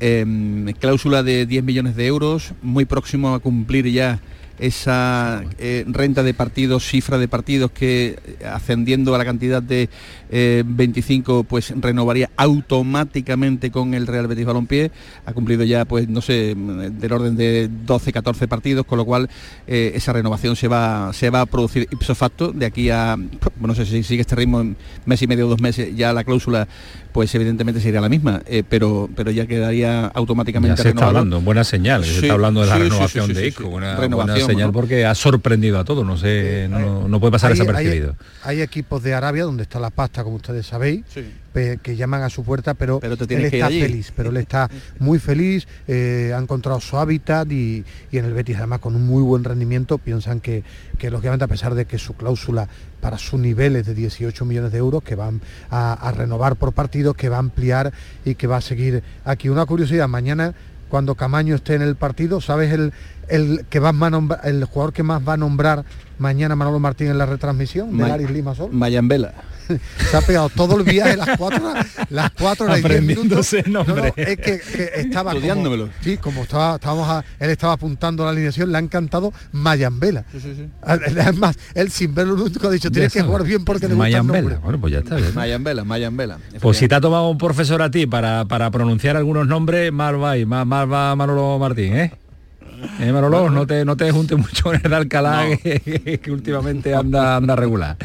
Eh, 0.00 0.74
cláusula 0.78 1.22
de 1.22 1.46
10 1.46 1.64
millones 1.64 1.96
de 1.96 2.06
euros, 2.06 2.52
muy 2.62 2.84
próximo 2.84 3.34
a 3.34 3.40
cumplir 3.40 3.90
ya 3.90 4.20
esa 4.58 5.42
eh, 5.58 5.84
renta 5.86 6.22
de 6.22 6.34
partidos, 6.34 6.84
cifra 6.86 7.18
de 7.18 7.28
partidos 7.28 7.70
que 7.70 8.18
eh, 8.40 8.46
ascendiendo 8.46 9.14
a 9.14 9.18
la 9.18 9.24
cantidad 9.24 9.62
de 9.62 9.88
eh, 10.30 10.62
25 10.66 11.44
pues 11.44 11.72
renovaría 11.80 12.30
automáticamente 12.36 13.70
con 13.70 13.94
el 13.94 14.06
Real 14.06 14.26
Betis 14.26 14.46
Balompié. 14.46 14.90
Ha 15.26 15.32
cumplido 15.32 15.64
ya 15.64 15.84
pues 15.84 16.08
no 16.08 16.20
sé 16.20 16.54
del 16.56 17.12
orden 17.12 17.36
de 17.36 17.68
12, 17.86 18.12
14 18.12 18.48
partidos, 18.48 18.86
con 18.86 18.98
lo 18.98 19.04
cual 19.04 19.28
eh, 19.66 19.92
esa 19.94 20.12
renovación 20.12 20.56
se 20.56 20.68
va 20.68 21.12
se 21.12 21.30
va 21.30 21.42
a 21.42 21.46
producir 21.46 21.88
ipso 21.90 22.14
facto 22.14 22.52
de 22.52 22.66
aquí 22.66 22.90
a 22.90 23.16
no 23.60 23.74
sé 23.74 23.86
si 23.86 24.02
sigue 24.02 24.20
este 24.22 24.36
ritmo 24.36 24.60
en 24.60 24.76
mes 25.06 25.22
y 25.22 25.26
medio 25.26 25.46
o 25.46 25.50
dos 25.50 25.60
meses 25.60 25.94
ya 25.96 26.12
la 26.12 26.24
cláusula 26.24 26.68
pues 27.12 27.34
evidentemente 27.34 27.80
sería 27.80 28.00
la 28.00 28.08
misma, 28.08 28.42
eh, 28.46 28.62
pero 28.68 29.08
pero 29.16 29.30
ya 29.30 29.46
quedaría 29.46 30.06
automáticamente 30.06 30.76
Ya 30.76 30.82
se 30.82 30.88
está 30.90 31.00
renovado. 31.00 31.18
hablando, 31.18 31.40
buena 31.40 31.64
señal, 31.64 32.04
se 32.04 32.20
está 32.20 32.34
hablando 32.34 32.60
de 32.60 32.66
la 32.66 32.76
sí, 32.76 32.82
renovación 32.82 33.26
sí, 33.26 33.32
de 33.32 33.50
sí. 33.50 33.62
una 33.64 33.96
Renovación, 33.96 34.36
buena 34.36 34.46
señal 34.52 34.68
¿no? 34.68 34.72
porque 34.72 35.04
ha 35.06 35.14
sorprendido 35.14 35.78
a 35.78 35.84
todos, 35.84 36.04
no 36.06 36.16
sé, 36.16 36.66
no, 36.68 37.08
no 37.08 37.20
puede 37.20 37.32
pasar 37.32 37.52
Hay- 37.52 37.58
desapercibido. 37.58 38.16
Hay, 38.42 38.56
hay 38.56 38.62
equipos 38.62 39.02
de 39.02 39.14
Arabia 39.14 39.44
donde 39.44 39.62
está 39.62 39.78
la 39.80 39.90
pasta, 39.90 40.24
como 40.24 40.36
ustedes 40.36 40.66
sabéis, 40.66 41.04
pe- 41.52 41.78
que 41.82 41.96
llaman 41.96 42.22
a 42.22 42.30
su 42.30 42.44
puerta, 42.44 42.74
pero, 42.74 43.00
Pero 43.00 43.16
te 43.16 43.34
él 43.34 43.44
está 43.46 43.66
allí. 43.66 43.80
feliz, 43.80 44.12
pero 44.16 44.30
él 44.30 44.36
está 44.38 44.68
muy 44.98 45.18
feliz, 45.18 45.66
eh, 45.86 46.32
ha 46.34 46.38
encontrado 46.38 46.80
su 46.80 46.96
hábitat 46.98 47.50
y, 47.50 47.84
y 48.10 48.18
en 48.18 48.24
el 48.24 48.32
Betis 48.34 48.56
además 48.56 48.80
con 48.80 48.94
un 48.96 49.06
muy 49.06 49.22
buen 49.22 49.44
rendimiento 49.44 49.98
piensan 49.98 50.40
que, 50.40 50.62
que 50.98 51.10
lógicamente 51.10 51.44
a 51.44 51.48
pesar 51.48 51.74
de 51.74 51.84
que 51.86 51.98
su 51.98 52.14
cláusula 52.14 52.68
para 53.00 53.16
su 53.18 53.38
nivel 53.38 53.76
es 53.76 53.86
de 53.86 53.94
18 53.94 54.44
millones 54.44 54.72
de 54.72 54.78
euros, 54.78 55.02
que 55.02 55.14
van 55.14 55.40
a, 55.70 55.92
a 55.92 56.10
renovar 56.12 56.56
por 56.56 56.72
partidos, 56.72 57.14
que 57.16 57.28
va 57.28 57.36
a 57.36 57.40
ampliar 57.40 57.92
y 58.24 58.34
que 58.34 58.46
va 58.46 58.56
a 58.56 58.60
seguir 58.60 59.02
aquí. 59.24 59.48
Una 59.48 59.66
curiosidad, 59.66 60.08
mañana 60.08 60.54
cuando 60.88 61.14
Camaño 61.14 61.54
esté 61.54 61.74
en 61.74 61.82
el 61.82 61.96
partido, 61.96 62.40
¿sabes 62.40 62.72
el, 62.72 62.92
el 63.30 63.64
que 63.70 63.78
va 63.80 63.90
a 63.90 64.10
nombrar, 64.10 64.40
el 64.44 64.64
jugador 64.64 64.92
que 64.92 65.02
más 65.02 65.22
va 65.26 65.34
a 65.34 65.36
nombrar 65.36 65.84
mañana 66.18 66.56
Manolo 66.56 66.78
Martín 66.80 67.08
en 67.08 67.18
la 67.18 67.26
retransmisión 67.26 67.96
de 67.96 68.08
Laris 68.08 68.30
Limasol? 68.30 68.72
Mayambela. 68.72 69.32
Se 70.10 70.16
ha 70.16 70.22
pegado 70.22 70.48
todo 70.48 70.78
el 70.78 70.82
viaje, 70.82 71.14
las 71.14 71.36
cuatro 71.36 71.68
horas, 71.68 71.86
las 72.08 72.30
cuatro 72.30 72.64
horas 72.64 72.78
y 72.78 72.88
diez 72.88 73.02
minutos. 73.02 73.52
Aprendiéndose 73.52 73.64
No, 73.70 73.84
no, 73.84 74.02
es 74.16 74.36
que, 74.38 74.60
que 74.60 74.90
estaba 74.94 75.32
como, 75.32 75.36
Estudiándomelo. 75.44 75.88
sí, 76.00 76.16
como 76.16 76.42
estaba, 76.44 76.76
estábamos 76.76 77.06
a- 77.06 77.22
él 77.38 77.50
estaba 77.50 77.74
apuntando 77.74 78.24
la 78.24 78.30
alineación, 78.30 78.72
le 78.72 78.78
ha 78.78 78.80
encantado 78.80 79.30
Mayambela. 79.52 80.24
Además, 80.82 81.58
él 81.74 81.90
sin 81.90 82.14
verlo 82.14 82.34
nunca 82.36 82.68
ha 82.68 82.70
dicho, 82.70 82.90
tienes 82.90 83.12
que 83.12 83.20
jugar 83.22 83.44
bien 83.44 83.62
porque 83.64 83.84
el 83.86 83.94
Mayambela, 83.96 84.56
bueno, 84.58 84.80
pues 84.80 84.92
ya 84.94 85.00
está 85.00 85.16
bien. 85.16 85.34
Mayambela, 85.34 85.84
Mayambela. 85.84 86.38
Pues 86.60 86.78
si 86.78 86.88
te 86.88 86.94
ha 86.94 87.00
tomado 87.02 87.28
un 87.28 87.36
profesor 87.38 87.82
a 87.82 87.90
ti 87.90 88.06
para, 88.06 88.46
para 88.46 88.70
pronunciar 88.70 89.16
algunos 89.18 89.46
nombres, 89.46 89.92
mal 89.92 90.22
va, 90.22 90.38
y 90.38 90.46
más, 90.46 90.66
mal 90.66 90.90
va 90.90 91.14
Manolo 91.14 91.58
Martín, 91.58 91.94
¿eh? 91.94 92.12
Eh, 93.00 93.12
Manolo, 93.12 93.50
no 93.50 93.66
te, 93.66 93.84
no 93.84 93.96
te 93.96 94.10
juntes 94.10 94.38
mucho 94.38 94.64
con 94.64 94.80
el 94.82 94.92
Alcalá, 94.94 95.46
que, 95.62 96.20
que 96.22 96.30
últimamente 96.30 96.94
anda, 96.94 97.36
anda 97.36 97.56
regular. 97.56 97.96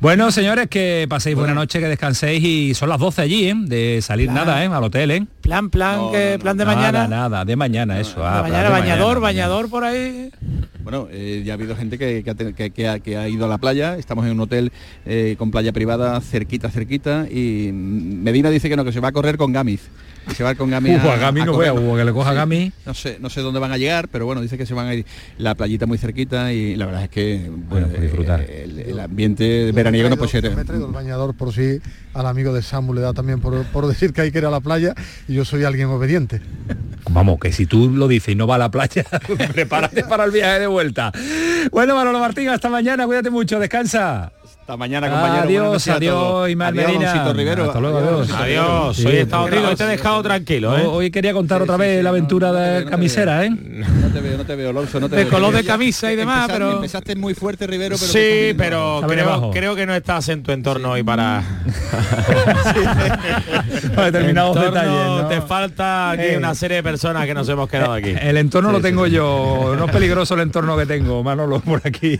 Bueno, 0.00 0.30
señores, 0.30 0.68
que 0.68 1.06
paséis 1.08 1.36
buena 1.36 1.54
noche, 1.54 1.80
que 1.80 1.86
descanséis 1.88 2.42
y 2.44 2.74
son 2.74 2.88
las 2.88 2.98
12 2.98 3.22
allí, 3.22 3.48
¿eh? 3.48 3.54
De 3.56 4.00
salir 4.02 4.30
nada, 4.30 4.62
¿eh? 4.64 4.68
Al 4.68 4.84
hotel, 4.84 5.10
¿eh? 5.10 5.26
Plan, 5.40 5.70
plan, 5.70 6.10
que, 6.12 6.38
plan 6.40 6.56
de 6.56 6.64
mañana. 6.64 7.06
Nada, 7.08 7.28
nada, 7.28 7.44
de 7.44 7.56
mañana, 7.56 7.98
eso. 8.00 8.24
ah, 8.26 8.36
De 8.38 8.42
mañana, 8.50 8.64
de 8.64 8.70
bañador, 8.70 9.20
mañana. 9.20 9.48
bañador 9.48 9.70
por 9.70 9.84
ahí. 9.84 10.30
Bueno, 10.82 11.08
eh, 11.10 11.42
ya 11.44 11.52
ha 11.52 11.56
habido 11.56 11.74
gente 11.74 11.98
que, 11.98 12.22
que 12.22 12.30
ha, 12.30 12.34
que- 12.34 12.70
que 12.70 12.88
ha- 12.88 12.98
que 13.00 13.16
ha 13.16 13.28
ido 13.28 13.44
a 13.46 13.48
la 13.48 13.58
playa, 13.58 13.96
estamos 13.96 14.24
en 14.26 14.32
un 14.32 14.40
hotel 14.40 14.72
eh, 15.04 15.34
con 15.38 15.50
playa 15.50 15.72
privada 15.72 16.20
cerquita, 16.20 16.70
cerquita, 16.70 17.26
y 17.30 17.70
Medina 17.72 18.50
dice 18.50 18.68
que 18.68 18.76
no, 18.76 18.84
que 18.84 18.92
se 18.92 19.00
va 19.00 19.08
a 19.08 19.12
correr 19.12 19.36
con 19.36 19.52
Gamiz. 19.52 19.80
Se 20.34 20.42
va 20.44 20.54
con 20.54 20.70
Gami 20.70 20.96
Uf, 20.96 21.04
a 21.04 21.16
Gami 21.16 21.42
no 21.42 21.58
que 21.58 22.04
le 22.04 22.12
coja 22.12 22.32
Gami. 22.32 22.72
No 22.84 22.94
sé, 22.94 23.18
no 23.20 23.30
sé 23.30 23.40
dónde 23.40 23.60
van 23.60 23.72
a 23.72 23.78
llegar, 23.78 24.08
pero 24.08 24.26
bueno, 24.26 24.40
dice 24.40 24.58
que 24.58 24.66
se 24.66 24.74
van 24.74 24.86
a 24.88 24.94
ir 24.94 25.06
la 25.38 25.54
playita 25.54 25.86
muy 25.86 25.98
cerquita 25.98 26.52
y 26.52 26.76
la 26.76 26.86
verdad 26.86 27.04
es 27.04 27.10
que 27.10 27.50
bueno, 27.50 27.86
disfrutar. 27.88 28.40
eh, 28.42 28.64
el, 28.64 28.78
el 28.80 29.00
ambiente 29.00 29.70
veraniego 29.72 30.08
no 30.10 30.16
puede 30.16 30.30
ser. 30.30 30.54
Me 30.54 30.62
he 30.62 30.64
traído 30.64 30.86
el 30.86 30.92
bañador 30.92 31.34
por 31.34 31.52
si 31.52 31.80
al 32.14 32.26
amigo 32.26 32.52
de 32.52 32.62
Samu 32.62 32.92
le 32.94 33.00
da 33.02 33.12
también 33.12 33.40
por, 33.40 33.64
por 33.66 33.86
decir 33.86 34.12
que 34.12 34.22
hay 34.22 34.30
que 34.32 34.38
ir 34.38 34.46
a 34.46 34.50
la 34.50 34.60
playa 34.60 34.94
y 35.28 35.34
yo 35.34 35.44
soy 35.44 35.64
alguien 35.64 35.88
obediente. 35.88 36.40
Vamos, 37.10 37.38
que 37.40 37.52
si 37.52 37.66
tú 37.66 37.88
lo 37.90 38.08
dices 38.08 38.30
y 38.32 38.34
no 38.34 38.46
va 38.46 38.56
a 38.56 38.58
la 38.58 38.70
playa, 38.70 39.04
prepárate 39.52 40.04
para 40.04 40.24
el 40.24 40.32
viaje 40.32 40.60
de 40.60 40.66
vuelta. 40.66 41.12
Bueno, 41.70 41.94
Manolo 41.94 42.18
Martín, 42.18 42.48
hasta 42.48 42.68
mañana, 42.68 43.06
cuídate 43.06 43.30
mucho, 43.30 43.58
descansa. 43.60 44.32
Hasta 44.66 44.76
mañana, 44.78 45.08
compañero. 45.08 45.64
Buenas 45.66 45.86
Adiós, 45.86 45.96
adiós, 45.96 46.56
Medina. 46.56 47.12
Doncito 47.12 47.32
Rivero. 47.34 47.64
Hasta 47.66 47.78
luego, 47.78 47.98
adiós. 47.98 48.30
Adiós, 48.32 48.96
Sí, 48.96 49.06
hoy 49.06 49.12
he 49.14 49.20
estado 49.20 49.44
hoy 49.44 49.76
te 49.76 49.84
he 49.84 49.86
dejado 49.86 50.22
tranquilo, 50.24 50.76
¿eh? 50.76 50.80
Hoy- 50.84 50.88
Hoy 51.06 51.10
quería 51.12 51.32
contar 51.34 51.62
otra 51.62 51.76
vez 51.76 52.02
la 52.02 52.08
aventura 52.10 52.50
de 52.52 52.84
camisera, 52.86 53.44
¿eh? 53.44 53.50
No 53.50 54.08
te 54.08 54.20
veo, 54.20 54.36
no 54.36 54.44
te 54.44 54.56
veo, 54.56 54.70
Alonso, 54.70 54.98
no 54.98 55.08
te 55.08 55.14
De 55.14 55.22
veo. 55.22 55.32
color 55.32 55.54
de 55.54 55.62
camisa 55.62 56.10
y 56.10 56.16
demás, 56.16 56.48
empezaste- 56.48 56.52
pero- 56.52 56.72
Empezaste 56.72 57.14
muy 57.14 57.34
fuerte, 57.34 57.68
Rivero, 57.68 57.94
pero... 57.96 58.10
Sí, 58.12 58.54
pero 58.58 59.02
creo, 59.06 59.24
abajo. 59.28 59.50
creo 59.52 59.76
que 59.76 59.86
no 59.86 59.94
estás 59.94 60.28
en 60.30 60.42
tu 60.42 60.50
entorno 60.50 60.90
hoy 60.90 61.04
para... 61.04 61.44
Para 63.94 64.06
determinados 64.10 64.56
Entorno, 64.56 64.72
detalles, 64.80 65.22
¿no? 65.22 65.28
Te 65.28 65.40
falta 65.42 66.10
aquí 66.10 66.22
Eh. 66.24 66.36
una 66.38 66.54
serie 66.56 66.78
de 66.78 66.82
personas 66.82 67.24
que 67.24 67.34
nos 67.34 67.48
hemos 67.48 67.68
quedado 67.68 67.92
aquí. 67.92 68.14
El 68.20 68.36
entorno 68.36 68.72
lo 68.72 68.80
tengo 68.80 69.06
yo, 69.06 69.74
no 69.78 69.84
es 69.86 69.92
peligroso 69.92 70.34
el 70.34 70.40
entorno 70.40 70.76
que 70.76 70.86
tengo, 70.86 71.22
Manolo, 71.22 71.60
por 71.60 71.80
aquí. 71.84 72.18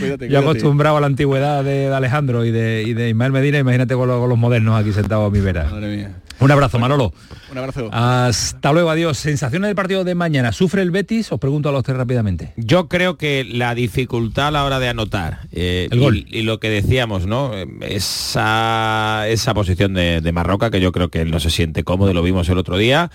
cuídate, 0.00 0.28
yo 0.28 0.40
acostumbrado 0.40 0.96
a 0.96 1.00
la 1.00 1.06
antigüedad 1.06 1.51
de, 1.62 1.88
de 1.88 1.94
Alejandro 1.94 2.44
y 2.44 2.50
de, 2.50 2.84
y 2.86 2.94
de 2.94 3.08
Ismael 3.10 3.32
Medina, 3.32 3.58
imagínate 3.58 3.94
con 3.94 4.08
los, 4.08 4.18
con 4.20 4.28
los 4.28 4.38
modernos 4.38 4.80
aquí 4.80 4.92
sentados 4.92 5.26
a 5.28 5.30
mi 5.30 5.40
vera. 5.40 5.68
Madre 5.70 5.96
mía. 5.96 6.10
Un 6.40 6.50
abrazo, 6.50 6.78
Manolo. 6.80 7.12
Un 7.52 7.58
abrazo. 7.58 7.88
Hasta 7.92 8.72
luego, 8.72 8.90
adiós. 8.90 9.16
Sensaciones 9.18 9.68
del 9.68 9.76
partido 9.76 10.02
de 10.02 10.14
mañana. 10.16 10.50
¿Sufre 10.50 10.82
el 10.82 10.90
Betis? 10.90 11.30
Os 11.30 11.38
pregunto 11.38 11.68
a 11.68 11.72
los 11.72 11.84
tres 11.84 11.96
rápidamente. 11.96 12.52
Yo 12.56 12.88
creo 12.88 13.16
que 13.16 13.44
la 13.44 13.76
dificultad 13.76 14.48
a 14.48 14.50
la 14.50 14.64
hora 14.64 14.80
de 14.80 14.88
anotar 14.88 15.40
eh, 15.52 15.86
El 15.92 15.98
y- 15.98 16.00
gol. 16.00 16.24
Y, 16.28 16.42
lo 16.42 16.58
que 16.58 16.68
decíamos, 16.68 17.26
¿no? 17.26 17.52
Eh, 17.54 17.66
Esa, 17.82 19.24
esa 19.28 19.54
posición 19.54 19.94
de, 19.94 20.20
de 20.20 20.32
Marroca 20.32 20.70
que 20.70 20.80
yo 20.80 20.90
creo 20.90 21.10
que 21.10 21.20
él 21.20 21.30
no 21.30 21.38
se 21.38 21.50
siente 21.50 21.84
cómodo, 21.84 22.12
lo 22.14 22.22
vimos 22.22 22.48
el 22.48 22.58
otro 22.58 22.76
día. 22.76 23.10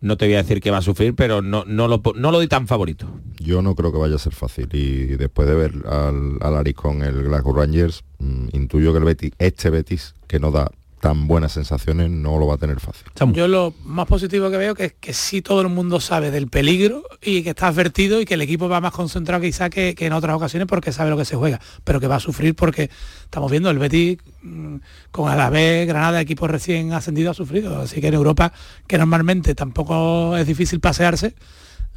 No 0.00 0.16
te 0.16 0.26
voy 0.26 0.34
a 0.34 0.38
decir 0.38 0.60
que 0.60 0.70
va 0.70 0.78
a 0.78 0.82
sufrir, 0.82 1.14
pero 1.14 1.42
no, 1.42 1.64
no, 1.66 1.86
lo, 1.86 2.00
no 2.14 2.30
lo 2.30 2.38
doy 2.38 2.48
tan 2.48 2.66
favorito. 2.66 3.06
Yo 3.38 3.60
no 3.60 3.74
creo 3.74 3.92
que 3.92 3.98
vaya 3.98 4.14
a 4.14 4.18
ser 4.18 4.34
fácil 4.34 4.68
y 4.72 5.16
después 5.16 5.46
de 5.46 5.54
ver 5.54 5.74
al, 5.86 6.38
al 6.40 6.56
Aris 6.56 6.74
con 6.74 7.02
el 7.02 7.24
Glasgow 7.24 7.54
Rangers, 7.54 8.02
mm, 8.18 8.48
intuyo 8.52 8.92
que 8.92 8.98
el 8.98 9.04
Betis, 9.04 9.32
este 9.38 9.68
Betis, 9.70 10.14
que 10.26 10.38
no 10.38 10.50
da 10.50 10.70
tan 11.00 11.26
buenas 11.26 11.52
sensaciones, 11.52 12.10
no 12.10 12.38
lo 12.38 12.46
va 12.46 12.54
a 12.54 12.58
tener 12.58 12.78
fácil. 12.78 13.06
Yo 13.32 13.48
lo 13.48 13.74
más 13.84 14.06
positivo 14.06 14.50
que 14.50 14.58
veo 14.58 14.74
que 14.74 14.84
es 14.84 14.92
que 14.92 15.14
sí 15.14 15.40
todo 15.40 15.62
el 15.62 15.68
mundo 15.68 15.98
sabe 15.98 16.30
del 16.30 16.48
peligro 16.48 17.02
y 17.22 17.42
que 17.42 17.50
está 17.50 17.68
advertido 17.68 18.20
y 18.20 18.26
que 18.26 18.34
el 18.34 18.42
equipo 18.42 18.68
va 18.68 18.80
más 18.80 18.92
concentrado 18.92 19.42
quizá 19.42 19.70
que, 19.70 19.94
que 19.94 20.06
en 20.06 20.12
otras 20.12 20.36
ocasiones 20.36 20.68
porque 20.68 20.92
sabe 20.92 21.10
lo 21.10 21.16
que 21.16 21.24
se 21.24 21.36
juega, 21.36 21.58
pero 21.84 22.00
que 22.00 22.06
va 22.06 22.16
a 22.16 22.20
sufrir 22.20 22.54
porque 22.54 22.90
estamos 23.24 23.50
viendo 23.50 23.70
el 23.70 23.78
Betis 23.78 24.18
mm, 24.42 24.76
con 25.10 25.30
Alavés, 25.30 25.88
Granada, 25.88 26.20
equipo 26.20 26.46
recién 26.46 26.92
ascendido 26.92 27.30
ha 27.30 27.34
sufrido, 27.34 27.80
así 27.80 28.00
que 28.00 28.08
en 28.08 28.14
Europa 28.14 28.52
que 28.86 28.98
normalmente 28.98 29.54
tampoco 29.54 30.36
es 30.36 30.46
difícil 30.46 30.80
pasearse, 30.80 31.34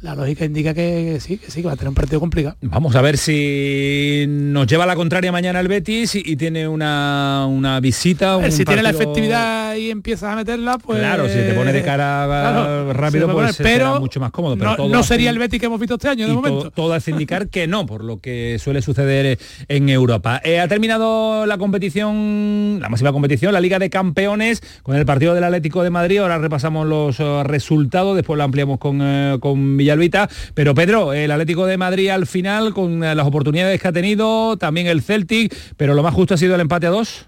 la 0.00 0.14
lógica 0.14 0.44
indica 0.44 0.74
que 0.74 1.18
sí, 1.20 1.38
que 1.38 1.50
sí, 1.50 1.62
que 1.62 1.66
va 1.68 1.72
a 1.72 1.76
tener 1.76 1.88
un 1.88 1.94
partido 1.94 2.20
complicado. 2.20 2.56
Vamos 2.60 2.94
a 2.94 3.00
ver 3.00 3.16
si 3.16 4.26
nos 4.28 4.66
lleva 4.66 4.84
a 4.84 4.86
la 4.86 4.96
contraria 4.96 5.32
mañana 5.32 5.60
el 5.60 5.68
Betis 5.68 6.14
y, 6.14 6.22
y 6.26 6.36
tiene 6.36 6.68
una, 6.68 7.46
una 7.48 7.80
visita. 7.80 8.36
Un 8.36 8.52
si 8.52 8.66
tiene 8.66 8.82
la 8.82 8.90
efectividad 8.90 9.74
y 9.76 9.90
empiezas 9.90 10.32
a 10.32 10.36
meterla, 10.36 10.76
pues 10.76 10.98
Claro, 10.98 11.26
si 11.26 11.34
te 11.34 11.54
pone 11.54 11.72
de 11.72 11.82
cara 11.82 12.26
Claro, 12.26 12.92
rápido, 12.92 13.24
pues 13.26 13.34
poner, 13.36 13.52
será 13.54 13.68
pero 13.70 14.00
mucho 14.00 14.20
más 14.20 14.30
cómodo. 14.30 14.56
Pero 14.58 14.70
no, 14.72 14.76
todo 14.76 14.88
no 14.90 14.98
hace- 14.98 15.08
sería 15.14 15.30
el 15.30 15.38
Betis 15.38 15.58
que 15.58 15.66
hemos 15.66 15.80
visto 15.80 15.94
este 15.94 16.08
año 16.08 16.26
de 16.26 16.32
y 16.32 16.36
momento. 16.36 16.58
todo, 16.58 16.70
todo 16.70 16.92
hace 16.92 17.10
indicar 17.10 17.48
que 17.48 17.66
no, 17.66 17.86
por 17.86 18.04
lo 18.04 18.18
que 18.20 18.58
suele 18.62 18.82
suceder 18.82 19.38
en 19.68 19.88
Europa. 19.88 20.38
Eh, 20.44 20.60
ha 20.60 20.68
terminado 20.68 21.46
la 21.46 21.56
competición, 21.56 22.78
la 22.80 22.90
máxima 22.90 23.10
competición, 23.12 23.54
la 23.54 23.60
Liga 23.60 23.78
de 23.78 23.88
Campeones, 23.88 24.60
con 24.82 24.96
el 24.96 25.06
partido 25.06 25.34
del 25.34 25.44
Atlético 25.44 25.82
de 25.82 25.88
Madrid. 25.88 26.18
Ahora 26.18 26.36
repasamos 26.38 26.86
los 26.86 27.18
eh, 27.20 27.42
resultados, 27.44 28.16
después 28.16 28.36
lo 28.36 28.44
ampliamos 28.44 28.78
con, 28.78 28.98
eh, 29.00 29.38
con 29.40 29.76
Villalbita. 29.96 30.28
Pero 30.54 30.74
Pedro, 30.74 31.12
el 31.12 31.30
Atlético 31.30 31.66
de 31.66 31.76
Madrid 31.76 32.08
al 32.10 32.26
final, 32.26 32.74
con 32.74 33.02
eh, 33.02 33.14
las 33.14 33.26
oportunidades 33.26 33.80
que 33.80 33.88
ha 33.88 33.92
tenido, 33.92 34.56
también 34.56 34.86
el 34.86 35.02
Celtic, 35.02 35.54
pero 35.76 35.94
lo 35.94 36.02
más 36.02 36.14
justo 36.14 36.34
ha 36.34 36.38
sido 36.38 36.54
el 36.54 36.60
empate 36.60 36.86
a 36.86 36.90
dos. 36.90 37.26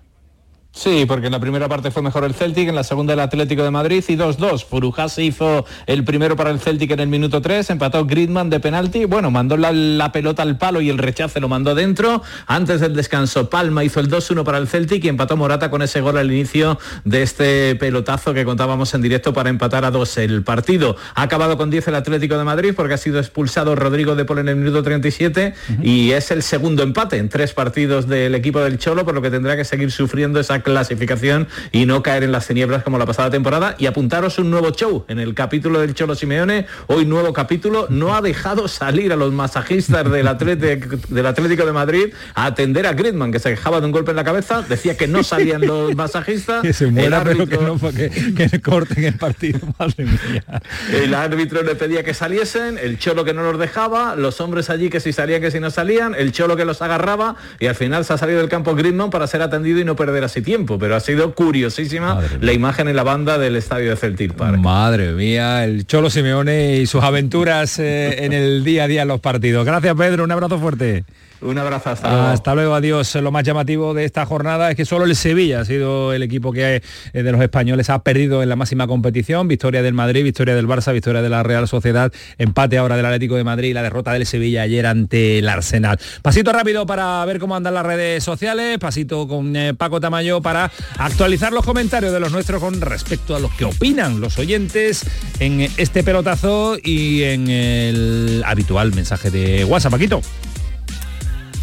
Sí, 0.77 1.07
porque 1.09 1.29
en 1.29 1.33
la 1.33 1.41
primera 1.41 1.71
parte 1.71 1.91
fue 1.91 2.03
mejor 2.03 2.25
el 2.25 2.35
Celtic, 2.35 2.69
en 2.69 2.75
la 2.75 2.85
segunda 2.85 3.15
el 3.15 3.21
Atlético 3.21 3.63
de 3.63 3.71
Madrid 3.71 4.05
y 4.09 4.15
2-2. 4.15 4.67
Furujá 4.67 5.09
se 5.09 5.23
hizo 5.25 5.65
el 5.87 6.05
primero 6.05 6.37
para 6.37 6.51
el 6.51 6.61
Celtic 6.61 6.91
en 6.91 7.01
el 7.01 7.09
minuto 7.09 7.41
3, 7.41 7.71
empató 7.71 8.05
Gridman 8.05 8.51
de 8.51 8.61
penalti, 8.61 9.07
bueno, 9.07 9.31
mandó 9.31 9.57
la, 9.57 9.73
la 9.73 10.13
pelota 10.13 10.43
al 10.43 10.59
palo 10.59 10.83
y 10.83 10.91
el 10.91 10.99
rechace 10.99 11.41
lo 11.41 11.49
mandó 11.49 11.75
dentro. 11.75 12.23
Antes 12.47 12.83
del 12.83 12.95
descanso, 12.95 13.49
Palma 13.49 13.85
hizo 13.85 14.01
el 14.01 14.11
2-1 14.11 14.45
para 14.45 14.59
el 14.59 14.69
Celtic 14.69 15.03
y 15.03 15.09
empató 15.09 15.39
Morata 15.39 15.71
con 15.71 15.81
ese 15.81 16.03
gol 16.03 16.19
al 16.19 16.31
inicio 16.31 16.79
de 17.05 17.23
este 17.23 17.75
pelotazo 17.77 18.35
que 18.35 18.45
contábamos 18.45 18.93
en 18.93 19.01
directo 19.01 19.33
para 19.33 19.49
empatar 19.49 19.87
a 19.87 19.91
dos 19.91 20.19
el 20.19 20.43
partido. 20.43 20.97
Ha 21.15 21.23
acabado 21.23 21.57
con 21.57 21.71
10 21.71 21.89
el 21.89 21.95
Atlético 21.95 22.37
de 22.37 22.45
Madrid 22.45 22.75
porque 22.77 22.93
ha 22.93 22.99
sido 22.99 23.19
expulsado 23.19 23.77
Rodrigo 23.77 24.15
de 24.15 24.27
Paul 24.27 24.41
en 24.41 24.51
el 24.51 24.57
minuto 24.57 24.83
37 24.83 25.55
y 25.83 26.11
es 26.11 26.31
el 26.31 26.43
segundo 26.43 26.83
empate 26.83 27.17
en 27.17 27.31
tres 27.31 27.55
partidos 27.55 28.07
del 28.07 28.35
equipo 28.35 28.61
del 28.61 28.77
Cholo, 28.77 29.07
por 29.07 29.15
lo 29.15 29.23
que 29.23 29.31
tendrá 29.31 29.57
que 29.57 29.65
seguir 29.65 29.91
sufriendo 29.91 30.39
esa 30.39 30.66
clasificación 30.67 31.47
y 31.71 31.87
no 31.87 32.03
caer 32.03 32.25
en 32.25 32.33
las 32.33 32.49
tinieblas 32.49 32.83
como 32.83 32.99
la 32.99 33.07
pasada 33.07 33.31
temporada 33.31 33.77
y 33.79 33.87
apuntaros 33.87 34.39
un 34.41 34.51
nuevo 34.51 34.71
show 34.71 35.05
en 35.07 35.21
el 35.21 35.33
capítulo 35.33 35.79
del 35.79 35.95
Cholo 35.95 36.17
Simeone, 36.17 36.67
hoy 36.89 37.05
nuevo 37.07 37.33
capítulo, 37.33 37.87
no 37.89 38.17
ha 38.17 38.21
dejado 38.21 38.67
salir 38.67 39.13
a 39.13 39.17
los 39.17 39.33
masajistas 39.33 40.11
del 40.11 40.27
Atlético, 40.27 40.97
del 41.09 41.25
Atlético 41.27 41.65
de 41.67 41.73
Madrid 41.73 42.07
a 42.35 42.47
atender 42.47 42.85
a 42.89 42.95
Griezmann 42.95 43.31
que 43.31 43.39
se 43.39 43.51
quejaba 43.51 43.79
de 43.81 43.87
un 43.87 43.93
golpe 43.93 44.11
en 44.11 44.17
la 44.17 44.25
cabeza, 44.25 44.63
decía 44.69 44.97
que 44.97 45.07
no 45.07 45.23
salían 45.23 45.61
los 45.65 45.95
masajistas, 45.95 46.63
Que 46.63 46.73
se 46.73 46.87
el 46.87 46.93
muera, 46.93 47.23
pero 47.23 47.45
árbitro- 47.45 47.49
que 47.49 48.11
no, 48.11 48.35
que, 48.35 48.49
que 48.51 48.61
corten 48.61 49.05
el 49.05 49.15
partido, 49.15 49.61
madre 49.79 50.05
mía. 50.05 50.45
el 50.93 51.15
árbitro 51.15 51.63
le 51.63 51.77
pedía 51.77 52.03
que 52.03 52.13
saliesen, 52.13 52.77
el 52.77 52.99
cholo 52.99 53.25
que 53.25 53.35
no 53.35 53.45
los 53.45 53.61
dejaba, 53.61 54.17
los 54.17 54.41
hombres 54.41 54.69
allí 54.69 54.91
que 54.91 54.99
si 54.99 55.13
salían, 55.13 55.41
que 55.41 55.53
si 55.53 55.61
no 55.61 55.71
salían, 55.71 56.17
el 56.17 56.33
cholo 56.33 56.57
que 56.57 56.65
los 56.65 56.83
agarraba 56.83 57.37
y 57.61 57.67
al 57.67 57.77
final 57.77 58.05
se 58.05 58.15
ha 58.15 58.19
salido 58.19 58.41
del 58.41 58.49
campo 58.49 58.75
Griezmann 58.75 59.11
para 59.11 59.29
ser 59.29 59.43
atendido 59.43 59.79
y 59.79 59.85
no 59.85 59.95
perder 59.95 60.25
así 60.25 60.43
tiempo. 60.43 60.56
Pero 60.65 60.97
ha 60.97 61.01
sido 61.01 61.35
curiosísima 61.35 62.23
la 62.41 62.53
imagen 62.53 62.89
en 62.89 62.97
la 62.97 63.03
banda 63.03 63.37
del 63.37 63.57
estadio 63.57 63.91
de 63.91 63.97
Celtic 63.97 64.33
Park. 64.33 64.59
Madre 64.59 65.13
mía, 65.13 65.65
el 65.65 65.87
Cholo 65.87 66.09
Simeone 66.09 66.77
y 66.77 66.87
sus 66.87 67.03
aventuras 67.03 67.79
eh, 67.79 68.25
en 68.25 68.33
el 68.33 68.65
día 68.65 68.85
a 68.85 68.89
día 68.89 69.03
en 69.03 69.09
los 69.09 69.21
partidos. 69.21 69.67
Gracias 69.67 69.95
Pedro, 69.95 70.25
un 70.25 70.33
abrazo 70.33 70.59
fuerte. 70.59 71.05
Un 71.41 71.59
abrazo, 71.59 71.91
hasta 71.91 72.11
luego. 72.11 72.27
Hasta 72.27 72.55
luego, 72.55 72.75
adiós. 72.75 73.15
Lo 73.17 73.31
más 73.31 73.45
llamativo 73.45 73.93
de 73.93 74.05
esta 74.05 74.25
jornada 74.25 74.71
es 74.71 74.77
que 74.77 74.85
solo 74.85 75.05
el 75.05 75.15
Sevilla 75.15 75.61
ha 75.61 75.65
sido 75.65 76.13
el 76.13 76.23
equipo 76.23 76.53
que 76.53 76.83
eh, 77.13 77.23
de 77.23 77.33
los 77.33 77.41
españoles 77.41 77.91
ha 77.91 78.03
perdido 78.03 78.43
en 78.43 78.49
la 78.49 78.57
máxima 78.57 78.87
competición. 78.87 79.47
Victoria 79.47 79.83
del 79.83 79.95
Madrid, 79.95 80.25
victoria 80.25 80.55
del 80.55 80.67
Barça, 80.67 80.93
victoria 80.93 81.21
de 81.21 81.29
la 81.29 81.43
Real 81.43 81.69
Sociedad, 81.69 82.13
empate 82.39 82.79
ahora 82.79 82.97
del 82.97 83.07
Atlético 83.07 83.37
de 83.37 83.45
Madrid 83.45 83.71
y 83.71 83.73
la 83.75 83.83
derrota 83.83 84.13
del 84.13 84.25
Sevilla 84.27 84.63
ayer 84.63 84.87
ante 84.87 85.39
el 85.39 85.49
Arsenal. 85.49 85.99
Pasito 86.23 86.53
rápido 86.53 86.87
para 86.87 87.25
ver 87.27 87.39
cómo 87.39 87.55
andan 87.55 87.75
las 87.75 87.85
redes 87.85 88.25
sociales, 88.25 88.79
pasito 88.79 89.29
con 89.29 89.55
eh, 89.57 89.75
Paco 89.75 90.01
Tamayo 90.01 90.41
para 90.41 90.71
actualizar 90.99 91.53
los 91.53 91.65
comentarios 91.65 92.13
de 92.13 92.21
los 92.21 92.33
nuestros 92.33 92.63
con 92.63 92.81
respecto 92.81 93.37
a 93.37 93.41
lo 93.41 93.51
que 93.57 93.67
opinan 93.67 94.21
los 94.21 94.39
oyentes 94.39 95.05
en 95.39 95.61
este 95.77 96.03
pelotazo 96.03 96.77
y 96.83 97.23
en 97.25 97.49
el 97.49 98.43
habitual 98.47 98.95
mensaje 98.95 99.31
de 99.31 99.65
WhatsApp. 99.65 99.93
Paquito. 99.93 100.21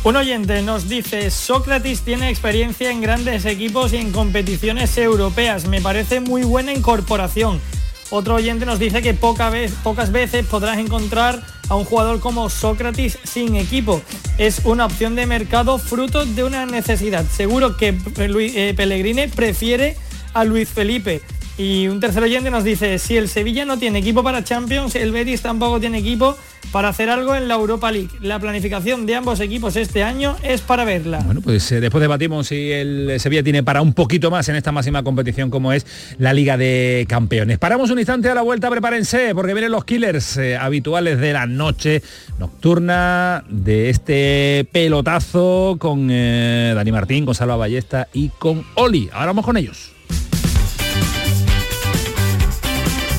Un 0.05 0.17
oyente 0.17 0.61
nos 0.63 0.89
dice, 0.89 1.31
Sócrates 1.31 2.01
tiene 2.01 2.29
experiencia 2.29 2.91
en 2.91 2.99
grandes 2.99 3.45
equipos 3.45 3.93
y 3.93 3.97
en 3.97 4.11
competiciones 4.11 4.97
europeas. 4.97 5.65
Me 5.65 5.79
parece 5.79 6.19
muy 6.19 6.43
buena 6.43 6.73
incorporación. 6.73 7.61
Otro 8.09 8.35
oyente 8.35 8.65
nos 8.65 8.79
dice 8.79 9.01
que 9.01 9.13
pocas 9.13 10.11
veces 10.11 10.45
podrás 10.45 10.77
encontrar 10.77 11.41
a 11.69 11.75
un 11.75 11.85
jugador 11.85 12.19
como 12.19 12.49
Sócrates 12.49 13.17
sin 13.23 13.55
equipo. 13.55 14.01
Es 14.37 14.65
una 14.65 14.87
opción 14.87 15.15
de 15.15 15.25
mercado 15.25 15.77
fruto 15.77 16.25
de 16.25 16.43
una 16.43 16.65
necesidad. 16.65 17.25
Seguro 17.25 17.77
que 17.77 17.97
eh, 18.17 18.73
Pellegrini 18.75 19.27
prefiere 19.27 19.95
a 20.33 20.43
Luis 20.43 20.67
Felipe. 20.67 21.21
Y 21.57 21.87
un 21.87 21.99
tercer 21.99 22.23
oyente 22.23 22.49
nos 22.49 22.63
dice, 22.63 22.97
si 22.97 23.15
el 23.15 23.29
Sevilla 23.29 23.63
no 23.63 23.77
tiene 23.77 23.99
equipo 23.99 24.23
para 24.23 24.43
Champions, 24.43 24.95
el 24.95 25.11
Betis 25.11 25.41
tampoco 25.41 25.79
tiene 25.79 25.99
equipo 25.99 26.35
para 26.71 26.89
hacer 26.89 27.11
algo 27.11 27.35
en 27.35 27.47
la 27.47 27.53
Europa 27.53 27.91
League. 27.91 28.09
La 28.21 28.39
planificación 28.39 29.05
de 29.05 29.15
ambos 29.15 29.39
equipos 29.39 29.75
este 29.75 30.01
año 30.01 30.35
es 30.41 30.61
para 30.61 30.83
verla. 30.83 31.19
Bueno, 31.19 31.41
pues 31.41 31.71
eh, 31.71 31.79
después 31.79 32.01
debatimos 32.01 32.47
si 32.47 32.71
el 32.71 33.19
Sevilla 33.19 33.43
tiene 33.43 33.61
para 33.61 33.83
un 33.83 33.93
poquito 33.93 34.31
más 34.31 34.49
en 34.49 34.55
esta 34.55 34.71
máxima 34.71 35.03
competición 35.03 35.51
como 35.51 35.71
es 35.71 35.85
la 36.17 36.33
Liga 36.33 36.57
de 36.57 37.05
Campeones. 37.07 37.59
Paramos 37.59 37.91
un 37.91 37.99
instante 37.99 38.29
a 38.29 38.33
la 38.33 38.41
vuelta, 38.41 38.71
prepárense, 38.71 39.35
porque 39.35 39.53
vienen 39.53 39.71
los 39.71 39.85
killers 39.85 40.37
eh, 40.37 40.57
habituales 40.57 41.19
de 41.19 41.33
la 41.33 41.45
noche 41.45 42.01
nocturna 42.39 43.43
de 43.47 43.91
este 43.91 44.67
pelotazo 44.71 45.75
con 45.77 46.07
eh, 46.09 46.73
Dani 46.73 46.91
Martín, 46.91 47.25
con 47.25 47.35
Salva 47.35 47.57
Ballesta 47.57 48.07
y 48.11 48.29
con 48.29 48.65
Oli. 48.73 49.09
Ahora 49.13 49.27
vamos 49.27 49.45
con 49.45 49.57
ellos. 49.57 49.92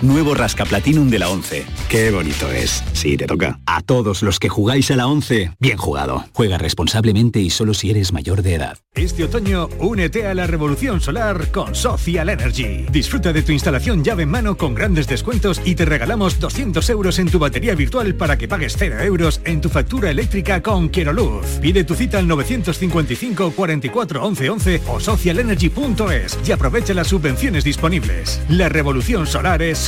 Nuevo 0.00 0.32
Rasca 0.32 0.64
Platinum 0.64 1.10
de 1.10 1.18
la 1.18 1.28
11. 1.28 1.66
Qué 1.88 2.12
bonito 2.12 2.48
es. 2.52 2.84
Sí, 2.92 3.16
te 3.16 3.26
toca. 3.26 3.58
A 3.66 3.80
todos 3.80 4.22
los 4.22 4.38
que 4.38 4.48
jugáis 4.48 4.92
a 4.92 4.96
la 4.96 5.08
11, 5.08 5.52
bien 5.58 5.76
jugado. 5.76 6.24
Juega 6.34 6.56
responsablemente 6.56 7.40
y 7.40 7.50
solo 7.50 7.74
si 7.74 7.90
eres 7.90 8.12
mayor 8.12 8.42
de 8.42 8.54
edad. 8.54 8.78
Este 8.94 9.24
otoño, 9.24 9.68
únete 9.80 10.26
a 10.26 10.34
la 10.34 10.46
revolución 10.46 11.00
solar 11.00 11.50
con 11.50 11.74
Social 11.74 12.28
Energy. 12.28 12.86
Disfruta 12.92 13.32
de 13.32 13.42
tu 13.42 13.50
instalación 13.50 14.04
llave 14.04 14.22
en 14.22 14.30
mano 14.30 14.56
con 14.56 14.74
grandes 14.74 15.08
descuentos 15.08 15.60
y 15.64 15.74
te 15.74 15.84
regalamos 15.84 16.38
200 16.38 16.88
euros 16.90 17.18
en 17.18 17.28
tu 17.28 17.40
batería 17.40 17.74
virtual 17.74 18.14
para 18.14 18.38
que 18.38 18.46
pagues 18.46 18.76
0 18.78 19.00
euros 19.00 19.40
en 19.44 19.60
tu 19.60 19.68
factura 19.68 20.10
eléctrica 20.10 20.62
con 20.62 20.90
Luz. 21.12 21.58
Pide 21.60 21.82
tu 21.82 21.94
cita 21.96 22.18
al 22.18 22.28
955 22.28 23.52
44 23.52 24.24
11 24.24 24.50
11 24.50 24.82
o 24.86 25.00
socialenergy.es 25.00 26.38
y 26.46 26.52
aprovecha 26.52 26.94
las 26.94 27.08
subvenciones 27.08 27.64
disponibles. 27.64 28.40
La 28.48 28.68
revolución 28.68 29.26
solar 29.26 29.60
es 29.62 29.87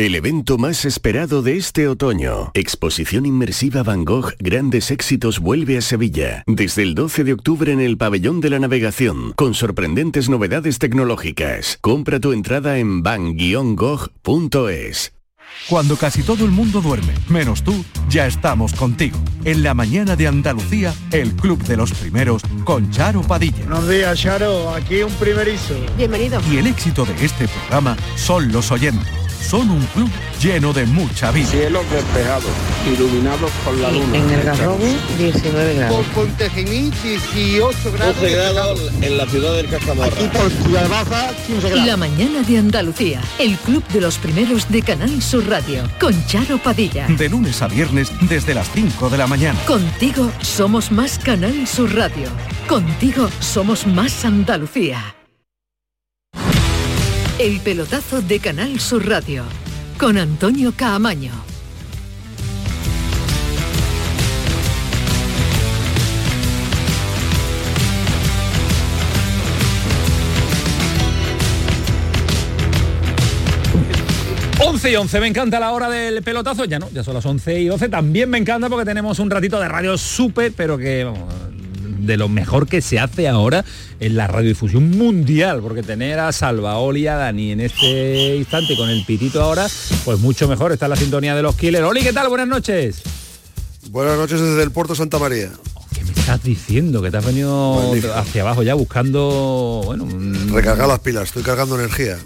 El 0.00 0.14
evento 0.14 0.56
más 0.56 0.86
esperado 0.86 1.42
de 1.42 1.58
este 1.58 1.86
otoño, 1.86 2.52
Exposición 2.54 3.26
Inmersiva 3.26 3.82
Van 3.82 4.06
Gogh 4.06 4.32
Grandes 4.38 4.90
Éxitos 4.90 5.40
vuelve 5.40 5.76
a 5.76 5.82
Sevilla, 5.82 6.42
desde 6.46 6.84
el 6.84 6.94
12 6.94 7.22
de 7.22 7.34
octubre 7.34 7.70
en 7.70 7.80
el 7.80 7.98
Pabellón 7.98 8.40
de 8.40 8.48
la 8.48 8.58
Navegación, 8.58 9.34
con 9.36 9.52
sorprendentes 9.52 10.30
novedades 10.30 10.78
tecnológicas. 10.78 11.76
Compra 11.82 12.18
tu 12.18 12.32
entrada 12.32 12.78
en 12.78 13.02
van-gogh.es. 13.02 13.52
Cuando 15.68 15.96
casi 15.96 16.22
todo 16.22 16.46
el 16.46 16.50
mundo 16.50 16.80
duerme, 16.80 17.12
menos 17.28 17.62
tú, 17.62 17.84
ya 18.08 18.26
estamos 18.26 18.72
contigo. 18.72 19.18
En 19.44 19.62
la 19.62 19.74
mañana 19.74 20.16
de 20.16 20.28
Andalucía, 20.28 20.94
el 21.12 21.34
Club 21.34 21.62
de 21.64 21.76
los 21.76 21.92
Primeros 21.92 22.40
con 22.64 22.90
Charo 22.90 23.20
Padilla. 23.20 23.66
Buenos 23.66 23.86
días, 23.86 24.18
Charo. 24.18 24.70
Aquí 24.70 25.02
un 25.02 25.12
primerizo. 25.12 25.74
Bienvenido. 25.98 26.40
Y 26.50 26.56
el 26.56 26.68
éxito 26.68 27.04
de 27.04 27.22
este 27.22 27.46
programa 27.48 27.98
son 28.16 28.50
los 28.50 28.70
oyentes. 28.70 29.29
Son 29.50 29.68
un 29.68 29.84
club 29.86 30.08
lleno 30.40 30.72
de 30.72 30.86
mucha 30.86 31.32
vida. 31.32 31.48
Cielos 31.48 31.82
despejados, 31.90 32.52
iluminados 32.86 33.50
por 33.64 33.76
la 33.78 33.90
luna. 33.90 34.16
En 34.16 34.30
el 34.30 34.42
Garrobo, 34.44 34.78
19 35.18 35.74
grados. 35.74 36.06
Por 36.06 36.26
Pontejimí, 36.26 36.92
18 37.02 37.92
grados. 37.92 38.20
12 38.20 38.30
grados 38.30 38.92
en 39.02 39.16
la 39.18 39.26
ciudad 39.26 39.56
del 39.56 39.68
Cajamarra. 39.68 40.06
Aquí 40.06 40.28
por 40.28 40.50
Ciudad 40.52 40.88
Baja, 40.88 41.32
15 41.48 41.68
grados. 41.68 41.86
La 41.86 41.96
mañana 41.96 42.42
de 42.42 42.58
Andalucía, 42.58 43.20
el 43.40 43.56
club 43.56 43.84
de 43.88 44.00
los 44.00 44.18
primeros 44.18 44.70
de 44.70 44.82
Canal 44.82 45.20
Sur 45.20 45.48
Radio, 45.48 45.82
con 45.98 46.14
Charo 46.26 46.58
Padilla. 46.58 47.08
De 47.08 47.28
lunes 47.28 47.60
a 47.60 47.66
viernes 47.66 48.12
desde 48.28 48.54
las 48.54 48.70
5 48.70 49.10
de 49.10 49.18
la 49.18 49.26
mañana. 49.26 49.58
Contigo 49.66 50.30
somos 50.42 50.92
más 50.92 51.18
Canal 51.18 51.66
Sur 51.66 51.92
Radio. 51.96 52.28
Contigo 52.68 53.28
somos 53.40 53.84
más 53.84 54.24
Andalucía. 54.24 55.16
El 57.40 57.58
pelotazo 57.60 58.20
de 58.20 58.38
Canal 58.38 58.78
Sur 58.80 59.08
Radio, 59.08 59.44
con 59.98 60.18
Antonio 60.18 60.74
Caamaño. 60.76 61.32
Once 74.62 74.90
y 74.90 74.96
11, 74.96 75.20
me 75.20 75.28
encanta 75.28 75.58
la 75.58 75.72
hora 75.72 75.88
del 75.88 76.22
pelotazo, 76.22 76.66
ya 76.66 76.78
no, 76.78 76.90
ya 76.90 77.02
son 77.02 77.14
las 77.14 77.24
11 77.24 77.58
y 77.58 77.66
12, 77.68 77.88
también 77.88 78.28
me 78.28 78.36
encanta 78.36 78.68
porque 78.68 78.84
tenemos 78.84 79.18
un 79.18 79.30
ratito 79.30 79.58
de 79.58 79.66
radio 79.66 79.96
súper, 79.96 80.52
pero 80.54 80.76
que 80.76 81.10
de 82.00 82.16
lo 82.16 82.28
mejor 82.28 82.66
que 82.66 82.80
se 82.80 82.98
hace 82.98 83.28
ahora 83.28 83.64
en 84.00 84.16
la 84.16 84.26
radiodifusión 84.26 84.90
mundial, 84.90 85.60
porque 85.62 85.82
tener 85.82 86.18
a 86.18 86.32
Salva, 86.32 86.76
Oli 86.78 87.02
y 87.02 87.06
a 87.06 87.16
Dani 87.16 87.52
en 87.52 87.60
este 87.60 88.36
instante 88.36 88.76
con 88.76 88.88
el 88.90 89.04
pitito 89.04 89.42
ahora, 89.42 89.66
pues 90.04 90.18
mucho 90.18 90.48
mejor, 90.48 90.72
está 90.72 90.86
en 90.86 90.90
la 90.90 90.96
sintonía 90.96 91.34
de 91.34 91.42
los 91.42 91.54
killers. 91.56 91.84
Oli, 91.84 92.02
¿qué 92.02 92.12
tal? 92.12 92.28
Buenas 92.28 92.48
noches. 92.48 93.02
Buenas 93.90 94.16
noches 94.18 94.40
desde 94.40 94.62
el 94.62 94.70
puerto 94.70 94.94
Santa 94.94 95.18
María. 95.18 95.50
¿Qué 95.94 96.04
me 96.04 96.12
estás 96.12 96.42
diciendo? 96.42 97.02
Que 97.02 97.10
te 97.10 97.16
has 97.16 97.24
venido 97.24 97.82
Magnífico. 97.82 98.12
hacia 98.14 98.42
abajo 98.42 98.62
ya 98.62 98.74
buscando, 98.74 99.82
bueno, 99.84 100.04
un- 100.04 100.50
Recargar 100.52 100.86
las 100.88 101.00
pilas, 101.00 101.24
estoy 101.24 101.42
cargando 101.42 101.74
energía. 101.78 102.16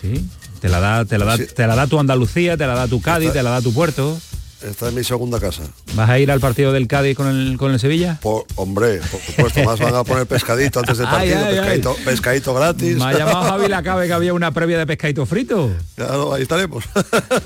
Sí, 0.00 0.24
te 0.60 0.68
la 0.68 0.78
da, 0.80 1.04
te 1.04 1.18
la 1.18 1.24
da, 1.24 1.36
Sí. 1.36 1.46
te 1.54 1.66
la 1.66 1.74
da 1.74 1.86
tu 1.86 1.98
Andalucía, 1.98 2.56
te 2.56 2.66
la 2.66 2.74
da 2.74 2.86
tu 2.86 3.00
Cádiz, 3.00 3.32
te 3.32 3.42
la 3.42 3.50
da 3.50 3.60
tu 3.62 3.72
puerto. 3.74 4.18
Esta 4.62 4.88
es 4.88 4.94
mi 4.94 5.02
segunda 5.02 5.40
casa. 5.40 5.62
¿Vas 5.94 6.10
a 6.10 6.18
ir 6.18 6.30
al 6.30 6.38
partido 6.38 6.70
del 6.72 6.86
Cádiz 6.86 7.16
con 7.16 7.26
el, 7.28 7.56
con 7.56 7.72
el 7.72 7.80
Sevilla? 7.80 8.18
Por, 8.20 8.44
hombre, 8.56 9.00
por 9.10 9.20
supuesto, 9.20 9.64
más 9.64 9.80
van 9.80 9.94
a 9.94 10.04
poner 10.04 10.26
pescadito 10.26 10.80
antes 10.80 10.98
del 10.98 11.06
partido, 11.10 11.38
ay, 11.38 11.44
ay. 11.44 11.54
pescadito, 11.56 11.96
pescadito 12.04 12.54
gratis. 12.54 12.96
Me 12.98 13.04
ha 13.04 13.12
llamado 13.18 13.42
Javi 13.42 13.68
Lacabe 13.68 14.06
que 14.06 14.12
había 14.12 14.34
una 14.34 14.52
previa 14.52 14.76
de 14.78 14.86
pescadito 14.86 15.24
frito. 15.24 15.70
Claro, 15.96 16.34
ahí 16.34 16.42
estaremos. 16.42 16.84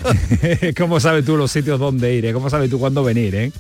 ¿Cómo 0.77 0.99
sabes 0.99 1.25
tú 1.25 1.37
los 1.37 1.53
sitios 1.53 1.79
donde 1.79 2.15
ir? 2.15 2.27
eh? 2.27 2.33
¿Cómo 2.33 2.51
sabes 2.51 2.69
tú 2.69 2.79
cuándo 2.81 3.05
venir? 3.05 3.35
Eh? 3.37 3.53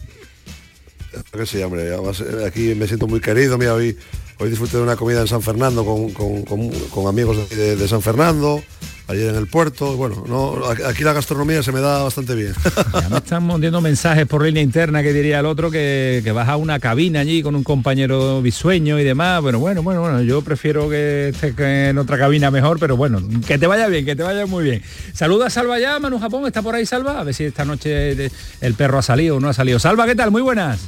que 1.32 1.47
sí, 1.47 1.62
hombre, 1.62 1.94
eh, 1.94 2.44
aquí 2.47 2.74
me 2.74 2.89
siento 2.89 3.06
muy 3.06 3.20
querido, 3.20 3.56
mira, 3.56 3.74
hoy, 3.74 3.97
hoy 4.40 4.51
disfruté 4.51 4.78
de 4.78 4.82
una 4.82 4.97
comida 4.97 5.20
en 5.20 5.28
San 5.28 5.43
Fernando 5.43 5.85
con, 5.85 6.10
con- 6.10 6.43
con- 6.43 6.70
con 6.90 7.06
amigos 7.06 7.48
de 7.51 7.86
San 7.86 8.02
Fernando, 8.02 8.60
ayer 9.09 9.31
en 9.31 9.36
el 9.36 9.47
puerto, 9.47 9.97
bueno, 9.97 10.24
no, 10.26 10.64
aquí 10.86 11.05
la 11.05 11.12
gastronomía 11.12 11.62
se 11.62 11.72
me 11.72 11.81
da 11.81 12.02
bastante 12.02 12.35
bien. 12.35 12.55
Ya 12.93 13.09
me 13.09 13.18
están 13.18 13.44
mondiendo 13.44 13.81
mensajes 13.81 14.26
por 14.26 14.43
línea 14.43 14.62
interna 14.62 15.02
que 15.02 15.12
diría 15.12 15.40
el 15.40 15.47
otro 15.47 15.70
que, 15.70 16.22
que 16.24 16.32
vas 16.32 16.48
a 16.48 16.56
una 16.56 16.78
cabina 16.78 17.20
allí 17.20 17.43
con 17.43 17.55
un 17.55 17.64
compañero 17.64 18.40
bisueño 18.43 18.98
y 18.98 19.05
demás. 19.05 19.43
Bueno, 19.43 19.59
bueno, 19.59 19.82
bueno, 19.82 20.01
bueno, 20.01 20.22
yo 20.22 20.43
prefiero 20.43 20.89
que 20.89 21.28
estés 21.28 21.59
en 21.59 21.98
otra 21.98 22.18
cabina 22.18 22.51
mejor, 22.51 22.78
pero 22.78 22.97
bueno, 22.97 23.20
que 23.47 23.59
te 23.59 23.66
vaya 23.66 23.89
bien, 23.89 24.05
que 24.05 24.16
te 24.16 24.22
vaya 24.22 24.47
muy 24.47 24.64
bien. 24.64 24.82
Saluda 25.12 25.51
Salva 25.51 25.78
ya, 25.78 25.98
Manu 25.98 26.18
Japón, 26.18 26.47
¿está 26.47 26.62
por 26.62 26.74
ahí 26.74 26.86
Salva? 26.86 27.20
A 27.20 27.24
ver 27.24 27.35
si 27.35 27.44
esta 27.44 27.64
noche 27.64 28.31
el 28.60 28.74
perro 28.74 28.98
ha 28.98 29.02
salido 29.02 29.36
o 29.36 29.40
no 29.40 29.48
ha 29.48 29.52
salido. 29.52 29.78
Salva, 29.78 30.06
¿qué 30.06 30.14
tal? 30.14 30.31
Muy 30.31 30.43
buenas. 30.43 30.81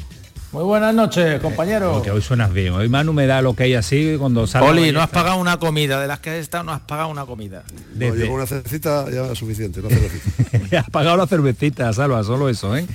Muy 0.56 0.64
buenas 0.64 0.94
noches, 0.94 1.38
compañero. 1.42 1.92
Porque 1.92 2.10
hoy 2.10 2.22
suenas 2.22 2.50
bien. 2.50 2.72
Hoy 2.72 2.88
Manu 2.88 3.12
me 3.12 3.26
da 3.26 3.42
lo 3.42 3.52
que 3.52 3.64
hay 3.64 3.74
así 3.74 4.16
cuando 4.18 4.46
sale. 4.46 4.66
Oli, 4.66 4.90
no 4.90 5.02
has 5.02 5.10
pagado 5.10 5.36
una 5.36 5.58
comida, 5.58 6.00
de 6.00 6.06
las 6.06 6.20
que 6.20 6.30
has 6.30 6.36
estado 6.36 6.64
no 6.64 6.72
has 6.72 6.80
pagado 6.80 7.10
una 7.10 7.26
comida. 7.26 7.62
No, 7.94 8.14
yo 8.14 8.24
con 8.24 8.36
una 8.36 8.46
cervecita 8.46 9.04
ya 9.10 9.30
es 9.30 9.38
suficiente, 9.38 9.80
una 9.80 9.90
cervecita. 9.90 10.78
has 10.80 10.88
pagado 10.88 11.18
la 11.18 11.26
cervecita, 11.26 11.92
Salva, 11.92 12.24
solo 12.24 12.48
eso, 12.48 12.74
¿eh? 12.74 12.86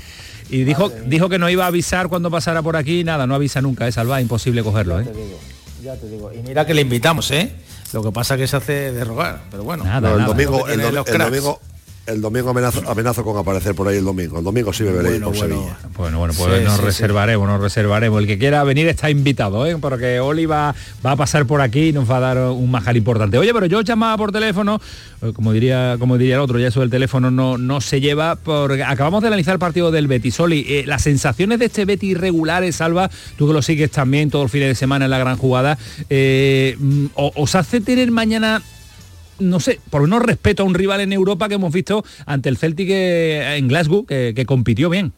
Y 0.50 0.64
dijo, 0.64 0.90
dijo 1.06 1.30
que 1.30 1.38
no 1.38 1.52
iba 1.52 1.66
a 1.66 1.68
avisar 1.68 2.08
cuando 2.08 2.32
pasara 2.32 2.64
por 2.64 2.76
aquí, 2.76 3.04
nada, 3.04 3.28
no 3.28 3.36
avisa 3.36 3.62
nunca, 3.62 3.88
es 3.88 3.94
Salva, 3.94 4.20
imposible 4.20 4.64
cogerlo, 4.64 5.00
¿eh? 5.00 5.06
Ya 5.84 5.96
te 5.98 6.10
digo. 6.10 6.32
Y 6.34 6.40
mira 6.40 6.66
que 6.66 6.74
le 6.74 6.82
invitamos, 6.82 7.30
¿eh? 7.30 7.54
Lo 7.94 8.02
que 8.02 8.12
pasa 8.12 8.38
que 8.38 8.48
se 8.48 8.58
hace 8.58 8.92
de 8.92 9.04
rogar, 9.04 9.44
pero 9.52 9.64
bueno. 9.64 9.84
No, 9.84 10.16
el 10.16 10.26
que 10.26 11.14
domingo, 11.14 11.62
el 12.08 12.20
domingo 12.20 12.50
amenazo, 12.50 12.82
amenazo 12.90 13.24
con 13.24 13.38
aparecer 13.38 13.76
por 13.76 13.88
ahí 13.88 13.98
el 13.98 14.04
domingo. 14.04 14.40
El 14.40 14.44
domingo 14.44 14.74
sí 14.74 14.84
me 14.84 14.92
veréis 14.92 15.22
por 15.22 15.38
Sevilla. 15.38 15.78
Bueno, 15.96 16.20
bueno, 16.20 16.34
pues 16.36 16.58
Sí, 16.58 16.64
nos 16.66 16.74
sí, 16.74 16.80
sí. 16.80 16.86
reservaremos, 16.86 17.48
nos 17.48 17.62
reservaremos. 17.62 18.20
El 18.22 18.28
que 18.28 18.38
quiera 18.40 18.64
venir 18.64 18.88
está 18.88 19.10
invitado, 19.10 19.66
¿eh? 19.66 19.78
porque 19.80 20.20
Oli 20.20 20.46
va, 20.46 20.74
va 21.06 21.12
a 21.12 21.16
pasar 21.16 21.46
por 21.46 21.62
aquí 21.62 21.90
y 21.90 21.94
nos 21.94 22.10
va 22.10 22.18
a 22.18 22.20
dar 22.20 22.38
un 22.40 22.70
majar 22.72 22.98
importante. 22.98 23.38
Oye, 23.38 23.54
pero 23.54 23.68
yo 23.68 23.82
llamaba 23.82 24.18
por 24.18 24.32
teléfono, 24.32 24.82
eh, 25.22 25.32
como 25.34 25.54
diría, 25.54 25.96
como 26.00 26.18
diría 26.18 26.36
el 26.36 26.42
otro, 26.42 26.58
ya 26.60 26.68
eso 26.70 26.80
del 26.80 26.90
teléfono 26.90 27.30
no, 27.30 27.58
no 27.58 27.82
se 27.82 28.02
lleva, 28.02 28.36
porque 28.36 28.84
acabamos 28.84 29.22
de 29.22 29.28
analizar 29.28 29.54
el 29.54 29.60
partido 29.60 29.92
del 29.92 30.08
Betis. 30.08 30.40
Oli, 30.40 30.66
eh, 30.68 30.84
las 30.88 31.04
sensaciones 31.04 31.60
de 31.60 31.66
este 31.66 31.86
Betis 31.86 32.12
irregulares, 32.12 32.78
Salva, 32.78 33.10
tú 33.38 33.48
que 33.48 33.54
lo 33.54 33.62
sigues 33.62 33.92
también 33.92 34.32
todos 34.32 34.46
los 34.46 34.52
fines 34.52 34.70
de 34.70 34.76
semana 34.76 35.06
en 35.06 35.12
la 35.12 35.20
gran 35.20 35.38
jugada, 35.38 35.78
eh, 36.10 36.76
mm, 36.80 37.06
¿os 37.14 37.56
hace 37.56 37.80
tener 37.80 38.10
mañana 38.12 38.62
no 39.42 39.60
sé, 39.60 39.80
por 39.90 40.02
menos 40.02 40.22
respeto 40.22 40.64
a 40.64 40.66
un 40.66 40.74
rival 40.74 41.02
en 41.02 41.14
Europa 41.14 41.50
que 41.50 41.56
hemos 41.56 41.74
visto 41.74 42.04
ante 42.26 42.50
el 42.50 42.58
Celtic 42.58 42.90
eh, 42.90 43.58
en 43.58 43.68
Glasgow, 43.68 44.06
que, 44.06 44.34
que 44.36 44.46
compitió 44.46 44.90
bien. 44.90 45.14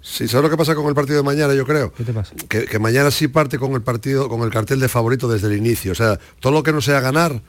Sí, 0.00 0.28
¿sabes 0.28 0.44
lo 0.44 0.50
que 0.50 0.58
pasa 0.58 0.74
con 0.74 0.86
el 0.86 0.94
partido 0.94 1.16
de 1.16 1.22
mañana, 1.22 1.54
yo 1.54 1.66
creo? 1.66 1.92
¿Qué 1.94 2.04
te 2.04 2.12
pasa? 2.12 2.34
Que, 2.48 2.66
que 2.66 2.78
mañana 2.78 3.10
sí 3.10 3.26
parte 3.26 3.58
con 3.58 3.72
el 3.72 3.80
partido, 3.80 4.28
con 4.28 4.42
el 4.42 4.50
cartel 4.50 4.78
de 4.78 4.88
favorito 4.88 5.28
desde 5.28 5.46
el 5.46 5.56
inicio. 5.56 5.92
O 5.92 5.94
sea, 5.94 6.20
todo 6.40 6.52
lo 6.52 6.62
que 6.62 6.72
no 6.72 6.82
sea 6.82 7.00
ganar 7.00 7.40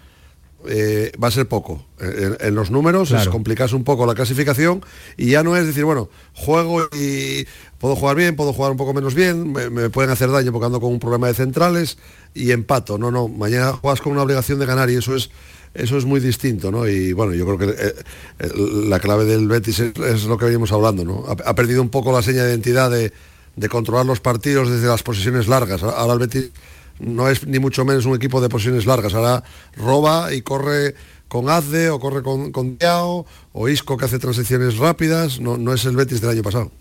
eh, 0.68 1.12
va 1.22 1.28
a 1.30 1.32
ser 1.32 1.48
poco. 1.48 1.86
En, 2.00 2.38
en 2.40 2.56
los 2.56 2.72
números 2.72 3.10
es 3.12 3.16
Claro. 3.16 3.32
complicarse 3.32 3.76
un 3.76 3.84
poco 3.84 4.06
la 4.06 4.16
clasificación 4.16 4.84
y 5.18 5.32
ya 5.32 5.44
no 5.44 5.56
es 5.56 5.66
decir, 5.66 5.86
bueno, 5.86 6.10
juego 6.34 6.88
y 6.94 7.46
puedo 7.78 7.96
jugar 7.96 8.16
bien, 8.16 8.36
puedo 8.36 8.54
jugar 8.54 8.72
un 8.72 8.78
poco 8.78 8.94
menos 8.94 9.14
bien, 9.14 9.52
me, 9.54 9.70
me 9.70 9.90
pueden 9.90 10.12
hacer 10.12 10.30
daño 10.32 10.52
porque 10.52 10.66
ando 10.66 10.80
con 10.82 10.92
un 10.92 11.00
problema 11.00 11.28
de 11.28 11.34
centrales 11.34 11.98
y 12.34 12.52
empato. 12.52 12.98
No, 12.98 13.12
no, 13.12 13.28
mañana 13.28 13.74
juegas 13.74 14.02
con 14.02 14.12
una 14.14 14.22
obligación 14.24 14.60
de 14.60 14.66
ganar 14.66 14.90
y 14.90 14.96
eso 14.96 15.16
es 15.16 15.30
eso 15.74 15.98
es 15.98 16.06
muy 16.06 16.22
distinto, 16.22 16.72
¿no? 16.72 16.88
Y 16.88 17.12
bueno, 17.12 17.34
yo 17.34 17.46
creo 17.46 17.58
que 17.58 17.66
eh, 17.88 17.94
eh, 18.40 18.50
la 18.88 18.98
clave 19.02 19.26
del 19.26 19.50
Betis 19.50 19.80
es, 19.80 19.92
es 20.00 20.24
lo 20.24 20.38
que 20.38 20.46
venimos 20.46 20.72
hablando, 20.72 21.04
¿no? 21.04 21.26
Ha, 21.28 21.50
ha 21.50 21.54
perdido 21.56 21.82
un 21.82 21.90
poco 21.90 22.14
la 22.14 22.22
seña 22.22 22.44
de 22.46 22.52
identidad 22.52 22.90
de, 22.90 23.12
de 23.58 23.70
controlar 23.70 24.06
los 24.06 24.22
partidos 24.22 24.70
desde 24.70 24.88
las 24.88 25.04
posiciones 25.04 25.50
largas. 25.50 25.84
Ahora 25.84 26.14
el 26.14 26.20
Betis 26.20 26.52
no 27.00 27.30
es 27.30 27.46
ni 27.46 27.60
mucho 27.60 27.86
menos 27.86 28.06
un 28.06 28.16
equipo 28.16 28.42
de 28.42 28.50
posiciones 28.50 28.86
largas. 28.86 29.14
Ahora 29.14 29.44
roba 29.76 30.34
y 30.34 30.42
corre 30.42 30.96
con 31.28 31.50
Azde 31.50 31.90
o 31.90 32.00
corre 32.00 32.22
con, 32.22 32.52
con 32.52 32.78
Diao 32.78 33.26
o 33.52 33.70
Isco 33.70 33.98
que 33.98 34.06
hace 34.06 34.20
transiciones 34.20 34.78
rápidas. 34.78 35.40
No, 35.40 35.58
no 35.58 35.74
es 35.74 35.86
el 35.86 35.96
Betis 35.96 36.22
del 36.22 36.32
año 36.32 36.44
pasado. 36.44 36.72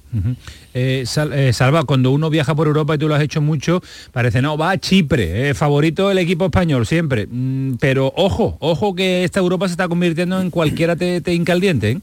Eh, 0.75 1.05
eh, 1.33 1.53
Salva, 1.53 1.85
cuando 1.85 2.13
uno 2.13 2.31
viaja 2.31 2.55
por 2.55 2.67
Europa 2.67 2.95
y 2.95 2.99
tú 2.99 3.09
lo 3.09 3.15
has 3.15 3.23
hecho 3.23 3.41
mucho, 3.41 3.83
parece, 4.13 4.43
no, 4.43 4.57
va 4.57 4.71
a 4.71 4.79
Chipre, 4.79 5.51
eh, 5.51 5.55
favorito 5.55 6.11
el 6.11 6.19
equipo 6.19 6.45
español 6.45 6.87
siempre. 6.87 7.27
Mm, 7.29 7.75
pero 7.81 8.13
ojo, 8.17 8.57
ojo 8.61 8.95
que 8.95 9.25
esta 9.25 9.41
Europa 9.41 9.67
se 9.67 9.73
está 9.73 9.89
convirtiendo 9.89 10.41
en 10.41 10.51
cualquiera 10.51 10.95
te, 10.95 11.21
te. 11.21 11.33
¿eh? 11.35 12.01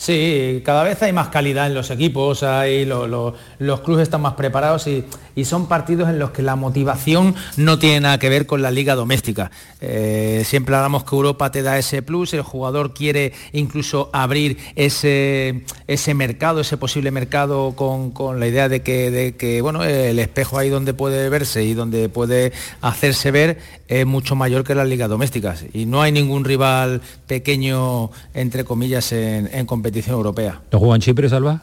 Sí, 0.00 0.62
cada 0.64 0.84
vez 0.84 1.02
hay 1.02 1.12
más 1.12 1.26
calidad 1.26 1.66
en 1.66 1.74
los 1.74 1.90
equipos, 1.90 2.44
hay 2.44 2.84
lo- 2.84 3.08
lo- 3.08 3.34
los 3.58 3.80
clubes 3.80 4.04
están 4.04 4.20
más 4.22 4.34
preparados 4.34 4.86
y, 4.86 5.04
y 5.34 5.44
son 5.44 5.66
partidos 5.66 6.08
en 6.08 6.20
los 6.20 6.30
que 6.30 6.40
la 6.40 6.54
motivación 6.54 7.34
no 7.56 7.80
tiene 7.80 7.98
nada 8.02 8.16
que 8.20 8.28
ver 8.28 8.46
con 8.46 8.62
la 8.62 8.70
liga 8.70 8.94
doméstica. 8.94 9.50
Eh, 9.80 10.44
siempre 10.46 10.76
hablamos 10.76 11.02
que 11.02 11.16
Europa 11.16 11.50
te 11.50 11.62
da 11.62 11.76
ese 11.78 12.02
plus, 12.02 12.32
el 12.32 12.42
jugador 12.42 12.94
quiere 12.94 13.32
incluso 13.52 14.08
abrir 14.12 14.58
ese, 14.76 15.64
ese 15.88 16.14
mercado, 16.14 16.60
ese 16.60 16.76
posible 16.76 17.10
mercado 17.10 17.74
con, 17.74 18.12
con 18.12 18.38
la 18.38 18.46
idea 18.46 18.68
de 18.68 18.82
que, 18.82 19.10
de 19.10 19.34
que 19.34 19.62
bueno, 19.62 19.82
el 19.82 20.20
espejo 20.20 20.58
ahí 20.58 20.68
donde 20.68 20.94
puede 20.94 21.28
verse 21.28 21.64
y 21.64 21.74
donde 21.74 22.08
puede 22.08 22.52
hacerse 22.82 23.32
ver 23.32 23.58
es 23.88 24.06
mucho 24.06 24.36
mayor 24.36 24.62
que 24.62 24.76
las 24.76 24.86
ligas 24.86 25.08
domésticas. 25.08 25.64
Y 25.72 25.86
no 25.86 26.02
hay 26.02 26.12
ningún 26.12 26.44
rival 26.44 27.00
pequeño, 27.26 28.10
entre 28.34 28.62
comillas, 28.62 29.10
en, 29.12 29.48
en 29.52 29.66
competición 29.88 30.16
europea. 30.16 30.60
¿Lo 30.70 30.78
juega 30.78 30.94
en 30.96 31.00
Chipre, 31.00 31.28
Salva? 31.28 31.62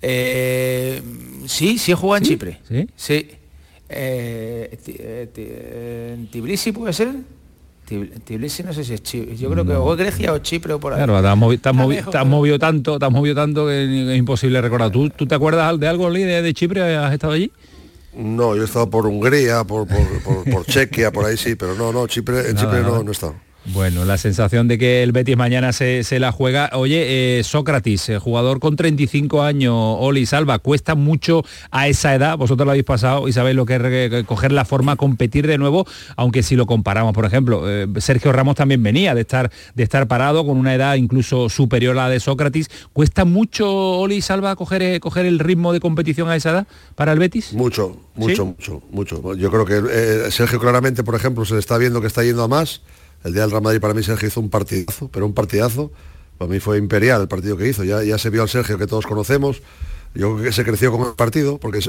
Eh, 0.00 1.02
sí, 1.46 1.78
sí 1.78 1.92
he 1.92 1.94
jugado 1.94 2.18
en 2.18 2.24
Chipre. 2.24 2.60
¿Sí? 2.68 2.88
Sí. 2.96 3.30
Eh, 3.88 4.78
eh, 4.86 5.28
eh, 5.36 6.14
¿En 6.16 6.30
Tbilisi 6.30 6.72
puede 6.72 6.92
ser? 6.92 7.08
Tbilisi 8.24 8.62
no 8.62 8.72
sé 8.72 8.84
si 8.84 8.94
es 8.94 9.02
Chipre. 9.02 9.36
Yo 9.36 9.50
creo 9.50 9.64
que 9.64 9.72
o 9.72 9.92
es 9.94 9.98
Grecia 9.98 10.32
o 10.32 10.38
Chipre 10.38 10.74
o 10.74 10.78
por 10.80 10.92
ahí. 10.92 10.98
Claro, 10.98 11.20
te 11.20 11.26
has, 11.28 11.36
movi- 11.36 11.60
te 11.60 11.68
has 11.68 11.74
Está 11.74 11.84
movi- 11.84 12.10
te 12.10 12.18
has 12.18 12.26
movido 12.26 12.58
tanto, 12.58 12.98
te 12.98 13.04
has 13.06 13.10
movido 13.12 13.34
tanto 13.34 13.66
que 13.66 14.12
es 14.12 14.18
imposible 14.18 14.60
recordar. 14.60 14.90
¿Tú, 14.92 15.10
tú 15.10 15.26
te 15.26 15.34
acuerdas 15.34 15.78
de 15.80 15.88
algo, 15.88 16.08
Lee, 16.10 16.22
de, 16.22 16.42
de 16.42 16.54
Chipre? 16.54 16.96
¿Has 16.96 17.12
estado 17.14 17.32
allí? 17.32 17.50
No, 18.14 18.54
yo 18.54 18.62
he 18.62 18.64
estado 18.66 18.88
por 18.90 19.06
Hungría, 19.06 19.64
por, 19.64 19.86
por, 19.88 20.22
por- 20.22 20.44
por 20.50 20.66
Chequia, 20.66 21.10
por 21.10 21.24
ahí 21.24 21.36
sí, 21.36 21.54
pero 21.56 21.74
no, 21.74 21.92
no, 21.92 22.06
Chipre, 22.06 22.48
en 22.50 22.54
Nada, 22.54 22.60
Chipre 22.60 22.80
no, 22.82 22.88
nada. 22.90 23.02
no 23.02 23.08
he 23.10 23.12
estado. 23.12 23.34
Bueno, 23.66 24.04
la 24.04 24.16
sensación 24.16 24.66
de 24.66 24.78
que 24.78 25.02
el 25.02 25.12
Betis 25.12 25.36
mañana 25.36 25.72
se, 25.72 26.04
la 26.18 26.32
juega. 26.32 26.70
Oye, 26.72 27.38
eh, 27.38 27.44
Sócrates, 27.44 28.08
eh, 28.08 28.18
jugador 28.18 28.60
con 28.60 28.76
35 28.76 29.42
años, 29.42 29.74
Oli 29.76 30.24
Salva, 30.26 30.58
cuesta 30.58 30.94
mucho 30.94 31.44
a 31.70 31.86
esa 31.88 32.14
edad, 32.14 32.38
vosotros 32.38 32.64
lo 32.64 32.70
habéis 32.70 32.86
pasado 32.86 33.28
y 33.28 33.32
sabéis 33.32 33.56
lo 33.56 33.66
que 33.66 34.06
es 34.06 34.24
coger 34.24 34.52
la 34.52 34.64
forma, 34.64 34.96
competir 34.96 35.46
de 35.46 35.58
nuevo, 35.58 35.86
aunque 36.16 36.42
si 36.42 36.56
lo 36.56 36.66
comparamos, 36.66 37.12
por 37.12 37.26
ejemplo, 37.26 37.68
eh, 37.68 37.86
Sergio 37.98 38.32
Ramos 38.32 38.56
también 38.56 38.82
venía 38.82 39.14
de 39.14 39.20
estar, 39.20 39.50
de 39.74 39.82
estar 39.82 40.08
parado 40.08 40.46
con 40.46 40.56
una 40.56 40.74
edad 40.74 40.94
incluso 40.94 41.50
superior 41.50 41.98
a 41.98 42.04
la 42.04 42.08
de 42.08 42.20
Sócrates. 42.20 42.70
¿Cuesta 42.94 43.26
mucho, 43.26 43.68
Oli 43.70 44.22
Salva, 44.22 44.56
coger, 44.56 44.98
coger 45.00 45.26
el 45.26 45.38
ritmo 45.38 45.74
de 45.74 45.80
competición 45.80 46.30
a 46.30 46.36
esa 46.36 46.50
edad 46.50 46.66
para 46.94 47.12
el 47.12 47.18
Betis? 47.18 47.52
Mucho, 47.52 47.98
mucho, 48.14 48.46
mucho, 48.46 48.82
mucho. 48.90 49.34
Yo 49.34 49.50
creo 49.50 49.66
que 49.66 50.30
Sergio 50.30 50.58
claramente, 50.58 51.04
por 51.04 51.16
ejemplo, 51.16 51.44
se 51.44 51.54
le 51.54 51.60
está 51.60 51.76
viendo 51.76 52.00
que 52.00 52.06
está 52.06 52.24
yendo 52.24 52.42
a 52.44 52.48
más 52.48 52.80
el 53.24 53.32
día 53.32 53.42
del 53.42 53.50
Real 53.50 53.62
Madrid 53.62 53.80
para 53.80 53.94
mí 53.94 54.02
Sergio 54.02 54.28
hizo 54.28 54.40
un 54.40 54.50
partidazo, 54.50 55.08
pero 55.08 55.26
un 55.26 55.34
partidazo. 55.34 55.90
Para 56.38 56.50
mí 56.50 56.60
fue 56.60 56.78
imperial 56.78 57.22
el 57.22 57.28
partido 57.28 57.56
que 57.56 57.68
hizo. 57.68 57.82
Ya, 57.82 58.18
se 58.18 58.30
vio 58.30 58.42
al 58.42 58.48
Sergio 58.48 58.78
que 58.78 58.86
todos 58.86 59.06
conocemos. 59.06 59.60
Yo 60.14 60.34
creo 60.34 60.44
que 60.46 60.52
se 60.52 60.64
creció 60.64 60.92
con 60.92 61.06
el 61.06 61.14
partido, 61.14 61.58
porque 61.58 61.80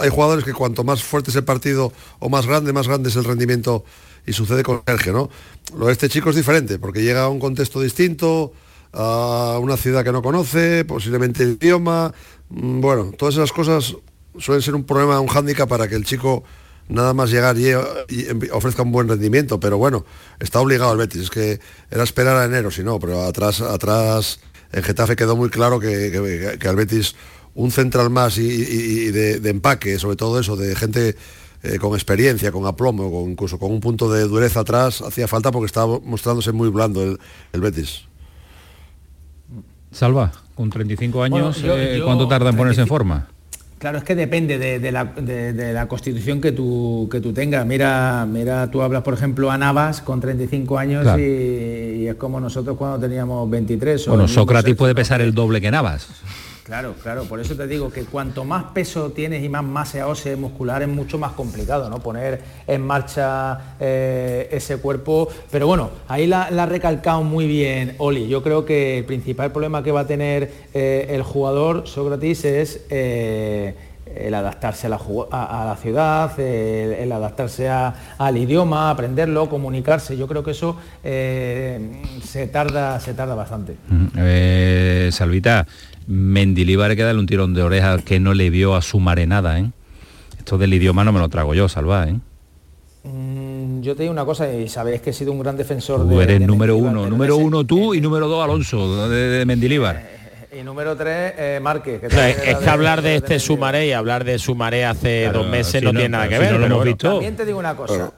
hay 0.00 0.10
jugadores 0.10 0.44
que 0.44 0.52
cuanto 0.52 0.84
más 0.84 1.02
fuerte 1.02 1.30
es 1.30 1.36
el 1.36 1.44
partido 1.44 1.92
o 2.18 2.28
más 2.28 2.46
grande, 2.46 2.72
más 2.72 2.88
grande 2.88 3.08
es 3.08 3.16
el 3.16 3.24
rendimiento 3.24 3.84
y 4.26 4.32
sucede 4.32 4.62
con 4.62 4.82
Sergio, 4.86 5.12
¿no? 5.12 5.30
Lo 5.76 5.86
de 5.86 5.92
este 5.92 6.08
chico 6.08 6.30
es 6.30 6.36
diferente, 6.36 6.78
porque 6.78 7.02
llega 7.02 7.24
a 7.24 7.28
un 7.28 7.40
contexto 7.40 7.80
distinto, 7.80 8.52
a 8.92 9.58
una 9.60 9.76
ciudad 9.76 10.04
que 10.04 10.12
no 10.12 10.22
conoce, 10.22 10.84
posiblemente 10.84 11.44
el 11.44 11.58
idioma. 11.60 12.12
Mm, 12.50 12.80
bueno, 12.80 13.12
todas 13.16 13.36
esas 13.36 13.52
cosas 13.52 13.96
suelen 14.38 14.62
ser 14.62 14.74
un 14.74 14.84
problema, 14.84 15.20
un 15.20 15.28
hándicap 15.28 15.68
para 15.68 15.88
que 15.88 15.94
el 15.94 16.04
chico 16.04 16.44
nada 16.88 17.14
más 17.14 17.30
llegar 17.30 17.56
y, 17.58 17.72
ofrezca 18.50 18.82
un 18.82 18.92
buen 18.92 19.08
rendimiento, 19.08 19.60
pero 19.60 19.78
bueno, 19.78 20.04
está 20.40 20.60
obligado 20.60 20.92
el 20.92 20.98
Betis, 20.98 21.22
es 21.22 21.30
que 21.30 21.60
era 21.90 22.02
esperar 22.02 22.36
a 22.36 22.44
enero, 22.44 22.70
si 22.70 22.82
no, 22.82 22.98
pero 22.98 23.22
atrás, 23.22 23.60
atrás 23.60 24.40
en 24.72 24.82
Getafe 24.82 25.16
quedó 25.16 25.36
muy 25.36 25.50
claro 25.50 25.80
que, 25.80 26.58
al 26.66 26.76
Betis 26.76 27.14
un 27.54 27.70
central 27.70 28.10
más 28.10 28.38
y, 28.38 29.10
de, 29.10 29.50
empaque, 29.50 29.98
sobre 29.98 30.16
todo 30.16 30.40
eso, 30.40 30.56
de 30.56 30.74
gente 30.74 31.16
eh, 31.62 31.78
con 31.78 31.94
experiencia, 31.94 32.50
con 32.50 32.66
aplomo, 32.66 33.10
con, 33.10 33.30
incluso 33.30 33.58
con 33.58 33.70
un 33.70 33.80
punto 33.80 34.10
de 34.10 34.22
dureza 34.22 34.60
atrás, 34.60 35.02
hacía 35.02 35.28
falta 35.28 35.52
porque 35.52 35.66
estaba 35.66 35.98
mostrándose 36.00 36.52
muy 36.52 36.68
blando 36.70 37.02
el, 37.52 37.60
Betis. 37.60 38.04
Salva, 39.90 40.32
con 40.54 40.70
35 40.70 41.22
años, 41.22 41.60
eh, 41.62 42.00
¿cuánto 42.02 42.26
tarda 42.26 42.50
en 42.50 42.56
ponerse 42.56 42.80
en 42.80 42.86
forma? 42.88 43.28
Claro, 43.82 43.98
es 43.98 44.04
que 44.04 44.14
depende 44.14 44.58
de, 44.58 44.92
la, 44.92 45.88
constitución 45.88 46.40
que 46.40 46.52
tú, 46.52 47.08
que 47.10 47.20
tú 47.20 47.32
tengas. 47.32 47.66
Mira, 47.66 48.24
mira, 48.30 48.70
tú 48.70 48.80
hablas, 48.80 49.02
por 49.02 49.12
ejemplo, 49.12 49.50
a 49.50 49.58
Navas 49.58 50.00
con 50.00 50.20
35 50.20 50.78
años 50.78 51.04
y, 51.18 52.06
es 52.06 52.14
como 52.14 52.38
nosotros 52.38 52.76
cuando 52.76 53.00
teníamos 53.00 53.50
23. 53.50 54.06
Bueno, 54.06 54.28
Sócrates 54.28 54.76
puede 54.76 54.94
pesar 54.94 55.20
el 55.20 55.34
doble 55.34 55.60
que 55.60 55.72
Navas. 55.72 56.06
Claro, 56.64 56.94
claro, 57.02 57.24
por 57.24 57.40
eso 57.40 57.56
te 57.56 57.66
digo 57.66 57.90
que 57.90 58.04
cuanto 58.04 58.44
más 58.44 58.64
peso 58.72 59.10
tienes 59.10 59.42
y 59.42 59.48
más 59.48 59.64
masa 59.64 60.06
ósea 60.06 60.36
muscular 60.36 60.80
es 60.82 60.88
mucho 60.88 61.18
más 61.18 61.32
complicado, 61.32 61.90
¿no? 61.90 61.98
Poner 61.98 62.40
en 62.68 62.86
marcha 62.86 63.74
eh, 63.80 64.48
ese 64.52 64.76
cuerpo. 64.76 65.28
Pero 65.50 65.66
bueno, 65.66 65.90
ahí 66.06 66.28
la, 66.28 66.44
ha 66.44 66.66
recalcado 66.66 67.24
muy 67.24 67.48
bien 67.48 67.96
Oli. 67.98 68.28
Yo 68.28 68.44
creo 68.44 68.64
que 68.64 68.98
el 68.98 69.04
principal 69.04 69.50
problema 69.50 69.82
que 69.82 69.90
va 69.90 70.00
a 70.00 70.06
tener 70.06 70.52
eh, 70.72 71.08
el 71.10 71.24
jugador 71.24 71.88
Sócrates 71.88 72.44
es 72.44 72.86
eh, 72.90 73.74
el 74.14 74.32
adaptarse 74.32 74.86
a 74.86 74.90
la, 74.90 75.76
ciudad, 75.80 76.38
el, 76.38 77.10
adaptarse 77.10 77.68
al 77.68 78.36
idioma, 78.36 78.90
aprenderlo, 78.90 79.48
comunicarse. 79.48 80.16
Yo 80.16 80.28
creo 80.28 80.44
que 80.44 80.52
eso 80.52 80.76
se, 81.02 82.46
tarda, 82.52 83.00
se 83.00 83.14
tarda 83.14 83.34
bastante. 83.34 83.76
Salvita, 85.10 85.66
Mendilibar 86.06 86.90
hay 86.90 86.96
que 86.96 87.02
darle 87.02 87.20
un 87.20 87.26
tirón 87.26 87.54
de 87.54 87.62
oreja 87.62 87.98
que 87.98 88.20
no 88.20 88.34
le 88.34 88.50
vio 88.50 88.74
a 88.74 88.82
su 88.82 89.00
marenada, 89.00 89.58
¿eh? 89.58 89.70
Esto 90.38 90.58
del 90.58 90.74
idioma 90.74 91.04
no 91.04 91.12
me 91.12 91.20
lo 91.20 91.28
trago 91.28 91.54
yo, 91.54 91.68
Salva, 91.68 92.08
¿eh? 92.08 92.16
Mm, 93.04 93.80
yo 93.80 93.96
te 93.96 94.02
digo 94.02 94.12
una 94.12 94.24
cosa 94.24 94.52
y 94.52 94.68
sabéis 94.68 95.00
que 95.00 95.10
he 95.10 95.12
sido 95.12 95.32
un 95.32 95.40
gran 95.40 95.56
defensor 95.56 96.00
tú 96.00 96.18
de. 96.18 96.24
Eres 96.24 96.40
número 96.40 96.76
uno, 96.76 97.06
número 97.06 97.36
uno 97.36 97.64
tú 97.64 97.94
y 97.94 98.00
número 98.00 98.28
dos 98.28 98.44
Alonso 98.44 99.08
de, 99.08 99.44
Mendilibar. 99.44 99.96
Eh, 99.96 100.60
y 100.60 100.62
número 100.62 100.96
tres, 100.96 101.32
eh, 101.36 101.60
Márquez. 101.60 102.02
es 102.02 102.58
que 102.58 102.70
hablar 102.70 103.02
de, 103.02 103.16
este 103.16 103.40
Sumaré 103.40 103.86
y 103.86 103.92
hablar 103.92 104.24
de 104.24 104.38
Sumaré 104.38 104.84
hace 104.84 105.30
dos 105.32 105.46
meses 105.48 105.82
no, 105.82 105.90
tiene 105.90 106.10
nada 106.10 106.28
que 106.28 106.38
ver. 106.38 106.60
lo 106.60 106.80
visto. 106.80 107.10
También 107.10 107.36
te 107.36 107.44
digo 107.44 107.58
una 107.58 107.74
cosa, 107.74 108.12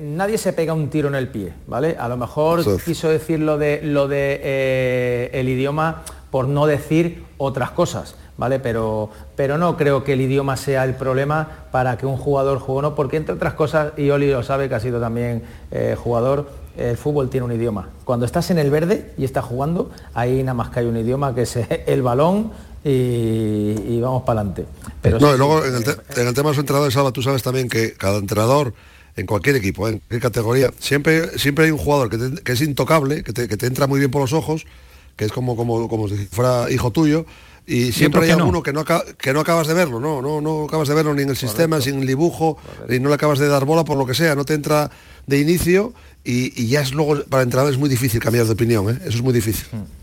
nadie 0.00 0.38
se 0.38 0.52
pega 0.52 0.74
un 0.74 0.90
tiro 0.90 1.08
en 1.08 1.14
el 1.14 1.28
pie, 1.28 1.52
¿vale? 1.66 1.96
A 1.98 2.08
lo 2.08 2.16
mejor 2.16 2.64
quiso 2.82 3.08
decir 3.08 3.40
lo 3.40 3.56
de 3.56 3.80
lo 3.82 4.08
de 4.08 5.30
el 5.32 5.48
idioma 5.48 6.02
por 6.30 6.48
no 6.48 6.66
decir 6.66 7.24
otras 7.38 7.70
cosas, 7.70 8.16
¿vale? 8.36 8.58
Pero, 8.58 9.10
pero 9.36 9.58
no 9.58 9.76
creo 9.76 10.04
que 10.04 10.14
el 10.14 10.20
idioma 10.20 10.56
sea 10.56 10.84
el 10.84 10.94
problema 10.94 11.66
para 11.70 11.96
que 11.96 12.06
un 12.06 12.16
jugador 12.16 12.58
juegue 12.58 12.82
no, 12.82 12.94
porque 12.94 13.16
entre 13.16 13.34
otras 13.34 13.54
cosas, 13.54 13.92
y 13.96 14.10
Oli 14.10 14.30
lo 14.30 14.42
sabe 14.42 14.68
que 14.68 14.74
ha 14.74 14.80
sido 14.80 15.00
también 15.00 15.42
eh, 15.70 15.96
jugador, 15.98 16.50
el 16.76 16.96
fútbol 16.96 17.30
tiene 17.30 17.46
un 17.46 17.52
idioma. 17.52 17.88
Cuando 18.04 18.26
estás 18.26 18.50
en 18.50 18.58
el 18.58 18.70
verde 18.70 19.12
y 19.16 19.24
estás 19.24 19.44
jugando, 19.44 19.90
ahí 20.14 20.42
nada 20.42 20.54
más 20.54 20.70
que 20.70 20.80
hay 20.80 20.86
un 20.86 20.96
idioma 20.96 21.34
que 21.34 21.42
es 21.42 21.56
el 21.86 22.02
balón 22.02 22.52
y, 22.84 24.00
vamos 24.00 24.22
para 24.22 24.40
adelante. 24.40 24.66
Pero 25.02 25.18
no, 25.18 25.34
y 25.34 25.38
luego 25.38 25.64
en 25.64 25.74
el, 25.74 25.84
tema 25.84 25.94
de 26.14 26.42
los 26.42 26.58
entrenadores, 26.58 26.94
Salva, 26.94 27.12
tú 27.12 27.22
sabes 27.22 27.42
también 27.42 27.68
que 27.68 27.94
cada 27.94 28.18
entrenador 28.18 28.74
en 29.16 29.26
cualquier 29.26 29.56
equipo, 29.56 29.88
en 29.88 29.98
cualquier 29.98 30.20
categoría, 30.20 30.70
siempre, 30.78 31.38
siempre 31.38 31.64
hay 31.64 31.70
un 31.70 31.78
jugador 31.78 32.10
que, 32.42 32.52
es 32.52 32.60
intocable, 32.60 33.24
que 33.24 33.32
te, 33.32 33.48
que 33.48 33.56
te 33.56 33.66
entra 33.66 33.86
muy 33.86 33.98
bien 33.98 34.10
por 34.10 34.20
los 34.20 34.32
ojos 34.32 34.66
que 35.16 35.24
es 35.24 35.32
como, 35.32 35.56
como, 35.56 35.88
como 35.88 36.08
si 36.08 36.16
fuera 36.26 36.70
hijo 36.70 36.90
tuyo, 36.90 37.26
y 37.66 37.90
siempre 37.90 38.22
hay 38.22 38.30
alguno 38.30 38.62
que, 38.62 38.72
no, 38.72 38.84
que 38.84 39.32
no 39.32 39.40
acabas 39.40 39.66
de 39.66 39.74
verlo, 39.74 39.98
no, 39.98 40.22
no, 40.22 40.40
no 40.40 40.64
acabas 40.64 40.86
de 40.86 40.94
verlo 40.94 41.14
ni 41.14 41.22
en 41.22 41.30
el 41.30 41.36
sistema, 41.36 41.80
sin 41.80 42.00
el 42.00 42.06
dibujo, 42.06 42.58
y 42.88 43.00
no 43.00 43.08
le 43.08 43.16
acabas 43.16 43.40
de 43.40 43.48
dar 43.48 43.64
bola 43.64 43.84
por 43.84 43.96
lo 43.96 44.06
que 44.06 44.14
sea, 44.14 44.36
no 44.36 44.44
te 44.44 44.54
entra 44.54 44.90
de 45.26 45.40
inicio 45.40 45.92
y, 46.22 46.68
ya 46.68 46.80
es 46.80 46.94
luego, 46.94 47.24
para 47.28 47.42
entrar 47.42 47.68
es 47.68 47.76
muy 47.76 47.88
difícil 47.88 48.20
cambiar 48.20 48.46
de 48.46 48.52
opinión, 48.52 48.90
¿eh? 48.90 48.98
eso 49.00 49.16
es 49.16 49.22
muy 49.22 49.32
difícil. 49.32 49.66
Mm. 49.72 49.96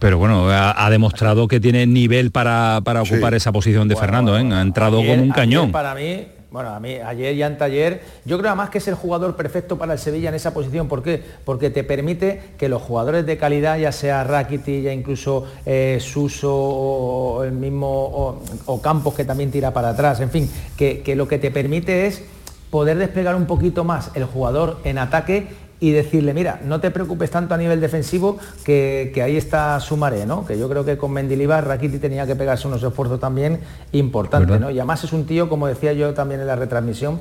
Pero 0.00 0.18
bueno, 0.18 0.48
ha, 0.50 0.90
demostrado 0.90 1.46
que 1.46 1.60
tiene 1.60 1.86
nivel 1.86 2.32
para, 2.32 2.78
ocupar 2.78 3.34
esa 3.34 3.52
posición 3.52 3.86
de 3.86 3.94
Fernando, 3.94 4.36
¿eh? 4.36 4.40
ha 4.52 4.60
entrado 4.60 4.96
como 4.96 5.14
un 5.14 5.30
cañón. 5.30 5.70
Para 5.70 5.94
mí, 5.94 6.26
bueno, 6.56 6.70
a 6.70 6.80
mí 6.80 6.94
ayer 6.94 7.34
y 7.34 7.42
anteayer, 7.42 8.00
yo 8.24 8.38
creo 8.38 8.48
además 8.48 8.70
que 8.70 8.78
es 8.78 8.88
el 8.88 8.94
jugador 8.94 9.36
perfecto 9.36 9.76
para 9.76 9.92
el 9.92 9.98
Sevilla 9.98 10.30
en 10.30 10.36
esa 10.36 10.54
posición. 10.54 10.88
¿Por 10.88 11.02
qué? 11.02 11.22
Porque 11.44 11.68
te 11.68 11.84
permite 11.84 12.40
que 12.56 12.70
los 12.70 12.80
jugadores 12.80 13.26
de 13.26 13.36
calidad, 13.36 13.76
ya 13.76 13.92
sea 13.92 14.24
Rakiti, 14.24 14.80
ya 14.80 14.90
incluso 14.90 15.44
eh, 15.66 15.98
Suso 16.00 16.54
o 16.54 17.44
el 17.44 17.52
mismo 17.52 18.40
o, 18.64 18.80
Campos 18.80 19.12
que 19.12 19.26
también 19.26 19.50
tira 19.50 19.74
para 19.74 19.90
atrás, 19.90 20.20
en 20.20 20.30
fin, 20.30 20.50
que, 20.78 21.02
que 21.02 21.14
lo 21.14 21.28
que 21.28 21.38
te 21.38 21.50
permite 21.50 22.06
es 22.06 22.22
poder 22.70 22.96
desplegar 22.96 23.34
un 23.34 23.44
poquito 23.44 23.84
más 23.84 24.10
el 24.14 24.24
jugador 24.24 24.80
en 24.84 24.96
ataque 24.96 25.48
y 25.80 25.90
decirle, 25.90 26.32
mira, 26.32 26.60
no 26.64 26.80
te 26.80 26.90
preocupes 26.90 27.30
tanto 27.30 27.54
a 27.54 27.58
nivel 27.58 27.80
defensivo 27.80 28.38
que, 28.64 29.12
ahí 29.22 29.36
está 29.36 29.78
Sumaré, 29.80 30.26
¿no? 30.26 30.46
Que 30.46 30.58
yo 30.58 30.68
creo 30.68 30.84
que 30.84 30.96
con 30.96 31.12
Mendilibar 31.12 31.66
Rakiti 31.66 31.98
tenía 31.98 32.26
que 32.26 32.34
pegarse 32.36 32.66
unos 32.66 32.82
esfuerzos 32.82 33.20
también 33.20 33.60
importantes, 33.92 34.60
¿no? 34.60 34.70
Y 34.70 34.78
además 34.78 35.04
es 35.04 35.12
un 35.12 35.26
tío, 35.26 35.48
como 35.48 35.66
decía 35.66 35.92
yo 35.92 36.14
también 36.14 36.40
en 36.40 36.46
la 36.46 36.56
retransmisión, 36.56 37.20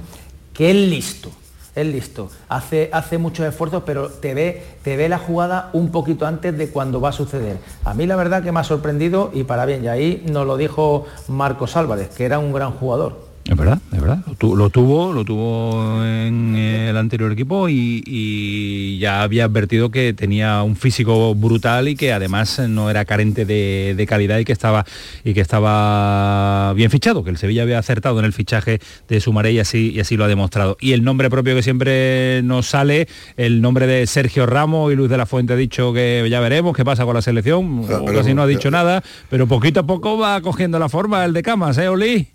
que 0.53 0.69
es 0.69 0.75
listo, 0.75 1.29
es 1.75 1.85
listo. 1.85 2.29
Hace, 2.47 2.89
hace 2.93 3.17
muchos 3.17 3.45
esfuerzos, 3.45 3.83
pero 3.85 4.09
te 4.09 4.33
ve, 4.33 4.63
te 4.83 4.95
ve 4.95 5.09
la 5.09 5.17
jugada 5.17 5.69
un 5.73 5.91
poquito 5.91 6.25
antes 6.25 6.57
de 6.57 6.69
cuando 6.69 7.01
va 7.01 7.09
a 7.09 7.13
suceder. 7.13 7.57
A 7.83 7.93
mí 7.93 8.05
la 8.05 8.15
verdad 8.15 8.41
que 8.41 8.53
me 8.53 8.61
ha 8.61 8.63
sorprendido 8.63 9.31
y 9.33 9.43
para 9.43 9.65
bien, 9.65 9.83
y 9.83 9.89
ahí 9.89 10.23
nos 10.31 10.47
lo 10.47 10.55
dijo 10.55 11.05
Marcos 11.27 11.75
Álvarez, 11.75 12.09
que 12.09 12.25
era 12.25 12.39
un 12.39 12.53
gran 12.53 12.71
jugador. 12.71 13.34
Es 13.47 13.55
verdad, 13.55 13.79
es 13.93 14.01
verdad. 14.01 14.23
Lo, 14.25 14.69
tuvo, 14.71 15.13
lo 15.13 15.23
tuvo 15.23 16.03
en 16.03 16.55
el 16.55 16.97
anterior 16.97 17.31
equipo 17.31 17.69
y, 17.69 18.97
ya 18.99 19.21
había 19.21 19.45
advertido 19.45 19.91
que 19.91 20.13
tenía 20.13 20.63
un 20.63 20.75
físico 20.75 21.35
brutal 21.35 21.87
y 21.87 21.95
que 21.95 22.11
además 22.11 22.57
no 22.67 22.89
era 22.89 23.05
carente 23.05 23.45
de, 23.45 24.05
calidad 24.09 24.39
y 24.39 24.45
que 24.45 24.51
estaba 24.51 24.85
y 25.23 25.35
que 25.35 25.41
estaba 25.41 26.73
bien 26.73 26.89
fichado, 26.89 27.23
que 27.23 27.29
el 27.29 27.37
Sevilla 27.37 27.61
había 27.61 27.77
acertado 27.77 28.17
en 28.17 28.25
el 28.25 28.33
fichaje 28.33 28.79
de 29.07 29.19
Sumaré 29.19 29.51
y 29.51 29.59
así, 29.59 29.91
y 29.91 29.99
así 29.99 30.17
lo 30.17 30.23
ha 30.23 30.27
demostrado. 30.27 30.75
Y 30.81 30.93
el 30.93 31.03
nombre 31.03 31.29
propio 31.29 31.53
que 31.55 31.61
siempre 31.61 32.41
nos 32.43 32.65
sale, 32.65 33.07
el 33.37 33.61
nombre 33.61 33.85
de 33.85 34.07
Sergio 34.07 34.47
Ramos 34.47 34.91
y 34.91 34.95
Luis 34.95 35.09
de 35.09 35.17
la 35.17 35.27
Fuente 35.27 35.53
ha 35.53 35.57
dicho 35.57 35.93
que 35.93 36.25
ya 36.31 36.39
veremos 36.39 36.75
qué 36.75 36.83
pasa 36.83 37.05
con 37.05 37.13
la 37.13 37.21
selección, 37.21 37.85
casi 38.11 38.33
no 38.33 38.41
ha 38.41 38.47
dicho 38.47 38.71
nada, 38.71 39.03
pero 39.29 39.45
poquito 39.45 39.81
a 39.81 39.85
poco 39.85 40.17
va 40.17 40.41
cogiendo 40.41 40.79
la 40.79 40.89
forma 40.89 41.23
el 41.25 41.33
de 41.33 41.43
Camas, 41.43 41.77
¿eh, 41.77 41.89
Oli? 41.89 42.34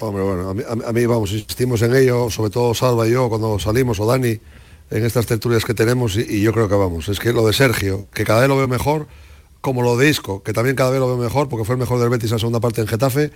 Hombre, 0.00 0.22
bueno, 0.24 0.50
a 0.50 0.92
mí, 0.92 1.06
vamos, 1.06 1.32
insistimos 1.32 1.80
en 1.82 1.94
ello, 1.94 2.28
sobre 2.28 2.50
todo 2.50 2.74
Salva 2.74 3.06
y 3.06 3.12
yo 3.12 3.28
cuando 3.28 3.58
salimos, 3.58 4.00
o 4.00 4.06
Dani, 4.06 4.38
en 4.90 5.04
estas 5.04 5.26
tertulias 5.26 5.64
que 5.64 5.72
tenemos, 5.72 6.16
y, 6.16 6.40
yo 6.40 6.52
creo 6.52 6.68
que 6.68 6.74
vamos. 6.74 7.08
Es 7.08 7.20
que 7.20 7.32
lo 7.32 7.46
de 7.46 7.52
Sergio, 7.52 8.08
que 8.12 8.24
cada 8.24 8.40
vez 8.40 8.48
lo 8.48 8.56
veo 8.56 8.66
mejor, 8.68 9.06
como 9.60 9.82
lo 9.82 9.96
de 9.96 10.10
Isco, 10.10 10.42
que 10.42 10.52
también 10.52 10.74
cada 10.76 10.90
vez 10.90 10.98
lo 11.00 11.06
veo 11.06 11.16
mejor, 11.16 11.48
porque 11.48 11.64
fue 11.64 11.74
el 11.76 11.78
mejor 11.78 12.00
del 12.00 12.08
Betis 12.10 12.30
en 12.30 12.34
la 12.36 12.38
segunda 12.40 12.60
parte 12.60 12.80
en 12.80 12.86
Getafe, 12.88 13.30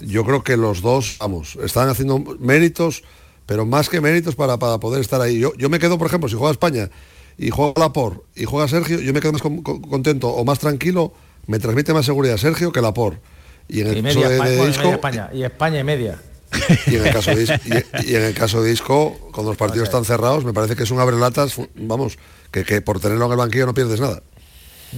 yo 0.00 0.24
creo 0.24 0.44
que 0.44 0.56
los 0.56 0.80
dos, 0.80 1.16
vamos, 1.18 1.58
están 1.62 1.88
haciendo 1.88 2.18
méritos 2.38 3.02
pero 3.46 3.64
más 3.64 3.88
que 3.88 4.00
méritos 4.00 4.34
para, 4.34 4.58
para 4.58 4.78
poder 4.78 5.00
estar 5.00 5.20
ahí. 5.20 5.38
Yo, 5.38 5.54
yo 5.54 5.70
me 5.70 5.78
quedo, 5.78 5.98
por 5.98 6.08
ejemplo, 6.08 6.28
si 6.28 6.34
juega 6.34 6.50
España 6.50 6.90
y 7.38 7.50
juega 7.50 7.74
Lapor 7.76 8.24
y 8.34 8.44
juega 8.44 8.66
Sergio, 8.66 8.98
yo 8.98 9.12
me 9.12 9.20
quedo 9.20 9.34
más 9.34 9.40
con- 9.42 9.62
con- 9.62 9.80
contento 9.82 10.28
o 10.30 10.44
más 10.44 10.58
tranquilo, 10.58 11.12
me 11.46 11.60
transmite 11.60 11.92
más 11.94 12.04
seguridad 12.06 12.38
Sergio 12.38 12.72
que 12.72 12.80
Lapor. 12.82 13.20
Y 13.68 13.80
en 13.80 13.86
el 13.88 13.98
Y 13.98 14.02
caso 14.02 14.20
de, 14.20 14.24
España, 14.34 14.50
de 14.50 14.56
bueno, 14.56 14.68
y 14.68 14.70
Isco, 14.70 14.82
media 14.84 14.94
España. 14.94 15.30
Y 15.32 15.42
España 15.42 15.80
y 15.80 15.84
media. 15.84 16.18
y 16.86 16.96
en 16.96 17.06
el 17.06 17.12
caso 17.12 17.34
de, 17.34 17.42
Is- 17.42 17.50
y- 18.06 18.12
y 18.12 18.14
en 18.16 18.22
el 18.22 18.34
caso 18.34 18.62
de 18.62 18.72
Isco, 18.72 19.16
cuando 19.32 19.50
los 19.50 19.58
partidos 19.58 19.88
están 19.88 20.04
cerrados, 20.04 20.44
me 20.44 20.52
parece 20.52 20.76
que 20.76 20.84
es 20.84 20.90
un 20.90 21.00
abrelatas, 21.00 21.56
vamos, 21.74 22.18
que, 22.50 22.64
que 22.64 22.80
por 22.80 23.00
tenerlo 23.00 23.26
en 23.26 23.32
el 23.32 23.38
banquillo 23.38 23.66
no 23.66 23.74
pierdes 23.74 24.00
nada. 24.00 24.22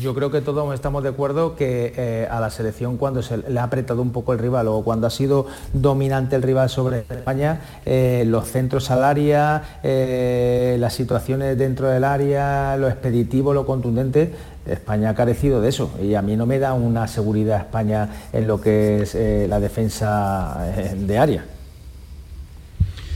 Yo 0.03 0.15
creo 0.15 0.31
que 0.31 0.43
todos 0.43 0.73
estamos 0.75 1.03
de 1.03 1.09
acuerdo 1.09 1.57
que 1.57 1.95
eh, 1.97 2.29
a 2.31 2.41
la 2.41 2.51
selección 2.51 2.99
cuando 2.99 3.23
se 3.23 3.39
le 3.39 3.59
ha 3.59 3.63
apretado 3.65 4.03
un 4.03 4.13
poco 4.13 4.35
el 4.35 4.39
rival 4.39 4.69
o 4.69 4.83
cuando 4.85 5.07
ha 5.07 5.11
sido 5.11 5.47
dominante 5.73 6.37
el 6.37 6.43
rival 6.43 6.69
sobre 6.69 7.07
España, 7.09 7.63
eh, 7.87 8.25
los 8.27 8.47
centros 8.49 8.91
al 8.91 9.03
área, 9.03 9.81
eh, 9.83 10.77
las 10.79 10.93
situaciones 10.93 11.57
dentro 11.57 11.89
del 11.89 12.05
área, 12.05 12.77
lo 12.77 12.87
expeditivo, 12.87 13.55
lo 13.55 13.65
contundente, 13.65 14.35
España 14.69 15.11
ha 15.11 15.15
carecido 15.15 15.61
de 15.61 15.69
eso 15.69 15.93
y 16.03 16.15
a 16.15 16.23
mí 16.23 16.37
no 16.37 16.47
me 16.47 16.59
da 16.59 16.75
una 16.75 17.09
seguridad 17.09 17.61
España 17.61 18.09
en 18.33 18.47
lo 18.47 18.61
que 18.61 19.03
es 19.03 19.15
eh, 19.15 19.47
la 19.49 19.61
defensa 19.61 20.73
eh, 20.77 20.95
de 20.97 21.19
área. 21.19 21.45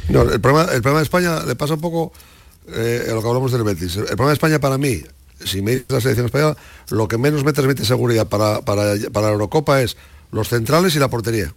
No, 0.08 0.22
el 0.22 0.40
problema, 0.40 0.72
el 0.72 0.82
problema 0.82 0.98
de 0.98 1.04
España 1.04 1.42
le 1.46 1.54
pasa 1.54 1.74
un 1.74 1.80
poco 1.80 2.12
eh, 2.68 3.06
a 3.08 3.12
lo 3.14 3.22
que 3.22 3.28
hablamos 3.28 3.52
del 3.52 3.62
Betis. 3.62 3.96
El 3.96 4.04
problema 4.04 4.28
de 4.28 4.34
España 4.34 4.58
para 4.58 4.78
mí, 4.78 5.02
si 5.44 5.62
me 5.62 5.72
dices 5.72 5.86
la 5.90 6.00
selección 6.00 6.26
española, 6.26 6.56
lo 6.90 7.08
que 7.08 7.18
menos 7.18 7.44
me 7.44 7.52
transmite 7.52 7.84
seguridad 7.84 8.26
para, 8.26 8.60
para, 8.62 8.94
para 9.12 9.26
la 9.26 9.32
Eurocopa 9.32 9.80
es 9.80 9.96
los 10.30 10.48
centrales 10.48 10.94
y 10.96 10.98
la 10.98 11.08
portería. 11.08 11.52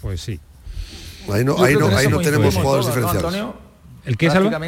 Pues 0.00 0.20
sí. 0.20 0.40
Ahí 1.30 1.44
no, 1.44 1.62
ahí 1.62 1.76
no, 1.76 1.86
ahí 1.88 2.08
no 2.08 2.20
tenemos 2.20 2.54
jugadores 2.54 2.86
todos, 2.86 2.96
¿no, 2.96 3.02
diferenciales. 3.02 3.24
Antonio? 3.24 3.54
¿El 4.04 4.16
qué, 4.16 4.30
Salva? 4.30 4.58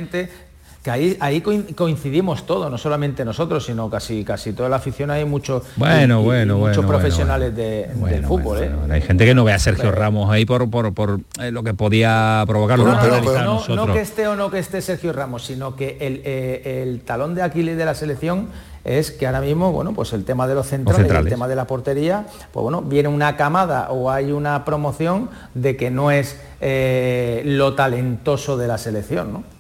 Que 0.85 0.91
ahí, 0.91 1.17
ahí 1.19 1.41
coin- 1.41 1.75
coincidimos 1.75 2.45
todos, 2.45 2.71
no 2.71 2.77
solamente 2.77 3.25
nosotros, 3.25 3.65
sino 3.65 3.89
casi 3.89 4.23
casi 4.23 4.53
toda 4.53 4.69
la 4.69 4.77
afición, 4.77 5.11
hay 5.11 5.25
muchos 5.25 5.63
Bueno, 5.77 6.19
y- 6.19 6.23
y 6.23 6.25
bueno, 6.27 6.59
muchos 6.59 6.77
bueno, 6.77 6.89
profesionales 6.91 7.57
de- 7.57 7.89
del 8.11 8.25
fútbol. 8.27 8.63
¿eh? 8.63 8.71
Hay 8.91 9.01
gente 9.01 9.25
que 9.25 9.35
no 9.35 9.45
ve 9.45 9.55
a 9.55 9.59
Sergio 9.59 9.91
Ramos 9.91 10.31
ahí 10.31 10.45
por, 10.45 10.69
por, 10.69 10.93
por, 10.93 11.21
eh, 11.41 11.51
lo 11.51 11.63
que 11.63 11.73
podía 11.73 12.45
provocar 12.47 12.79
No, 12.79 12.85
no, 12.85 13.77
no, 13.87 13.93
que 13.95 14.01
esté 14.03 14.29
o 14.29 14.37
no 14.37 14.51
que 14.51 14.59
esté 14.59 14.83
Sergio 14.83 15.15
Ramos, 15.15 15.47
sino 15.47 15.75
que 15.75 15.97
el, 16.03 16.21
eh, 16.27 16.83
el 16.83 17.01
talón 17.01 17.35
de 17.35 17.41
Aquiles 17.41 17.79
de 17.79 17.85
la 17.87 17.95
selección 17.95 18.49
es 18.85 19.11
que 19.11 19.27
ahora 19.27 19.41
mismo, 19.41 19.73
bueno, 19.73 19.95
pues 19.95 20.13
el 20.13 20.27
tema 20.27 20.47
de 20.47 20.55
los 20.55 20.67
centrales, 20.67 20.99
y 20.99 21.03
centrales. 21.05 21.27
el 21.29 21.33
tema 21.33 21.49
de 21.49 21.57
la 21.57 21.67
portería, 21.67 22.27
pues 22.53 22.63
bueno, 22.63 22.83
viene 22.83 23.09
una 23.09 23.39
camada 23.39 23.91
o 23.91 24.11
hay 24.11 24.33
una 24.33 24.67
promoción 24.67 25.31
de 25.55 25.79
que 25.79 25.91
no 25.91 26.11
es 26.11 26.39
eh, 26.61 27.41
lo 27.47 27.75
talentoso 27.75 28.59
de 28.59 28.69
la 28.69 28.77
selección, 28.77 29.33
¿no? 29.33 29.54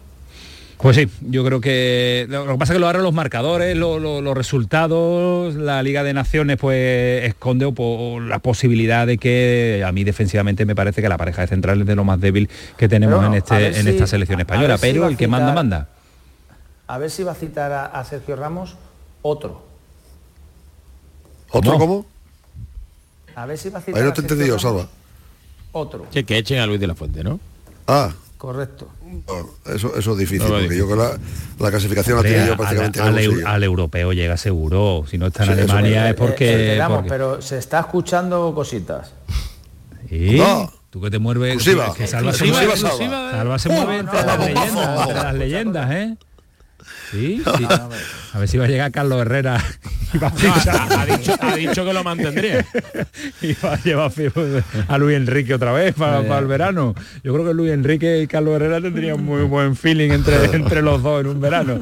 Pues 0.78 0.96
sí, 0.96 1.08
yo 1.22 1.44
creo 1.44 1.60
que 1.62 2.26
lo 2.28 2.46
que 2.46 2.58
pasa 2.58 2.72
es 2.72 2.76
que 2.76 2.80
lo 2.80 2.86
agarran 2.86 3.04
los 3.04 3.14
marcadores, 3.14 3.74
lo- 3.76 3.98
lo- 3.98 4.20
los 4.20 4.36
resultados, 4.36 5.54
la 5.54 5.82
Liga 5.82 6.02
de 6.02 6.12
Naciones 6.12 6.58
pues 6.58 7.24
esconde 7.24 7.72
o 7.74 8.20
la 8.20 8.38
posibilidad 8.40 9.06
de 9.06 9.16
que 9.16 9.82
a 9.86 9.92
mí 9.92 10.04
defensivamente 10.04 10.66
me 10.66 10.74
parece 10.74 11.00
que 11.00 11.08
la 11.08 11.16
pareja 11.16 11.40
de 11.42 11.48
centrales 11.48 11.82
es 11.82 11.86
de 11.86 11.94
lo 11.94 12.04
más 12.04 12.20
débil 12.20 12.50
que 12.76 12.88
tenemos 12.88 13.24
en, 13.24 13.34
este, 13.34 13.68
en 13.68 13.84
si- 13.84 13.88
esta 13.90 14.06
selección 14.06 14.40
española, 14.40 14.76
si 14.76 14.82
pero 14.82 15.06
el 15.08 15.16
que 15.16 15.26
manda, 15.26 15.52
citar- 15.52 15.54
manda. 15.54 15.88
A 16.86 16.98
ver 16.98 17.10
si 17.10 17.22
va 17.22 17.32
a 17.32 17.36
citar 17.36 17.72
a, 17.72 17.86
a 17.86 18.04
Sergio 18.04 18.36
Ramos 18.36 18.76
otro. 19.22 19.64
¿Otro 21.50 21.78
cómo? 21.78 22.06
A 23.36 23.46
ver 23.46 23.56
si 23.58 23.70
va 23.70 23.78
a 23.78 23.82
citar 23.82 24.00
Ahí 24.02 24.06
no 24.06 24.12
te 24.12 24.20
he 24.20 24.22
Sergio 24.22 24.34
entendido, 24.34 24.56
Ramos 24.58 24.62
Salva. 24.82 24.88
Otro. 25.72 26.06
Que, 26.10 26.24
que 26.24 26.36
echen 26.38 26.58
a 26.58 26.66
Luis 26.66 26.78
de 26.80 26.86
la 26.88 26.94
Fuente, 26.94 27.24
¿no? 27.24 27.40
Ah, 27.86 28.12
Correcto. 28.36 28.88
Eso, 29.66 29.96
eso 29.96 30.12
es 30.12 30.18
difícil, 30.18 30.48
No, 30.48 30.58
porque 30.58 30.76
yo 30.76 30.88
con 30.88 30.98
la, 30.98 31.10
la 31.58 31.70
clasificación 31.70 32.16
la 32.16 32.22
tengo 32.22 32.46
yo 32.46 32.56
prácticamente 32.56 33.00
al, 33.00 33.62
europeo 33.64 34.12
llega 34.12 34.36
seguro, 34.36 35.04
si 35.10 35.18
no 35.18 35.26
está 35.26 35.44
en 35.44 35.54
Sí, 35.54 35.60
Alemania 35.60 36.08
es 36.10 36.14
porque... 36.14 36.74
Eh, 36.74 36.76
eh, 36.78 36.82
porque- 36.88 37.08
pero 37.08 37.40
se 37.42 37.58
está 37.58 37.80
escuchando 37.80 38.52
cositas. 38.54 39.12
¿Sí? 40.08 40.36
No. 40.38 40.72
Tú 40.90 41.00
que 41.00 41.10
te 41.10 41.18
mueves... 41.18 41.54
Exclusiva. 41.54 41.92
que 41.94 42.06
Salva 42.06 42.32
se 42.32 42.44
Exclusiva, 42.46 42.76
mueve, 42.76 42.98
Salva. 42.98 43.30
Salva 43.32 43.58
se 43.58 43.68
mueve 43.68 43.98
entre 43.98 44.22
las 44.24 44.38
leyendas, 44.38 45.00
entre 45.08 45.14
las 45.22 45.34
leyendas, 45.34 45.90
¿eh? 45.92 46.16
Sí, 47.10 47.42
sí. 47.56 47.66
A 48.34 48.38
ver 48.40 48.48
si 48.48 48.58
va 48.58 48.64
a 48.64 48.68
llegar 48.68 48.90
Carlos 48.90 49.20
Herrera 49.22 49.62
y 50.12 50.18
va 50.18 50.26
a 50.26 50.30
fichar. 50.32 50.76
ha, 50.92 51.02
ha 51.02 51.06
dicho, 51.06 51.34
ha 51.40 51.54
dicho 51.56 51.84
que 51.84 51.92
lo 51.92 52.02
mantendría. 52.02 52.66
y 53.42 53.52
va 53.64 53.74
a 53.74 53.82
llevar 53.82 54.10
a 54.88 54.98
Luis 54.98 55.16
Enrique 55.16 55.54
otra 55.54 55.70
vez 55.72 55.94
para, 55.94 56.22
para 56.26 56.40
el 56.40 56.46
verano. 56.46 56.94
Yo 57.22 57.32
creo 57.32 57.46
que 57.46 57.54
Luis 57.54 57.70
Enrique 57.72 58.20
y 58.22 58.26
Carlos 58.26 58.56
Herrera 58.56 58.80
tendrían 58.80 59.24
muy 59.24 59.42
buen 59.44 59.76
feeling 59.76 60.10
entre, 60.10 60.46
entre 60.56 60.82
los 60.82 61.02
dos 61.02 61.20
en 61.20 61.28
un 61.28 61.40
verano. 61.40 61.78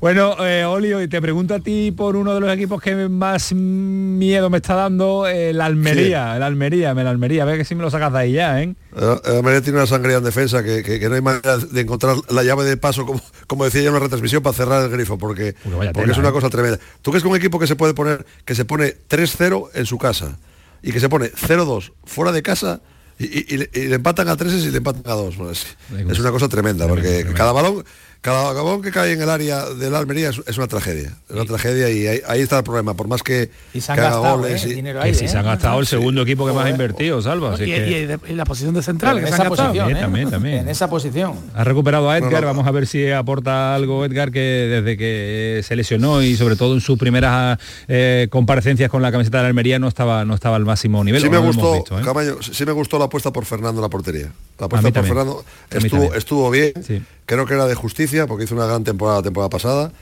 Bueno, 0.00 0.36
eh, 0.44 0.64
Olio, 0.64 1.00
y 1.02 1.08
te 1.08 1.22
pregunto 1.22 1.54
a 1.54 1.60
ti 1.60 1.90
por 1.96 2.16
uno 2.16 2.34
de 2.34 2.40
los 2.40 2.52
equipos 2.52 2.82
que 2.82 3.08
más 3.08 3.52
miedo 3.54 4.50
me 4.50 4.58
está 4.58 4.74
dando, 4.74 5.26
el 5.26 5.60
Almería, 5.60 6.36
el 6.36 6.42
Almería, 6.42 6.90
el 6.90 7.06
Almería, 7.06 7.42
a 7.44 7.46
ver 7.46 7.58
que 7.58 7.64
si 7.64 7.74
me 7.74 7.82
lo 7.82 7.90
sacas 7.90 8.12
de 8.12 8.18
ahí 8.18 8.32
ya, 8.32 8.60
¿eh? 8.62 8.74
Eh, 8.96 9.16
El 9.24 9.36
Almería 9.36 9.60
tiene 9.62 9.78
una 9.78 9.86
sangría 9.86 10.18
en 10.18 10.24
defensa 10.24 10.62
que, 10.62 10.82
que- 10.82 11.00
que 11.00 11.08
no 11.08 11.14
hay 11.14 11.20
manera 11.22 11.58
de 11.58 11.80
encontrar 11.80 12.16
la 12.28 12.42
llave 12.42 12.64
de 12.64 12.76
paso, 12.76 13.06
como, 13.06 13.20
como 13.46 13.64
decía 13.64 13.82
yo 13.82 13.88
en 13.88 13.94
la 13.94 14.00
retransmisión, 14.00 14.42
para 14.42 14.54
cerrar 14.56 14.84
el 14.84 14.90
grifo, 14.90 15.16
porque, 15.16 15.54
vaya 15.76 15.92
porque 15.94 16.10
es 16.12 16.18
una 16.18 16.28
¿eh? 16.28 16.32
cosa 16.32 16.50
tremenda. 16.50 16.78
¿Tú 17.00 17.10
crees 17.10 17.22
que 17.22 17.28
un 17.28 17.36
equipo 17.36 17.58
que 17.58 17.66
se 17.66 17.76
puede 17.76 17.94
poner, 17.94 18.26
que 18.44 18.54
se 18.54 18.64
pone 18.64 18.94
3-0 19.08 19.70
en 19.74 19.86
su 19.86 19.96
casa 19.98 20.36
y 20.82 20.92
que 20.92 21.00
se 21.00 21.08
pone 21.08 21.30
0-2 21.32 21.92
fuera 22.04 22.32
de 22.32 22.42
casa 22.42 22.82
y, 23.18 23.24
y- 23.26 23.46
y 23.48 23.56
le- 23.58 23.70
y 23.72 23.80
le 23.86 23.94
empatan 23.94 24.28
a 24.28 24.36
3 24.36 24.52
y 24.52 24.70
le 24.70 24.76
empatan 24.78 25.02
a 25.06 25.14
2? 25.14 25.36
Pues, 25.36 25.66
es 26.10 26.18
una 26.18 26.30
cosa 26.30 26.48
tremenda, 26.48 26.86
porque 26.88 27.24
cada 27.34 27.52
balón, 27.52 27.84
cada 28.24 28.54
balón 28.54 28.80
que 28.80 28.90
cae 28.90 29.12
en 29.12 29.20
el 29.20 29.28
área 29.28 29.66
del 29.68 29.94
Almería 29.94 30.30
es, 30.30 30.40
es 30.46 30.56
una 30.56 30.66
tragedia. 30.66 31.12
Es 31.28 31.34
una 31.36 31.44
tragedia 31.44 31.90
y 31.90 32.06
ahí, 32.06 32.20
ahí 32.26 32.40
está 32.40 32.56
el 32.56 32.64
problema. 32.64 32.94
Por 32.94 33.06
más 33.06 33.22
que, 33.22 33.50
Y 33.74 33.82
se 33.82 33.92
han 33.92 33.98
gastado, 33.98 34.38
goles 34.38 34.64
¿eh? 34.64 34.68
y- 34.70 34.74
dinero 34.76 35.00
Que 35.00 35.08
ahí, 35.08 35.14
si 35.14 35.26
¿eh? 35.26 35.28
se 35.28 35.36
han 35.36 35.44
gastado 35.44 35.78
el 35.78 35.86
segundo 35.86 36.22
equipo 36.22 36.46
que 36.46 36.54
más 36.54 36.64
ha 36.64 36.70
invertido, 36.70 37.20
Salva. 37.20 37.52
así 37.52 37.64
y, 37.64 37.66
que- 37.66 37.90
y 38.02 38.06
de- 38.06 38.18
y 38.30 38.32
la 38.32 38.46
posición 38.46 38.72
de 38.72 38.82
central, 38.82 39.18
en 39.18 39.24
que 39.24 39.28
se 39.28 39.34
han 39.34 39.40
esa 39.42 39.48
gastado. 39.50 39.68
posición, 39.68 39.84
También, 39.88 39.98
¿eh? 39.98 40.00
también, 40.00 40.30
también. 40.30 40.58
En 40.60 40.68
esa 40.70 40.88
posición. 40.88 41.34
Ha 41.54 41.64
recuperado 41.64 42.08
a 42.08 42.16
Edgar, 42.16 42.32
No, 42.32 42.40
no. 42.40 42.46
vamos 42.46 42.66
a 42.66 42.70
ver 42.70 42.86
si 42.86 43.10
aporta 43.10 43.74
algo 43.74 44.02
Edgar 44.06 44.30
que 44.30 44.40
desde 44.40 44.96
que 44.96 45.60
se 45.62 45.76
lesionó 45.76 46.22
y 46.22 46.34
sobre 46.36 46.56
todo 46.56 46.72
en 46.72 46.80
sus 46.80 46.98
primeras 46.98 47.58
eh, 47.88 48.28
comparecencias 48.30 48.88
con 48.90 49.02
la 49.02 49.12
camiseta 49.12 49.36
de 49.36 49.42
la 49.42 49.48
Almería 49.48 49.78
no 49.78 49.86
estaba 49.88 50.24
no 50.24 50.34
estaba 50.34 50.56
al 50.56 50.64
máximo 50.64 51.04
nivel. 51.04 51.20
Sí 51.20 51.28
me 51.28 51.36
gustó, 51.36 51.74
visto, 51.74 51.98
¿eh? 51.98 52.02
Camaño, 52.02 52.36
sí 52.40 52.64
me 52.64 52.72
gustó 52.72 52.98
la 52.98 53.04
apuesta 53.04 53.30
por 53.34 53.44
Fernando 53.44 53.80
en 53.80 53.82
la 53.82 53.90
portería. 53.90 54.32
La 54.58 54.64
apuesta 54.66 54.88
por 54.88 54.92
también. 54.94 55.14
Fernando 55.14 55.44
estuvo, 55.70 56.14
estuvo 56.14 56.50
bien. 56.50 56.72
Sí. 56.86 57.02
Creo 57.26 57.46
que 57.46 57.54
era 57.54 57.66
de 57.66 57.74
justicia 57.74 58.13
porque 58.26 58.44
hizo 58.44 58.54
una 58.54 58.66
gran 58.66 58.84
temporada 58.84 59.18
la 59.18 59.22
temporada 59.24 59.50
pasada. 59.50 59.92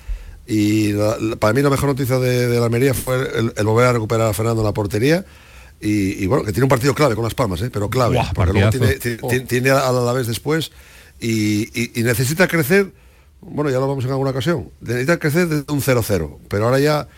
Y 0.46 0.92
la- 0.92 1.16
la- 1.18 1.36
para 1.36 1.52
mí 1.54 1.62
la 1.62 1.70
mejor 1.70 1.88
noticia 1.90 2.18
de, 2.18 2.48
de 2.48 2.58
la 2.58 2.66
Almería 2.66 2.94
fue 2.94 3.16
el, 3.38 3.52
el 3.56 3.64
volver 3.66 3.86
a 3.86 3.92
recuperar 3.92 4.28
a 4.28 4.32
Fernando 4.34 4.60
en 4.62 4.66
la 4.66 4.72
portería. 4.74 5.24
Y, 5.80 6.22
y 6.22 6.26
bueno, 6.26 6.44
que 6.44 6.52
tiene 6.52 6.64
un 6.64 6.68
partido 6.68 6.94
clave 6.94 7.14
con 7.14 7.24
las 7.24 7.34
palmas, 7.34 7.60
¿eh? 7.62 7.70
pero 7.72 7.88
clave. 7.90 8.14
Porque 8.34 8.52
luego 8.52 8.70
tiene, 8.70 8.86
tiene- 9.00 9.18
tiene- 9.30 9.46
tiene 9.46 9.70
al 9.70 9.96
Alavés 9.96 10.26
después 10.26 10.70
y, 11.20 11.62
y- 11.80 11.92
y 12.00 12.02
necesita 12.02 12.46
crecer. 12.48 12.92
Bueno, 13.40 13.70
ya 13.70 13.78
lo 13.80 13.88
vamos 13.88 14.04
en 14.04 14.10
alguna 14.10 14.30
ocasión. 14.30 14.68
Necesita 14.80 15.18
crecer 15.18 15.48
desde 15.48 15.72
un 15.72 15.80
0-0. 15.80 16.38
Pero 16.48 16.64
ahora 16.66 16.78
ya. 16.78 17.08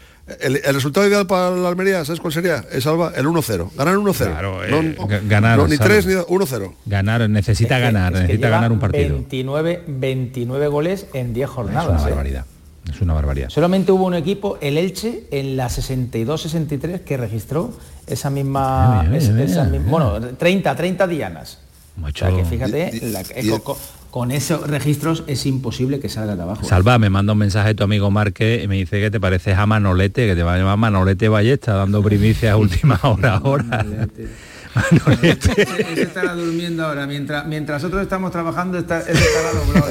El, 0.40 0.56
el 0.64 0.74
resultado 0.74 1.06
ideal 1.06 1.26
para 1.26 1.50
la 1.50 1.68
Almería, 1.68 2.02
¿sabes 2.04 2.18
cuál 2.18 2.32
sería? 2.32 2.64
Es 2.72 2.86
Alba, 2.86 3.12
el 3.14 3.26
1-0. 3.26 3.70
Ganar 3.76 3.94
1-0. 3.96 4.14
Claro, 4.16 4.64
eh, 4.64 4.70
no, 4.70 5.06
ga- 5.06 5.20
ganar, 5.28 5.58
no, 5.58 5.68
ni 5.68 5.76
Salva. 5.76 5.94
3 5.94 6.06
ni 6.06 6.14
1-0. 6.14 6.72
Ganar, 6.86 7.28
necesita 7.28 7.76
Es 7.76 7.80
que- 7.80 7.84
ganar, 7.92 8.12
es 8.14 8.18
que 8.20 8.22
necesita 8.28 8.48
ganar 8.48 8.72
un 8.72 8.78
partido. 8.80 9.10
29, 9.16 9.82
29 9.86 10.68
goles 10.68 11.06
en 11.12 11.34
10 11.34 11.44
Es 11.48 11.54
jornadas. 11.54 11.88
una 11.90 11.98
¿eh? 12.00 12.04
barbaridad. 12.04 12.46
Es 12.90 13.00
una 13.02 13.12
barbaridad. 13.14 13.50
Solamente 13.50 13.92
hubo 13.92 14.06
un 14.06 14.14
equipo, 14.14 14.56
el 14.62 14.78
Elche, 14.78 15.24
en 15.30 15.56
la 15.58 15.68
62-63 15.68 17.00
que 17.02 17.16
registró 17.18 17.72
esa 18.06 18.30
misma, 18.30 19.02
Mira, 19.02 19.02
mira, 19.10 19.18
es- 19.22 19.30
mira, 19.30 19.44
esa 19.44 19.64
mi- 19.64 19.78
mira. 19.78 19.90
bueno, 19.90 20.20
30, 20.36 20.74
30 20.74 21.06
dianas. 21.06 21.58
Macho. 21.96 22.24
O 22.26 22.28
sea 22.28 22.36
que 22.36 22.44
fíjate, 22.44 22.90
Y- 22.92 22.96
y- 23.06 23.10
la- 23.12 23.22
y- 23.42 23.48
con, 23.50 23.60
con- 23.60 23.76
con 24.14 24.30
esos 24.30 24.68
registros 24.68 25.24
es 25.26 25.44
imposible 25.44 25.98
que 25.98 26.08
salga 26.08 26.36
de 26.36 26.42
abajo. 26.42 26.64
Salva, 26.64 27.00
me 27.00 27.10
manda 27.10 27.32
un 27.32 27.38
mensaje 27.40 27.74
tu 27.74 27.82
amigo 27.82 28.12
Marque 28.12 28.60
y 28.62 28.68
me 28.68 28.76
dice 28.76 29.00
que 29.00 29.10
te 29.10 29.18
pareces 29.18 29.58
a 29.58 29.66
Manolete, 29.66 30.28
que 30.28 30.36
te 30.36 30.44
va 30.44 30.54
a 30.54 30.56
llamar 30.56 30.76
Manolete 30.76 31.28
Ballesta, 31.28 31.74
dando 31.74 32.00
primicias 32.00 32.52
a 32.52 32.56
última 32.56 32.96
hora 33.02 33.40
ahora. 33.42 33.64
Manolete. 33.64 34.28
Ese 35.22 36.02
estará 36.02 36.34
durmiendo 36.34 36.86
ahora, 36.86 37.08
mientras, 37.08 37.44
mientras 37.46 37.82
nosotros 37.82 38.02
estamos 38.02 38.30
trabajando, 38.30 38.78
está, 38.78 39.00
ese 39.00 39.12
estará 39.14 39.52
doblado 39.52 39.86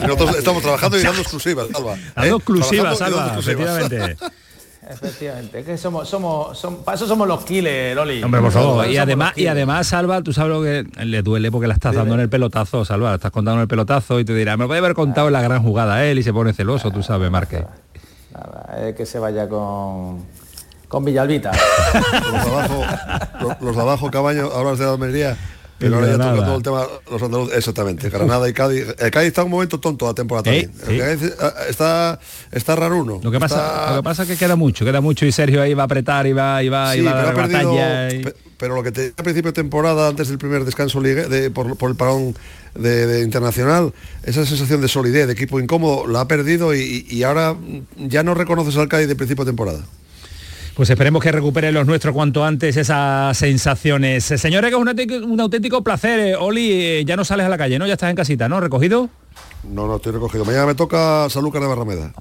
Nosotros 0.00 0.38
estamos 0.38 0.62
trabajando 0.62 0.98
y 0.98 1.02
dando 1.02 1.20
exclusivas, 1.20 1.68
Salva. 1.70 1.96
Dando 2.16 2.34
¿Eh? 2.34 2.38
exclusivas, 2.38 2.98
Salva, 2.98 3.16
dando 3.18 3.40
exclusivas. 3.40 3.76
efectivamente. 3.76 4.26
Efectivamente, 4.88 5.60
es 5.60 5.64
que 5.64 5.78
somos, 5.78 6.08
somos, 6.08 6.58
son, 6.58 6.82
para 6.82 6.96
eso 6.96 7.06
somos 7.06 7.28
los 7.28 7.44
killers, 7.44 7.94
Loli. 7.94 8.22
Hombre, 8.22 8.40
por 8.40 8.50
favor. 8.50 8.84
Y 8.86 8.88
somos 8.88 9.02
además, 9.02 9.32
y 9.36 9.46
además, 9.46 9.86
Salva, 9.86 10.22
tú 10.22 10.32
sabes 10.32 10.52
lo 10.52 10.62
que 10.62 10.84
le 11.04 11.22
duele 11.22 11.52
porque 11.52 11.68
la 11.68 11.74
estás 11.74 11.94
dando 11.94 12.14
en 12.14 12.20
el 12.20 12.28
pelotazo, 12.28 12.84
Salva, 12.84 13.10
la 13.10 13.14
estás 13.14 13.30
contando 13.30 13.58
en 13.58 13.62
el 13.62 13.68
pelotazo 13.68 14.18
y 14.18 14.24
te 14.24 14.34
dirá, 14.34 14.56
me 14.56 14.64
lo 14.64 14.68
puede 14.68 14.80
haber 14.80 14.94
contado 14.94 15.28
en 15.28 15.34
la 15.34 15.42
gran 15.42 15.62
jugada 15.62 16.04
él 16.04 16.18
y 16.18 16.22
se 16.24 16.32
pone 16.32 16.52
celoso, 16.52 16.90
tú 16.90 17.02
sabes, 17.02 17.30
Marque. 17.30 17.64
Nada, 18.32 18.88
es 18.88 18.96
que 18.96 19.06
se 19.06 19.20
vaya 19.20 19.48
con, 19.48 20.24
con 20.88 21.04
Villalbita. 21.04 21.52
Los 22.32 22.44
de 22.44 22.50
abajo, 22.50 22.84
los, 23.40 23.60
los 23.60 23.76
de 23.76 23.82
abajo, 23.82 24.10
caballo, 24.10 24.52
hablas 24.52 24.78
de 24.78 24.86
la 24.86 24.92
Almería. 24.92 25.36
Pero 25.82 25.94
ahora 25.96 26.06
ya 26.08 26.18
toca 26.18 26.44
todo 26.46 26.56
el 26.56 26.62
tema, 26.62 26.86
los 27.10 27.22
andaluces, 27.22 27.56
exactamente, 27.58 28.08
Granada 28.10 28.48
y 28.48 28.52
Cádiz. 28.52 28.86
El 28.98 29.10
Cádiz 29.10 29.28
está 29.28 29.44
un 29.44 29.50
momento 29.50 29.78
tonto 29.80 30.06
la 30.06 30.14
temporada 30.14 30.50
Eh, 30.52 30.68
también. 30.68 31.00
El 31.02 31.18
Cádiz, 31.18 31.32
eh, 31.32 31.52
está, 31.68 32.18
está 32.50 32.76
raro 32.76 33.02
uno. 33.02 33.20
Lo 33.22 33.30
que, 33.30 33.38
pasa, 33.40 33.90
lo 33.90 33.96
que 33.96 34.02
pasa 34.02 34.22
es 34.22 34.28
que 34.28 34.36
queda 34.36 34.56
mucho, 34.56 34.84
queda 34.84 35.00
mucho 35.00 35.26
y 35.26 35.32
Sergio 35.32 35.60
ahí 35.62 35.74
va 35.74 35.82
a 35.82 35.86
apretar 35.86 36.26
y 36.26 36.32
va, 36.32 36.62
y 36.62 36.68
va, 36.68 36.96
y 36.96 37.00
va 37.02 37.10
a 37.10 37.14
pero 37.14 37.26
dar 37.26 37.36
batalla. 37.48 38.12
y- 38.12 38.22
pe- 38.24 38.34
pero 38.56 38.76
lo 38.76 38.82
que 38.84 38.92
te 38.92 39.12
a 39.16 39.22
principio 39.24 39.50
de 39.50 39.56
temporada, 39.56 40.06
antes 40.08 40.28
del 40.28 40.38
primer 40.38 40.64
descanso 40.64 41.00
ligue- 41.00 41.26
de, 41.28 41.50
por, 41.50 41.76
por 41.76 41.90
el 41.90 41.96
parón 41.96 42.36
de, 42.76 43.06
de 43.08 43.22
internacional, 43.22 43.92
esa 44.22 44.46
sensación 44.46 44.80
de 44.80 44.86
solidez, 44.86 45.26
de 45.26 45.32
equipo 45.32 45.58
incómodo, 45.58 46.06
la 46.06 46.20
ha 46.20 46.28
perdido 46.28 46.72
y, 46.72 47.04
y 47.10 47.24
ahora 47.24 47.56
ya 47.96 48.22
no 48.22 48.34
reconoces 48.34 48.76
al 48.76 48.86
Cádiz 48.88 49.08
de 49.08 49.16
principio 49.16 49.44
de 49.44 49.50
temporada. 49.50 49.80
Pues 50.74 50.88
esperemos 50.88 51.22
que 51.22 51.30
recuperen 51.30 51.74
los 51.74 51.86
nuestros 51.86 52.14
cuanto 52.14 52.44
antes 52.44 52.76
esas 52.78 53.36
sensaciones. 53.36 54.24
Señores, 54.24 54.70
que 54.70 54.76
es 55.16 55.22
un 55.22 55.40
auténtico, 55.40 55.84
placer. 55.84 56.18
Eh, 56.20 56.36
Oli, 56.36 56.72
eh, 56.72 57.04
ya 57.04 57.14
no 57.14 57.24
sales 57.26 57.44
a 57.44 57.50
la 57.50 57.58
calle, 57.58 57.78
¿no? 57.78 57.86
Ya 57.86 57.92
estás 57.92 58.08
en 58.08 58.16
casita, 58.16 58.48
¿no? 58.48 58.58
¿Recogido? 58.58 59.10
No, 59.64 59.86
no, 59.86 59.96
estoy 59.96 60.12
recogido. 60.12 60.46
Mañana 60.46 60.66
me 60.66 60.74
toca 60.74 61.28
Sanlúcar 61.28 61.60
de 61.60 61.68
Barrameda. 61.68 62.12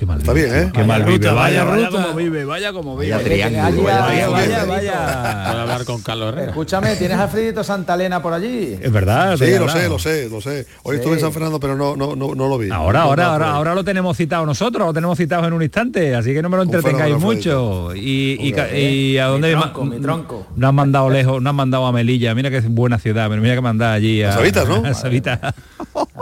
Está 0.00 0.32
bien, 0.32 0.54
¿eh? 0.54 0.70
Qué 0.72 0.82
mal 0.84 1.04
vive, 1.04 1.30
vaya, 1.30 1.64
vaya 1.64 1.88
ruta. 1.88 2.02
como 2.02 2.14
vive, 2.16 2.44
vaya 2.44 2.72
como 2.72 2.96
vive. 2.96 3.12
Vaya 3.12 3.24
triángulo, 3.24 3.82
vaya, 3.84 4.00
vaya, 4.00 4.28
vaya, 4.28 4.64
vaya. 4.64 4.64
vaya. 4.64 5.44
Puedo 5.50 5.60
hablar 5.60 5.84
con 5.84 6.00
Carlos 6.02 6.28
Herrera. 6.32 6.48
Escúchame, 6.50 6.96
¿tienes 6.96 7.18
a 7.18 7.24
Alfredito 7.24 7.62
Santalena 7.62 8.22
por 8.22 8.32
allí? 8.32 8.78
Es 8.80 8.90
verdad. 8.90 9.36
Sí, 9.36 9.50
lo 9.50 9.68
hablado. 9.68 9.78
sé, 9.78 9.88
lo 9.88 9.98
sé, 9.98 10.28
lo 10.30 10.40
sé. 10.40 10.66
Hoy 10.84 10.96
estuve 10.96 11.14
en 11.14 11.20
San 11.20 11.32
Fernando, 11.32 11.60
pero 11.60 11.76
no, 11.76 11.96
no, 11.96 12.16
no, 12.16 12.34
no 12.34 12.48
lo 12.48 12.56
vi. 12.58 12.70
Ahora, 12.70 13.00
No, 13.00 13.04
ahora, 13.06 13.26
ahora, 13.32 13.50
ahora 13.52 13.74
lo 13.74 13.84
tenemos 13.84 14.16
citado 14.16 14.46
nosotros, 14.46 14.86
lo 14.86 14.92
tenemos 14.94 15.18
citado 15.18 15.46
en 15.46 15.52
un 15.52 15.62
instante, 15.62 16.14
así 16.14 16.32
que 16.32 16.40
no 16.40 16.48
me 16.48 16.56
lo 16.56 16.62
entretengáis 16.62 17.18
mucho. 17.18 17.94
Y, 17.94 18.54
a 18.58 18.64
mi 18.72 19.14
dónde 19.16 19.50
tronco, 19.52 19.84
ma- 19.84 19.94
mi 19.94 20.00
tronco. 20.00 20.46
No 20.56 20.68
han 20.68 20.74
mandado 20.74 21.10
lejos, 21.10 21.42
no 21.42 21.50
han 21.50 21.56
mandado 21.56 21.86
a 21.86 21.92
Melilla, 21.92 22.34
mira 22.34 22.48
que 22.50 22.56
es 22.58 22.68
buena 22.68 22.98
ciudad, 22.98 23.28
pero 23.28 23.42
mira 23.42 23.54
que 23.54 23.60
mandar 23.60 23.92
allí 23.94 24.22
a, 24.22 24.32
Sabitas, 24.32 24.66
¿no? 24.68 24.76
a 24.84 24.94
Sabitas. 24.94 25.38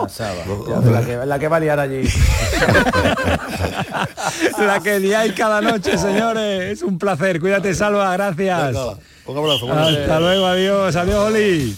Saba. 0.08 1.24
La 1.26 1.38
que 1.38 1.48
va 1.48 1.56
a 1.56 1.60
liar 1.60 1.78
allí. 1.80 2.02
La 4.58 4.80
que 4.80 4.98
diáis 4.98 5.32
cada 5.32 5.60
noche, 5.60 5.96
señores. 5.98 6.72
Es 6.72 6.82
un 6.82 6.98
placer. 6.98 7.40
Cuídate, 7.40 7.74
Salva. 7.74 8.12
Gracias. 8.12 8.76
Un 9.26 9.38
abrazo. 9.38 9.72
Hasta 9.72 10.20
luego, 10.20 10.46
adiós. 10.46 10.96
Adiós, 10.96 11.28
Oli. 11.28 11.76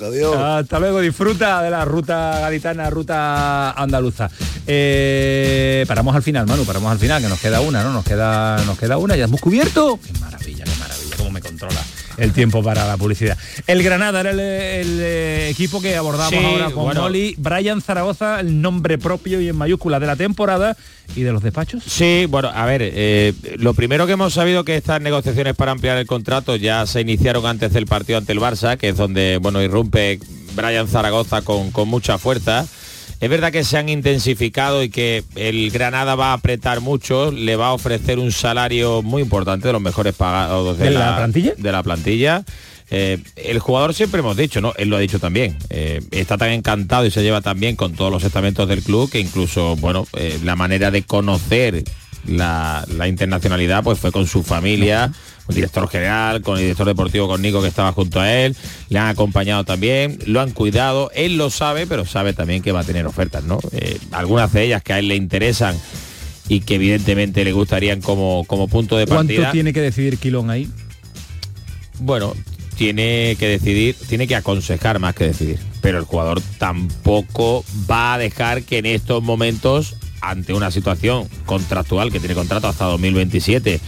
Adiós. 0.00 0.36
Hasta 0.36 0.78
luego, 0.78 1.00
disfruta 1.00 1.62
de 1.62 1.70
la 1.70 1.84
ruta 1.84 2.38
gaditana, 2.40 2.88
ruta 2.88 3.72
andaluza. 3.72 4.30
Eh, 4.66 5.84
paramos 5.88 6.14
al 6.14 6.22
final, 6.22 6.46
Manu, 6.46 6.64
paramos 6.64 6.92
al 6.92 6.98
final, 6.98 7.20
que 7.20 7.28
nos 7.28 7.40
queda 7.40 7.60
una, 7.60 7.82
¿no? 7.82 7.92
Nos 7.92 8.04
queda, 8.04 8.62
nos 8.64 8.78
queda 8.78 8.96
una, 8.96 9.16
ya 9.16 9.24
hemos 9.24 9.40
cubierto. 9.40 9.98
Qué 10.04 10.12
maravilla, 10.20 10.64
qué 10.64 10.70
maravilla, 10.78 11.16
cómo 11.16 11.30
me 11.30 11.40
controla 11.40 11.80
el 12.18 12.32
tiempo 12.32 12.62
para 12.62 12.86
la 12.86 12.96
publicidad. 12.96 13.38
El 13.66 13.82
Granada 13.82 14.20
era 14.20 14.30
el, 14.30 14.40
el, 14.40 14.98
eh, 15.00 15.48
equipo 15.50 15.80
que 15.80 15.96
abordamos 15.96 16.30
Sí, 16.30 16.44
ahora 16.44 16.70
con 16.70 16.84
bueno. 16.84 17.04
Oli. 17.04 17.34
Brian 17.38 17.80
Zaragoza, 17.80 18.40
el 18.40 18.60
nombre 18.60 18.98
propio 18.98 19.40
y 19.40 19.48
en 19.48 19.56
mayúscula 19.56 20.00
de 20.00 20.06
la 20.06 20.16
temporada 20.16 20.76
y 21.16 21.22
de 21.22 21.32
los 21.32 21.42
despachos. 21.42 21.82
Sí, 21.84 22.26
bueno, 22.28 22.50
a 22.54 22.66
ver, 22.66 22.82
eh, 22.84 23.32
lo 23.56 23.74
primero 23.74 24.06
que 24.06 24.12
hemos 24.12 24.34
sabido 24.34 24.64
que 24.64 24.76
estas 24.76 25.00
negociaciones 25.00 25.54
para 25.54 25.72
ampliar 25.72 25.98
el 25.98 26.06
contrato 26.06 26.56
ya 26.56 26.86
se 26.86 27.00
iniciaron 27.00 27.46
antes 27.46 27.72
del 27.72 27.86
partido 27.86 28.18
ante 28.18 28.32
el 28.32 28.40
Barça, 28.40 28.76
que 28.76 28.90
es 28.90 28.96
donde, 28.96 29.38
bueno, 29.40 29.62
irrumpe 29.62 30.18
Brian 30.54 30.88
Zaragoza 30.88 31.42
con, 31.42 31.70
con 31.70 31.88
mucha 31.88 32.18
fuerza. 32.18 32.66
Es 33.20 33.28
verdad 33.28 33.50
que 33.50 33.64
se 33.64 33.76
han 33.76 33.88
intensificado 33.88 34.82
y 34.82 34.90
que 34.90 35.24
el 35.34 35.70
Granada 35.70 36.14
va 36.14 36.30
a 36.30 36.34
apretar 36.34 36.80
mucho, 36.80 37.32
le 37.32 37.56
va 37.56 37.68
a 37.68 37.72
ofrecer 37.72 38.18
un 38.20 38.30
salario 38.30 39.02
muy 39.02 39.22
importante 39.22 39.66
de 39.66 39.72
los 39.72 39.82
mejores 39.82 40.14
pagados 40.14 40.78
de, 40.78 40.84
¿De 40.84 40.90
la 40.92 41.16
plantilla? 41.16 41.54
De 41.56 41.72
la 41.72 41.82
plantilla. 41.82 42.44
Eh, 42.90 43.18
el 43.36 43.58
jugador 43.58 43.92
siempre 43.92 44.20
hemos 44.20 44.36
dicho, 44.36 44.60
¿no? 44.60 44.72
Él 44.78 44.88
lo 44.88 44.96
ha 44.96 45.00
dicho 45.00 45.18
también. 45.18 45.56
eh, 45.68 46.00
está 46.12 46.38
tan 46.38 46.50
encantado 46.50 47.04
y 47.06 47.10
se 47.10 47.22
lleva 47.22 47.40
tan 47.40 47.58
bien 47.58 47.76
con 47.76 47.92
todos 47.94 48.10
los 48.12 48.22
estamentos 48.24 48.68
del 48.68 48.82
club 48.82 49.10
que 49.10 49.18
incluso, 49.20 49.76
bueno, 49.76 50.06
eh, 50.14 50.38
la 50.44 50.54
manera 50.56 50.90
de 50.90 51.02
conocer 51.02 51.82
la, 52.26 52.84
la 52.96 53.08
internacionalidad 53.08 53.82
pues 53.82 53.98
fue 53.98 54.12
con 54.12 54.26
su 54.26 54.42
familia, 54.42 55.12
el 55.48 55.54
director 55.54 55.88
general, 55.88 56.42
con 56.42 56.56
el 56.56 56.62
director 56.64 56.86
deportivo, 56.86 57.28
con 57.28 57.42
Nico 57.42 57.62
que 57.62 57.68
estaba 57.68 57.92
junto 57.92 58.20
a 58.20 58.32
él, 58.32 58.56
le 58.88 58.98
han 58.98 59.08
acompañado 59.08 59.64
también, 59.64 60.18
lo 60.26 60.40
han 60.40 60.50
cuidado, 60.50 61.10
él 61.14 61.36
lo 61.36 61.50
sabe, 61.50 61.86
pero 61.86 62.04
sabe 62.04 62.32
también 62.32 62.62
que 62.62 62.72
va 62.72 62.80
a 62.80 62.84
tener 62.84 63.06
ofertas, 63.06 63.44
¿no? 63.44 63.58
Eh, 63.72 63.98
algunas 64.12 64.52
de 64.52 64.64
ellas 64.64 64.82
que 64.82 64.92
a 64.92 64.98
él 64.98 65.08
le 65.08 65.16
interesan 65.16 65.76
y 66.48 66.60
que 66.60 66.76
evidentemente 66.76 67.44
le 67.44 67.52
gustarían 67.52 68.00
como, 68.00 68.44
como 68.46 68.68
punto 68.68 68.96
de 68.96 69.06
¿Cuánto 69.06 69.34
partida. 69.34 69.52
tiene 69.52 69.72
que 69.72 69.80
decidir 69.80 70.18
Quilón 70.18 70.50
ahí? 70.50 70.68
Bueno, 72.00 72.34
tiene 72.76 73.36
que 73.38 73.48
decidir, 73.48 73.96
tiene 74.08 74.26
que 74.26 74.36
aconsejar 74.36 74.98
más 74.98 75.14
que 75.14 75.24
decidir. 75.24 75.58
Pero 75.82 75.98
el 75.98 76.04
jugador 76.04 76.40
tampoco 76.58 77.64
va 77.90 78.14
a 78.14 78.18
dejar 78.18 78.62
que 78.62 78.78
en 78.78 78.86
estos 78.86 79.22
momentos, 79.22 79.96
ante 80.20 80.52
una 80.54 80.70
situación 80.70 81.28
contractual 81.44 82.12
que 82.12 82.20
tiene 82.20 82.34
contrato 82.34 82.68
hasta 82.68 82.84
2027, 82.86 83.80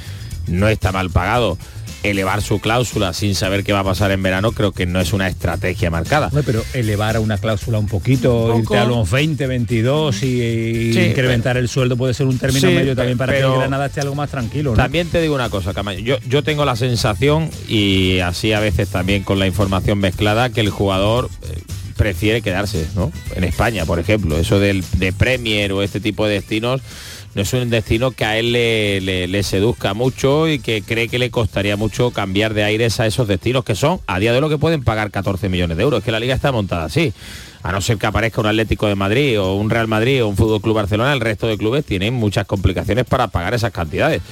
no 0.50 0.68
está 0.68 0.92
mal 0.92 1.10
pagado, 1.10 1.56
elevar 2.02 2.40
su 2.40 2.60
cláusula 2.60 3.12
sin 3.12 3.34
saber 3.34 3.62
qué 3.62 3.74
va 3.74 3.80
a 3.80 3.84
pasar 3.84 4.10
en 4.10 4.22
verano, 4.22 4.52
creo 4.52 4.72
que 4.72 4.86
no 4.86 5.00
es 5.00 5.12
una 5.12 5.28
estrategia 5.28 5.90
marcada. 5.90 6.28
Hombre, 6.28 6.44
pero 6.46 6.64
elevar 6.72 7.16
a 7.16 7.20
una 7.20 7.36
cláusula 7.36 7.78
un 7.78 7.88
poquito, 7.88 8.46
Un 8.54 8.60
irte 8.62 8.78
a 8.78 8.86
los 8.86 9.10
20, 9.10 9.46
22 9.46 10.22
y, 10.22 10.26
y 10.26 10.92
Sí, 10.94 11.00
incrementar 11.00 11.58
el 11.58 11.68
sueldo 11.68 11.98
puede 11.98 12.14
ser 12.14 12.26
un 12.26 12.38
término 12.38 12.68
Sí, 12.68 12.74
medio 12.74 12.96
también 12.96 13.18
para 13.18 13.32
que 13.34 13.40
pero- 13.40 13.58
Granada 13.58 13.86
esté 13.86 14.00
algo 14.00 14.14
más 14.14 14.30
tranquilo. 14.30 14.70
¿no? 14.70 14.76
También 14.76 15.08
te 15.08 15.20
digo 15.20 15.34
una 15.34 15.50
cosa, 15.50 15.74
Camaño. 15.74 16.00
Yo, 16.00 16.16
yo 16.26 16.42
tengo 16.42 16.64
la 16.64 16.74
sensación, 16.76 17.50
y 17.68 18.20
así 18.20 18.54
a 18.54 18.60
veces 18.60 18.88
también 18.88 19.22
con 19.22 19.38
la 19.38 19.46
información 19.46 19.98
mezclada, 19.98 20.48
que 20.48 20.62
el 20.62 20.70
jugador 20.70 21.28
eh, 21.52 21.60
prefiere 21.98 22.40
quedarse, 22.40 22.86
¿no? 22.96 23.12
En 23.36 23.44
España, 23.44 23.84
por 23.84 23.98
ejemplo. 23.98 24.38
Eso 24.38 24.58
del, 24.58 24.82
de 24.96 25.12
Premier 25.12 25.70
o 25.72 25.82
este 25.82 26.00
tipo 26.00 26.26
de 26.26 26.32
destinos 26.34 26.80
no 27.34 27.42
es 27.42 27.52
un 27.52 27.70
destino 27.70 28.10
que 28.10 28.24
a 28.24 28.38
él 28.38 28.52
le, 28.52 29.42
seduzca 29.44 29.94
mucho 29.94 30.48
y 30.48 30.58
que 30.58 30.82
cree 30.82 31.08
que 31.08 31.18
le 31.18 31.30
costaría 31.30 31.76
mucho 31.76 32.10
cambiar 32.10 32.54
de 32.54 32.64
aires 32.64 32.98
a 32.98 33.06
esos 33.06 33.28
destinos 33.28 33.64
que 33.64 33.76
son 33.76 34.00
a 34.06 34.18
día 34.18 34.32
de 34.32 34.40
lo 34.40 34.48
que 34.48 34.58
pueden 34.58 34.82
pagar 34.82 35.10
14 35.10 35.48
millones 35.48 35.76
de 35.76 35.82
euros. 35.84 35.98
Es 35.98 36.04
que 36.04 36.10
la 36.10 36.20
liga 36.20 36.34
está 36.34 36.50
montada 36.50 36.84
así. 36.84 37.12
A 37.62 37.72
no 37.72 37.80
ser 37.80 37.98
que 37.98 38.06
aparezca 38.06 38.40
un 38.40 38.46
Atlético 38.46 38.86
de 38.86 38.94
Madrid 38.96 39.40
o 39.40 39.54
un 39.54 39.70
Real 39.70 39.86
Madrid 39.86 40.24
o 40.24 40.28
un 40.28 40.36
Fútbol 40.36 40.60
Club 40.60 40.74
Barcelona, 40.74 41.12
el 41.12 41.20
resto 41.20 41.46
de 41.46 41.58
clubes 41.58 41.84
tienen 41.84 42.14
muchas 42.14 42.46
complicaciones 42.46 43.04
para 43.04 43.28
pagar 43.28 43.54
esas 43.54 43.70
cantidades. 43.70 44.22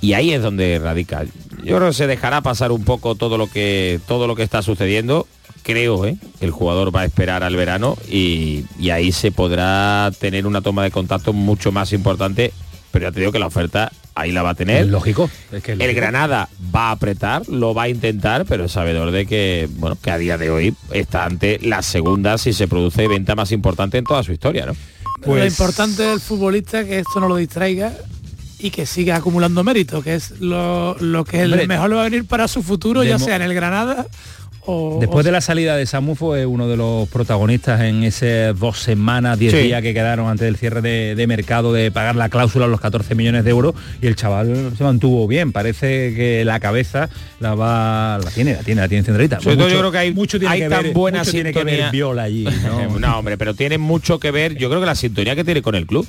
Y 0.00 0.12
ahí 0.12 0.32
es 0.32 0.42
donde 0.42 0.78
radica. 0.78 1.24
Yo 1.64 1.76
creo 1.76 1.88
que 1.88 1.94
se 1.94 2.06
dejará 2.06 2.42
pasar 2.42 2.70
un 2.70 2.84
poco 2.84 3.14
todo 3.14 3.38
lo 3.38 3.46
que 3.46 3.98
todo 4.06 4.26
lo 4.26 4.36
que 4.36 4.42
está 4.42 4.62
sucediendo. 4.62 5.26
Creo 5.66 6.06
¿eh? 6.06 6.16
que 6.38 6.44
el 6.44 6.52
jugador 6.52 6.94
va 6.94 7.00
a 7.00 7.04
esperar 7.06 7.42
al 7.42 7.56
verano 7.56 7.98
y, 8.08 8.64
y 8.78 8.90
ahí 8.90 9.10
se 9.10 9.32
podrá 9.32 10.12
tener 10.16 10.46
una 10.46 10.60
toma 10.60 10.84
de 10.84 10.92
contacto 10.92 11.32
mucho 11.32 11.72
más 11.72 11.92
importante. 11.92 12.52
Pero 12.92 13.08
ya 13.08 13.12
te 13.12 13.18
digo 13.18 13.32
que 13.32 13.40
la 13.40 13.48
oferta 13.48 13.90
ahí 14.14 14.30
la 14.30 14.44
va 14.44 14.50
a 14.50 14.54
tener. 14.54 14.82
Es 14.82 14.86
lógico. 14.86 15.28
es 15.50 15.64
que 15.64 15.72
es 15.72 15.80
El. 15.80 15.92
Granada 15.92 16.48
va 16.72 16.90
a 16.90 16.90
apretar, 16.92 17.48
lo 17.48 17.74
va 17.74 17.82
a 17.82 17.88
intentar, 17.88 18.44
pero 18.44 18.66
es 18.66 18.72
sabedor 18.72 19.10
de 19.10 19.26
que, 19.26 19.68
bueno, 19.72 19.98
que 20.00 20.12
a 20.12 20.18
día 20.18 20.38
de 20.38 20.50
hoy 20.50 20.72
está 20.92 21.24
ante 21.24 21.58
la 21.60 21.82
segunda 21.82 22.38
si 22.38 22.52
se 22.52 22.68
produce 22.68 23.08
venta 23.08 23.34
más 23.34 23.50
importante 23.50 23.98
en 23.98 24.04
toda 24.04 24.22
su 24.22 24.30
historia, 24.30 24.66
¿no? 24.66 24.76
Pues 25.20 25.40
Lo 25.40 25.46
importante 25.48 26.04
del 26.04 26.20
futbolista 26.20 26.82
es 26.82 26.86
que 26.86 26.98
esto 27.00 27.18
no 27.18 27.26
lo 27.26 27.34
distraiga 27.34 27.92
y 28.60 28.70
que 28.70 28.86
siga 28.86 29.16
acumulando 29.16 29.64
mérito, 29.64 30.00
que 30.00 30.14
es 30.14 30.40
lo, 30.40 30.96
lo 31.00 31.24
que 31.24 31.42
Hombre, 31.42 31.62
el 31.62 31.68
mejor 31.68 31.90
le 31.90 31.96
va 31.96 32.02
a 32.02 32.04
venir 32.04 32.24
para 32.24 32.46
su 32.46 32.62
futuro, 32.62 33.02
ya 33.02 33.18
sea 33.18 33.34
en 33.34 33.42
el 33.42 33.52
Granada 33.52 34.06
o... 34.66 34.98
Después 35.00 35.24
o- 35.24 35.26
de 35.26 35.32
la 35.32 35.40
salida 35.40 35.76
de 35.76 35.86
Samu 35.86 36.14
fue 36.14 36.44
uno 36.46 36.68
de 36.68 36.76
los 36.76 37.08
protagonistas 37.08 37.80
en 37.80 38.02
ese 38.04 38.52
dos 38.52 38.78
semanas, 38.80 39.38
diez 39.38 39.52
Sí. 39.52 39.58
días 39.62 39.80
que 39.82 39.94
quedaron 39.94 40.28
antes 40.28 40.44
del 40.44 40.56
cierre 40.56 40.82
de, 40.82 41.14
de 41.14 41.26
mercado 41.26 41.72
de 41.72 41.90
pagar 41.90 42.16
la 42.16 42.28
cláusula 42.28 42.66
los 42.66 42.80
14 42.80 43.14
millones 43.14 43.44
de 43.44 43.50
euros 43.50 43.74
y 44.02 44.06
el 44.06 44.16
chaval 44.16 44.72
se 44.76 44.84
mantuvo 44.84 45.26
bien. 45.28 45.52
Parece 45.52 46.14
que 46.14 46.44
la 46.44 46.60
cabeza 46.60 47.08
la 47.40 47.54
va, 47.54 48.18
la 48.22 48.30
tiene, 48.30 48.54
la 48.54 48.62
tiene, 48.62 48.80
la 48.82 48.88
tiene 48.88 49.04
centralita. 49.04 49.40
Sobre 49.40 49.56
todo 49.56 49.68
yo 49.68 49.78
creo 49.78 49.92
que 49.92 49.98
hay, 49.98 50.12
mucho 50.14 50.38
tiene 50.38 50.54
hay 50.54 50.60
que 50.62 50.68
tan 50.68 50.82
ver, 50.84 50.92
buena 50.92 51.18
mucho 51.20 51.30
tiene 51.30 51.52
que 51.52 51.64
ver 51.64 51.90
Viola 51.90 52.24
allí. 52.24 52.44
¿no? 52.44 52.98
No, 53.06 53.18
hombre, 53.18 53.36
pero 53.38 53.54
tiene 53.54 53.78
mucho 53.78 54.18
que 54.18 54.30
ver, 54.30 54.56
yo 54.56 54.68
creo 54.68 54.80
que 54.80 54.86
la 54.86 54.94
sintonía 54.94 55.34
que 55.36 55.44
tiene 55.44 55.62
con 55.62 55.74
el 55.74 55.86
club. 55.86 56.06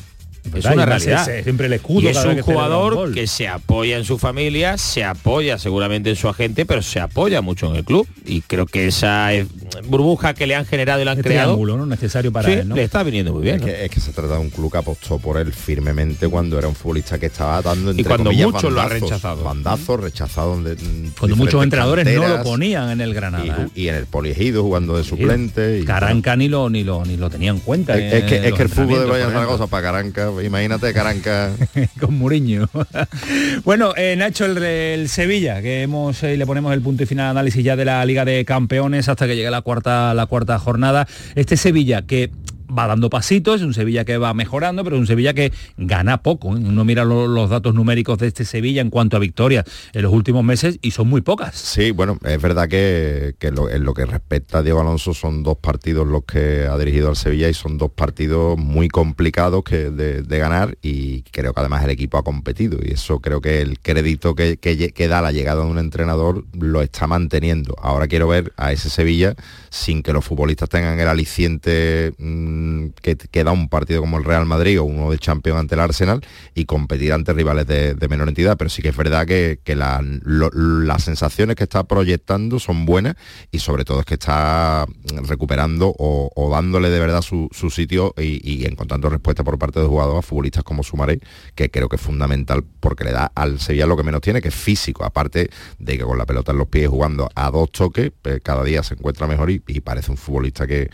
Es 0.56 0.66
una 0.66 0.84
y 0.84 0.86
realidad. 0.86 1.22
ese- 1.30 1.44
siempre 1.44 1.68
el 1.68 1.74
escudo 1.74 2.02
Y 2.02 2.08
es 2.08 2.18
un 2.18 2.24
que 2.36 2.44
celebra 2.44 2.44
un 2.44 2.54
jugador 2.54 3.14
que 3.14 3.28
se 3.28 3.48
apoya 3.48 3.98
en 3.98 4.06
su 4.06 4.18
familia, 4.18 4.78
se 4.78 5.04
apoya 5.04 5.58
seguramente 5.58 6.10
en 6.10 6.16
su 6.16 6.28
agente, 6.30 6.66
pero 6.66 6.82
se 6.82 7.00
apoya 7.00 7.42
mucho 7.42 7.70
en 7.70 7.78
el 7.78 7.84
club. 7.84 8.08
Y 8.26 8.42
creo 8.42 8.66
que 8.66 8.88
esa 8.88 9.34
es 9.34 9.48
burbuja 9.88 10.34
que 10.34 10.48
le 10.48 10.56
han 10.56 10.66
generado 10.66 11.02
y 11.02 11.06
le 11.06 11.12
han 11.12 11.18
Este 11.18 11.30
creado, 11.30 11.52
triángulo, 11.54 11.78
¿no? 11.78 11.86
necesario 11.86 12.32
para 12.32 12.48
sí, 12.50 12.56
él, 12.56 12.68
¿no? 12.68 12.76
le 12.76 12.84
está 12.84 13.04
viniendo 13.04 13.34
muy 13.34 13.44
bien. 13.44 13.56
Es 13.56 13.62
¿no? 13.62 13.68
que, 13.68 13.86
es 13.86 13.92
que 13.92 14.00
se 14.00 14.12
trata 14.12 14.34
de 14.36 14.40
un 14.40 14.50
club 14.50 14.72
que 14.72 14.78
apostó 14.80 15.18
por 15.20 15.38
él 15.38 15.54
firmemente 15.54 16.28
cuando 16.28 16.58
era 16.58 16.68
un 16.68 16.76
futbolista 16.76 17.18
que 17.20 17.28
estaba 17.28 17.62
dando 17.62 17.92
entre 17.92 18.06
cuando 18.06 18.26
comillas, 18.26 18.52
muchos 18.52 18.72
lo 18.74 18.82
han 18.82 18.90
rechazado. 18.90 19.44
Bandazos, 19.44 20.00
rechazado 20.00 20.50
donde 20.56 20.76
Cuando 21.20 21.36
muchos 21.36 21.64
entrenadores 21.64 22.06
no 22.16 22.28
lo 22.28 22.44
ponían 22.44 22.90
en 22.92 23.02
el 23.02 23.14
Granada. 23.14 23.68
Y, 23.76 23.84
y 23.84 23.90
en 23.90 23.96
el 23.96 24.06
poliegido 24.06 24.64
jugando 24.64 24.98
de 24.98 25.04
suplente. 25.04 25.80
y- 25.80 25.86
Caranca 25.86 26.36
ni 26.36 26.48
lo 26.48 26.70
ni 26.70 26.84
lo 26.84 27.06
ni 27.06 27.18
lo 27.18 27.30
tenía 27.30 27.52
en 27.52 27.60
cuenta. 27.60 27.98
Es, 27.98 28.14
es 28.14 28.24
que, 28.26 28.48
es 28.48 28.54
que 28.54 28.64
el 28.64 28.70
fútbol 28.70 29.08
de. 29.12 29.24
Zaragoza 29.28 29.68
para 29.68 29.84
Caranca, 29.84 30.30
imagínate 30.46 30.94
Caranca. 30.94 31.52
con 32.00 32.18
Muriño. 32.18 32.70
bueno, 33.64 33.94
eh, 33.96 34.16
Nacho, 34.18 34.46
el, 34.46 34.58
el 34.62 35.10
Sevilla, 35.10 35.62
que 35.62 35.84
hemos 35.84 36.24
eh, 36.24 36.38
le 36.38 36.46
ponemos 36.46 36.74
el 36.74 36.82
punto 36.82 37.04
y 37.04 37.06
final 37.06 37.32
análisis 37.32 37.64
ya 37.64 37.76
de 37.76 37.86
la 37.86 38.06
Liga 38.06 38.26
de 38.26 38.46
Campeones 38.46 39.10
hasta 39.10 39.28
que 39.28 39.36
llegue 39.36 39.52
la 39.52 39.62
cuarta, 39.62 40.14
la 40.14 40.26
cuarta 40.26 40.60
jornada. 40.60 41.08
Este 41.36 41.58
Sevilla 41.58 42.04
que 42.04 42.32
va 42.68 42.88
dando 42.88 43.10
pasitos, 43.10 43.62
es 43.62 43.62
un 43.66 43.74
Sevilla 43.74 44.06
que 44.06 44.18
va 44.18 44.34
mejorando, 44.34 44.84
pero 44.84 44.96
es 44.96 45.00
un 45.02 45.08
Sevilla 45.08 45.34
que 45.34 45.52
gana 45.78 46.22
poco. 46.24 46.56
¿eh? 46.56 46.60
Uno 46.60 46.86
mira 46.86 47.06
lo- 47.06 47.28
los 47.28 47.50
datos 47.50 47.74
numéricos 47.74 48.18
de 48.18 48.28
este 48.28 48.46
Sevilla 48.46 48.82
en 48.82 48.90
cuanto 48.90 49.18
a 49.18 49.20
victorias 49.20 49.66
en 49.94 50.02
los 50.02 50.14
últimos 50.14 50.44
meses 50.44 50.80
y 50.82 50.92
son 50.92 51.08
muy 51.08 51.22
pocas. 51.22 51.56
Sí, 51.56 51.92
bueno, 51.92 52.18
es 52.24 52.42
verdad 52.42 52.68
que, 52.68 53.36
en 53.40 53.84
lo 53.84 53.94
que 53.94 54.06
respecta 54.06 54.60
a 54.60 54.64
Diego 54.64 54.82
Alonso 54.82 55.14
son 55.14 55.44
dos 55.44 55.58
partidos 55.58 56.08
los 56.08 56.24
que 56.24 56.68
ha 56.70 56.78
dirigido 56.78 57.10
al 57.10 57.16
Sevilla 57.16 57.50
y 57.50 57.54
son 57.54 57.78
dos 57.78 57.92
partidos 57.92 58.58
muy 58.58 58.88
complicados 58.88 59.64
que 59.64 59.90
de, 59.90 60.38
ganar 60.38 60.78
y 60.84 61.24
creo 61.24 61.54
que 61.54 61.60
además 61.60 61.84
el 61.84 61.90
equipo 61.90 62.18
ha 62.18 62.24
competido 62.24 62.78
y 62.84 62.94
eso 62.94 63.20
creo 63.20 63.42
que 63.42 63.62
el 63.62 63.80
crédito 63.80 64.36
que 64.36 65.08
da 65.10 65.22
la 65.22 65.32
llegada 65.32 65.64
de 65.64 65.70
un 65.70 65.80
entrenador 65.80 66.46
lo 66.54 66.82
está 66.82 67.08
manteniendo. 67.08 67.76
Ahora 67.82 68.08
quiero 68.08 68.28
ver 68.28 68.54
a 68.58 68.72
ese 68.72 68.90
Sevilla 68.90 69.36
sin 69.70 70.04
que 70.04 70.14
los 70.14 70.24
futbolistas 70.26 70.70
tengan 70.70 71.00
el 71.00 71.08
aliciente 71.08 72.14
mm, 72.18 72.57
que, 73.02 73.16
que 73.16 73.44
da 73.44 73.52
un 73.52 73.70
partido 73.70 74.02
como 74.02 74.18
el 74.18 74.24
Real 74.24 74.46
Madrid 74.46 74.80
o 74.80 74.84
uno 74.84 75.12
de 75.12 75.18
Champions 75.18 75.60
ante 75.60 75.76
el 75.76 75.82
Arsenal 75.82 76.22
y 76.56 76.66
competir 76.66 77.14
ante 77.14 77.34
rivales 77.34 77.68
de, 77.68 78.08
menor 78.10 78.30
entidad, 78.30 78.58
pero 78.58 78.70
sí 78.70 78.82
que 78.82 78.90
es 78.90 78.98
verdad 78.98 79.26
que, 79.26 79.60
las 79.76 81.04
sensaciones 81.04 81.56
que 81.56 81.64
está 81.64 81.84
proyectando 81.84 82.60
son 82.60 82.86
buenas 82.86 83.16
y 83.52 83.60
sobre 83.60 83.86
todo 83.86 84.00
es 84.00 84.06
que 84.06 84.16
está 84.16 84.86
recuperando 85.28 85.94
o, 85.98 86.50
dándole 86.52 86.90
de 86.90 87.00
verdad 87.00 87.22
su, 87.22 87.50
sitio 87.70 88.14
y, 88.18 88.66
encontrando 88.66 89.10
respuesta 89.10 89.44
por 89.44 89.60
parte 89.60 89.80
de 89.80 89.88
jugadores 89.88 90.26
futbolistas 90.26 90.64
como 90.64 90.84
Sumaré, 90.84 91.20
que 91.56 91.70
creo 91.70 91.90
que 91.90 91.98
es 91.98 92.02
fundamental 92.02 92.64
porque 92.80 93.04
le 93.04 93.12
da 93.12 93.32
al 93.36 93.60
Sevilla 93.60 93.86
lo 93.86 93.98
que 93.98 94.04
menos 94.04 94.22
tiene, 94.22 94.42
que 94.42 94.48
es 94.48 94.56
físico, 94.56 95.04
aparte 95.04 95.50
de 95.80 95.98
que 95.98 96.04
con 96.04 96.18
la 96.18 96.26
pelota 96.26 96.52
en 96.52 96.58
los 96.58 96.68
pies 96.68 96.90
jugando 96.90 97.30
a 97.36 97.52
dos 97.52 97.72
toques, 97.72 98.12
pues, 98.22 98.42
cada 98.42 98.64
día 98.64 98.84
se 98.84 98.96
encuentra 98.96 99.28
mejor 99.28 99.52
y, 99.52 99.60
parece 99.88 100.12
un 100.12 100.18
futbolista 100.18 100.66
que 100.68 100.90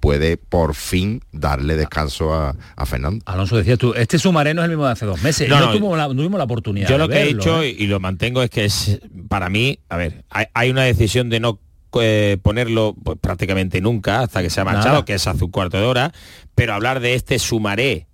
puede 0.00 0.36
por 0.36 0.74
fin 0.74 1.07
darle 1.32 1.76
descanso 1.76 2.34
a, 2.34 2.54
a 2.76 2.86
Fernando. 2.86 3.22
Alonso 3.26 3.56
decías 3.56 3.78
tú, 3.78 3.94
este 3.94 4.18
Sumareno 4.18 4.60
es 4.62 4.64
el 4.64 4.70
mismo 4.70 4.86
de 4.86 4.92
hace 4.92 5.06
dos 5.06 5.22
meses. 5.22 5.48
No, 5.48 5.58
No, 5.58 5.66
no, 5.66 5.72
tuvimos, 5.72 5.98
la, 5.98 6.08
no 6.08 6.14
tuvimos 6.14 6.38
la 6.38 6.44
oportunidad. 6.44 6.88
Yo 6.88 6.94
de 6.94 6.98
lo 6.98 7.08
que 7.08 7.22
he 7.22 7.26
dicho 7.26 7.62
¿eh? 7.62 7.74
y, 7.78 7.84
y 7.84 7.86
lo 7.86 8.00
mantengo 8.00 8.42
es 8.42 8.50
que 8.50 8.64
es 8.64 9.00
para 9.28 9.48
mí, 9.48 9.78
a 9.88 9.96
ver, 9.96 10.24
hay, 10.30 10.46
hay 10.54 10.70
una 10.70 10.82
decisión 10.82 11.28
de 11.30 11.40
no 11.40 11.60
eh, 12.00 12.36
ponerlo 12.42 12.94
pues, 13.02 13.18
prácticamente 13.18 13.80
nunca 13.80 14.20
hasta 14.20 14.42
que 14.42 14.50
se 14.50 14.60
ha 14.60 14.64
marchado, 14.64 14.88
Nada. 14.88 15.04
que 15.04 15.14
es 15.14 15.26
hace 15.26 15.44
un 15.44 15.50
cuarto 15.50 15.78
de 15.78 15.84
hora, 15.84 16.12
pero 16.54 16.74
hablar 16.74 17.00
de 17.00 17.14
este 17.14 17.38
sumaré 17.38 18.06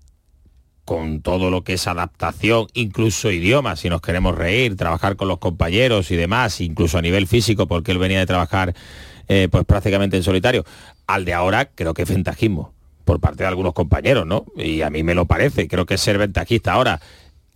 con 0.85 1.23
todo 1.23 1.51
lo 1.51 1.65
que 1.65 1.73
es 1.75 1.87
adaptación, 1.87 2.66
incluso 2.75 3.31
idioma, 3.31 3.75
si 3.75 3.89
nos 3.89 4.01
queremos 4.01 4.37
reír, 4.37 4.77
trabajar 4.77 5.16
con 5.16 5.29
los 5.29 5.39
compañeros 5.39 6.11
y 6.11 6.16
demás, 6.16 6.61
incluso 6.61 6.99
a 6.99 7.03
nivel 7.03 7.27
físico, 7.27 7.66
porque 7.66 7.91
él 7.91 7.99
venía 7.99 8.19
de 8.19 8.27
trabajar 8.27 8.75
eh, 9.29 9.49
pues 9.51 9.65
prácticamente 9.65 10.16
en 10.19 10.23
solitario, 10.23 10.65
al 11.07 11.25
de 11.25 11.33
ahora 11.33 11.71
creo 11.75 11.95
que 11.95 12.03
es 12.03 12.09
ventajismo 12.09 12.75
por 13.05 13.21
parte 13.21 13.43
de 13.45 13.49
algunos 13.49 13.73
compañeros, 13.75 14.27
¿no? 14.27 14.47
Y 14.57 14.83
a 14.83 14.91
mí 14.91 15.03
me 15.03 15.15
lo 15.15 15.27
parece, 15.27 15.69
creo 15.69 15.87
que 15.87 15.99
ser 15.99 16.19
ventajista 16.19 16.73
ahora 16.73 17.01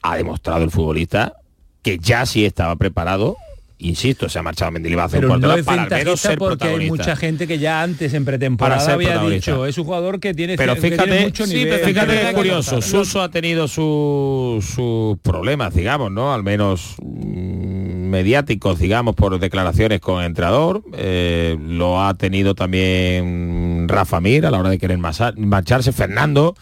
ha 0.02 0.16
demostrado 0.16 0.62
el 0.64 0.70
futbolista 0.70 1.34
que 1.82 1.98
ya 1.98 2.26
sí 2.26 2.44
estaba 2.44 2.76
preparado, 2.76 3.36
insisto, 3.78 4.28
se 4.28 4.38
ha 4.38 4.42
marchado 4.42 4.72
Mendilibar 4.72 5.06
hace 5.06 5.16
un 5.16 5.20
Pero 5.22 5.28
cuarto 5.28 5.46
no 5.48 5.54
es 5.56 5.64
para 5.64 5.82
al 5.84 5.90
menos 5.90 6.20
ser 6.20 6.36
porque 6.38 6.66
hay 6.68 6.88
mucha 6.88 7.14
gente 7.14 7.46
que 7.46 7.58
ya 7.58 7.80
antes 7.82 8.12
en 8.12 8.24
pretemporada 8.24 8.92
había 8.92 9.22
dicho, 9.22 9.64
es 9.66 9.78
un 9.78 9.84
jugador 9.84 10.18
que 10.20 10.34
tiene, 10.34 10.56
Pero 10.56 10.74
que 10.74 10.80
tiene 10.80 10.96
fíjate, 10.96 11.20
mucho 11.22 11.46
sí, 11.46 11.54
nivel. 11.54 11.74
pero 11.74 11.86
fíjate 11.86 12.12
que 12.12 12.28
es 12.28 12.34
curioso. 12.34 12.82
Suso 12.82 13.22
ha 13.22 13.30
tenido 13.30 13.68
su- 13.68 14.58
sus 14.60 15.18
problemas, 15.20 15.72
digamos, 15.74 16.10
¿no? 16.10 16.34
Al 16.34 16.42
menos 16.42 16.96
mm, 17.00 17.77
mediáticos, 18.08 18.78
digamos, 18.78 19.14
por 19.14 19.38
declaraciones 19.38 20.00
con 20.00 20.22
entrenador. 20.24 20.82
Eh, 20.94 21.56
lo 21.60 22.02
ha 22.02 22.14
tenido 22.14 22.54
también 22.54 23.86
Rafa 23.88 24.20
Mir 24.20 24.46
a 24.46 24.50
la 24.50 24.58
hora 24.58 24.70
de 24.70 24.78
querer 24.78 24.98
marcharse, 24.98 25.92
Fernando. 25.92 26.56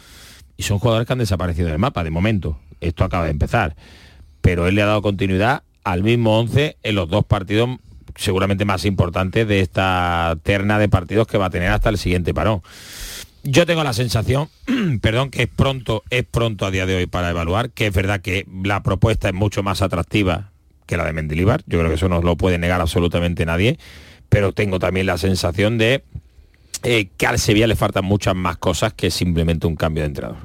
Y 0.56 0.62
son 0.62 0.78
jugadores 0.78 1.06
que 1.06 1.12
han 1.12 1.18
desaparecido 1.18 1.68
del 1.68 1.78
mapa 1.78 2.04
de 2.04 2.10
momento. 2.10 2.58
Esto 2.80 3.04
acaba 3.04 3.24
de 3.24 3.30
empezar. 3.30 3.76
Pero 4.40 4.66
él 4.66 4.74
le 4.74 4.82
ha 4.82 4.86
dado 4.86 5.02
continuidad 5.02 5.62
al 5.84 6.02
mismo 6.02 6.38
11 6.38 6.78
en 6.82 6.94
los 6.94 7.08
dos 7.08 7.24
partidos 7.24 7.70
seguramente 8.16 8.64
más 8.64 8.84
importantes 8.84 9.46
de 9.46 9.60
esta 9.60 10.36
terna 10.42 10.78
de 10.78 10.88
partidos 10.88 11.26
que 11.26 11.38
va 11.38 11.46
a 11.46 11.50
tener 11.50 11.70
hasta 11.70 11.90
el 11.90 11.98
siguiente 11.98 12.32
parón. 12.32 12.62
Yo 13.42 13.66
tengo 13.66 13.84
la 13.84 13.92
sensación, 13.92 14.48
perdón, 15.00 15.30
que 15.30 15.42
es 15.42 15.48
pronto, 15.48 16.02
es 16.10 16.24
pronto 16.24 16.66
a 16.66 16.70
día 16.70 16.86
de 16.86 16.96
hoy 16.96 17.06
para 17.06 17.30
evaluar, 17.30 17.70
que 17.70 17.86
es 17.86 17.94
verdad 17.94 18.20
que 18.20 18.46
la 18.64 18.82
propuesta 18.82 19.28
es 19.28 19.34
mucho 19.34 19.62
más 19.62 19.82
atractiva 19.82 20.50
que 20.86 20.96
la 20.96 21.04
de 21.04 21.12
Mendilibar. 21.12 21.62
Yo 21.66 21.78
creo 21.78 21.90
que 21.90 21.96
eso 21.96 22.08
no 22.08 22.22
lo 22.22 22.36
puede 22.36 22.58
negar 22.58 22.80
absolutamente 22.80 23.44
nadie, 23.44 23.78
pero 24.28 24.52
tengo 24.52 24.78
también 24.78 25.06
la 25.06 25.18
sensación 25.18 25.78
de 25.78 26.04
eh, 26.82 27.08
que 27.16 27.26
al 27.26 27.38
Sevilla 27.38 27.66
le 27.66 27.76
faltan 27.76 28.04
muchas 28.04 28.34
más 28.34 28.56
cosas 28.56 28.92
que 28.92 29.10
simplemente 29.10 29.66
un 29.66 29.76
cambio 29.76 30.02
de 30.02 30.08
entrenador. 30.08 30.38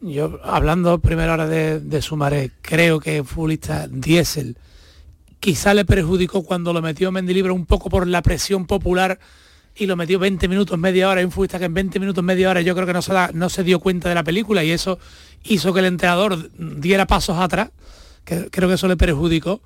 Yo, 0.00 0.38
hablando 0.44 0.98
primero 1.00 1.32
ahora 1.32 1.48
de, 1.48 1.80
de 1.80 2.02
Sumaré, 2.02 2.50
creo 2.62 3.00
que 3.00 3.18
el 3.18 3.24
futbolista 3.24 3.88
Diesel 3.88 4.56
quizá 5.40 5.74
le 5.74 5.84
perjudicó 5.84 6.44
cuando 6.44 6.72
lo 6.72 6.82
metió 6.82 7.10
Mendilibre 7.10 7.52
un 7.52 7.66
poco 7.66 7.90
por 7.90 8.06
la 8.06 8.22
presión 8.22 8.66
popular 8.66 9.18
y 9.74 9.86
lo 9.86 9.96
metió 9.96 10.18
20 10.18 10.48
minutos, 10.48 10.78
media 10.78 11.08
hora, 11.08 11.20
hay 11.20 11.24
un 11.24 11.30
futbolista 11.30 11.58
que 11.58 11.66
en 11.66 11.74
20 11.74 12.00
minutos, 12.00 12.24
media 12.24 12.50
hora 12.50 12.60
yo 12.60 12.74
creo 12.74 12.86
que 12.86 12.92
no 12.92 13.02
se, 13.02 13.12
no 13.32 13.48
se 13.48 13.62
dio 13.62 13.78
cuenta 13.78 14.08
de 14.08 14.14
la 14.14 14.24
película 14.24 14.64
y 14.64 14.70
eso 14.72 14.98
hizo 15.44 15.72
que 15.72 15.80
el 15.80 15.86
entrenador 15.86 16.50
diera 16.56 17.06
pasos 17.06 17.38
atrás, 17.38 17.70
que 18.28 18.50
creo 18.50 18.68
que 18.68 18.74
eso 18.74 18.86
le 18.88 18.96
perjudicó, 18.96 19.60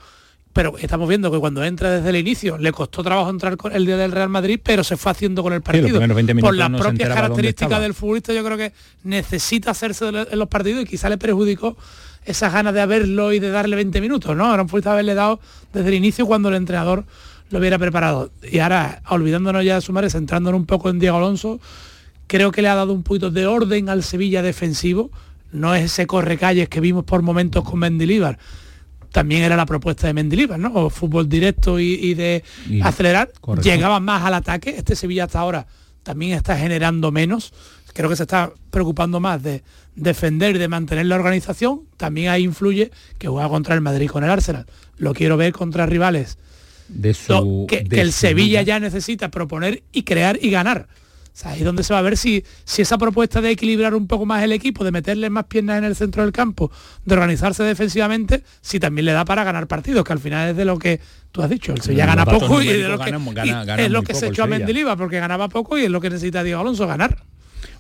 pero 0.53 0.77
estamos 0.79 1.09
viendo 1.09 1.33
que 1.33 1.39
cuando 1.39 1.65
entra 1.65 1.91
desde 1.91 2.11
el 2.11 2.17
inicio 2.17 2.59
le 2.59 2.71
costó 2.73 3.03
trabajo 3.03 3.29
entrar 3.31 3.57
con 3.57 3.73
el 3.75 3.85
día 3.85 3.97
del 3.97 4.13
Real 4.13 4.29
Madrid, 4.29 4.61
pero 4.63 4.85
se 4.85 4.97
fue 4.97 5.11
haciendo 5.11 5.43
con 5.43 5.53
el 5.53 5.63
partido. 5.63 5.99
20 5.99 6.35
Por 6.37 6.55
las 6.55 6.71
no 6.71 6.79
propias 6.79 7.09
características 7.09 7.81
del 7.81 7.95
futbolista 7.95 8.33
yo 8.33 8.45
creo 8.45 8.57
que 8.57 8.73
necesita 9.05 9.73
hacerse 9.73 10.09
en 10.09 10.39
los 10.39 10.49
partidos 10.49 10.83
y 10.83 10.87
quizá 10.87 11.09
le 11.09 11.19
perjudicó 11.19 11.77
esas 12.25 12.53
ganas 12.53 12.73
de 12.73 12.81
haberlo 12.81 13.33
y 13.33 13.41
de 13.41 13.51
darle 13.51 13.75
20 13.75 14.01
minutos, 14.01 14.37
¿no? 14.37 14.53
Un 14.53 14.69
futbolista 14.69 14.93
haberle 14.93 15.15
dado 15.15 15.41
desde 15.73 15.89
el 15.89 15.95
inicio 15.95 16.27
cuando 16.27 16.51
el 16.51 16.55
entrenador 16.55 17.05
lo 17.51 17.59
hubiera 17.59 17.79
preparado. 17.79 18.31
Y 18.49 18.61
ahora, 18.61 19.03
olvidándonos 19.09 19.65
ya 19.65 19.77
de 19.77 19.81
Sumares, 19.81 20.13
centrándonos 20.13 20.61
un 20.61 20.67
poco 20.67 20.89
en 20.89 21.01
Diego 21.01 21.17
Alonso, 21.17 21.61
creo 22.29 22.53
que 22.53 22.63
le 22.63 22.69
ha 22.69 22.75
dado 22.75 22.93
un 22.93 23.03
poquito 23.03 23.31
de 23.31 23.47
orden 23.47 23.89
al 23.89 24.05
Sevilla 24.05 24.41
defensivo. 24.43 25.11
No 25.53 25.75
es 25.75 25.85
ese 25.85 26.07
correcalles 26.07 26.69
que 26.69 26.81
vimos 26.81 27.05
por 27.05 27.23
momentos 27.23 27.63
con 27.65 27.79
Mendilíbar. 27.79 28.39
También 29.13 29.43
era 29.43 29.57
la 29.57 29.67
propuesta 29.67 30.07
de 30.07 30.15
Mendilíbar, 30.15 30.59
¿no? 30.59 30.73
O 30.73 30.91
fútbol 30.91 31.29
directo 31.29 31.79
y, 31.79 31.93
y 31.95 32.15
de 32.15 32.43
Y- 32.69 32.81
acelerar. 32.81 33.31
correcto. 33.41 33.69
Llegaban 33.69 34.03
más 34.05 34.23
al 34.25 34.35
ataque. 34.35 34.75
Este 34.77 34.97
Sevilla 34.97 35.25
hasta 35.25 35.39
ahora 35.41 35.67
también 36.03 36.33
está 36.33 36.57
generando 36.57 37.13
menos. 37.13 37.53
Creo 37.93 38.09
que 38.09 38.17
se 38.17 38.23
está 38.23 38.51
preocupando 38.71 39.21
más 39.21 39.43
de 39.43 39.63
defender, 39.95 40.59
de 40.59 40.67
mantener 40.69 41.05
la 41.07 41.17
organización. 41.17 41.83
También 41.99 42.31
ahí 42.31 42.43
influye 42.45 42.91
que 43.19 43.29
juega 43.29 43.49
contra 43.51 43.75
el 43.75 43.83
Madrid 43.83 44.09
con 44.09 44.25
el 44.25 44.31
Arsenal. 44.31 44.65
Lo 44.97 45.13
quiero 45.13 45.37
ver 45.37 45.53
contra 45.53 45.85
rivales 45.85 46.39
de 46.89 47.13
su, 47.13 47.67
que, 47.69 47.81
de 47.83 47.89
que 47.91 48.01
el 48.01 48.13
Sevilla 48.13 48.63
ya 48.63 48.81
necesita 48.81 49.31
proponer 49.31 49.83
y 49.93 50.05
crear 50.05 50.39
y 50.41 50.49
ganar. 50.49 50.89
O 51.35 51.35
sea, 51.35 51.53
ahí 51.53 51.61
es 51.61 51.65
donde 51.65 51.83
se 51.83 51.95
va 51.95 51.99
a 52.01 52.03
ver 52.03 52.19
si, 52.19 52.45
si 52.65 52.83
esa 52.83 52.99
propuesta 52.99 53.41
de 53.41 53.51
equilibrar 53.51 53.95
un 53.95 54.07
poco 54.07 54.27
más 54.27 54.43
el 54.43 54.53
equipo, 54.53 54.85
de 54.85 54.93
meterle 54.93 55.31
más 55.31 55.45
piernas 55.45 55.79
en 55.79 55.85
el 55.85 55.97
centro 55.97 56.23
del 56.23 56.31
campo, 56.33 56.71
de 57.07 57.15
organizarse 57.15 57.63
defensivamente, 57.63 58.43
si 58.61 58.79
también 58.79 59.07
le 59.07 59.13
da 59.13 59.25
para 59.25 59.43
ganar 59.43 59.67
partidos, 59.67 60.05
que 60.05 60.13
al 60.13 60.19
final 60.19 60.51
es 60.51 60.57
de 60.57 60.65
lo 60.67 60.79
que 60.79 61.01
tú 61.33 61.41
has 61.43 61.49
dicho. 61.49 61.73
El 61.73 61.81
Sevilla 61.81 62.05
gana 62.07 62.25
poco 62.41 62.61
y, 62.63 62.67
de 62.83 62.89
lo 62.89 62.99
que, 62.99 63.11
gana- 63.47 63.65
gana 63.65 63.83
es 63.83 63.91
lo 63.91 64.03
que 64.03 64.13
se 64.15 64.21
poco 64.27 64.33
echó 64.33 64.43
a. 64.43 64.47
Mendilibar, 64.59 64.99
porque 64.99 65.19
ganaba 65.21 65.49
poco 65.49 65.79
y 65.79 65.85
es 65.85 65.91
lo 65.91 66.01
que 66.03 66.11
necesita 66.11 66.43
Diego 66.43 66.61
Alonso, 66.61 66.87
ganar. 66.87 67.23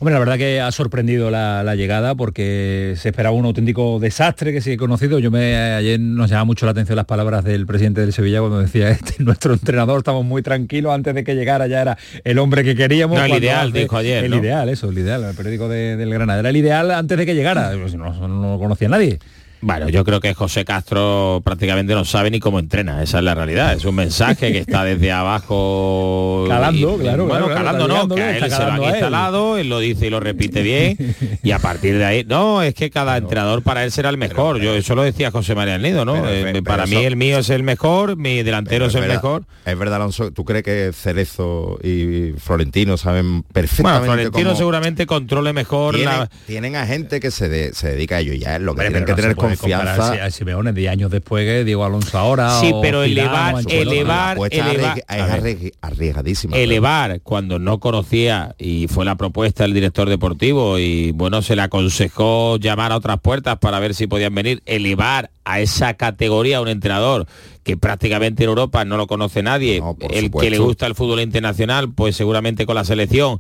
Hombre, 0.03 0.15
la 0.15 0.19
verdad 0.19 0.37
que 0.37 0.61
ha 0.61 0.73
sorprendido 0.73 1.31
la, 1.31 1.62
la 1.62 1.77
llegada 1.77 2.16
porque 2.16 2.95
se 2.97 3.11
esperaba 3.11 3.37
un 3.37 3.45
auténtico 3.45 4.01
desastre 4.01 4.53
que 4.53 4.61
sí 4.61 4.73
he 4.73 4.77
conocido. 4.77 5.20
Yo 5.20 5.31
me 5.31 5.55
ayer 5.55 6.01
nos 6.01 6.29
llamaba 6.29 6.45
mucho 6.45 6.66
la 6.66 6.73
atención 6.73 6.97
las 6.97 7.05
palabras 7.05 7.45
del 7.45 7.66
presidente 7.66 8.01
del 8.01 8.12
Sevilla 8.12 8.41
cuando 8.41 8.59
decía 8.59 8.91
este 8.91 9.23
nuestro 9.23 9.53
entrenador 9.53 9.99
estamos 9.99 10.24
muy 10.24 10.43
tranquilos 10.43 10.93
antes 10.93 11.15
de 11.15 11.23
que 11.23 11.37
llegara 11.37 11.69
ya 11.69 11.83
era 11.83 11.99
el 12.24 12.41
hombre 12.41 12.65
que 12.65 12.74
queríamos. 12.74 13.16
No, 13.16 13.24
el 13.27 13.35
ideal, 13.41 13.73
dijo 13.73 13.97
ayer, 13.97 14.24
El 14.24 14.33
¿no? 14.33 14.39
ideal, 14.39 14.69
eso, 14.70 14.89
el 14.91 14.99
ideal, 14.99 15.23
el 15.23 15.37
periódico 15.37 15.69
de- 15.69 15.97
del 15.97 16.12
Granada. 16.12 16.41
Era 16.41 16.49
el 16.51 16.57
ideal 16.57 16.91
antes 16.91 17.16
de 17.16 17.24
que 17.24 17.37
llegara. 17.37 17.70
Pues 17.81 17.95
no, 17.95 18.27
no 18.27 18.55
lo 18.55 18.59
conocía 18.59 18.89
nadie. 18.89 19.20
Bueno, 19.62 19.89
yo 19.89 20.05
creo 20.05 20.20
que 20.20 20.34
José 20.34 20.64
Castro 20.64 21.40
prácticamente 21.44 21.94
no 21.94 22.05
sabe 22.05 22.30
ni 22.30 22.40
cómo 22.40 22.59
entrena, 22.59 23.02
esa 23.02 23.18
es 23.18 23.24
la 23.24 23.34
realidad. 23.34 23.72
Es 23.72 23.84
un 23.84 23.94
mensaje 23.94 24.52
que 24.52 24.59
está 24.59 24.84
desde 24.84 25.12
abajo. 25.12 26.44
Calando, 26.48 26.98
claro, 26.98 27.26
Bueno, 27.26 27.47
claro, 27.47 27.55
calando 27.64 27.86
claro, 27.86 28.06
no, 28.09 28.14
que 28.14 28.22
a 28.22 28.36
él 28.39 28.43
se 28.51 28.59
lo 28.59 28.72
han 28.72 28.82
él. 28.82 28.90
instalado, 28.90 29.56
él 29.59 29.68
lo 29.68 29.78
dice 29.78 30.06
y 30.06 30.10
lo 30.10 30.20
repite 30.20 30.62
bien. 30.62 31.14
y 31.43 31.51
a 31.52 31.59
partir 31.59 31.97
de 31.98 32.05
ahí, 32.05 32.24
no, 32.26 32.62
es 32.62 32.74
que 32.74 32.90
cada 32.90 33.16
entrenador 33.16 33.62
para 33.62 33.84
él 33.84 33.93
será 33.93 34.09
el 34.10 34.18
mejor. 34.18 34.60
Yo 34.60 34.74
eso 34.74 34.94
lo 34.94 35.02
decía 35.02 35.30
José 35.30 35.55
María 35.55 35.78
Nido, 35.78 36.05
¿no? 36.05 36.14
Pero, 36.22 36.59
Eh, 36.59 36.62
para 36.62 36.86
mí 36.86 36.97
eso- 36.97 37.06
el 37.06 37.16
mío 37.16 37.39
es 37.39 37.51
el 37.51 37.62
mejor, 37.62 38.16
mi 38.16 38.43
delantero 38.43 38.86
es 38.86 38.94
el 38.94 39.02
verdad, 39.02 39.16
mejor. 39.16 39.44
Es 39.64 39.78
verdad, 39.78 39.97
Alonso, 39.97 40.32
¿tú 40.32 40.44
crees 40.44 40.64
que 40.64 40.90
Cerezo 40.93 41.78
y 41.84 42.32
Florentino 42.39 42.97
saben 42.97 43.43
perfectamente 43.44 43.82
Bueno, 44.01 44.12
Florentino 44.14 44.44
cómo- 44.51 44.59
seguramente 44.59 45.06
controle 45.06 45.52
mejor 45.52 45.94
tienen, 45.94 46.18
la... 46.18 46.30
tienen 46.47 46.76
a 46.76 46.86
gente 46.86 47.20
que 47.20 47.30
se, 47.30 47.48
de- 47.48 47.72
se 47.72 47.90
dedica 47.93 48.16
a 48.16 48.20
ello 48.20 48.32
ya, 48.34 48.56
es 48.56 48.60
lo 48.62 48.74
que 48.74 48.80
Hombre, 48.82 48.86
tienen 48.89 49.05
que 49.05 49.14
tener 49.14 49.30
comparar 49.36 49.52
confianza. 49.57 50.24
a 50.24 50.31
Simeone 50.31 50.73
10 50.73 50.91
años 50.93 51.11
después 51.11 51.45
que 51.45 51.65
Diego 51.65 51.85
Alonso 51.85 52.19
ahora. 52.19 52.61
Sí, 52.61 52.70
o 52.73 52.81
pero 52.81 53.05
elevar- 53.05 53.65
elevar- 53.69 54.37
elevar- 54.51 55.03
es 55.09 55.73
arriesgadísima. 55.81 56.57
elevar 56.57 57.20
cuando 57.23 57.59
no 57.59 57.79
conocía 57.81 58.55
y 58.59 58.87
fue 58.89 59.05
la 59.05 59.16
propuesta 59.16 59.65
del 59.65 59.74
director 59.74 60.09
deportivo 60.09 60.79
y 60.79 61.12
bueno 61.12 61.43
se 61.43 61.57
le 61.57 61.62
aconsejó 61.62 62.57
llamar 62.59 62.93
a 62.93 62.97
otras 62.97 63.20
puertas 63.20 63.59
para 63.59 63.79
ver 63.81 63.95
si 63.95 64.07
podían 64.07 64.35
venir 64.35 64.62
elevar 64.66 65.31
a 65.45 65.61
esa 65.61 65.95
categoría 65.95 66.59
a 66.59 66.61
un 66.61 66.69
entrenador 66.69 67.27
que 67.65 67.77
prácticamente 67.77 68.45
en 68.45 68.49
Europa 68.51 68.85
no 68.85 68.97
lo 68.97 69.07
conoce 69.07 69.43
nadie 69.43 69.81
No, 69.81 69.97
el 70.11 70.31
que 70.31 70.51
le 70.51 70.59
gusta 70.59 70.87
el 70.87 70.95
fútbol 70.95 71.20
internacional 71.20 71.91
pues 71.93 72.16
seguramente 72.16 72.66
con 72.66 72.74
la 72.77 72.85
selección 72.85 73.39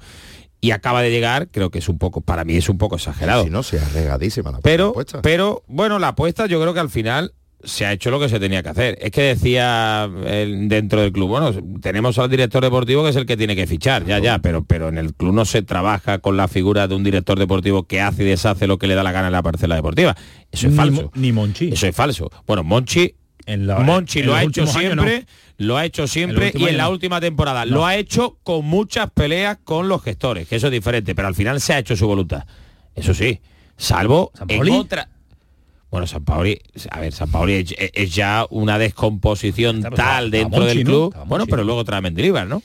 y 0.62 0.70
acaba 0.70 1.02
de 1.02 1.10
llegar 1.10 1.48
creo 1.50 1.70
que 1.70 1.80
es 1.80 1.88
un 1.90 1.98
poco 1.98 2.22
para 2.22 2.44
mí 2.44 2.56
es 2.56 2.70
un 2.70 2.78
poco 2.78 2.96
exagerado 2.96 3.44
Si 3.44 3.50
no, 3.50 3.62
sí, 3.62 3.76
arriesgadísima 3.76 4.50
la 4.52 4.60
pero 4.60 4.88
apuesta. 4.90 5.20
pero 5.20 5.62
bueno 5.66 5.98
la 5.98 6.08
apuesta 6.08 6.46
yo 6.46 6.58
creo 6.62 6.72
que 6.72 6.80
al 6.80 6.88
final 6.88 7.34
se 7.64 7.84
ha 7.86 7.92
hecho 7.92 8.10
lo 8.10 8.18
que 8.18 8.28
se 8.28 8.40
tenía 8.40 8.60
que 8.64 8.70
hacer. 8.70 8.98
Es 9.00 9.12
que 9.12 9.22
decía 9.22 10.10
el- 10.26 10.68
dentro 10.68 11.00
del 11.00 11.12
club, 11.12 11.28
bueno, 11.28 11.52
tenemos 11.80 12.18
al 12.18 12.28
director 12.28 12.60
deportivo 12.60 13.04
que 13.04 13.10
es 13.10 13.14
el 13.16 13.24
que 13.24 13.36
tiene 13.36 13.54
que 13.54 13.68
fichar, 13.68 14.04
ya, 14.04 14.18
ya, 14.18 14.40
pero, 14.40 14.64
pero 14.64 14.88
en 14.88 14.98
el 14.98 15.14
club 15.14 15.32
no 15.32 15.44
se 15.44 15.62
trabaja 15.62 16.18
con 16.18 16.36
la 16.36 16.48
figura 16.48 16.88
de 16.88 16.96
un 16.96 17.04
director 17.04 17.38
deportivo 17.38 17.84
que 17.84 18.00
hace 18.00 18.24
y 18.24 18.26
deshace 18.26 18.66
lo 18.66 18.78
que 18.78 18.88
le 18.88 18.96
da 18.96 19.04
la 19.04 19.12
gana 19.12 19.28
en 19.28 19.32
la 19.34 19.44
parcela 19.44 19.76
deportiva. 19.76 20.16
Eso 20.50 20.66
es 20.66 20.72
Ni 20.72 20.76
falso. 20.76 21.12
Ni 21.14 21.30
Monchi. 21.30 21.68
Eso 21.72 21.86
es 21.86 21.94
falso. 21.94 22.32
Bueno, 22.48 22.64
Monchi, 22.64 23.14
En 23.46 23.66
la- 23.66 23.78
Monchi 23.80 24.20
en 24.20 24.26
lo 24.26 24.34
ha 24.34 24.42
hecho 24.42 24.62
años, 24.62 24.72
siempre, 24.72 25.26
lo 25.58 25.76
ha 25.76 25.84
hecho 25.84 26.06
siempre 26.06 26.52
y 26.54 26.64
en 26.66 26.76
la 26.76 26.84
no. 26.84 26.90
última 26.90 27.20
temporada 27.20 27.64
No. 27.64 27.76
lo 27.76 27.86
ha 27.86 27.96
hecho 27.96 28.38
con 28.42 28.64
muchas 28.64 29.10
peleas 29.10 29.58
con 29.64 29.88
los 29.88 30.02
gestores, 30.02 30.46
que 30.48 30.56
eso 30.56 30.66
es 30.68 30.72
diferente, 30.72 31.14
pero 31.14 31.28
al 31.28 31.34
final 31.34 31.60
se 31.60 31.72
ha 31.74 31.78
hecho 31.78 31.96
su 31.96 32.06
voluntad. 32.06 32.44
Eso 32.94 33.14
sí, 33.14 33.40
salvo 33.76 34.32
en 34.48 34.68
otra. 34.70 35.08
Bueno, 35.90 36.06
San 36.06 36.24
Paoli, 36.24 36.58
a 36.90 37.00
ver, 37.00 37.12
San 37.12 37.30
Paoli 37.30 37.52
es, 37.54 37.74
es 37.78 38.14
ya 38.14 38.46
una 38.48 38.78
descomposición 38.78 39.82
tal 39.82 40.30
dentro 40.30 40.60
Monchi, 40.62 40.76
del 40.78 40.84
club. 40.86 41.14
Bueno, 41.26 41.46
pero 41.46 41.64
luego 41.64 41.84
trae 41.84 42.00
Mendilibar, 42.00 42.46
¿no? 42.46 42.62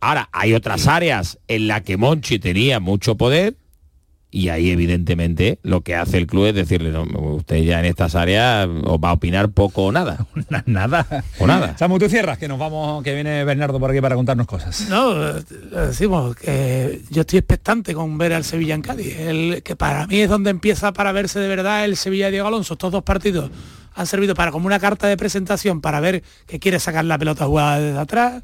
Ahora, 0.00 0.28
hay 0.32 0.52
otras 0.54 0.86
áreas 0.86 1.38
en 1.48 1.68
las 1.68 1.82
que 1.82 1.96
Monchi 1.96 2.38
tenía 2.38 2.80
mucho 2.80 3.16
poder 3.16 3.56
y 4.36 4.50
ahí 4.50 4.70
evidentemente 4.70 5.58
lo 5.62 5.80
que 5.80 5.94
hace 5.94 6.18
el 6.18 6.26
club 6.26 6.44
es 6.44 6.54
decirle, 6.54 6.90
no, 6.90 7.04
usted 7.36 7.56
ya 7.62 7.78
en 7.78 7.86
estas 7.86 8.14
áreas 8.14 8.68
os 8.84 8.98
va 8.98 9.08
a 9.08 9.12
opinar 9.14 9.48
poco 9.48 9.86
o 9.86 9.92
nada. 9.92 10.26
nada. 10.66 11.24
O 11.38 11.46
nada. 11.46 11.74
Samu, 11.78 11.98
tú 11.98 12.06
cierras, 12.10 12.36
que 12.36 12.46
nos 12.46 12.58
vamos, 12.58 13.02
que 13.02 13.14
viene 13.14 13.44
Bernardo 13.44 13.80
por 13.80 13.90
aquí 13.90 14.02
para 14.02 14.14
contarnos 14.14 14.46
cosas. 14.46 14.90
No, 14.90 15.26
eh, 15.26 15.42
decimos 15.86 16.36
que 16.36 17.00
yo 17.08 17.22
estoy 17.22 17.38
expectante 17.38 17.94
con 17.94 18.18
ver 18.18 18.34
al 18.34 18.44
Sevilla 18.44 18.74
en 18.74 18.82
Cádiz, 18.82 19.18
el, 19.18 19.62
que 19.62 19.74
para 19.74 20.06
mí 20.06 20.20
es 20.20 20.28
donde 20.28 20.50
empieza 20.50 20.92
para 20.92 21.12
verse 21.12 21.40
de 21.40 21.48
verdad 21.48 21.86
el 21.86 21.96
Sevilla 21.96 22.26
de 22.26 22.32
Diego 22.32 22.48
Alonso. 22.48 22.74
Estos 22.74 22.92
dos 22.92 23.04
partidos 23.04 23.50
han 23.94 24.06
servido 24.06 24.34
para 24.34 24.52
como 24.52 24.66
una 24.66 24.78
carta 24.78 25.06
de 25.06 25.16
presentación 25.16 25.80
para 25.80 25.98
ver 26.00 26.22
que 26.46 26.58
quiere 26.58 26.78
sacar 26.78 27.06
la 27.06 27.16
pelota 27.16 27.46
jugada 27.46 27.80
desde 27.80 27.98
atrás, 27.98 28.42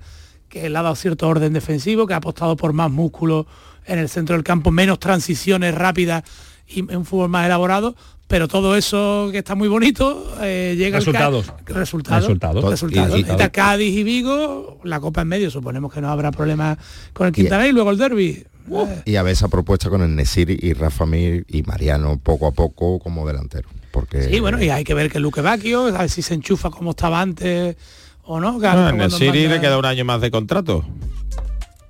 que 0.48 0.70
le 0.70 0.78
ha 0.78 0.82
dado 0.82 0.97
cierto 0.97 1.28
orden 1.28 1.52
defensivo, 1.52 2.06
que 2.06 2.14
ha 2.14 2.16
apostado 2.16 2.56
por 2.56 2.73
más 2.73 2.90
músculo 2.90 3.47
en 3.87 3.99
el 3.99 4.09
centro 4.09 4.35
del 4.37 4.45
campo, 4.45 4.71
menos 4.71 4.99
transiciones 4.99 5.75
rápidas 5.75 6.23
y 6.69 6.83
un 6.95 7.05
fútbol 7.05 7.29
más 7.29 7.47
elaborado. 7.47 7.95
Pero 8.29 8.49
todo 8.49 8.77
eso 8.77 9.29
que 9.31 9.39
está 9.39 9.55
muy 9.55 9.69
bonito 9.69 10.35
eh, 10.41 10.75
llega 10.79 10.97
al 10.97 11.03
Resultados. 11.05 11.53
resultados. 11.67 12.23
Resultados. 12.25 12.65
Resultados. 12.65 13.19
Y- 13.19 13.23
Está 13.23 13.51
Cádiz 13.51 13.95
y 13.95 14.03
Vigo, 14.05 14.81
la 14.85 15.01
Copa 15.01 15.21
en 15.21 15.29
medio, 15.29 15.51
suponemos 15.51 15.93
que 15.93 16.01
no 16.01 16.09
habrá 16.09 16.31
problema 16.31 16.79
con 17.13 17.27
el 17.27 17.33
Quintana 17.35 17.67
y 17.67 17.73
luego 17.73 17.91
el 17.91 17.99
derby. 17.99 18.45
Y 19.05 19.17
a 19.17 19.23
ver 19.23 19.33
esa 19.33 19.49
propuesta 19.49 19.91
con 19.91 20.01
el 20.03 20.15
Nesiri 20.15 20.57
y 20.63 20.73
Rafa 20.73 21.05
Mir 21.05 21.45
y 21.49 21.63
Mariano 21.65 22.19
poco 22.23 22.47
a 22.47 22.53
poco 22.53 23.01
como 23.01 23.27
delantero. 23.27 23.69
Porque 23.91 24.23
Sí, 24.23 24.41
bueno, 24.41 24.63
y 24.63 24.71
hay 24.71 24.85
que 24.85 24.95
ver 24.95 25.11
que 25.11 25.19
Luque 25.21 25.43
Bacchio, 25.43 25.87
a 25.89 25.99
ver 25.99 26.09
si 26.09 26.23
se 26.23 26.33
enchufa 26.33 26.71
como 26.71 26.93
estaba 26.93 27.21
antes 27.21 27.77
o 28.23 28.41
no. 28.41 28.49
ahora 28.49 28.91
en 28.91 29.01
el 29.01 29.11
le 29.51 29.61
queda 29.61 29.77
un 29.79 29.85
año 29.85 30.05
más 30.07 30.21
de 30.23 30.31
contrato. 30.31 30.87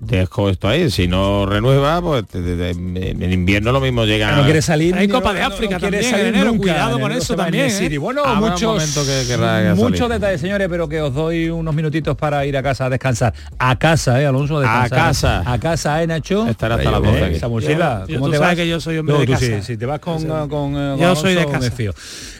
Dejo 0.05 0.49
esto 0.49 0.67
ahí, 0.67 0.91
si 0.91 1.07
no 1.07 1.45
renueva, 1.45 2.01
pues 2.01 2.25
te- 2.27 2.69
en 2.71 3.33
invierno 3.33 3.71
lo 3.71 3.79
mismo 3.79 4.05
llega. 4.05 4.35
No 4.35 4.43
quiere 4.43 4.61
salir. 4.61 4.95
Hay 4.95 5.07
Copa 5.07 5.33
de 5.33 5.41
no- 5.41 5.49
no 5.49 5.55
África 5.55 5.79
quiere 5.79 5.97
también, 5.97 6.11
salir 6.11 6.25
en 6.27 6.35
enero, 6.35 6.51
nunca, 6.51 6.61
cuidado 6.61 6.99
con 6.99 7.11
eso 7.11 7.35
también, 7.35 7.69
¿eh? 7.69 7.97
Bueno, 7.97 8.23
Habrá 8.25 8.51
muchos, 8.51 9.05
que 9.07 9.27
querrá 9.27 9.75
muchos 9.75 10.09
detalles, 10.09 10.41
señores, 10.41 10.67
pero 10.69 10.87
que 10.89 11.01
os 11.01 11.13
doy 11.13 11.49
unos 11.49 11.73
minutitos 11.73 12.15
para 12.17 12.45
ir 12.45 12.55
a 12.57 12.63
casa 12.63 12.85
a 12.85 12.89
descansar. 12.89 13.33
A 13.57 13.77
casa, 13.79 14.21
¿eh, 14.21 14.25
Alonso? 14.25 14.57
A 14.57 14.61
descansar. 14.61 14.89
casa. 14.99 15.43
A 15.45 15.59
casa, 15.59 16.03
¿eh, 16.03 16.07
Nacho? 16.07 16.47
Estará 16.47 16.75
hasta 16.75 16.89
Eh, 16.89 16.93
12 16.93 17.23
aquí. 17.25 17.39
Yo- 17.39 17.49
¿cómo 17.49 17.59
te 17.59 18.37
sabes 18.37 18.39
vas? 18.39 18.55
que 18.55 18.67
yo 18.67 18.79
soy 18.79 18.97
hombre 18.97 19.13
No, 19.15 19.21
de 19.21 19.27
casa. 19.27 19.45
sí, 19.45 19.53
si 19.61 19.77
te 19.77 19.85
vas 19.85 19.99
con, 19.99 20.23
con, 20.25 20.49
con, 20.49 20.73
Yo 20.99 21.07
con 21.07 21.15
soy 21.15 21.33
de 21.33 21.41
Alonso, 21.41 21.59
me 21.59 21.65
casa. 21.65 21.75
fío. 21.75 21.93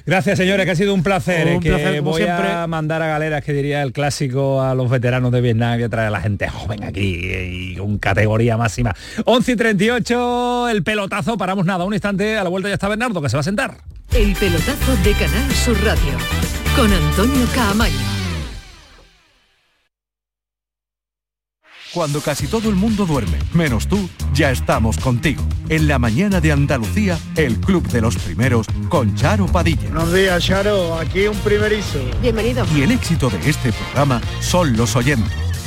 Gracias, 0.05 0.37
señores, 0.37 0.65
que 0.65 0.71
ha 0.71 0.75
sido 0.75 0.93
un 0.93 1.01
placer. 1.03 1.47
Un 1.47 1.53
eh, 1.53 1.59
que 1.61 1.69
placer, 1.69 2.01
voy 2.01 2.21
a 2.23 2.37
siempre. 2.37 2.67
mandar 2.67 3.01
a 3.01 3.07
galeras, 3.07 3.43
que 3.43 3.53
diría 3.53 3.81
el 3.83 3.93
clásico, 3.93 4.61
a 4.61 4.75
los 4.75 4.89
veteranos 4.89 5.31
de 5.31 5.41
Vietnam, 5.41 5.77
que 5.79 5.87
trae 5.89 6.07
a 6.07 6.09
la 6.09 6.19
gente 6.21 6.47
joven 6.49 6.83
aquí 6.83 7.01
y 7.53 7.75
con 7.75 7.97
categoría 7.97 8.57
máxima. 8.57 8.95
11 9.25 9.51
y 9.51 9.55
38, 9.55 10.69
el 10.69 10.83
pelotazo, 10.83 11.37
paramos 11.37 11.65
nada, 11.65 11.83
un 11.85 11.93
instante, 11.93 12.37
a 12.37 12.43
la 12.43 12.49
vuelta 12.49 12.69
ya 12.69 12.75
está 12.75 12.87
Bernardo, 12.87 13.21
que 13.21 13.29
se 13.29 13.37
va 13.37 13.41
a 13.41 13.43
sentar. 13.43 13.77
El 14.11 14.35
pelotazo 14.35 14.95
de 15.03 15.13
Canal 15.13 15.51
Sur 15.51 15.77
Radio 15.83 16.17
con 16.75 16.91
Antonio 16.91 17.45
Caamaño. 17.53 18.13
Cuando 21.93 22.21
casi 22.21 22.47
todo 22.47 22.69
el 22.69 22.75
mundo 22.75 23.05
duerme, 23.05 23.37
menos 23.53 23.87
tú, 23.87 24.09
ya 24.33 24.49
estamos 24.49 24.97
contigo. 24.97 25.43
En 25.69 25.87
la 25.87 25.99
mañana 25.99 26.41
de 26.41 26.51
Andalucía, 26.51 27.19
el 27.35 27.59
Club 27.59 27.87
de 27.89 28.01
los 28.01 28.17
Primeros, 28.17 28.65
con 28.89 29.13
Charo 29.13 29.45
Padilla. 29.45 29.89
Buenos 29.89 30.11
días, 30.11 30.43
Charo. 30.43 30.97
Aquí 30.97 31.27
un 31.27 31.37
primerizo. 31.37 31.99
Bienvenido. 32.19 32.65
Y 32.75 32.81
el 32.81 32.91
éxito 32.93 33.29
de 33.29 33.47
este 33.47 33.71
programa 33.71 34.19
son 34.41 34.75
los 34.75 34.95
oyentes. 34.95 35.52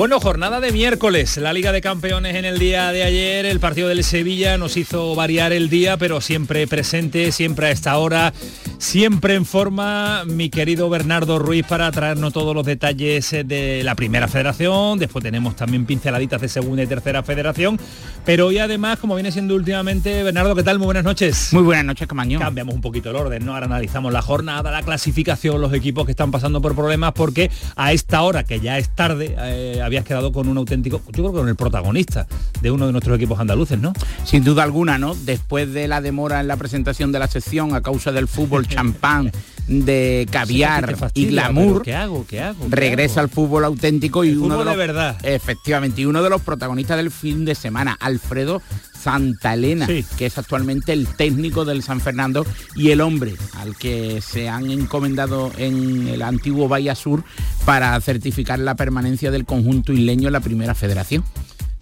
Bueno, 0.00 0.18
jornada 0.18 0.60
de 0.60 0.72
miércoles, 0.72 1.36
la 1.36 1.52
Liga 1.52 1.72
de 1.72 1.82
Campeones 1.82 2.34
en 2.34 2.46
el 2.46 2.58
día 2.58 2.90
de 2.90 3.02
ayer, 3.02 3.44
el 3.44 3.60
partido 3.60 3.86
del 3.86 4.02
Sevilla 4.02 4.56
nos 4.56 4.78
hizo 4.78 5.14
variar 5.14 5.52
el 5.52 5.68
día, 5.68 5.98
pero 5.98 6.22
siempre 6.22 6.66
presente, 6.66 7.32
siempre 7.32 7.66
a 7.66 7.70
esta 7.70 7.98
hora, 7.98 8.32
siempre 8.78 9.34
en 9.34 9.44
forma, 9.44 10.24
mi 10.24 10.48
querido 10.48 10.88
Bernardo 10.88 11.38
Ruiz 11.38 11.66
para 11.66 11.92
traernos 11.92 12.32
todos 12.32 12.54
los 12.54 12.64
detalles 12.64 13.30
de 13.44 13.82
la 13.84 13.94
primera 13.94 14.26
federación, 14.26 14.98
después 14.98 15.22
tenemos 15.22 15.54
también 15.54 15.84
pinceladitas 15.84 16.40
de 16.40 16.48
segunda 16.48 16.82
y 16.82 16.86
tercera 16.86 17.22
federación, 17.22 17.78
pero 18.24 18.46
hoy 18.46 18.56
además, 18.56 18.98
como 19.00 19.16
viene 19.16 19.30
siendo 19.30 19.54
últimamente, 19.54 20.22
Bernardo, 20.22 20.54
¿qué 20.56 20.62
tal? 20.62 20.78
Muy 20.78 20.86
buenas 20.86 21.04
noches. 21.04 21.52
Muy 21.52 21.62
buenas 21.62 21.84
noches, 21.84 22.08
Camaño. 22.08 22.38
Cambiamos 22.38 22.74
un 22.74 22.80
poquito 22.80 23.10
el 23.10 23.16
orden, 23.16 23.44
¿no? 23.44 23.52
Ahora 23.52 23.66
analizamos 23.66 24.14
la 24.14 24.22
jornada, 24.22 24.70
la 24.70 24.82
clasificación, 24.82 25.60
los 25.60 25.74
equipos 25.74 26.06
que 26.06 26.12
están 26.12 26.30
pasando 26.30 26.62
por 26.62 26.74
problemas, 26.74 27.12
porque 27.12 27.50
a 27.76 27.92
esta 27.92 28.22
hora, 28.22 28.44
que 28.44 28.60
ya 28.60 28.78
es 28.78 28.88
tarde, 28.88 29.36
eh, 29.38 29.82
habías 29.90 30.04
quedado 30.04 30.32
con 30.32 30.46
un 30.46 30.56
auténtico, 30.56 31.02
yo 31.06 31.12
creo 31.12 31.32
que 31.32 31.38
con 31.38 31.48
el 31.48 31.56
protagonista 31.56 32.26
de 32.62 32.70
uno 32.70 32.86
de 32.86 32.92
nuestros 32.92 33.16
equipos 33.16 33.40
andaluces, 33.40 33.78
¿no? 33.78 33.92
Sin 34.24 34.44
duda 34.44 34.62
alguna, 34.62 34.98
¿no? 34.98 35.16
Después 35.16 35.72
de 35.72 35.88
la 35.88 36.00
demora 36.00 36.40
en 36.40 36.46
la 36.46 36.56
presentación 36.56 37.10
de 37.10 37.18
la 37.18 37.26
sección 37.26 37.74
a 37.74 37.80
causa 37.80 38.12
del 38.12 38.28
fútbol 38.28 38.68
champán, 38.68 39.32
de 39.66 40.28
caviar 40.30 40.96
y 41.14 41.26
glamour, 41.26 41.82
¿qué 41.82 41.94
hago? 41.94 42.24
¿Qué 42.26 42.40
hago? 42.40 42.66
regresa 42.68 43.20
al 43.20 43.28
fútbol 43.28 43.64
auténtico 43.64 44.24
y 44.24 44.34
uno 44.34 44.58
de, 44.58 44.64
los, 44.64 44.76
verdad. 44.76 45.16
Efectivamente, 45.24 46.02
y 46.02 46.06
uno 46.06 46.22
de 46.22 46.30
los 46.30 46.40
protagonistas 46.40 46.96
del 46.96 47.10
fin 47.10 47.44
de 47.44 47.56
semana, 47.56 47.96
Alfredo 48.00 48.62
Santa 49.00 49.54
Elena, 49.54 49.86
que 49.86 50.26
es 50.26 50.38
actualmente 50.38 50.92
el 50.92 51.06
técnico 51.06 51.64
del 51.64 51.82
San 51.82 52.00
Fernando 52.00 52.44
y 52.76 52.90
el 52.90 53.00
hombre 53.00 53.34
al 53.58 53.76
que 53.76 54.20
se 54.20 54.48
han 54.48 54.70
encomendado 54.70 55.50
en 55.56 56.08
el 56.08 56.22
antiguo 56.22 56.68
Bahía 56.68 56.94
Sur 56.94 57.24
para 57.64 57.98
certificar 58.00 58.58
la 58.58 58.74
permanencia 58.74 59.30
del 59.30 59.44
conjunto 59.44 59.92
isleño 59.92 60.28
en 60.28 60.32
la 60.32 60.40
primera 60.40 60.74
federación. 60.74 61.24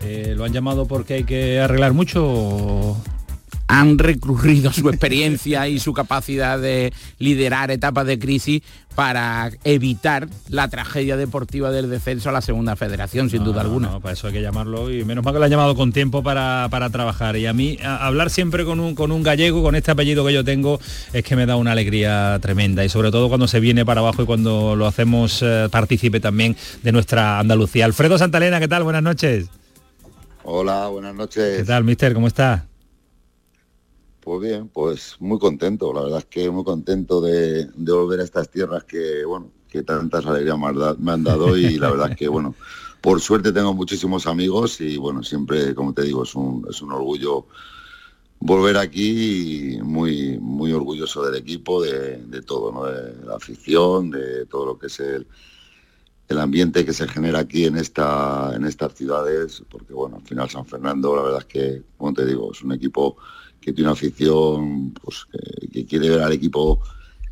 Eh, 0.01 0.35
¿Lo 0.37 0.45
han 0.45 0.53
llamado 0.53 0.87
porque 0.87 1.15
hay 1.15 1.25
que 1.25 1.61
arreglar 1.61 1.93
mucho? 1.93 2.97
Han 3.69 3.99
recurrido 3.99 4.73
su 4.73 4.89
experiencia 4.89 5.69
y 5.69 5.79
su 5.79 5.93
capacidad 5.93 6.59
de 6.59 6.93
liderar 7.19 7.71
etapas 7.71 8.07
de 8.07 8.19
crisis 8.19 8.63
para 8.95 9.53
evitar 9.63 10.29
la 10.49 10.67
tragedia 10.69 11.17
deportiva 11.17 11.71
del 11.71 11.89
descenso 11.89 12.31
a 12.31 12.33
la 12.33 12.41
segunda 12.41 12.75
federación, 12.75 13.31
sin 13.31 13.45
duda 13.45 13.61
alguna. 13.61 13.91
No, 13.91 14.01
para 14.01 14.15
eso 14.15 14.27
hay 14.27 14.33
que 14.33 14.43
llamarlo 14.43 14.91
y 14.91 15.05
menos 15.05 15.25
mal 15.25 15.33
que 15.33 15.39
lo 15.39 15.45
han 15.45 15.51
llamado 15.51 15.77
con 15.77 15.93
tiempo 15.93 16.25
para, 16.25 16.67
para 16.69 16.91
trabajar. 16.91 17.37
Y 17.37 17.47
a 17.47 17.53
mí 17.53 17.79
hablar 17.85 18.31
siempre 18.31 18.65
con 18.65 18.81
un, 18.81 18.97
con 18.97 19.13
un 19.13 19.23
gallego, 19.23 19.63
con 19.63 19.77
este 19.77 19.93
apellido 19.93 20.27
que 20.27 20.33
yo 20.33 20.43
tengo, 20.43 20.81
es 21.13 21.23
que 21.23 21.37
me 21.37 21.47
da 21.47 21.55
una 21.55 21.73
alegría 21.73 22.39
tremenda 22.41 22.85
y 22.85 22.89
sobre 22.89 23.13
todo 23.13 23.29
cuando 23.29 23.47
se 23.47 23.61
viene 23.61 23.85
para 23.85 24.01
abajo 24.01 24.23
y 24.23 24.27
cuando 24.27 24.75
lo 24.75 24.87
hacemos 24.87 25.43
eh, 25.43 25.69
partícipe 25.71 26.19
también 26.19 26.57
de 26.83 26.91
nuestra 26.91 27.39
Andalucía. 27.39 27.85
Alfredo 27.85 28.19
Santalena, 28.19 28.59
¿qué 28.59 28.67
tal? 28.67 28.83
Buenas 28.83 29.03
noches. 29.03 29.47
Hola, 30.43 30.89
buenas 30.89 31.15
noches. 31.15 31.59
¿Qué 31.59 31.65
tal, 31.65 31.85
mister? 31.85 32.15
¿Cómo 32.15 32.27
está? 32.27 32.65
Pues 34.29 34.43
bien, 34.43 34.69
pues 34.69 35.17
muy 35.21 35.39
contento, 35.39 35.91
la 35.91 36.03
verdad 36.03 36.19
es 36.19 36.27
que 36.27 36.51
muy 36.51 36.63
contento 36.63 37.23
de, 37.23 37.67
volver 37.77 38.21
a 38.21 38.25
estas 38.25 38.51
tierras 38.51 38.85
que, 38.85 39.25
bueno, 39.25 39.51
que 39.71 39.83
tantas 39.83 40.27
alegrías 40.27 40.59
me 40.99 41.13
han 41.13 41.25
dado 41.25 41.57
y 41.57 41.79
la 41.79 41.91
verdad 41.91 42.11
es 42.11 42.17
que, 42.19 42.29
bueno, 42.29 42.55
por 43.01 43.23
suerte 43.23 43.53
tengo 43.53 43.73
muchísimos 43.73 44.27
amigos 44.27 44.83
y, 44.83 44.99
bueno, 44.99 45.23
siempre, 45.23 45.75
como 45.75 45.95
te 45.95 46.03
digo, 46.03 46.25
es 46.25 46.35
un, 46.35 46.67
es 46.69 46.83
un 46.83 46.93
orgullo 46.93 47.47
volver 48.39 48.77
aquí 48.77 49.77
y 49.77 49.83
muy, 49.83 50.37
muy 50.39 50.75
orgulloso 50.75 51.25
del 51.25 51.37
equipo, 51.37 51.83
de, 51.83 52.43
todo, 52.47 52.71
¿no? 52.71 52.85
de 52.85 53.25
la 53.25 53.37
afición, 53.37 54.11
de 54.11 54.45
todo 54.45 54.67
lo 54.67 54.79
que 54.79 54.89
es 54.89 55.01
el, 55.01 55.27
el 56.29 56.39
ambiente 56.39 56.85
que 56.85 56.93
se 56.93 57.09
genera 57.09 57.39
aquí 57.39 57.65
en 57.65 57.79
esta 57.79 58.53
en 58.55 58.67
estas 58.67 58.93
ciudades 58.93 59.63
porque 59.71 59.95
bueno 59.95 60.17
al 60.17 60.27
final 60.27 60.51
San 60.51 60.67
Fernando 60.67 61.17
la 61.17 61.23
verdad 61.23 61.39
es 61.41 61.47
que 61.47 61.83
como 61.97 62.13
te 62.13 62.27
digo 62.27 62.53
es 62.53 62.63
un 62.63 62.73
equipo 62.73 63.17
que 63.61 63.73
tiene 63.73 63.89
una 63.89 63.93
afición 63.93 64.93
pues, 65.03 65.27
que, 65.73 65.87
quiere 65.87 66.11
ver 66.11 66.21
al 66.23 66.33
equipo 66.33 66.81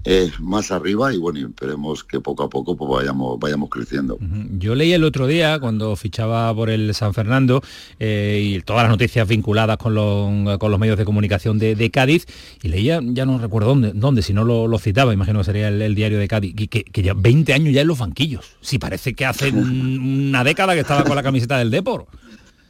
eh, 0.08 0.30
más 0.38 0.70
arriba 0.70 1.12
y 1.12 1.16
bueno, 1.16 1.48
esperemos 1.48 2.04
que 2.04 2.20
poco 2.20 2.44
a 2.44 2.48
poco 2.48 2.76
pues, 2.76 2.88
vayamos, 2.88 3.40
vayamos 3.40 3.68
creciendo. 3.68 4.16
Yo 4.56 4.76
leí 4.76 4.92
el 4.92 5.02
otro 5.02 5.26
día 5.26 5.58
cuando 5.58 5.96
fichaba 5.96 6.54
por 6.54 6.70
el 6.70 6.94
San 6.94 7.12
Fernando 7.12 7.60
eh, 7.98 8.40
y 8.40 8.60
todas 8.60 8.84
las 8.84 8.90
noticias 8.90 9.26
vinculadas 9.26 9.78
con 9.78 9.96
los, 9.96 10.58
con 10.58 10.70
los 10.70 10.78
medios 10.78 10.96
de 10.96 11.04
comunicación 11.04 11.58
de, 11.58 11.90
Cádiz 11.90 12.26
y 12.62 12.68
leía, 12.68 13.00
ya 13.02 13.26
no 13.26 13.38
recuerdo 13.38 13.70
dónde, 13.70 13.92
dónde 13.94 14.22
si 14.22 14.32
no 14.32 14.44
lo, 14.44 14.78
citaba, 14.78 15.12
imagino 15.12 15.40
que 15.40 15.44
sería 15.44 15.68
el, 15.68 15.94
diario 15.96 16.20
de 16.20 16.28
Cádiz, 16.28 16.54
que, 16.54 16.68
que, 16.68 17.02
ya 17.02 17.14
20 17.14 17.52
años 17.52 17.74
ya 17.74 17.80
en 17.80 17.88
los 17.88 17.98
banquillos. 17.98 18.44
Si 18.60 18.78
parece 18.78 19.14
que 19.14 19.26
hace 19.26 19.50
una 19.50 20.44
década 20.44 20.74
que 20.74 20.80
estaba 20.80 21.02
con 21.02 21.16
la 21.16 21.24
camiseta 21.24 21.58
del 21.58 21.72
Depor. 21.72 22.06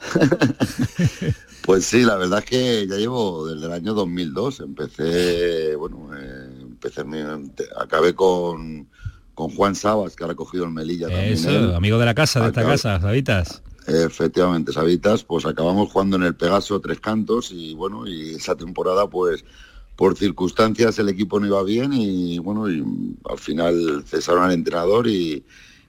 Pues 1.67 1.85
sí, 1.85 2.03
la 2.03 2.15
verdad 2.15 2.39
es 2.39 2.45
que 2.45 2.87
ya 2.87 2.95
llevo 2.95 3.49
desde 3.49 3.67
el 3.67 3.73
año 3.73 3.93
2002. 3.93 4.61
Empecé, 4.61 5.75
bueno, 5.75 6.11
eh, 6.17 6.49
empecé, 6.61 7.03
acabé 7.77 8.15
con, 8.15 8.87
con 9.35 9.51
Juan 9.51 9.75
Sabas, 9.75 10.15
que 10.15 10.23
ha 10.23 10.29
recogido 10.29 10.65
el 10.65 10.71
Melilla 10.71 11.09
también. 11.09 11.75
amigo 11.75 11.99
de 11.99 12.07
la 12.07 12.15
casa, 12.15 12.41
de 12.41 12.47
esta 12.49 12.63
casa, 12.63 13.01
Sabitas. 13.01 13.63
Efectivamente, 13.89 14.73
Sabitas, 14.73 15.25
pues 15.25 15.45
acabamos 15.45 15.91
jugando 15.91 16.17
en 16.17 16.23
el 16.23 16.37
Pegaso 16.37 16.81
tres 16.81 17.01
cantos 17.01 17.51
y 17.51 17.75
bueno, 17.75 18.07
y 18.07 18.37
esa 18.37 18.55
temporada 18.55 19.11
pues 19.11 19.45
por 19.97 20.17
circunstancias 20.17 20.99
el 21.01 21.09
equipo 21.09 21.41
no 21.41 21.47
iba 21.47 21.63
bien 21.65 21.93
y 21.93 22.39
bueno, 22.39 22.71
y 22.71 22.85
al 23.29 23.39
final 23.39 24.05
cesaron 24.07 24.45
al 24.45 24.53
entrenador 24.53 25.09
y, 25.09 25.45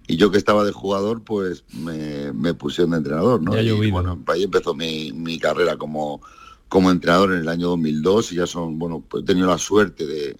y 0.07 0.15
yo 0.15 0.31
que 0.31 0.37
estaba 0.37 0.63
de 0.63 0.71
jugador, 0.71 1.21
pues 1.23 1.65
me, 1.73 2.53
pusieron 2.53 2.91
de 2.91 2.97
entrenador, 2.97 3.41
¿no? 3.41 3.59
y, 3.59 3.91
bueno, 3.91 4.23
ahí 4.27 4.43
empezó 4.43 4.73
mi, 4.73 5.37
carrera 5.39 5.75
como, 5.75 6.21
como 6.69 6.89
entrenador 6.89 7.33
en 7.33 7.41
el 7.41 7.49
año 7.49 7.67
2002 7.67 8.31
y 8.31 8.35
ya 8.37 8.47
son, 8.47 8.79
bueno, 8.79 9.03
pues 9.07 9.23
he 9.23 9.25
tenido 9.25 9.47
la 9.47 9.57
suerte 9.57 10.05
de, 10.05 10.37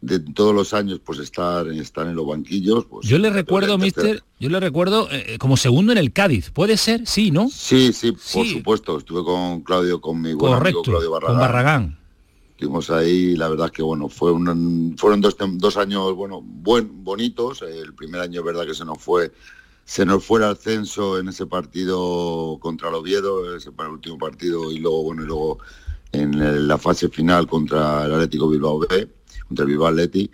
de 0.00 0.20
todos 0.20 0.54
los 0.54 0.74
años 0.74 1.00
pues 1.04 1.18
estar, 1.18 1.66
estar 1.68 2.06
en 2.06 2.14
los 2.14 2.26
banquillos. 2.26 2.84
Pues, 2.84 3.08
yo 3.08 3.18
le 3.18 3.30
recuerdo, 3.30 3.78
mister, 3.78 4.22
yo 4.38 4.50
le 4.50 4.60
recuerdo 4.60 5.08
eh, 5.10 5.38
como 5.38 5.56
segundo 5.56 5.92
en 5.92 5.98
el 5.98 6.12
Cádiz, 6.12 6.50
¿puede 6.50 6.76
ser? 6.76 7.06
Sí, 7.06 7.30
¿no? 7.30 7.48
Sí, 7.48 7.92
sí, 7.92 8.12
por 8.12 8.46
supuesto. 8.46 8.98
Estuve 8.98 9.24
con 9.24 9.62
Claudio, 9.62 10.00
con 10.00 10.20
mi 10.20 10.34
buen 10.34 10.54
amigo 10.54 10.82
Claudio 10.82 11.10
Barragán. 11.10 11.36
Con 11.36 11.40
Barragán. 11.40 11.97
Estuvimos 12.58 12.90
ahí, 12.90 13.36
la 13.36 13.48
verdad 13.48 13.70
que 13.70 13.84
bueno, 13.84 14.08
fue 14.08 14.32
un, 14.32 14.96
fueron 14.98 15.20
dos, 15.20 15.36
dos, 15.38 15.76
años 15.76 16.12
bueno, 16.16 16.42
buen, 16.42 17.04
bonitos. 17.04 17.62
El 17.62 17.94
primer 17.94 18.20
año, 18.20 18.42
verdad 18.42 18.66
que 18.66 18.74
se 18.74 18.84
nos 18.84 18.98
fue, 18.98 19.30
se 19.84 20.04
nos 20.04 20.24
fue 20.24 20.40
el 20.40 20.46
ascenso 20.46 21.20
en 21.20 21.28
ese 21.28 21.46
partido 21.46 22.58
contra 22.58 22.88
el 22.88 22.96
Oviedo, 22.96 23.54
ese 23.54 23.70
para 23.70 23.88
el 23.88 23.94
último 23.94 24.18
partido, 24.18 24.72
y 24.72 24.80
luego, 24.80 25.04
bueno, 25.04 25.22
y 25.22 25.26
luego 25.26 25.58
en 26.10 26.66
la 26.66 26.78
fase 26.78 27.08
final 27.08 27.46
contra 27.46 28.06
el 28.06 28.14
Atlético 28.14 28.48
Bilbao 28.48 28.80
B, 28.80 29.08
contra 29.46 29.62
el 29.62 29.70
Bilbao 29.70 29.86
Atleti. 29.86 30.28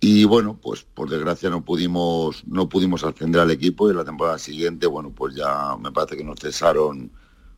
Y 0.00 0.24
bueno, 0.24 0.58
pues 0.60 0.82
por 0.82 1.08
desgracia 1.08 1.48
no 1.48 1.64
pudimos, 1.64 2.42
no 2.48 2.68
pudimos 2.68 3.04
ascender 3.04 3.40
al 3.40 3.52
equipo 3.52 3.88
y 3.88 3.94
la 3.94 4.04
temporada 4.04 4.40
siguiente, 4.40 4.88
bueno, 4.88 5.12
pues 5.14 5.36
ya 5.36 5.76
me 5.80 5.92
parece 5.92 6.16
que 6.16 6.24
nos 6.24 6.40
cesaron 6.40 7.12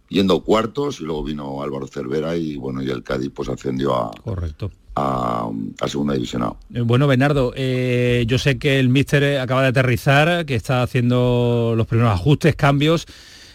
yendo 0.09 0.41
cuartos 0.41 1.01
y 1.01 1.05
luego 1.05 1.25
vino 1.25 1.63
Álvaro 1.63 1.87
Cervera 1.87 2.37
y 2.37 2.57
bueno 2.57 2.83
y 2.83 2.91
el 2.91 3.03
Cádiz 3.03 3.31
pues 3.35 3.49
ascendió 3.49 3.95
a 3.95 4.11
correcto. 4.23 4.71
a, 4.95 5.51
segunda 5.87 6.15
división 6.15 6.55
eh, 6.73 6.81
bueno 6.81 7.07
Bernardo 7.07 7.53
eh, 7.57 8.25
yo 8.27 8.39
sé 8.39 8.59
que 8.59 8.79
el 8.79 8.89
míster 8.89 9.39
acaba 9.39 9.63
de 9.63 9.69
aterrizar 9.69 10.47
que 10.47 10.55
está 10.55 10.83
haciendo 10.83 11.75
los 11.77 11.87
primeros 11.87 12.13
ajustes 12.13 12.57
cambios 12.57 13.07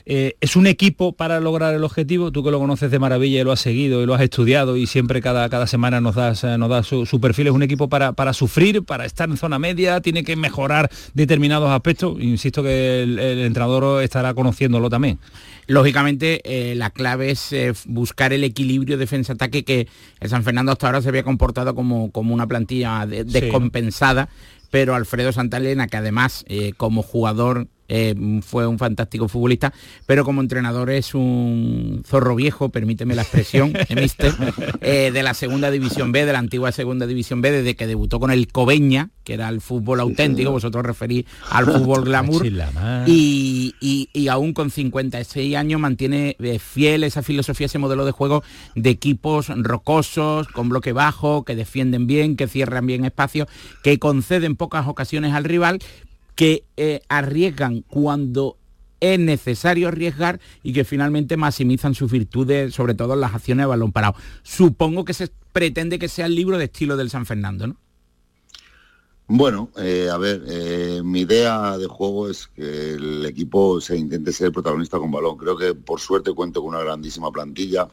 eh, 0.05 0.35
¿Es 0.41 0.55
un 0.55 0.67
equipo 0.67 1.13
para 1.13 1.39
lograr 1.39 1.73
el 1.73 1.83
objetivo? 1.83 2.31
Tú 2.31 2.43
que 2.43 2.51
lo 2.51 2.59
conoces 2.59 2.91
de 2.91 2.99
maravilla 2.99 3.41
y 3.41 3.43
lo 3.43 3.51
has 3.51 3.61
seguido 3.61 4.01
y 4.01 4.05
lo 4.05 4.13
has 4.13 4.21
estudiado 4.21 4.77
y 4.77 4.87
siempre 4.87 5.21
cada, 5.21 5.47
cada 5.49 5.67
semana 5.67 6.01
nos 6.01 6.15
das, 6.15 6.43
nos 6.43 6.69
das 6.69 6.87
su, 6.87 7.19
perfil. 7.21 7.47
¿Es 7.47 7.53
un 7.53 7.63
equipo 7.63 7.89
para, 7.89 8.13
para 8.13 8.33
sufrir, 8.33 8.83
para 8.83 9.05
estar 9.05 9.29
en 9.29 9.37
zona 9.37 9.59
media? 9.59 10.01
¿Tiene 10.01 10.23
que 10.23 10.35
mejorar 10.35 10.89
determinados 11.13 11.69
aspectos? 11.69 12.19
Insisto 12.19 12.63
que 12.63 13.03
el 13.03 13.19
entrenador 13.19 14.03
estará 14.03 14.33
conociéndolo 14.33 14.89
también. 14.89 15.19
Lógicamente, 15.67 16.41
eh, 16.43 16.75
la 16.75 16.89
clave 16.89 17.31
es 17.31 17.53
eh, 17.53 17.73
buscar 17.85 18.33
el 18.33 18.43
equilibrio 18.43 18.97
defensa-ataque 18.97 19.63
que 19.63 19.87
el 20.19 20.29
San 20.29 20.43
Fernando 20.43 20.71
hasta 20.71 20.87
ahora 20.87 21.01
se 21.01 21.09
había 21.09 21.23
comportado 21.23 21.73
como, 21.73 22.11
como 22.11 22.33
una 22.33 22.47
plantilla 22.47 23.05
descompensada, 23.05 24.29
pero 24.71 24.95
Alfredo 24.95 25.31
Santalena, 25.31 25.87
que 25.87 25.97
además 25.97 26.43
eh, 26.47 26.73
como 26.75 27.01
jugador 27.01 27.67
eh, 27.95 28.15
fue 28.41 28.65
un 28.65 28.79
fantástico 28.79 29.27
futbolista, 29.27 29.71
pero 30.07 30.25
como 30.25 30.41
entrenador 30.41 30.89
es 30.89 31.13
un 31.13 32.01
zorro 32.07 32.33
viejo, 32.33 32.69
permíteme 32.69 33.13
la 33.13 33.21
expresión, 33.21 33.71
mister, 33.95 34.33
eh, 34.81 35.11
de 35.13 35.21
la 35.21 35.35
segunda 35.35 35.69
división 35.69 36.11
B, 36.11 36.25
de 36.25 36.33
la 36.33 36.39
antigua 36.39 36.71
segunda 36.71 37.05
división 37.05 37.41
B, 37.41 37.51
desde 37.51 37.75
que 37.75 37.85
debutó 37.85 38.19
con 38.19 38.31
el 38.31 38.47
Cobeña, 38.47 39.11
que 39.23 39.35
era 39.35 39.47
el 39.47 39.61
fútbol 39.61 39.99
auténtico, 39.99 40.49
vosotros 40.49 40.83
referís 40.83 41.25
al 41.51 41.65
fútbol 41.65 42.03
glamour, 42.05 42.43
y, 43.05 43.75
y, 43.79 44.27
aún 44.27 44.53
con 44.53 44.71
56 44.71 45.55
años 45.55 45.79
mantiene 45.79 46.35
eh, 46.39 46.57
fiel 46.57 47.03
esa 47.03 47.21
filosofía, 47.21 47.67
ese 47.67 47.77
modelo 47.77 48.05
de 48.05 48.11
juego 48.11 48.43
de 48.73 48.89
equipos 48.89 49.49
rocosos, 49.55 50.47
con 50.47 50.67
bloque 50.67 50.93
bajo, 50.93 51.45
que 51.45 51.55
defienden 51.55 52.07
bien, 52.07 52.37
que 52.37 52.47
cierran 52.47 52.87
bien 52.87 53.05
espacios, 53.05 53.47
que 53.83 53.99
conceden 53.99 54.55
pocas 54.55 54.87
ocasiones 54.87 55.33
al 55.35 55.43
rival, 55.43 55.79
que 56.35 56.65
eh, 56.77 57.01
arriesgan 57.09 57.81
cuando 57.81 58.57
es 58.99 59.19
necesario 59.19 59.89
arriesgar 59.89 60.39
y 60.63 60.73
que 60.73 60.85
finalmente 60.85 61.35
maximizan 61.35 61.93
sus 61.93 62.11
virtudes, 62.11 62.73
sobre 62.73 62.93
todo 62.93 63.13
en 63.13 63.21
las 63.21 63.35
acciones 63.35 63.63
de 63.63 63.67
balón 63.67 63.91
parado. 63.91 64.15
Supongo 64.43 65.03
que 65.03 65.13
se 65.13 65.29
pretende 65.51 65.99
que 65.99 66.07
sea 66.07 66.25
el 66.25 66.35
libro 66.35 66.57
de 66.57 66.65
estilo 66.65 66.95
del 66.95 67.09
San 67.09 67.25
Fernando, 67.25 67.67
¿no? 67.67 67.75
Bueno, 69.27 69.69
eh, 69.77 70.09
a 70.11 70.17
ver, 70.17 70.43
eh, 70.47 71.01
mi 71.03 71.21
idea 71.21 71.77
de 71.77 71.87
juego 71.87 72.29
es 72.29 72.47
que 72.47 72.93
el 72.93 73.25
equipo 73.25 73.79
se 73.79 73.97
intente 73.97 74.33
ser 74.33 74.51
protagonista 74.51 74.99
con 74.99 75.11
balón. 75.11 75.37
Creo 75.37 75.57
que 75.57 75.73
por 75.73 75.99
suerte 75.99 76.33
cuento 76.33 76.61
con 76.61 76.69
una 76.69 76.83
grandísima 76.83 77.31
plantilla. 77.31 77.87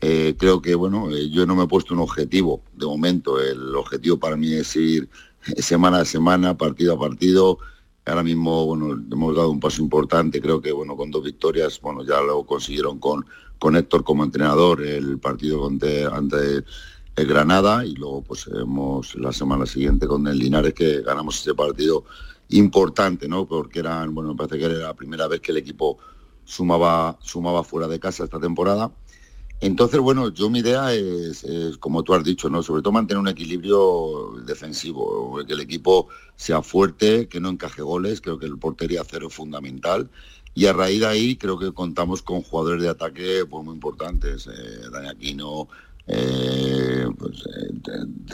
creo 0.00 0.62
que, 0.62 0.74
bueno, 0.74 1.10
yo 1.10 1.44
no 1.44 1.54
me 1.54 1.64
he 1.64 1.68
puesto 1.68 1.92
un 1.92 2.00
objetivo 2.00 2.62
de 2.74 2.86
momento. 2.86 3.40
El 3.40 3.74
objetivo 3.74 4.18
para 4.18 4.36
mí 4.36 4.52
es 4.54 4.74
ir 4.76 5.08
semana 5.58 6.00
a 6.00 6.04
semana, 6.04 6.56
partido 6.56 6.94
a 6.94 6.98
partido, 6.98 7.58
ahora 8.10 8.22
mismo 8.22 8.66
bueno 8.66 9.00
hemos 9.10 9.36
dado 9.36 9.50
un 9.50 9.60
paso 9.60 9.82
importante 9.82 10.40
creo 10.40 10.60
que 10.60 10.72
bueno 10.72 10.96
con 10.96 11.10
dos 11.10 11.22
victorias 11.22 11.80
bueno 11.80 12.04
ya 12.04 12.20
lo 12.20 12.44
consiguieron 12.44 12.98
con 12.98 13.26
con 13.58 13.76
Héctor 13.76 14.04
como 14.04 14.24
entrenador 14.24 14.82
el 14.82 15.18
partido 15.18 15.66
ante, 15.66 16.04
ante 16.06 16.64
el 17.16 17.26
Granada 17.26 17.84
y 17.84 17.94
luego 17.94 18.22
pues 18.22 18.48
hemos 18.52 19.14
la 19.16 19.32
semana 19.32 19.66
siguiente 19.66 20.06
con 20.06 20.26
el 20.26 20.38
Linares 20.38 20.74
que 20.74 21.02
ganamos 21.02 21.40
ese 21.40 21.54
partido 21.54 22.04
importante 22.48 23.28
no 23.28 23.46
porque 23.46 23.80
eran 23.80 24.14
bueno 24.14 24.30
me 24.30 24.36
parece 24.36 24.58
que 24.58 24.64
era 24.64 24.86
la 24.86 24.94
primera 24.94 25.28
vez 25.28 25.40
que 25.40 25.52
el 25.52 25.58
equipo 25.58 25.98
sumaba 26.44 27.18
sumaba 27.20 27.62
fuera 27.62 27.86
de 27.86 28.00
casa 28.00 28.24
esta 28.24 28.40
temporada 28.40 28.90
entonces, 29.60 30.00
bueno, 30.00 30.30
yo 30.30 30.48
mi 30.48 30.60
idea 30.60 30.94
es, 30.94 31.44
como 31.78 32.02
tú 32.02 32.14
has 32.14 32.24
dicho, 32.24 32.48
¿no? 32.48 32.62
Sobre 32.62 32.80
todo 32.80 32.92
mantener 32.92 33.20
un 33.20 33.28
equilibrio 33.28 34.32
defensivo, 34.46 35.38
que 35.46 35.52
el 35.52 35.60
equipo 35.60 36.08
sea 36.36 36.62
fuerte, 36.62 37.28
que 37.28 37.40
no 37.40 37.50
encaje 37.50 37.82
goles, 37.82 38.22
creo 38.22 38.38
que 38.38 38.46
el 38.46 38.58
portería 38.58 39.02
cero 39.06 39.26
es 39.28 39.34
fundamental. 39.34 40.08
Y 40.54 40.66
a 40.66 40.72
raíz 40.72 41.00
de 41.00 41.06
ahí 41.06 41.36
creo 41.36 41.58
que 41.58 41.72
contamos 41.72 42.22
con 42.22 42.42
jugadores 42.42 42.82
de 42.82 42.88
ataque 42.88 43.44
pues, 43.48 43.64
muy 43.64 43.74
importantes. 43.74 44.46
Eh, 44.46 44.88
Dani 44.90 45.08
Aquino, 45.08 45.68
eh, 46.06 47.06
pues, 47.18 47.44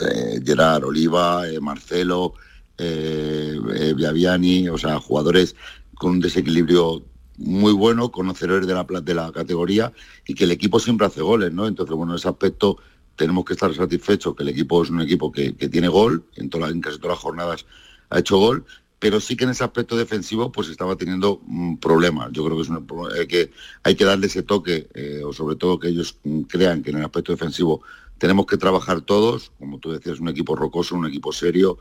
eh, 0.01 0.41
Gerard 0.45 0.85
Oliva, 0.85 1.43
Marcelo, 1.61 2.33
Viaviani, 2.77 4.69
o 4.69 4.77
sea, 4.77 4.99
jugadores 4.99 5.55
con 5.95 6.11
un 6.11 6.19
desequilibrio 6.19 7.03
muy 7.37 7.73
bueno, 7.73 8.11
conocedores 8.11 8.67
de 8.67 8.73
la, 8.73 8.83
de 8.83 9.13
la 9.13 9.31
categoría 9.31 9.93
y 10.25 10.33
que 10.33 10.45
el 10.45 10.51
equipo 10.51 10.79
siempre 10.79 11.07
hace 11.07 11.21
goles, 11.21 11.53
¿no? 11.53 11.67
Entonces, 11.67 11.95
bueno, 11.95 12.13
en 12.13 12.17
ese 12.17 12.27
aspecto 12.27 12.77
tenemos 13.15 13.45
que 13.45 13.53
estar 13.53 13.73
satisfechos 13.73 14.35
que 14.35 14.43
el 14.43 14.49
equipo 14.49 14.83
es 14.83 14.89
un 14.89 15.01
equipo 15.01 15.31
que, 15.31 15.51
tiene 15.51 15.87
gol, 15.87 16.23
en, 16.35 16.49
toda, 16.49 16.69
en 16.69 16.81
casi 16.81 16.97
todas 16.97 17.17
las 17.17 17.23
jornadas 17.23 17.65
ha 18.09 18.19
hecho 18.19 18.37
gol, 18.37 18.65
pero 18.99 19.19
sí 19.19 19.35
que 19.35 19.43
en 19.43 19.51
ese 19.51 19.63
aspecto 19.63 19.95
defensivo 19.95 20.51
pues 20.51 20.69
estaba 20.69 20.95
teniendo 20.95 21.41
mm, 21.45 21.75
problemas. 21.77 22.31
Yo 22.31 22.43
creo 22.45 22.55
que, 22.55 22.63
es 22.63 22.69
un, 22.69 22.85
eh, 23.15 23.27
que 23.27 23.51
hay 23.83 23.95
que 23.95 24.05
darle 24.05 24.27
ese 24.27 24.43
toque, 24.43 24.87
eh, 24.93 25.21
o 25.25 25.33
sobre 25.33 25.55
todo 25.55 25.79
que 25.79 25.89
ellos 25.89 26.17
mm, 26.23 26.41
crean 26.41 26.81
que 26.81 26.91
en 26.91 26.97
el 26.97 27.05
aspecto 27.05 27.31
defensivo 27.31 27.81
tenemos 28.17 28.45
que 28.47 28.57
trabajar 28.57 29.01
todos, 29.01 29.51
como 29.59 29.79
tú 29.79 29.91
decías, 29.91 30.19
un 30.19 30.29
equipo 30.29 30.55
rocoso, 30.55 30.95
un 30.95 31.05
equipo 31.05 31.31
serio, 31.31 31.77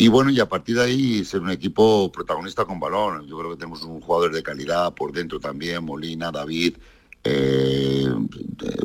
y 0.00 0.08
bueno, 0.08 0.30
y 0.30 0.40
a 0.40 0.48
partir 0.48 0.76
de 0.76 0.84
ahí 0.84 1.24
ser 1.26 1.42
un 1.42 1.50
equipo 1.50 2.10
protagonista 2.10 2.64
con 2.64 2.80
balón. 2.80 3.26
Yo 3.26 3.38
creo 3.38 3.50
que 3.50 3.56
tenemos 3.56 3.82
un 3.82 4.00
jugador 4.00 4.32
de 4.32 4.42
calidad 4.42 4.94
por 4.94 5.12
dentro 5.12 5.38
también, 5.38 5.84
Molina, 5.84 6.32
David, 6.32 6.78
eh, 7.22 8.08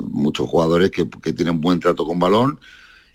muchos 0.01 0.49
jugadores 0.49 0.91
que, 0.91 1.05
tienen 1.05 1.61
buen 1.61 1.79
trato 1.79 2.05
con 2.05 2.19
balón. 2.19 2.59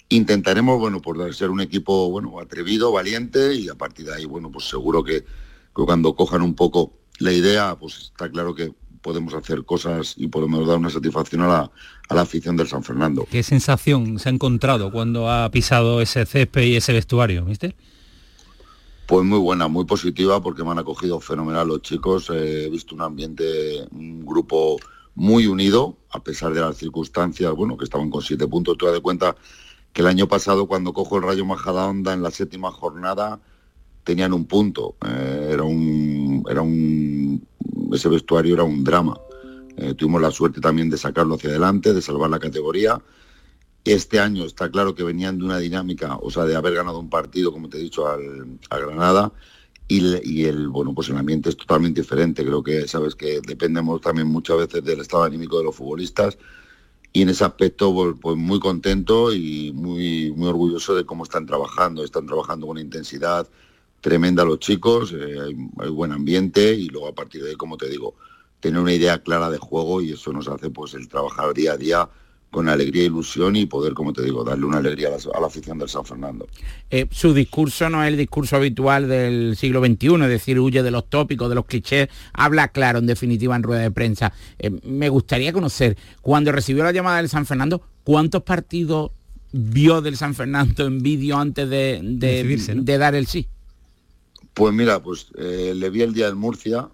Intentaremos, 0.08 0.80
bueno, 0.80 1.02
por 1.02 1.34
ser 1.34 1.50
un 1.50 1.60
equipo, 1.60 2.10
bueno, 2.10 2.40
atrevido, 2.40 2.90
valiente 2.90 3.54
y 3.54 3.68
a 3.68 3.74
partir 3.74 4.06
de 4.06 4.14
ahí, 4.14 4.24
bueno, 4.24 4.50
pues 4.50 4.64
seguro 4.66 5.04
que, 5.04 5.26
cuando 5.74 6.16
cojan 6.16 6.40
un 6.40 6.54
poco 6.54 6.94
la 7.18 7.32
idea, 7.32 7.76
pues 7.78 7.98
está 7.98 8.30
claro 8.30 8.54
que 8.54 8.72
podemos 9.02 9.34
hacer 9.34 9.64
cosas 9.64 10.14
y 10.16 10.28
podemos 10.28 10.66
dar 10.66 10.78
una 10.78 10.90
satisfacción 10.90 11.42
a 11.42 11.48
la, 11.48 11.70
a 12.08 12.14
la 12.14 12.20
afición 12.22 12.56
del 12.56 12.68
San 12.68 12.82
Fernando. 12.82 13.26
¿Qué 13.30 13.42
sensación 13.42 14.18
se 14.18 14.28
ha 14.28 14.32
encontrado 14.32 14.90
cuando 14.90 15.30
ha 15.30 15.50
pisado 15.50 16.00
ese 16.00 16.26
césped 16.26 16.62
y 16.62 16.76
ese 16.76 16.92
vestuario, 16.92 17.44
mister? 17.44 17.74
Pues 19.06 19.24
muy 19.24 19.38
buena, 19.38 19.66
muy 19.66 19.86
positiva 19.86 20.40
porque 20.40 20.62
me 20.62 20.70
han 20.70 20.78
acogido 20.78 21.18
fenomenal 21.18 21.66
los 21.66 21.82
chicos. 21.82 22.30
Eh, 22.30 22.66
he 22.66 22.70
visto 22.70 22.94
un 22.94 23.02
ambiente, 23.02 23.84
un 23.90 24.24
grupo 24.24 24.76
muy 25.16 25.48
unido, 25.48 25.96
a 26.10 26.22
pesar 26.22 26.54
de 26.54 26.60
las 26.60 26.76
circunstancias, 26.76 27.52
bueno, 27.54 27.76
que 27.76 27.84
estaban 27.84 28.08
con 28.08 28.22
siete 28.22 28.46
puntos. 28.46 28.78
Tú 28.78 28.86
das 28.86 28.94
de 28.94 29.00
cuenta 29.00 29.34
que 29.92 30.02
el 30.02 30.06
año 30.06 30.28
pasado, 30.28 30.66
cuando 30.66 30.92
cojo 30.92 31.16
el 31.16 31.24
Rayo 31.24 31.44
Majadahonda 31.44 32.12
en 32.12 32.22
la 32.22 32.30
séptima 32.30 32.70
jornada, 32.70 33.40
tenían 34.04 34.32
un 34.32 34.44
punto. 34.44 34.94
Eh, 35.04 35.50
era 35.54 35.64
un, 35.64 36.44
era 36.48 36.62
un, 36.62 37.46
ese 37.94 38.08
vestuario 38.08 38.54
era 38.54 38.64
un 38.64 38.84
drama. 38.84 39.18
Eh, 39.76 39.94
tuvimos 39.94 40.20
la 40.20 40.30
suerte 40.30 40.60
también 40.60 40.90
de 40.90 40.98
sacarlo 40.98 41.36
hacia 41.36 41.50
adelante, 41.50 41.92
de 41.92 42.02
salvar 42.02 42.30
la 42.30 42.38
categoría 42.38 43.00
este 43.84 44.20
año 44.20 44.44
está 44.44 44.70
claro 44.70 44.94
que 44.94 45.02
venían 45.02 45.38
de 45.38 45.44
una 45.44 45.58
dinámica, 45.58 46.16
o 46.20 46.30
sea, 46.30 46.44
de 46.44 46.56
haber 46.56 46.74
ganado 46.74 46.98
un 46.98 47.08
partido, 47.08 47.52
como 47.52 47.68
te 47.68 47.78
he 47.78 47.80
dicho, 47.80 48.06
al, 48.06 48.58
a 48.68 48.78
Granada, 48.78 49.32
y, 49.88 50.44
el, 50.44 50.68
bueno, 50.68 50.94
pues 50.94 51.08
el 51.08 51.16
ambiente 51.16 51.48
es 51.48 51.56
totalmente 51.56 52.02
diferente. 52.02 52.44
Creo 52.44 52.62
que, 52.62 52.86
sabes, 52.86 53.16
que 53.16 53.40
dependemos 53.40 54.00
también 54.00 54.28
muchas 54.28 54.58
veces 54.58 54.84
del 54.84 55.00
estado 55.00 55.24
anímico 55.24 55.58
de 55.58 55.64
los 55.64 55.74
futbolistas, 55.74 56.38
y 57.12 57.22
en 57.22 57.30
ese 57.30 57.44
aspecto, 57.44 57.92
pues, 57.92 58.14
pues, 58.20 58.36
muy 58.36 58.60
contento 58.60 59.32
y 59.32 59.72
muy, 59.72 60.30
muy 60.32 60.48
orgulloso 60.48 60.94
de 60.94 61.04
cómo 61.04 61.24
están 61.24 61.44
trabajando. 61.44 62.04
Están 62.04 62.26
trabajando 62.26 62.68
con 62.68 62.78
intensidad 62.78 63.48
tremenda 64.00 64.44
los 64.44 64.58
chicos, 64.58 65.12
eh, 65.12 65.36
hay, 65.40 65.56
hay, 65.78 65.90
buen 65.90 66.12
ambiente, 66.12 66.74
y 66.74 66.88
luego 66.88 67.08
a 67.08 67.14
partir 67.14 67.42
de 67.42 67.50
ahí, 67.50 67.56
como 67.56 67.76
te 67.76 67.88
digo, 67.88 68.14
tener 68.60 68.80
una 68.80 68.92
idea 68.92 69.22
clara 69.22 69.50
de 69.50 69.58
juego, 69.58 70.00
y 70.00 70.12
eso 70.12 70.32
nos 70.32 70.48
hace 70.48 70.70
pues 70.70 70.94
el 70.94 71.08
trabajar 71.08 71.54
día 71.54 71.72
a 71.72 71.76
día 71.76 72.08
con 72.50 72.68
alegría 72.68 73.02
e 73.02 73.06
ilusión 73.06 73.54
y 73.56 73.66
poder, 73.66 73.94
como 73.94 74.12
te 74.12 74.22
digo, 74.22 74.42
darle 74.44 74.66
una 74.66 74.78
alegría 74.78 75.08
a 75.08 75.40
la, 75.40 75.46
afición 75.46 75.78
del 75.78 75.88
San 75.88 76.04
Fernando. 76.04 76.48
Eh, 76.90 77.06
su 77.10 77.32
discurso 77.32 77.88
no 77.88 78.02
es 78.02 78.08
el 78.08 78.16
discurso 78.16 78.56
habitual 78.56 79.08
del 79.08 79.56
siglo 79.56 79.84
XXI, 79.84 80.14
es 80.14 80.28
decir, 80.28 80.58
huye 80.58 80.82
de 80.82 80.90
los 80.90 81.08
tópicos, 81.08 81.48
de 81.48 81.54
los 81.54 81.64
clichés, 81.66 82.08
habla 82.32 82.68
claro, 82.68 82.98
en 82.98 83.06
definitiva, 83.06 83.54
en 83.54 83.62
rueda 83.62 83.82
de 83.82 83.90
prensa. 83.90 84.32
Eh, 84.58 84.70
me 84.84 85.08
gustaría 85.08 85.52
conocer, 85.52 85.96
cuando 86.22 86.50
recibió 86.50 86.82
la 86.82 86.92
llamada 86.92 87.18
del 87.18 87.28
San 87.28 87.46
Fernando, 87.46 87.82
¿cuántos 88.02 88.42
partidos 88.42 89.12
vio 89.52 90.00
del 90.00 90.16
San 90.16 90.34
Fernando 90.34 90.86
en 90.86 91.02
vídeo 91.02 91.38
antes 91.38 91.68
de, 91.70 92.00
de, 92.02 92.98
dar 92.98 93.14
el 93.14 93.26
sí? 93.26 93.46
Pues 94.54 94.74
mira, 94.74 95.02
pues 95.02 95.28
eh, 95.38 95.72
le 95.74 95.90
vi 95.90 96.02
el 96.02 96.12
día 96.12 96.26
del 96.26 96.36
Murcia, 96.36 96.88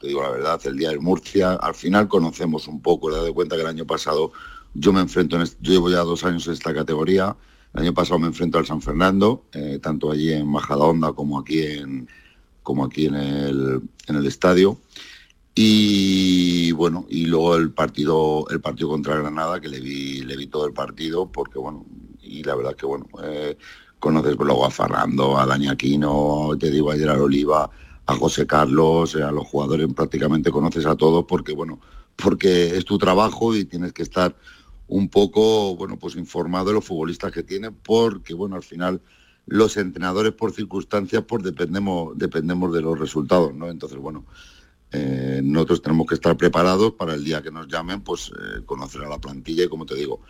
te 0.00 0.08
digo 0.08 0.22
la 0.22 0.30
verdad, 0.30 0.60
el 0.64 0.76
día 0.76 0.90
del 0.90 1.00
Murcia, 1.00 1.54
al 1.54 1.74
final 1.74 2.08
conocemos 2.08 2.66
un 2.68 2.82
poco, 2.82 3.08
le 3.08 3.16
he 3.16 3.18
dado 3.20 3.34
cuenta 3.34 3.56
que 3.56 3.62
el 3.62 3.68
año 3.68 3.86
pasado 3.86 4.32
yo 4.74 4.92
me 4.92 5.00
enfrento, 5.00 5.40
en 5.40 5.46
yo 5.60 5.72
llevo 5.72 5.90
ya 5.90 6.00
dos 6.00 6.24
años 6.24 6.46
en 6.46 6.52
esta 6.52 6.74
categoría. 6.74 7.36
El 7.72 7.82
año 7.82 7.94
pasado 7.94 8.18
me 8.18 8.26
enfrento 8.26 8.58
al 8.58 8.66
San 8.66 8.82
Fernando, 8.82 9.44
eh, 9.52 9.78
tanto 9.82 10.10
allí 10.10 10.32
en 10.32 10.46
Majadahonda 10.46 11.12
como 11.12 11.38
aquí 11.38 11.62
en, 11.62 12.08
como 12.62 12.84
aquí 12.84 13.06
en 13.06 13.14
el, 13.14 13.82
en 14.06 14.16
el 14.16 14.26
estadio. 14.26 14.78
Y 15.54 16.72
bueno, 16.72 17.06
y 17.08 17.26
luego 17.26 17.56
el 17.56 17.70
partido, 17.72 18.46
el 18.50 18.60
partido 18.60 18.90
contra 18.90 19.16
Granada, 19.16 19.60
que 19.60 19.68
le 19.68 19.80
vi, 19.80 20.22
le 20.22 20.36
vi 20.36 20.46
todo 20.46 20.66
el 20.66 20.74
partido, 20.74 21.30
porque 21.32 21.58
bueno, 21.58 21.86
y 22.20 22.42
la 22.42 22.54
verdad 22.54 22.76
que 22.76 22.86
bueno, 22.86 23.06
eh, 23.22 23.56
conoces 24.06 24.36
luego 24.36 24.64
a 24.64 24.70
Fernando, 24.70 25.36
a 25.36 25.46
Dani 25.46 25.66
Aquino, 25.66 26.50
te 26.60 26.70
digo 26.70 26.92
a 26.92 26.96
Gerard 26.96 27.20
Oliva, 27.20 27.68
a 28.06 28.14
José 28.14 28.46
Carlos, 28.46 29.16
eh, 29.16 29.22
a 29.24 29.32
los 29.32 29.48
jugadores 29.48 29.92
prácticamente 29.92 30.52
conoces 30.52 30.86
a 30.86 30.94
todos 30.94 31.24
porque 31.26 31.52
bueno, 31.54 31.80
porque 32.14 32.76
es 32.76 32.84
tu 32.84 32.98
trabajo 32.98 33.56
y 33.56 33.64
tienes 33.64 33.92
que 33.92 34.04
estar 34.04 34.36
un 34.86 35.08
poco, 35.08 35.74
bueno, 35.74 35.98
pues 35.98 36.14
informado 36.14 36.66
de 36.66 36.74
los 36.74 36.84
futbolistas 36.84 37.32
que 37.32 37.42
tiene, 37.42 37.72
porque, 37.72 38.32
bueno, 38.32 38.54
al 38.54 38.62
final 38.62 39.00
los 39.46 39.76
entrenadores 39.76 40.32
por 40.32 40.52
circunstancias, 40.52 41.24
pues 41.26 41.42
dependemos, 41.42 42.16
dependemos 42.16 42.72
de 42.72 42.82
los 42.82 42.96
resultados, 42.96 43.52
¿no? 43.54 43.68
Entonces, 43.68 43.98
bueno, 43.98 44.24
eh, 44.92 45.40
nosotros 45.42 45.82
tenemos 45.82 46.06
que 46.06 46.14
estar 46.14 46.36
preparados 46.36 46.92
para 46.92 47.14
el 47.14 47.24
día 47.24 47.42
que 47.42 47.50
nos 47.50 47.66
llamen, 47.66 48.02
pues 48.02 48.30
eh, 48.30 48.62
conocer 48.64 49.02
a 49.02 49.08
la 49.08 49.18
plantilla 49.18 49.64
y, 49.64 49.68
como 49.68 49.84
te 49.84 49.96
digo, 49.96 50.20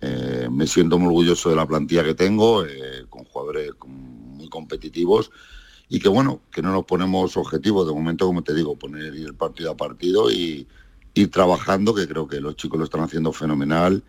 eh, 0.00 0.48
me 0.50 0.66
siento 0.66 0.98
muy 0.98 1.08
orgulloso 1.08 1.50
de 1.50 1.56
la 1.56 1.66
plantilla 1.66 2.04
que 2.04 2.14
tengo, 2.14 2.64
con 3.08 3.24
jugadores 3.24 3.70
muy 3.86 4.48
competitivos 4.48 5.30
y 5.88 6.00
que, 6.00 6.08
bueno, 6.08 6.40
que 6.50 6.62
no 6.62 6.72
nos 6.72 6.84
ponemos 6.84 7.36
objetivos. 7.36 7.86
De 7.86 7.92
momento, 7.92 8.26
como 8.26 8.42
te 8.42 8.54
digo, 8.54 8.76
poner 8.76 9.14
el 9.14 9.34
partido 9.34 9.70
a 9.70 9.76
partido 9.76 10.30
y 10.30 10.66
ir 11.14 11.30
trabajando, 11.30 11.94
que 11.94 12.06
creo 12.06 12.28
que 12.28 12.40
los 12.40 12.56
chicos 12.56 12.78
lo 12.78 12.84
están 12.84 13.02
haciendo 13.02 13.32
fenomenal 13.32 14.02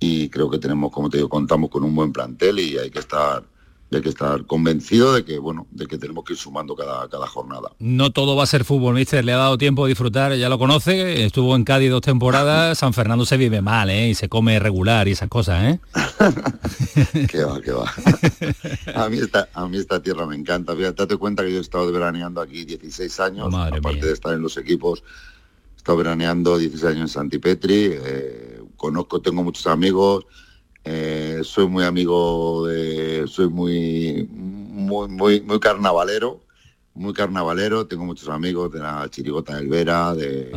y 0.00 0.28
creo 0.28 0.50
que 0.50 0.58
tenemos, 0.58 0.90
como 0.90 1.08
te 1.08 1.18
digo, 1.18 1.28
contamos 1.28 1.70
con 1.70 1.84
un 1.84 1.94
buen 1.94 2.12
plantel 2.12 2.58
y 2.58 2.76
hay 2.76 2.90
que 2.90 2.98
estar 2.98 3.44
hay 3.96 4.02
que 4.02 4.08
estar 4.08 4.46
convencido 4.46 5.12
de 5.12 5.24
que 5.24 5.38
bueno 5.38 5.66
de 5.70 5.86
que 5.86 5.98
tenemos 5.98 6.24
que 6.24 6.34
ir 6.34 6.38
sumando 6.38 6.74
cada, 6.74 7.08
cada 7.08 7.26
jornada. 7.26 7.70
No 7.78 8.10
todo 8.10 8.36
va 8.36 8.44
a 8.44 8.46
ser 8.46 8.64
fútbol 8.64 8.94
mister. 8.94 9.24
Le 9.24 9.32
ha 9.32 9.36
dado 9.36 9.58
tiempo 9.58 9.84
a 9.84 9.88
disfrutar 9.88 10.34
ya 10.36 10.48
lo 10.48 10.58
conoce. 10.58 11.24
Estuvo 11.24 11.56
en 11.56 11.64
Cádiz 11.64 11.90
dos 11.90 12.02
temporadas. 12.02 12.78
San 12.78 12.92
Fernando 12.92 13.24
se 13.26 13.36
vive 13.36 13.62
mal 13.62 13.90
¿eh? 13.90 14.08
y 14.08 14.14
se 14.14 14.28
come 14.28 14.58
regular 14.58 15.08
y 15.08 15.12
esas 15.12 15.28
cosas 15.28 15.64
¿eh? 15.64 15.80
qué 17.28 17.44
va 17.44 17.60
qué 17.60 17.72
va. 17.72 17.92
A 19.04 19.08
mí 19.08 19.18
esta 19.18 19.48
a 19.54 19.66
mí 19.68 19.76
esta 19.76 20.02
tierra 20.02 20.26
me 20.26 20.36
encanta. 20.36 20.74
Fíjate 20.74 21.02
date 21.02 21.16
cuenta 21.16 21.42
que 21.44 21.52
yo 21.52 21.58
he 21.58 21.60
estado 21.60 21.90
veraneando 21.92 22.40
aquí 22.40 22.64
16 22.64 23.20
años 23.20 23.54
aparte 23.54 24.06
de 24.06 24.12
estar 24.12 24.32
en 24.34 24.42
los 24.42 24.56
equipos 24.56 25.02
estado 25.84 25.98
veraneando 25.98 26.56
16 26.56 26.92
años 26.92 27.00
en 27.02 27.08
Santipetri, 27.08 27.90
eh, 27.92 28.62
conozco, 28.74 29.20
tengo 29.20 29.44
muchos 29.44 29.66
amigos, 29.66 30.24
eh, 30.84 31.40
soy 31.42 31.66
muy 31.66 31.84
amigo 31.84 32.66
de, 32.66 33.26
soy 33.26 33.48
muy, 33.48 34.28
muy, 34.30 35.08
muy, 35.08 35.40
muy 35.40 35.58
carnavalero, 35.58 36.40
muy 36.94 37.14
carnavalero, 37.14 37.86
tengo 37.86 38.04
muchos 38.04 38.28
amigos 38.28 38.70
de 38.72 38.80
la 38.80 39.08
Chirigota 39.10 39.56
del 39.56 39.68
Vera, 39.68 40.14
de... 40.14 40.50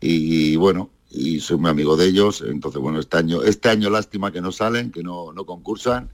Y, 0.00 0.56
bueno, 0.56 0.90
y 1.10 1.40
soy 1.40 1.58
muy 1.58 1.70
amigo 1.70 1.96
de 1.96 2.06
ellos, 2.06 2.42
entonces 2.46 2.80
bueno, 2.80 2.98
este 2.98 3.16
año, 3.16 3.42
este 3.42 3.68
año 3.68 3.90
lástima 3.90 4.32
que 4.32 4.40
no 4.40 4.50
salen, 4.50 4.90
que 4.90 5.02
no, 5.02 5.32
no 5.32 5.44
concursan, 5.44 6.08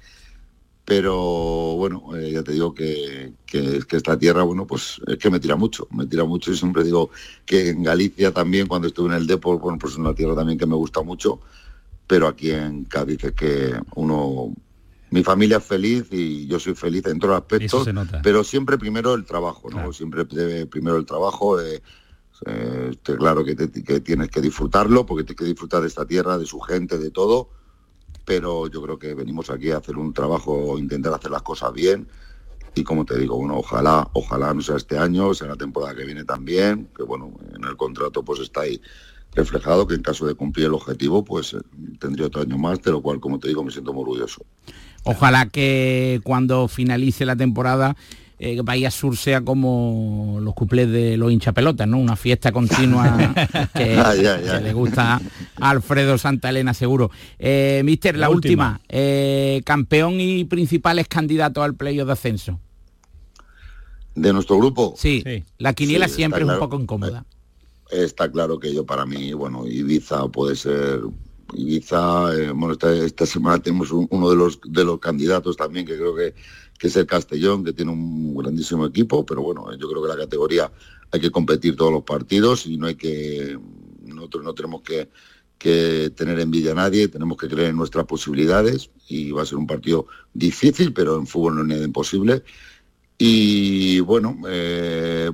pero 0.84 1.76
bueno, 1.76 2.16
eh, 2.16 2.32
ya 2.32 2.42
te 2.42 2.52
digo 2.52 2.72
que, 2.72 3.32
que, 3.44 3.80
que, 3.86 3.96
esta 3.96 4.18
tierra, 4.18 4.42
bueno, 4.42 4.66
pues 4.66 5.00
es 5.06 5.18
que 5.18 5.28
me 5.28 5.38
tira 5.38 5.54
mucho, 5.54 5.86
me 5.90 6.06
tira 6.06 6.24
mucho. 6.24 6.50
Y 6.50 6.56
siempre 6.56 6.82
digo 6.82 7.10
que 7.44 7.68
en 7.68 7.82
Galicia 7.82 8.32
también, 8.32 8.66
cuando 8.66 8.88
estuve 8.88 9.08
en 9.08 9.16
el 9.16 9.26
Depor, 9.26 9.58
bueno, 9.58 9.78
pues 9.78 9.92
es 9.92 9.98
una 9.98 10.14
tierra 10.14 10.34
también 10.34 10.58
que 10.58 10.64
me 10.64 10.76
gusta 10.76 11.02
mucho, 11.02 11.40
pero 12.08 12.26
aquí 12.26 12.50
en 12.50 12.84
Cádiz 12.84 13.22
es 13.22 13.32
que 13.32 13.78
uno, 13.94 14.54
mi 15.10 15.22
familia 15.22 15.58
es 15.58 15.64
feliz 15.64 16.06
y 16.10 16.46
yo 16.46 16.58
soy 16.58 16.74
feliz 16.74 17.06
en 17.06 17.18
todos 17.18 17.32
los 17.32 17.42
aspectos, 17.42 17.86
pero 18.22 18.42
siempre 18.42 18.78
primero 18.78 19.14
el 19.14 19.26
trabajo, 19.26 19.68
¿no? 19.70 19.92
Siempre 19.92 20.24
primero 20.24 20.96
el 20.96 21.04
trabajo. 21.04 21.60
Eh, 21.60 21.82
eh, 22.46 22.92
claro 23.02 23.44
que, 23.44 23.54
que 23.56 24.00
tienes 24.00 24.30
que 24.30 24.40
disfrutarlo, 24.40 25.04
porque 25.04 25.24
tienes 25.24 25.38
que 25.38 25.44
disfrutar 25.44 25.82
de 25.82 25.88
esta 25.88 26.06
tierra, 26.06 26.38
de 26.38 26.46
su 26.46 26.60
gente, 26.60 26.98
de 26.98 27.10
todo, 27.10 27.50
pero 28.24 28.68
yo 28.68 28.80
creo 28.82 28.98
que 28.98 29.14
venimos 29.14 29.50
aquí 29.50 29.70
a 29.70 29.76
hacer 29.76 29.98
un 29.98 30.14
trabajo, 30.14 30.78
intentar 30.78 31.12
hacer 31.12 31.30
las 31.30 31.42
cosas 31.42 31.72
bien. 31.74 32.08
Y 32.74 32.84
como 32.84 33.04
te 33.04 33.18
digo, 33.18 33.36
bueno, 33.36 33.58
ojalá, 33.58 34.08
ojalá 34.14 34.54
no 34.54 34.62
sea 34.62 34.76
este 34.76 34.96
año, 34.96 35.34
sea 35.34 35.48
la 35.48 35.56
temporada 35.56 35.94
que 35.94 36.04
viene 36.04 36.24
también, 36.24 36.88
que 36.96 37.02
bueno, 37.02 37.32
en 37.54 37.64
el 37.64 37.76
contrato 37.76 38.24
pues 38.24 38.40
está 38.40 38.62
ahí 38.62 38.80
reflejado 39.34 39.86
que 39.86 39.94
en 39.94 40.02
caso 40.02 40.26
de 40.26 40.34
cumplir 40.34 40.66
el 40.66 40.74
objetivo, 40.74 41.24
pues 41.24 41.54
eh, 41.54 41.58
tendría 41.98 42.26
otro 42.26 42.42
año 42.42 42.58
más, 42.58 42.82
de 42.82 42.90
lo 42.90 43.02
cual, 43.02 43.20
como 43.20 43.38
te 43.38 43.48
digo, 43.48 43.62
me 43.64 43.70
siento 43.70 43.92
muy 43.92 44.02
orgulloso. 44.02 44.44
Ojalá 45.04 45.46
que 45.46 46.20
cuando 46.24 46.68
finalice 46.68 47.24
la 47.24 47.36
temporada 47.36 47.96
eh, 48.40 48.60
Bahía 48.62 48.90
Sur 48.90 49.16
sea 49.16 49.40
como 49.40 50.38
los 50.40 50.54
cuplés 50.54 50.88
de 50.90 51.16
los 51.16 51.32
hinchapelotas, 51.32 51.88
¿no? 51.88 51.98
Una 51.98 52.14
fiesta 52.14 52.52
continua 52.52 53.34
que, 53.74 54.60
le 54.62 54.72
gusta 54.72 55.20
a 55.56 55.70
Alfredo 55.70 56.16
Santa 56.18 56.50
Elena 56.50 56.72
seguro. 56.72 57.10
Eh, 57.38 57.82
mister, 57.84 58.16
la, 58.16 58.30
última, 58.30 58.80
eh, 58.88 59.60
campeón 59.64 60.20
y 60.20 60.44
principales 60.44 61.08
candidatos 61.08 61.64
al 61.64 61.74
playoff 61.74 62.06
de 62.06 62.12
ascenso. 62.12 62.60
¿De 64.14 64.32
nuestro 64.32 64.58
grupo? 64.58 64.94
Sí, 64.96 65.24
la 65.58 65.72
quiniela 65.72 66.08
siempre 66.08 66.42
es 66.42 66.48
un 66.48 66.58
poco 66.58 66.78
incómoda. 66.78 67.24
Está 67.90 68.30
claro 68.30 68.58
que 68.58 68.72
yo 68.72 68.84
para 68.84 69.06
mí, 69.06 69.32
bueno, 69.32 69.66
Ibiza 69.66 70.28
puede 70.28 70.56
ser 70.56 71.00
Ibiza, 71.54 72.52
bueno, 72.52 72.72
esta, 72.72 72.92
esta, 72.94 73.24
semana 73.24 73.62
tenemos 73.62 73.90
uno 73.90 74.30
de 74.30 74.36
los 74.36 74.60
de 74.62 74.84
los 74.84 74.98
candidatos 74.98 75.56
también 75.56 75.86
que 75.86 75.96
creo 75.96 76.14
que 76.14 76.34
que 76.78 76.86
es 76.86 76.96
el 76.96 77.06
Castellón, 77.06 77.64
que 77.64 77.72
tiene 77.72 77.90
un 77.90 78.36
grandísimo 78.36 78.86
equipo, 78.86 79.26
pero 79.26 79.42
bueno, 79.42 79.66
yo 79.76 79.88
creo 79.88 80.02
que 80.02 80.08
la 80.08 80.16
categoría 80.16 80.70
hay 81.10 81.20
que 81.20 81.30
competir 81.30 81.76
todos 81.76 81.92
los 81.92 82.04
partidos 82.04 82.66
y 82.66 82.76
no 82.76 82.86
hay 82.86 82.94
que, 82.94 83.58
nosotros 84.04 84.44
no 84.44 84.54
tenemos 84.54 84.82
que, 84.82 85.08
tener 85.58 86.38
envidia 86.38 86.70
a 86.70 86.76
nadie, 86.76 87.08
tenemos 87.08 87.36
que 87.36 87.48
creer 87.48 87.70
en 87.70 87.76
nuestras 87.76 88.06
posibilidades 88.06 88.90
y 89.08 89.32
va 89.32 89.42
a 89.42 89.46
ser 89.46 89.58
un 89.58 89.66
partido 89.66 90.06
difícil, 90.32 90.92
pero 90.92 91.16
en 91.18 91.26
fútbol 91.26 91.56
no 91.56 91.62
es 91.62 91.66
nada 91.66 91.84
imposible. 91.84 92.44
Y 93.18 93.98
bueno, 93.98 94.40
eh, 94.48 95.32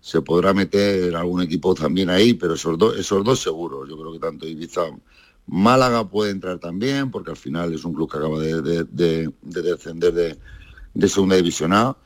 se 0.00 0.22
podrá 0.22 0.54
meter 0.54 1.14
algún 1.14 1.42
equipo 1.42 1.74
también 1.74 2.10
ahí, 2.10 2.34
pero 2.34 2.54
esos, 2.54 2.78
dos 2.78 2.96
esos 2.96 3.22
dos 3.24 3.40
seguros. 3.40 3.88
Yo 3.88 3.98
creo 3.98 4.12
que 4.12 4.18
tanto 4.18 4.46
Ibiza 4.46 4.82
Málaga 5.46 6.08
puede 6.08 6.30
entrar 6.30 6.58
también, 6.58 7.10
porque 7.10 7.30
al 7.30 7.36
final 7.36 7.72
es 7.74 7.84
un 7.84 7.92
club 7.92 8.10
que 8.10 8.18
acaba 8.18 8.38
de, 8.38 9.28
descender 9.42 10.38
de, 10.94 11.08
segunda 11.08 11.36
división 11.36 11.72
A 11.72 11.96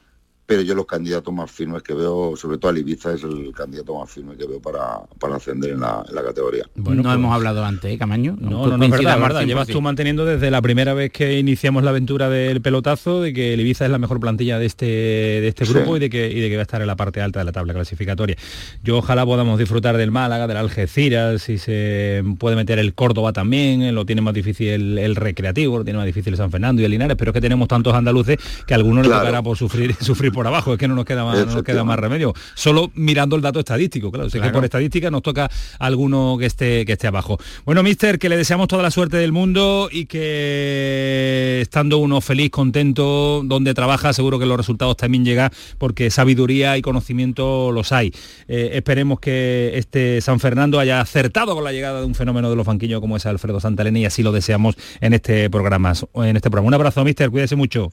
pero 0.47 0.61
yo 0.62 0.75
los 0.75 0.87
candidatos 0.87 1.33
más 1.33 1.51
firmes 1.51 1.83
que 1.83 1.95
veo, 1.95 2.37
sobre 2.37 2.59
todo 2.59 2.77
Ibiza 2.77 3.15
es 3.15 3.23
el 3.23 3.53
candidato 3.55 3.99
más 3.99 4.11
firme 4.11 4.37
que 4.37 4.47
veo 4.47 4.61
para, 4.61 5.01
para 5.19 5.37
ascender 5.37 5.71
en 5.71 5.81
la, 5.81 6.05
categoría. 6.25 6.65
Bueno, 6.75 7.03
no 7.03 7.09
pues 7.09 7.15
hemos 7.16 7.35
hablado 7.35 7.65
antes, 7.65 7.93
¿eh, 7.93 7.99
Camaño? 7.99 8.37
No, 8.39 8.66
no, 8.66 8.77
no, 8.77 8.85
es 8.85 8.91
verdad, 8.91 9.21
verdad. 9.21 9.45
Llevas 9.45 9.69
tú 9.69 9.81
manteniendo 9.81 10.25
desde 10.25 10.51
la 10.51 10.61
primera 10.61 10.95
vez 10.95 11.11
que 11.12 11.39
iniciamos 11.39 11.83
la 11.83 11.91
aventura 11.91 12.29
del 12.29 12.61
pelotazo 12.61 13.23
de 13.23 13.33
que 13.33 13.55
el 13.55 13.61
Ibiza 13.61 13.85
es 13.85 13.91
la 13.91 13.99
mejor 13.99 14.21
plantilla 14.21 14.59
de 14.59 14.66
este, 14.66 14.87
de 14.87 15.49
este 15.49 15.65
grupo 15.65 15.97
y, 15.97 16.01
de 16.01 16.11
que, 16.11 16.31
y 16.31 16.41
de 16.41 16.49
que 16.49 16.57
va 16.57 16.61
a 16.61 16.62
estar 16.62 16.81
en 16.81 16.87
la 16.87 16.97
parte 16.97 17.21
alta 17.21 17.39
de 17.39 17.45
la 17.45 17.53
tabla 17.53 17.73
clasificatoria. 17.73 18.37
Yo 18.83 18.99
ojalá 18.99 19.25
podamos 19.25 19.59
disfrutar 19.59 19.97
del 19.97 20.11
Málaga, 20.11 20.47
del 20.47 20.57
Algeciras, 20.57 21.43
si 21.43 21.59
se 21.59 22.23
puede 22.39 22.57
meter 22.57 22.79
el 22.79 22.95
Córdoba 22.95 23.33
también, 23.33 23.95
lo 23.95 24.05
tiene 24.05 24.21
más 24.21 24.35
difícil 24.35 24.99
el, 24.99 25.15
Recreativo, 25.15 25.79
lo 25.79 25.85
tiene 25.85 25.99
más 25.99 26.07
difícil 26.07 26.35
el 26.35 26.37
San 26.37 26.51
Fernando 26.51 26.83
y 26.83 26.85
el 26.85 26.91
Linares, 26.91 27.16
pero 27.16 27.31
es 27.31 27.35
que 27.35 27.41
tenemos 27.41 27.69
tantos 27.69 27.95
andaluces 27.95 28.37
que 28.66 28.75
a 28.75 28.77
algunos 28.77 29.07
les 29.07 29.16
tocará 29.16 29.43
por 29.43 29.57
sufrir, 29.57 29.95
sufrir 30.01 30.34
por 30.35 30.47
abajo, 30.47 30.74
es 30.74 30.78
que 30.78 30.89
no 30.89 30.94
nos 30.94 31.05
queda 31.05 31.24
más, 31.24 31.47
no 31.47 31.55
nos 31.55 31.62
queda 31.62 31.85
más 31.85 31.98
remedio. 31.98 32.35
Solo 32.55 32.90
mirando 32.94 33.36
el 33.36 33.43
dato 33.43 33.61
estadístico, 33.61 34.11
claro, 34.11 34.28
sé 34.28 34.40
que 34.40 34.51
por 34.51 34.65
estadística 34.65 35.11
nos 35.11 35.23
toca 35.23 35.51
alguno 35.78 36.36
que 36.39 36.47
esté, 36.47 36.85
que 36.85 36.93
esté 36.93 37.06
abajo. 37.06 37.39
Bueno, 37.65 37.82
mister, 37.82 38.19
que 38.19 38.28
le 38.28 38.36
deseamos 38.36 38.69
toda 38.69 38.82
la 38.82 38.90
suerte 38.90 39.16
del 39.16 39.32
mundo 39.32 39.89
y 39.90 40.06
que 40.06 41.61
estando 41.62 41.98
uno 41.98 42.20
feliz, 42.20 42.51
contento, 42.51 43.43
donde 43.44 43.74
trabaja, 43.74 44.12
seguro 44.12 44.39
que 44.39 44.47
los 44.47 44.56
resultados 44.56 44.97
también 44.97 45.24
llegan 45.24 45.51
porque 45.78 46.11
sabiduría 46.11 46.77
y 46.77 46.82
conocimiento 46.82 47.73
los 47.73 47.93
hay. 47.93 48.12
Eh, 48.48 48.70
esperemos 48.74 49.20
que 49.20 49.73
este 49.74 50.20
San 50.20 50.40
Fernando 50.40 50.78
haya 50.78 51.01
acertado 51.01 51.55
con 51.55 51.65
la 51.65 51.73
llegada 51.73 52.01
de 52.01 52.06
un 52.06 52.15
fenómeno 52.15 52.51
de 52.51 52.56
los 52.56 52.66
banquillos 52.66 53.01
como 53.01 53.16
es 53.16 53.27
Alfredo 53.27 53.61
Santalena 53.61 53.98
y 53.98 54.05
así 54.05 54.23
lo 54.23 54.32
deseamos 54.32 54.77
en 55.01 55.15
este 55.15 55.51
programa. 55.51 55.93
En 56.15 56.36
este 56.36 56.51
programa. 56.51 56.69
Un 56.69 56.74
abrazo, 56.74 57.05
mister, 57.05 57.31
cuídese 57.31 57.56
mucho. 57.56 57.93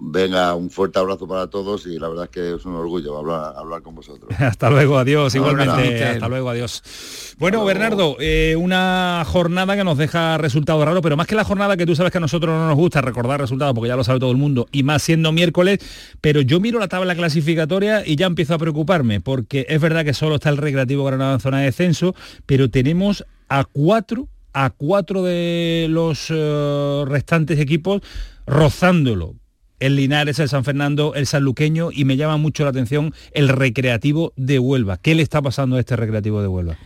Venga, 0.00 0.54
un 0.54 0.70
fuerte 0.70 1.00
abrazo 1.00 1.26
para 1.26 1.48
todos 1.48 1.84
y 1.86 1.98
la 1.98 2.08
verdad 2.08 2.26
es 2.26 2.30
que 2.30 2.54
es 2.54 2.64
un 2.64 2.74
orgullo 2.74 3.18
hablar, 3.18 3.54
hablar 3.56 3.82
con 3.82 3.96
vosotros. 3.96 4.30
hasta 4.38 4.70
luego, 4.70 4.96
adiós, 4.96 5.34
igualmente. 5.34 6.04
Hasta 6.04 6.28
luego, 6.28 6.50
adiós. 6.50 7.34
Bueno, 7.38 7.64
Bernardo, 7.64 8.16
eh, 8.20 8.54
una 8.56 9.24
jornada 9.26 9.76
que 9.76 9.82
nos 9.82 9.98
deja 9.98 10.38
resultados 10.38 10.84
raros, 10.84 11.02
pero 11.02 11.16
más 11.16 11.26
que 11.26 11.34
la 11.34 11.42
jornada 11.42 11.76
que 11.76 11.84
tú 11.84 11.96
sabes 11.96 12.12
que 12.12 12.18
a 12.18 12.20
nosotros 12.20 12.54
no 12.54 12.68
nos 12.68 12.76
gusta 12.76 13.00
recordar 13.00 13.40
resultados, 13.40 13.74
porque 13.74 13.88
ya 13.88 13.96
lo 13.96 14.04
sabe 14.04 14.20
todo 14.20 14.30
el 14.30 14.36
mundo, 14.36 14.68
y 14.70 14.84
más 14.84 15.02
siendo 15.02 15.32
miércoles, 15.32 15.80
pero 16.20 16.42
yo 16.42 16.60
miro 16.60 16.78
la 16.78 16.88
tabla 16.88 17.16
clasificatoria 17.16 18.06
y 18.06 18.14
ya 18.14 18.26
empiezo 18.26 18.54
a 18.54 18.58
preocuparme, 18.58 19.20
porque 19.20 19.66
es 19.68 19.80
verdad 19.80 20.04
que 20.04 20.14
solo 20.14 20.36
está 20.36 20.48
el 20.50 20.58
Recreativo 20.58 21.04
Granada 21.04 21.34
en 21.34 21.40
zona 21.40 21.58
de 21.58 21.66
descenso, 21.66 22.14
pero 22.46 22.70
tenemos 22.70 23.24
a 23.48 23.64
cuatro, 23.64 24.28
a 24.52 24.70
cuatro 24.70 25.24
de 25.24 25.86
los 25.90 26.26
eh, 26.30 27.04
restantes 27.08 27.58
equipos 27.58 28.02
rozándolo 28.46 29.34
el 29.80 29.96
Linares, 29.96 30.38
el 30.38 30.48
San 30.48 30.64
Fernando, 30.64 31.14
el 31.14 31.26
Sanluqueño 31.26 31.90
y 31.92 32.04
me 32.04 32.16
llama 32.16 32.36
mucho 32.36 32.64
la 32.64 32.70
atención 32.70 33.14
el 33.32 33.48
recreativo 33.48 34.32
de 34.36 34.58
Huelva. 34.58 34.98
¿Qué 34.98 35.14
le 35.14 35.22
está 35.22 35.42
pasando 35.42 35.76
a 35.76 35.80
este 35.80 35.96
recreativo 35.96 36.42
de 36.42 36.48
Huelva? 36.48 36.76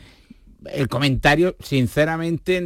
el 0.72 0.88
comentario, 0.88 1.56
sinceramente, 1.60 2.62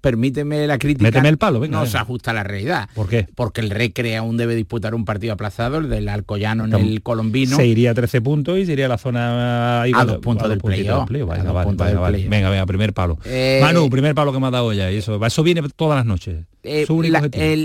permíteme 0.00 0.66
la 0.66 0.78
crítica. 0.78 1.04
Méteme 1.04 1.28
el 1.28 1.38
palo, 1.38 1.60
venga. 1.60 1.78
No 1.78 1.86
se 1.86 1.98
ajusta 1.98 2.30
a 2.30 2.34
la 2.34 2.44
realidad. 2.44 2.88
¿Por 2.94 3.08
qué? 3.08 3.26
Porque 3.34 3.60
el 3.60 3.70
Recre 3.70 4.16
aún 4.16 4.36
debe 4.36 4.54
disputar 4.54 4.94
un 4.94 5.04
partido 5.04 5.32
aplazado, 5.32 5.78
el 5.78 5.88
del 5.88 6.08
Alcoyano 6.08 6.64
en 6.64 6.74
el 6.74 7.02
Colombino. 7.02 7.56
Se 7.56 7.66
iría 7.66 7.90
a 7.90 7.94
13 7.94 8.20
puntos 8.20 8.58
y 8.58 8.66
sería 8.66 8.88
la 8.88 8.98
zona... 8.98 9.82
a 9.82 10.04
dos 10.04 10.18
puntos 10.18 10.48
del 10.48 10.58
playoff. 10.58 11.08
Venga, 11.10 12.50
venga, 12.50 12.66
primer 12.66 12.92
palo. 12.92 13.18
Eh, 13.24 13.60
Manu, 13.62 13.88
primer 13.90 14.14
palo 14.14 14.32
que 14.32 14.40
me 14.40 14.46
ha 14.46 14.50
dado 14.50 14.72
ya. 14.72 14.90
Y 14.90 14.96
eso, 14.96 15.24
eso 15.24 15.42
viene 15.42 15.62
todas 15.76 15.96
las 15.96 16.06
noches. 16.06 16.44
Eh, 16.64 16.86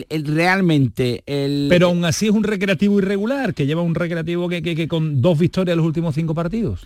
el, 0.09 0.25
realmente 0.25 1.21
el 1.27 1.67
pero 1.69 1.87
aún 1.87 2.03
así 2.03 2.25
es 2.25 2.31
un 2.31 2.43
recreativo 2.43 2.97
irregular 2.97 3.53
que 3.53 3.67
lleva 3.67 3.83
un 3.83 3.93
recreativo 3.93 4.49
que, 4.49 4.63
que 4.63 4.87
con 4.87 5.21
dos 5.21 5.37
victorias 5.37 5.73
en 5.73 5.77
los 5.77 5.85
últimos 5.85 6.15
cinco 6.15 6.33
partidos 6.33 6.81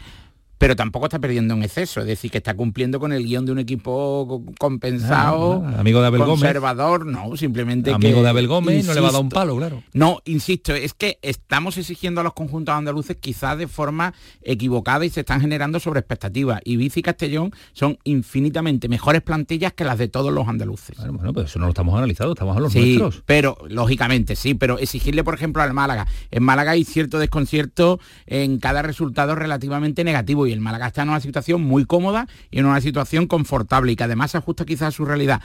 pero 0.61 0.75
tampoco 0.75 1.07
está 1.07 1.17
perdiendo 1.17 1.55
en 1.55 1.63
exceso, 1.63 2.01
es 2.01 2.05
decir, 2.05 2.29
que 2.29 2.37
está 2.37 2.53
cumpliendo 2.53 2.99
con 2.99 3.11
el 3.11 3.25
guion 3.25 3.47
de 3.47 3.51
un 3.51 3.57
equipo 3.57 4.43
compensado, 4.59 5.63
ah, 5.65 5.79
amigo 5.79 6.01
de 6.01 6.05
Abel 6.05 6.21
conservador, 6.21 7.07
no, 7.07 7.35
simplemente 7.35 7.91
amigo 7.91 8.21
de 8.21 8.29
Abel 8.29 8.47
Gómez 8.47 8.85
no 8.85 8.93
le 8.93 9.01
va 9.01 9.09
a 9.09 9.11
dar 9.11 9.21
un 9.21 9.29
palo, 9.29 9.57
claro. 9.57 9.81
No, 9.93 10.19
insisto, 10.25 10.75
es 10.75 10.93
que 10.93 11.17
estamos 11.23 11.79
exigiendo 11.79 12.21
a 12.21 12.23
los 12.23 12.33
conjuntos 12.33 12.75
andaluces 12.75 13.17
quizás 13.19 13.57
de 13.57 13.67
forma 13.67 14.13
equivocada 14.43 15.03
y 15.03 15.09
se 15.09 15.21
están 15.21 15.41
generando 15.41 15.79
sobre 15.79 16.01
expectativas. 16.01 16.61
Y 16.63 16.77
Bici 16.77 16.99
y 16.99 17.03
Castellón 17.03 17.51
son 17.73 17.97
infinitamente 18.03 18.87
mejores 18.87 19.23
plantillas 19.23 19.73
que 19.73 19.83
las 19.83 19.97
de 19.97 20.09
todos 20.09 20.31
los 20.31 20.47
andaluces. 20.47 20.95
Bueno, 20.95 21.13
bueno 21.13 21.33
pero 21.33 21.47
eso 21.47 21.57
no 21.57 21.65
lo 21.65 21.71
estamos 21.71 21.97
analizando, 21.97 22.33
estamos 22.33 22.55
a 22.55 22.59
los 22.59 22.71
sí, 22.71 22.99
pero 23.25 23.57
lógicamente 23.67 24.35
sí, 24.35 24.53
pero 24.53 24.77
exigirle, 24.77 25.23
por 25.23 25.33
ejemplo, 25.33 25.63
al 25.63 25.73
Málaga. 25.73 26.05
En 26.29 26.43
Málaga 26.43 26.73
hay 26.73 26.83
cierto 26.83 27.17
desconcierto 27.17 27.99
en 28.27 28.59
cada 28.59 28.83
resultado 28.83 29.33
relativamente 29.33 30.03
negativo 30.03 30.50
el 30.53 30.61
Málaga 30.61 30.87
está 30.87 31.03
en 31.03 31.09
una 31.09 31.19
situación 31.19 31.61
muy 31.61 31.85
cómoda 31.85 32.27
y 32.49 32.59
en 32.59 32.65
una 32.65 32.81
situación 32.81 33.27
confortable 33.27 33.91
y 33.91 33.95
que 33.95 34.03
además 34.03 34.31
se 34.31 34.37
ajusta 34.37 34.65
quizás 34.65 34.89
a 34.89 34.91
su 34.91 35.05
realidad. 35.05 35.41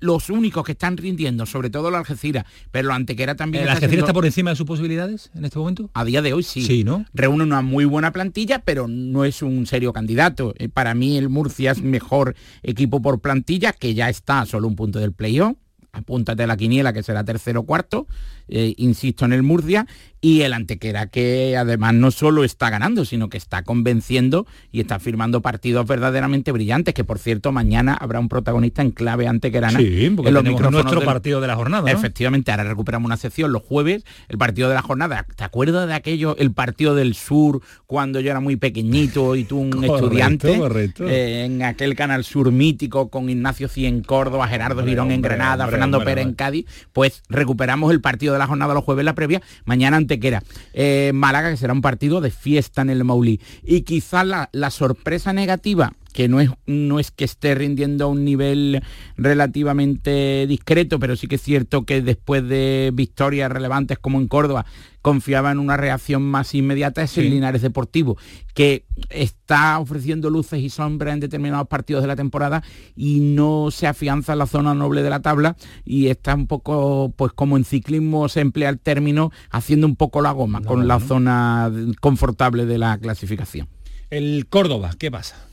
los 0.00 0.30
únicos 0.30 0.64
que 0.64 0.72
están 0.72 0.96
rindiendo, 0.96 1.46
sobre 1.46 1.70
todo 1.70 1.90
la 1.90 1.98
Algeciras, 1.98 2.44
pero 2.70 2.88
la 2.88 2.94
Antequera 2.94 3.34
también... 3.34 3.66
¿La 3.66 3.72
Algeciras 3.72 4.04
está 4.04 4.12
por 4.12 4.26
encima 4.26 4.50
de 4.50 4.56
sus 4.56 4.66
posibilidades 4.66 5.30
en 5.34 5.44
este 5.44 5.58
momento? 5.58 5.90
A 5.94 6.04
día 6.04 6.22
de 6.22 6.32
hoy 6.32 6.42
sí. 6.42 6.62
Sí, 6.62 6.84
¿no? 6.84 7.04
Reúne 7.12 7.44
una 7.44 7.62
muy 7.62 7.84
buena 7.84 8.12
plantilla, 8.12 8.60
pero 8.60 8.88
no 8.88 9.24
es 9.24 9.42
un 9.42 9.66
serio 9.66 9.92
candidato. 9.92 10.54
Eh, 10.58 10.68
para 10.68 10.94
mí 10.94 11.16
el 11.16 11.28
Murcia 11.28 11.72
es 11.72 11.82
mejor 11.82 12.34
equipo 12.62 13.02
por 13.02 13.20
plantilla, 13.20 13.72
que 13.72 13.94
ya 13.94 14.08
está 14.08 14.44
solo 14.46 14.68
un 14.68 14.76
punto 14.76 14.98
del 14.98 15.12
playoff 15.12 15.56
apúntate 15.92 16.42
a 16.42 16.46
la 16.46 16.56
quiniela 16.56 16.92
que 16.92 17.02
será 17.02 17.24
tercero 17.24 17.60
o 17.60 17.62
cuarto, 17.64 18.06
eh, 18.48 18.74
insisto 18.76 19.24
en 19.24 19.32
el 19.32 19.42
Murcia, 19.42 19.86
y 20.20 20.42
el 20.42 20.52
Antequera 20.52 21.06
que 21.06 21.56
además 21.56 21.94
no 21.94 22.10
solo 22.10 22.44
está 22.44 22.70
ganando, 22.70 23.04
sino 23.04 23.28
que 23.28 23.36
está 23.36 23.62
convenciendo 23.62 24.46
y 24.72 24.80
está 24.80 24.98
firmando 24.98 25.42
partidos 25.42 25.86
verdaderamente 25.86 26.50
brillantes, 26.52 26.94
que 26.94 27.04
por 27.04 27.18
cierto 27.18 27.52
mañana 27.52 27.94
habrá 27.94 28.18
un 28.18 28.28
protagonista 28.28 28.82
en 28.82 28.90
clave 28.90 29.28
antequerana. 29.28 29.78
Sí, 29.78 30.10
porque 30.14 30.32
tenemos 30.32 30.72
nuestro 30.72 31.02
partido 31.02 31.40
de 31.40 31.46
la 31.46 31.56
jornada. 31.56 31.90
Efectivamente, 31.90 32.50
ahora 32.50 32.64
recuperamos 32.64 33.06
una 33.06 33.16
sección 33.16 33.52
los 33.52 33.62
jueves, 33.62 34.04
el 34.28 34.38
partido 34.38 34.68
de 34.68 34.74
la 34.74 34.82
jornada. 34.82 35.26
¿Te 35.36 35.44
acuerdas 35.44 35.86
de 35.86 35.94
aquello, 35.94 36.36
el 36.36 36.52
partido 36.52 36.94
del 36.94 37.14
sur, 37.14 37.60
cuando 37.86 38.20
yo 38.20 38.30
era 38.30 38.40
muy 38.40 38.56
pequeñito 38.56 39.36
y 39.36 39.44
tú 39.44 39.58
un 39.58 39.84
estudiante? 39.84 40.60
Eh, 41.00 41.44
en 41.44 41.62
aquel 41.62 41.94
canal 41.94 42.24
sur 42.24 42.50
mítico 42.50 43.08
con 43.08 43.30
Ignacio 43.30 43.68
Cien 43.68 44.02
Córdoba, 44.02 44.48
Gerardo 44.48 44.84
Girón 44.84 45.12
en 45.12 45.22
Granada, 45.22 45.68
Fernando 45.68 46.02
Pérez 46.02 46.26
en 46.26 46.34
Cádiz, 46.34 46.66
pues 46.92 47.22
recuperamos 47.28 47.92
el 47.92 48.00
partido 48.00 48.32
de 48.32 48.37
la 48.38 48.46
jornada 48.46 48.74
los 48.74 48.84
jueves 48.84 49.04
la 49.04 49.14
previa, 49.14 49.42
mañana 49.64 49.96
Antequera. 49.96 50.42
Eh, 50.72 51.12
Málaga, 51.14 51.50
que 51.50 51.56
será 51.56 51.72
un 51.72 51.82
partido 51.82 52.20
de 52.20 52.30
fiesta 52.30 52.82
en 52.82 52.90
el 52.90 53.04
Maulí. 53.04 53.40
Y 53.62 53.82
quizá 53.82 54.24
la, 54.24 54.48
la 54.52 54.70
sorpresa 54.70 55.32
negativa 55.32 55.92
que 56.18 56.26
no 56.26 56.40
es, 56.40 56.50
no 56.66 56.98
es 56.98 57.12
que 57.12 57.24
esté 57.24 57.54
rindiendo 57.54 58.06
a 58.06 58.08
un 58.08 58.24
nivel 58.24 58.82
relativamente 59.16 60.48
discreto, 60.48 60.98
pero 60.98 61.14
sí 61.14 61.28
que 61.28 61.36
es 61.36 61.42
cierto 61.42 61.84
que 61.84 62.02
después 62.02 62.42
de 62.48 62.90
victorias 62.92 63.52
relevantes 63.52 64.00
como 64.00 64.18
en 64.18 64.26
Córdoba, 64.26 64.66
confiaba 65.00 65.52
en 65.52 65.60
una 65.60 65.76
reacción 65.76 66.22
más 66.22 66.56
inmediata, 66.56 67.04
es 67.04 67.16
el 67.18 67.30
Linares 67.30 67.62
Deportivo, 67.62 68.18
que 68.52 68.84
está 69.10 69.78
ofreciendo 69.78 70.28
luces 70.28 70.60
y 70.60 70.70
sombras 70.70 71.14
en 71.14 71.20
determinados 71.20 71.68
partidos 71.68 72.02
de 72.02 72.08
la 72.08 72.16
temporada 72.16 72.64
y 72.96 73.20
no 73.20 73.70
se 73.70 73.86
afianza 73.86 74.32
en 74.32 74.40
la 74.40 74.46
zona 74.46 74.74
noble 74.74 75.04
de 75.04 75.10
la 75.10 75.22
tabla 75.22 75.54
y 75.84 76.08
está 76.08 76.34
un 76.34 76.48
poco, 76.48 77.14
pues 77.14 77.30
como 77.32 77.56
en 77.56 77.64
ciclismo 77.64 78.28
se 78.28 78.40
emplea 78.40 78.70
el 78.70 78.80
término, 78.80 79.30
haciendo 79.50 79.86
un 79.86 79.94
poco 79.94 80.20
la 80.20 80.32
goma 80.32 80.62
con 80.62 80.88
la 80.88 80.98
zona 80.98 81.70
confortable 82.00 82.66
de 82.66 82.78
la 82.78 82.98
clasificación. 82.98 83.68
El 84.10 84.48
Córdoba, 84.48 84.90
¿qué 84.98 85.12
pasa? 85.12 85.47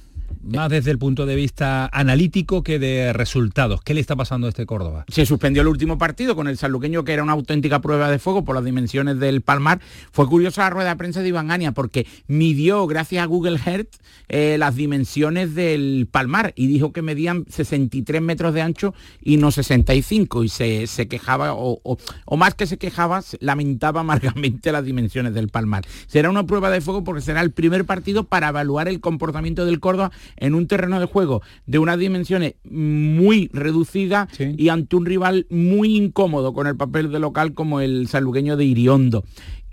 Más 0.46 0.70
desde 0.70 0.92
el 0.92 1.00
punto 1.00 1.26
de 1.26 1.36
vista 1.36 1.90
analítico 1.92 2.64
que 2.64 2.80
de 2.80 3.14
resultados. 3.14 3.82
¿Qué 3.82 3.94
le 3.94 4.02
está 4.02 4.16
pasando 4.16 4.48
a 4.48 4.50
este 4.50 4.66
Córdoba? 4.66 5.06
Se 5.08 5.26
suspendió 5.26 5.62
el 5.62 5.68
último 5.68 5.98
partido 5.98 6.36
con 6.36 6.48
el 6.48 6.58
sanluqueño, 6.58 7.04
que 7.04 7.14
era 7.14 7.24
una 7.24 7.34
auténtica 7.34 7.82
prueba 7.82 8.10
de 8.10 8.20
fuego 8.20 8.46
por 8.46 8.56
las 8.56 8.64
dimensiones 8.64 9.20
del 9.20 9.42
Palmar. 9.42 9.80
Fue 10.12 10.28
curiosa 10.28 10.64
la 10.64 10.70
rueda 10.70 10.90
de 10.90 10.96
prensa 10.96 11.22
de 11.22 11.30
Iván 11.30 11.52
Ania 11.52 11.72
porque 11.72 12.08
midió, 12.28 12.86
gracias 12.88 13.24
a 13.24 13.26
Google 13.26 13.60
Earth, 13.66 13.96
eh, 14.28 14.58
las 14.58 14.76
dimensiones 14.76 15.56
del 15.56 16.08
Palmar 16.12 16.54
y 16.56 16.68
dijo 16.68 16.92
que 16.92 17.02
medían 17.02 17.46
63 17.50 18.22
metros 18.22 18.54
de 18.54 18.62
ancho 18.62 18.94
y 19.22 19.38
no 19.38 19.52
65 19.52 20.44
y 20.44 20.50
se, 20.50 21.08
quejaba, 21.08 21.54
o, 21.54 21.80
o, 21.84 22.38
más 22.38 22.56
que 22.56 22.68
se 22.68 22.78
quejaba, 22.78 23.24
lamentaba 23.40 24.02
amargamente 24.06 24.72
las 24.72 24.86
dimensiones 24.86 25.34
del 25.34 25.50
Palmar. 25.50 25.86
Será 26.08 26.30
una 26.30 26.46
prueba 26.46 26.70
de 26.70 26.82
fuego 26.82 27.04
porque 27.04 27.22
será 27.22 27.42
el 27.42 27.52
primer 27.52 27.86
partido 27.86 28.24
para 28.26 28.50
evaluar 28.50 28.88
el 28.88 29.00
comportamiento 29.00 29.66
del 29.66 29.80
Córdoba 29.80 30.12
en 30.38 30.56
un 30.56 30.68
terreno 30.68 31.00
de 31.00 31.06
juego 31.06 31.42
de 31.66 31.80
unas 31.80 32.00
dimensiones 32.00 32.56
muy 32.64 33.50
reducidas 33.54 34.28
y 34.40 34.70
ante 34.70 34.96
un 34.96 35.06
rival 35.06 35.48
muy 35.50 35.96
incómodo 35.96 36.54
con 36.54 36.68
el 36.68 36.76
papel 36.76 37.12
de 37.12 37.20
local 37.20 37.54
como 37.54 37.82
el 37.82 38.08
salugueño 38.08 38.58
de 38.58 38.66
Iriondo 38.66 39.24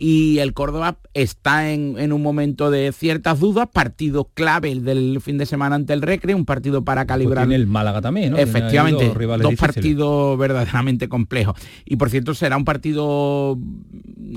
y 0.02 0.40
el 0.40 0.52
Córdoba 0.52 0.98
está 1.14 1.70
en, 1.70 2.12
un 2.12 2.22
momento 2.22 2.72
de 2.72 2.90
ciertas 2.90 3.38
dudas, 3.38 3.68
partido 3.72 4.28
clave 4.34 4.72
el 4.72 4.84
del 4.84 5.20
fin 5.20 5.38
de 5.38 5.46
semana 5.46 5.76
ante 5.76 5.92
el 5.92 6.02
Recre, 6.02 6.34
un 6.34 6.44
partido 6.44 6.82
para 6.82 7.02
pues 7.02 7.08
calibrar. 7.08 7.52
el 7.52 7.68
Málaga 7.68 8.00
también, 8.00 8.32
¿no? 8.32 8.38
Efectivamente, 8.38 9.12
dos, 9.40 9.54
partidos 9.54 10.36
verdaderamente 10.36 11.08
complejos. 11.08 11.54
Y 11.84 11.96
por 11.96 12.10
cierto, 12.10 12.34
será 12.34 12.56
un 12.56 12.64
partido 12.64 13.56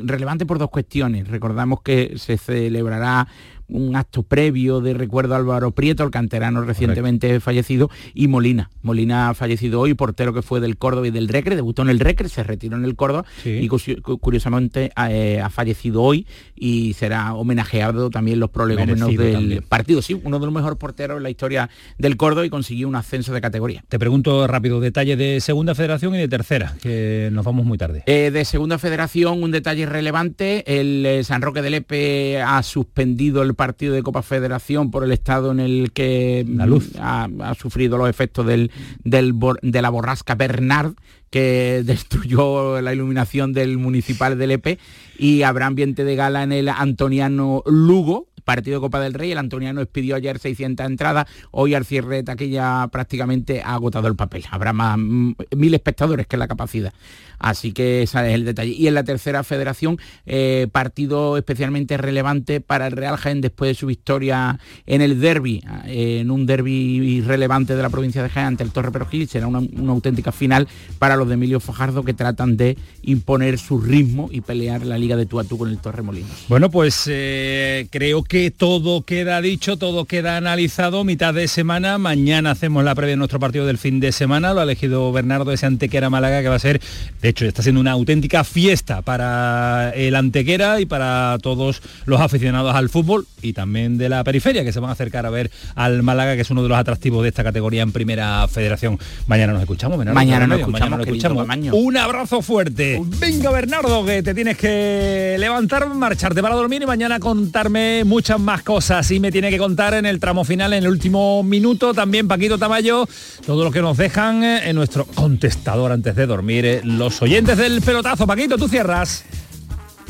relevante 0.03 0.45
por 0.45 0.59
dos 0.59 0.69
cuestiones. 0.69 1.27
Recordamos 1.29 1.81
que 1.81 2.13
se 2.17 2.37
celebrará 2.37 3.27
un 3.67 3.95
acto 3.95 4.23
previo 4.23 4.81
de 4.81 4.93
recuerdo 4.93 5.33
a 5.33 5.37
Álvaro 5.37 5.71
Prieto, 5.71 6.03
el 6.03 6.11
canterano 6.11 6.61
recientemente 6.61 7.39
fallecido, 7.39 7.89
y 8.13 8.27
Molina. 8.27 8.69
Molina 8.81 9.29
ha 9.29 9.33
fallecido 9.33 9.81
hoy, 9.81 9.93
portero 9.93 10.33
que 10.33 10.41
fue 10.41 10.59
del 10.59 10.77
Córdoba 10.77 11.07
y 11.07 11.11
del 11.11 11.27
Recre, 11.27 11.55
debutó 11.55 11.81
en 11.81 11.89
el 11.89 11.99
Recre, 11.99 12.29
se 12.29 12.43
retiró 12.43 12.77
en 12.77 12.85
el 12.85 12.95
Córdoba 12.95 13.25
y 13.43 13.67
curiosamente 13.67 14.91
eh, 15.09 15.41
ha 15.41 15.49
fallecido 15.49 16.01
hoy 16.01 16.27
y 16.55 16.93
será 16.93 17.33
homenajeado 17.33 18.09
también 18.09 18.39
los 18.39 18.49
prolegómenos 18.49 19.15
del 19.15 19.63
partido. 19.67 20.01
Sí, 20.01 20.19
uno 20.23 20.39
de 20.39 20.45
los 20.45 20.53
mejores 20.53 20.77
porteros 20.77 21.17
en 21.17 21.23
la 21.23 21.29
historia 21.29 21.69
del 21.97 22.17
Córdoba 22.17 22.45
y 22.45 22.49
consiguió 22.49 22.87
un 22.87 22.95
ascenso 22.95 23.33
de 23.33 23.41
categoría. 23.41 23.83
Te 23.87 23.99
pregunto 23.99 24.45
rápido, 24.47 24.79
detalle 24.79 25.15
de 25.15 25.41
segunda 25.41 25.75
federación 25.75 26.15
y 26.15 26.19
de 26.19 26.27
tercera, 26.27 26.75
que 26.81 27.29
nos 27.31 27.45
vamos 27.45 27.65
muy 27.65 27.77
tarde. 27.77 28.03
Eh, 28.05 28.31
de 28.31 28.45
segunda 28.45 28.77
federación, 28.77 29.41
un 29.41 29.51
detalle 29.51 29.85
relevante, 29.85 30.79
el 30.79 31.05
eh, 31.05 31.23
San 31.23 31.41
Roque 31.41 31.61
del 31.61 31.75
Epe 31.75 32.41
ha 32.41 32.61
suspendido 32.63 33.41
el 33.41 33.54
partido 33.55 33.93
de 33.93 34.03
Copa 34.03 34.21
Federación 34.21 34.91
por 34.91 35.03
el 35.03 35.11
estado 35.11 35.51
en 35.51 35.59
el 35.59 35.91
que 35.91 36.45
la 36.47 36.65
luz. 36.65 36.91
Ha, 36.99 37.27
sufrido 37.57 37.97
los 37.97 38.09
efectos 38.09 38.45
del, 38.45 38.71
de 39.03 39.81
la 39.81 39.89
borrasca 39.89 40.35
Bernard 40.35 40.93
que 41.29 41.81
destruyó 41.85 42.81
la 42.81 42.93
iluminación 42.93 43.53
del 43.53 43.77
municipal 43.77 44.37
del 44.37 44.51
Epe 44.51 44.79
y 45.17 45.41
habrá 45.43 45.65
ambiente 45.65 46.03
de 46.03 46.15
gala 46.15 46.43
en 46.43 46.51
el 46.51 46.69
Antoniano 46.69 47.63
Lugo, 47.65 48.27
partido 48.45 48.77
de 48.77 48.81
Copa 48.81 49.01
del 49.01 49.13
Rey, 49.13 49.31
el 49.31 49.37
Antoniano 49.37 49.81
expidió 49.81 50.15
ayer 50.15 50.39
600 50.39 50.85
entradas, 50.85 51.27
hoy 51.51 51.73
al 51.73 51.85
cierre 51.85 52.17
de 52.17 52.23
taquilla 52.23 52.87
prácticamente 52.91 53.61
ha 53.61 53.73
agotado 53.73 54.07
el 54.07 54.15
papel, 54.15 54.45
habrá 54.51 54.71
más 54.71 54.97
mm, 54.97 55.33
mil 55.55 55.73
espectadores 55.73 56.27
que 56.27 56.37
la 56.37 56.47
capacidad. 56.47 56.93
Así 57.39 57.71
que 57.71 58.03
ese 58.03 58.27
es 58.27 58.33
el 58.33 58.45
detalle. 58.45 58.71
Y 58.71 58.87
en 58.87 58.93
la 58.93 59.03
tercera 59.03 59.43
federación, 59.43 59.99
eh, 60.25 60.67
partido 60.71 61.37
especialmente 61.37 61.97
relevante 61.97 62.61
para 62.61 62.87
el 62.87 62.93
Real 62.93 63.17
Jaén 63.17 63.41
después 63.41 63.69
de 63.69 63.75
su 63.75 63.87
victoria 63.87 64.59
en 64.85 65.01
el 65.01 65.19
derby, 65.19 65.63
eh, 65.85 66.19
en 66.21 66.31
un 66.31 66.45
derby 66.45 67.21
relevante 67.21 67.75
de 67.75 67.81
la 67.81 67.89
provincia 67.89 68.23
de 68.23 68.29
Jaén 68.29 68.47
ante 68.47 68.63
el 68.63 68.71
Torre 68.71 68.91
Perogil, 68.91 69.27
será 69.27 69.47
una, 69.47 69.59
auténtica 69.91 70.31
final 70.31 70.67
para 70.99 71.15
los 71.15 71.27
de 71.27 71.35
Emilio 71.35 71.59
Fajardo 71.59 72.03
que 72.03 72.13
tratan 72.13 72.57
de 72.57 72.77
imponer 73.03 73.57
su 73.57 73.79
ritmo 73.79 74.29
y 74.31 74.41
pelear 74.41 74.85
la 74.85 74.97
liga 74.97 75.15
de 75.15 75.25
tú 75.25 75.39
a 75.39 75.43
tú 75.43 75.57
con 75.57 75.69
el 75.69 75.77
Torre 75.77 76.01
Molinos. 76.01 76.45
Bueno, 76.47 76.69
pues 76.69 77.03
eh, 77.07 77.87
creo 77.91 78.23
que 78.23 78.34
todo 78.57 79.03
queda 79.03 79.41
dicho, 79.41 79.77
todo 79.77 80.05
queda 80.05 80.35
analizado, 80.35 81.03
mitad 81.05 81.33
de 81.33 81.47
semana, 81.47 81.97
mañana 81.97 82.51
hacemos 82.51 82.83
la 82.83 82.93
previa 82.93 83.11
de 83.11 83.17
nuestro 83.17 83.39
partido 83.39 83.65
del 83.65 83.77
fin 83.77 84.01
de 84.01 84.11
semana, 84.11 84.53
lo 84.53 84.59
ha 84.59 84.63
elegido 84.63 85.11
Bernardo 85.13 85.53
ese 85.53 85.65
Antequera 85.65 86.09
Málaga 86.09 86.41
que 86.41 86.49
va 86.49 86.55
a 86.55 86.59
ser 86.59 86.81
de 87.21 87.29
hecho, 87.29 87.45
está 87.45 87.63
siendo 87.63 87.81
una 87.81 87.91
auténtica 87.91 88.43
fiesta 88.43 89.01
para 89.01 89.91
el 89.95 90.15
Antequera 90.15 90.79
y 90.81 90.85
para 90.85 91.37
todos 91.41 91.81
los 92.05 92.19
aficionados 92.21 92.75
al 92.75 92.89
fútbol 92.89 93.25
y 93.41 93.53
también 93.53 93.97
de 93.97 94.09
la 94.09 94.23
periferia 94.23 94.63
que 94.63 94.73
se 94.73 94.79
van 94.79 94.89
a 94.89 94.93
acercar 94.93 95.25
a 95.25 95.29
ver 95.29 95.49
al 95.75 96.03
Málaga, 96.03 96.35
que 96.35 96.41
es 96.41 96.51
uno 96.51 96.61
de 96.61 96.69
los 96.69 96.77
atractivos 96.77 97.23
de 97.23 97.29
esta 97.29 97.43
categoría 97.43 97.83
en 97.83 97.91
Primera 97.91 98.47
Federación. 98.47 98.99
Mañana 99.27 99.53
nos 99.53 99.61
escuchamos, 99.61 99.97
Bernardo. 99.97 100.15
Mañana 100.15 100.47
nos 100.47 100.59
escuchamos, 100.59 100.99
escuchamos. 100.99 101.47
Un 101.71 101.97
abrazo 101.97 102.41
fuerte. 102.41 103.01
Venga, 103.19 103.51
Bernardo, 103.51 104.05
que 104.05 104.21
te 104.21 104.33
tienes 104.33 104.57
que 104.57 105.37
levantar, 105.39 105.87
marcharte 105.87 106.41
para 106.41 106.55
dormir 106.55 106.81
y 106.81 106.85
mañana 106.85 107.19
contarme 107.19 108.03
muchas 108.25 108.39
más 108.39 108.63
cosas. 108.63 109.11
Y 109.11 109.19
me 109.19 109.31
tiene 109.31 109.51
que 109.51 109.59
contar 109.59 109.93
en 109.93 110.07
el 110.07 110.19
tramo 110.19 110.43
final, 110.43 110.73
en 110.73 110.81
el 110.83 110.89
último 110.89 111.43
minuto, 111.43 111.93
también 111.93 112.27
Paquito 112.27 112.57
Tamayo, 112.57 113.07
todo 113.45 113.63
lo 113.63 113.69
que 113.69 113.81
nos 113.81 113.97
dejan 113.97 114.43
en 114.43 114.75
nuestro 114.75 115.05
contestador 115.05 115.91
antes 115.91 116.15
de 116.15 116.25
dormir, 116.25 116.65
eh, 116.65 116.81
los 116.83 117.21
oyentes 117.21 117.55
del 117.55 117.83
pelotazo. 117.83 118.25
Paquito, 118.25 118.57
tú 118.57 118.67
cierras. 118.67 119.25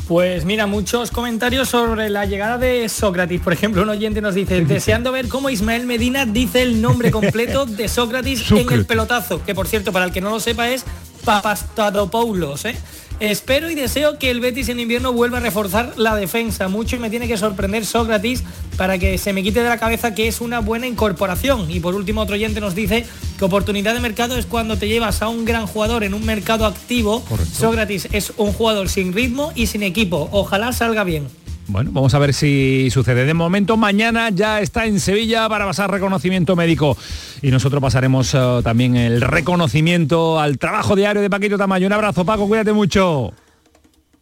Pues 0.08 0.46
mira, 0.46 0.66
muchos 0.66 1.10
comentarios 1.10 1.68
sobre 1.68 2.08
la 2.08 2.24
llegada 2.24 2.56
de 2.56 2.88
Sócrates. 2.88 3.38
Por 3.42 3.52
ejemplo, 3.52 3.82
un 3.82 3.90
oyente 3.90 4.22
nos 4.22 4.34
dice, 4.34 4.64
deseando 4.64 5.12
ver 5.12 5.28
cómo 5.28 5.50
Ismael 5.50 5.84
Medina 5.84 6.24
dice 6.24 6.62
el 6.62 6.80
nombre 6.80 7.10
completo 7.10 7.66
de 7.66 7.86
Sócrates 7.86 8.50
en 8.50 8.72
el 8.72 8.86
pelotazo, 8.86 9.44
que 9.44 9.54
por 9.54 9.68
cierto, 9.68 9.92
para 9.92 10.06
el 10.06 10.12
que 10.12 10.22
no 10.22 10.30
lo 10.30 10.40
sepa 10.40 10.70
es 10.70 10.86
Papastadopoulos, 11.22 12.64
¿eh? 12.64 12.76
Espero 13.18 13.70
y 13.70 13.74
deseo 13.74 14.18
que 14.18 14.30
el 14.30 14.40
Betis 14.40 14.68
en 14.68 14.78
invierno 14.78 15.10
vuelva 15.10 15.38
a 15.38 15.40
reforzar 15.40 15.94
la 15.96 16.14
defensa 16.14 16.68
mucho 16.68 16.96
y 16.96 16.98
me 16.98 17.08
tiene 17.08 17.26
que 17.26 17.38
sorprender 17.38 17.86
Sócrates 17.86 18.44
para 18.76 18.98
que 18.98 19.16
se 19.16 19.32
me 19.32 19.42
quite 19.42 19.62
de 19.62 19.68
la 19.70 19.78
cabeza 19.78 20.14
que 20.14 20.28
es 20.28 20.42
una 20.42 20.60
buena 20.60 20.86
incorporación. 20.86 21.70
Y 21.70 21.80
por 21.80 21.94
último 21.94 22.20
otro 22.20 22.34
oyente 22.34 22.60
nos 22.60 22.74
dice 22.74 23.06
que 23.38 23.44
oportunidad 23.44 23.94
de 23.94 24.00
mercado 24.00 24.36
es 24.36 24.44
cuando 24.44 24.76
te 24.76 24.88
llevas 24.88 25.22
a 25.22 25.28
un 25.28 25.46
gran 25.46 25.66
jugador 25.66 26.04
en 26.04 26.12
un 26.12 26.26
mercado 26.26 26.66
activo. 26.66 27.24
Sócrates 27.52 28.08
es 28.12 28.34
un 28.36 28.52
jugador 28.52 28.90
sin 28.90 29.14
ritmo 29.14 29.50
y 29.54 29.68
sin 29.68 29.82
equipo. 29.82 30.28
Ojalá 30.30 30.74
salga 30.74 31.02
bien. 31.02 31.26
Bueno, 31.68 31.90
vamos 31.92 32.14
a 32.14 32.18
ver 32.18 32.32
si 32.32 32.88
sucede. 32.90 33.24
De 33.24 33.34
momento, 33.34 33.76
mañana 33.76 34.30
ya 34.30 34.60
está 34.60 34.86
en 34.86 35.00
Sevilla 35.00 35.48
para 35.48 35.64
pasar 35.66 35.90
reconocimiento 35.90 36.54
médico. 36.54 36.96
Y 37.42 37.50
nosotros 37.50 37.82
pasaremos 37.82 38.34
eh, 38.34 38.60
también 38.62 38.96
el 38.96 39.20
reconocimiento 39.20 40.38
al 40.38 40.58
trabajo 40.58 40.94
diario 40.94 41.22
de 41.22 41.30
Paquito 41.30 41.58
Tamayo. 41.58 41.86
Un 41.86 41.92
abrazo, 41.92 42.24
Paco, 42.24 42.46
cuídate 42.46 42.72
mucho. 42.72 43.32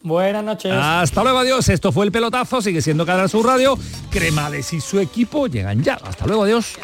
Buenas 0.03 0.45
noches. 0.45 0.73
Hasta 0.73 1.23
luego, 1.23 1.39
adiós. 1.39 1.69
Esto 1.69 1.93
fue 1.93 2.07
el 2.07 2.13
pelotazo, 2.13 2.61
sigue 2.61 2.83
siendo 2.83 3.07
Canal 3.07 3.29
Sur 3.29 3.47
Radio. 3.47 3.79
Cremades 4.11 4.73
y 4.73 4.81
su 4.81 4.99
equipo 5.01 5.47
llegan 5.47 5.83
ya. 5.83 5.95
Hasta 5.95 6.27
luego, 6.27 6.45
adiós. 6.45 6.75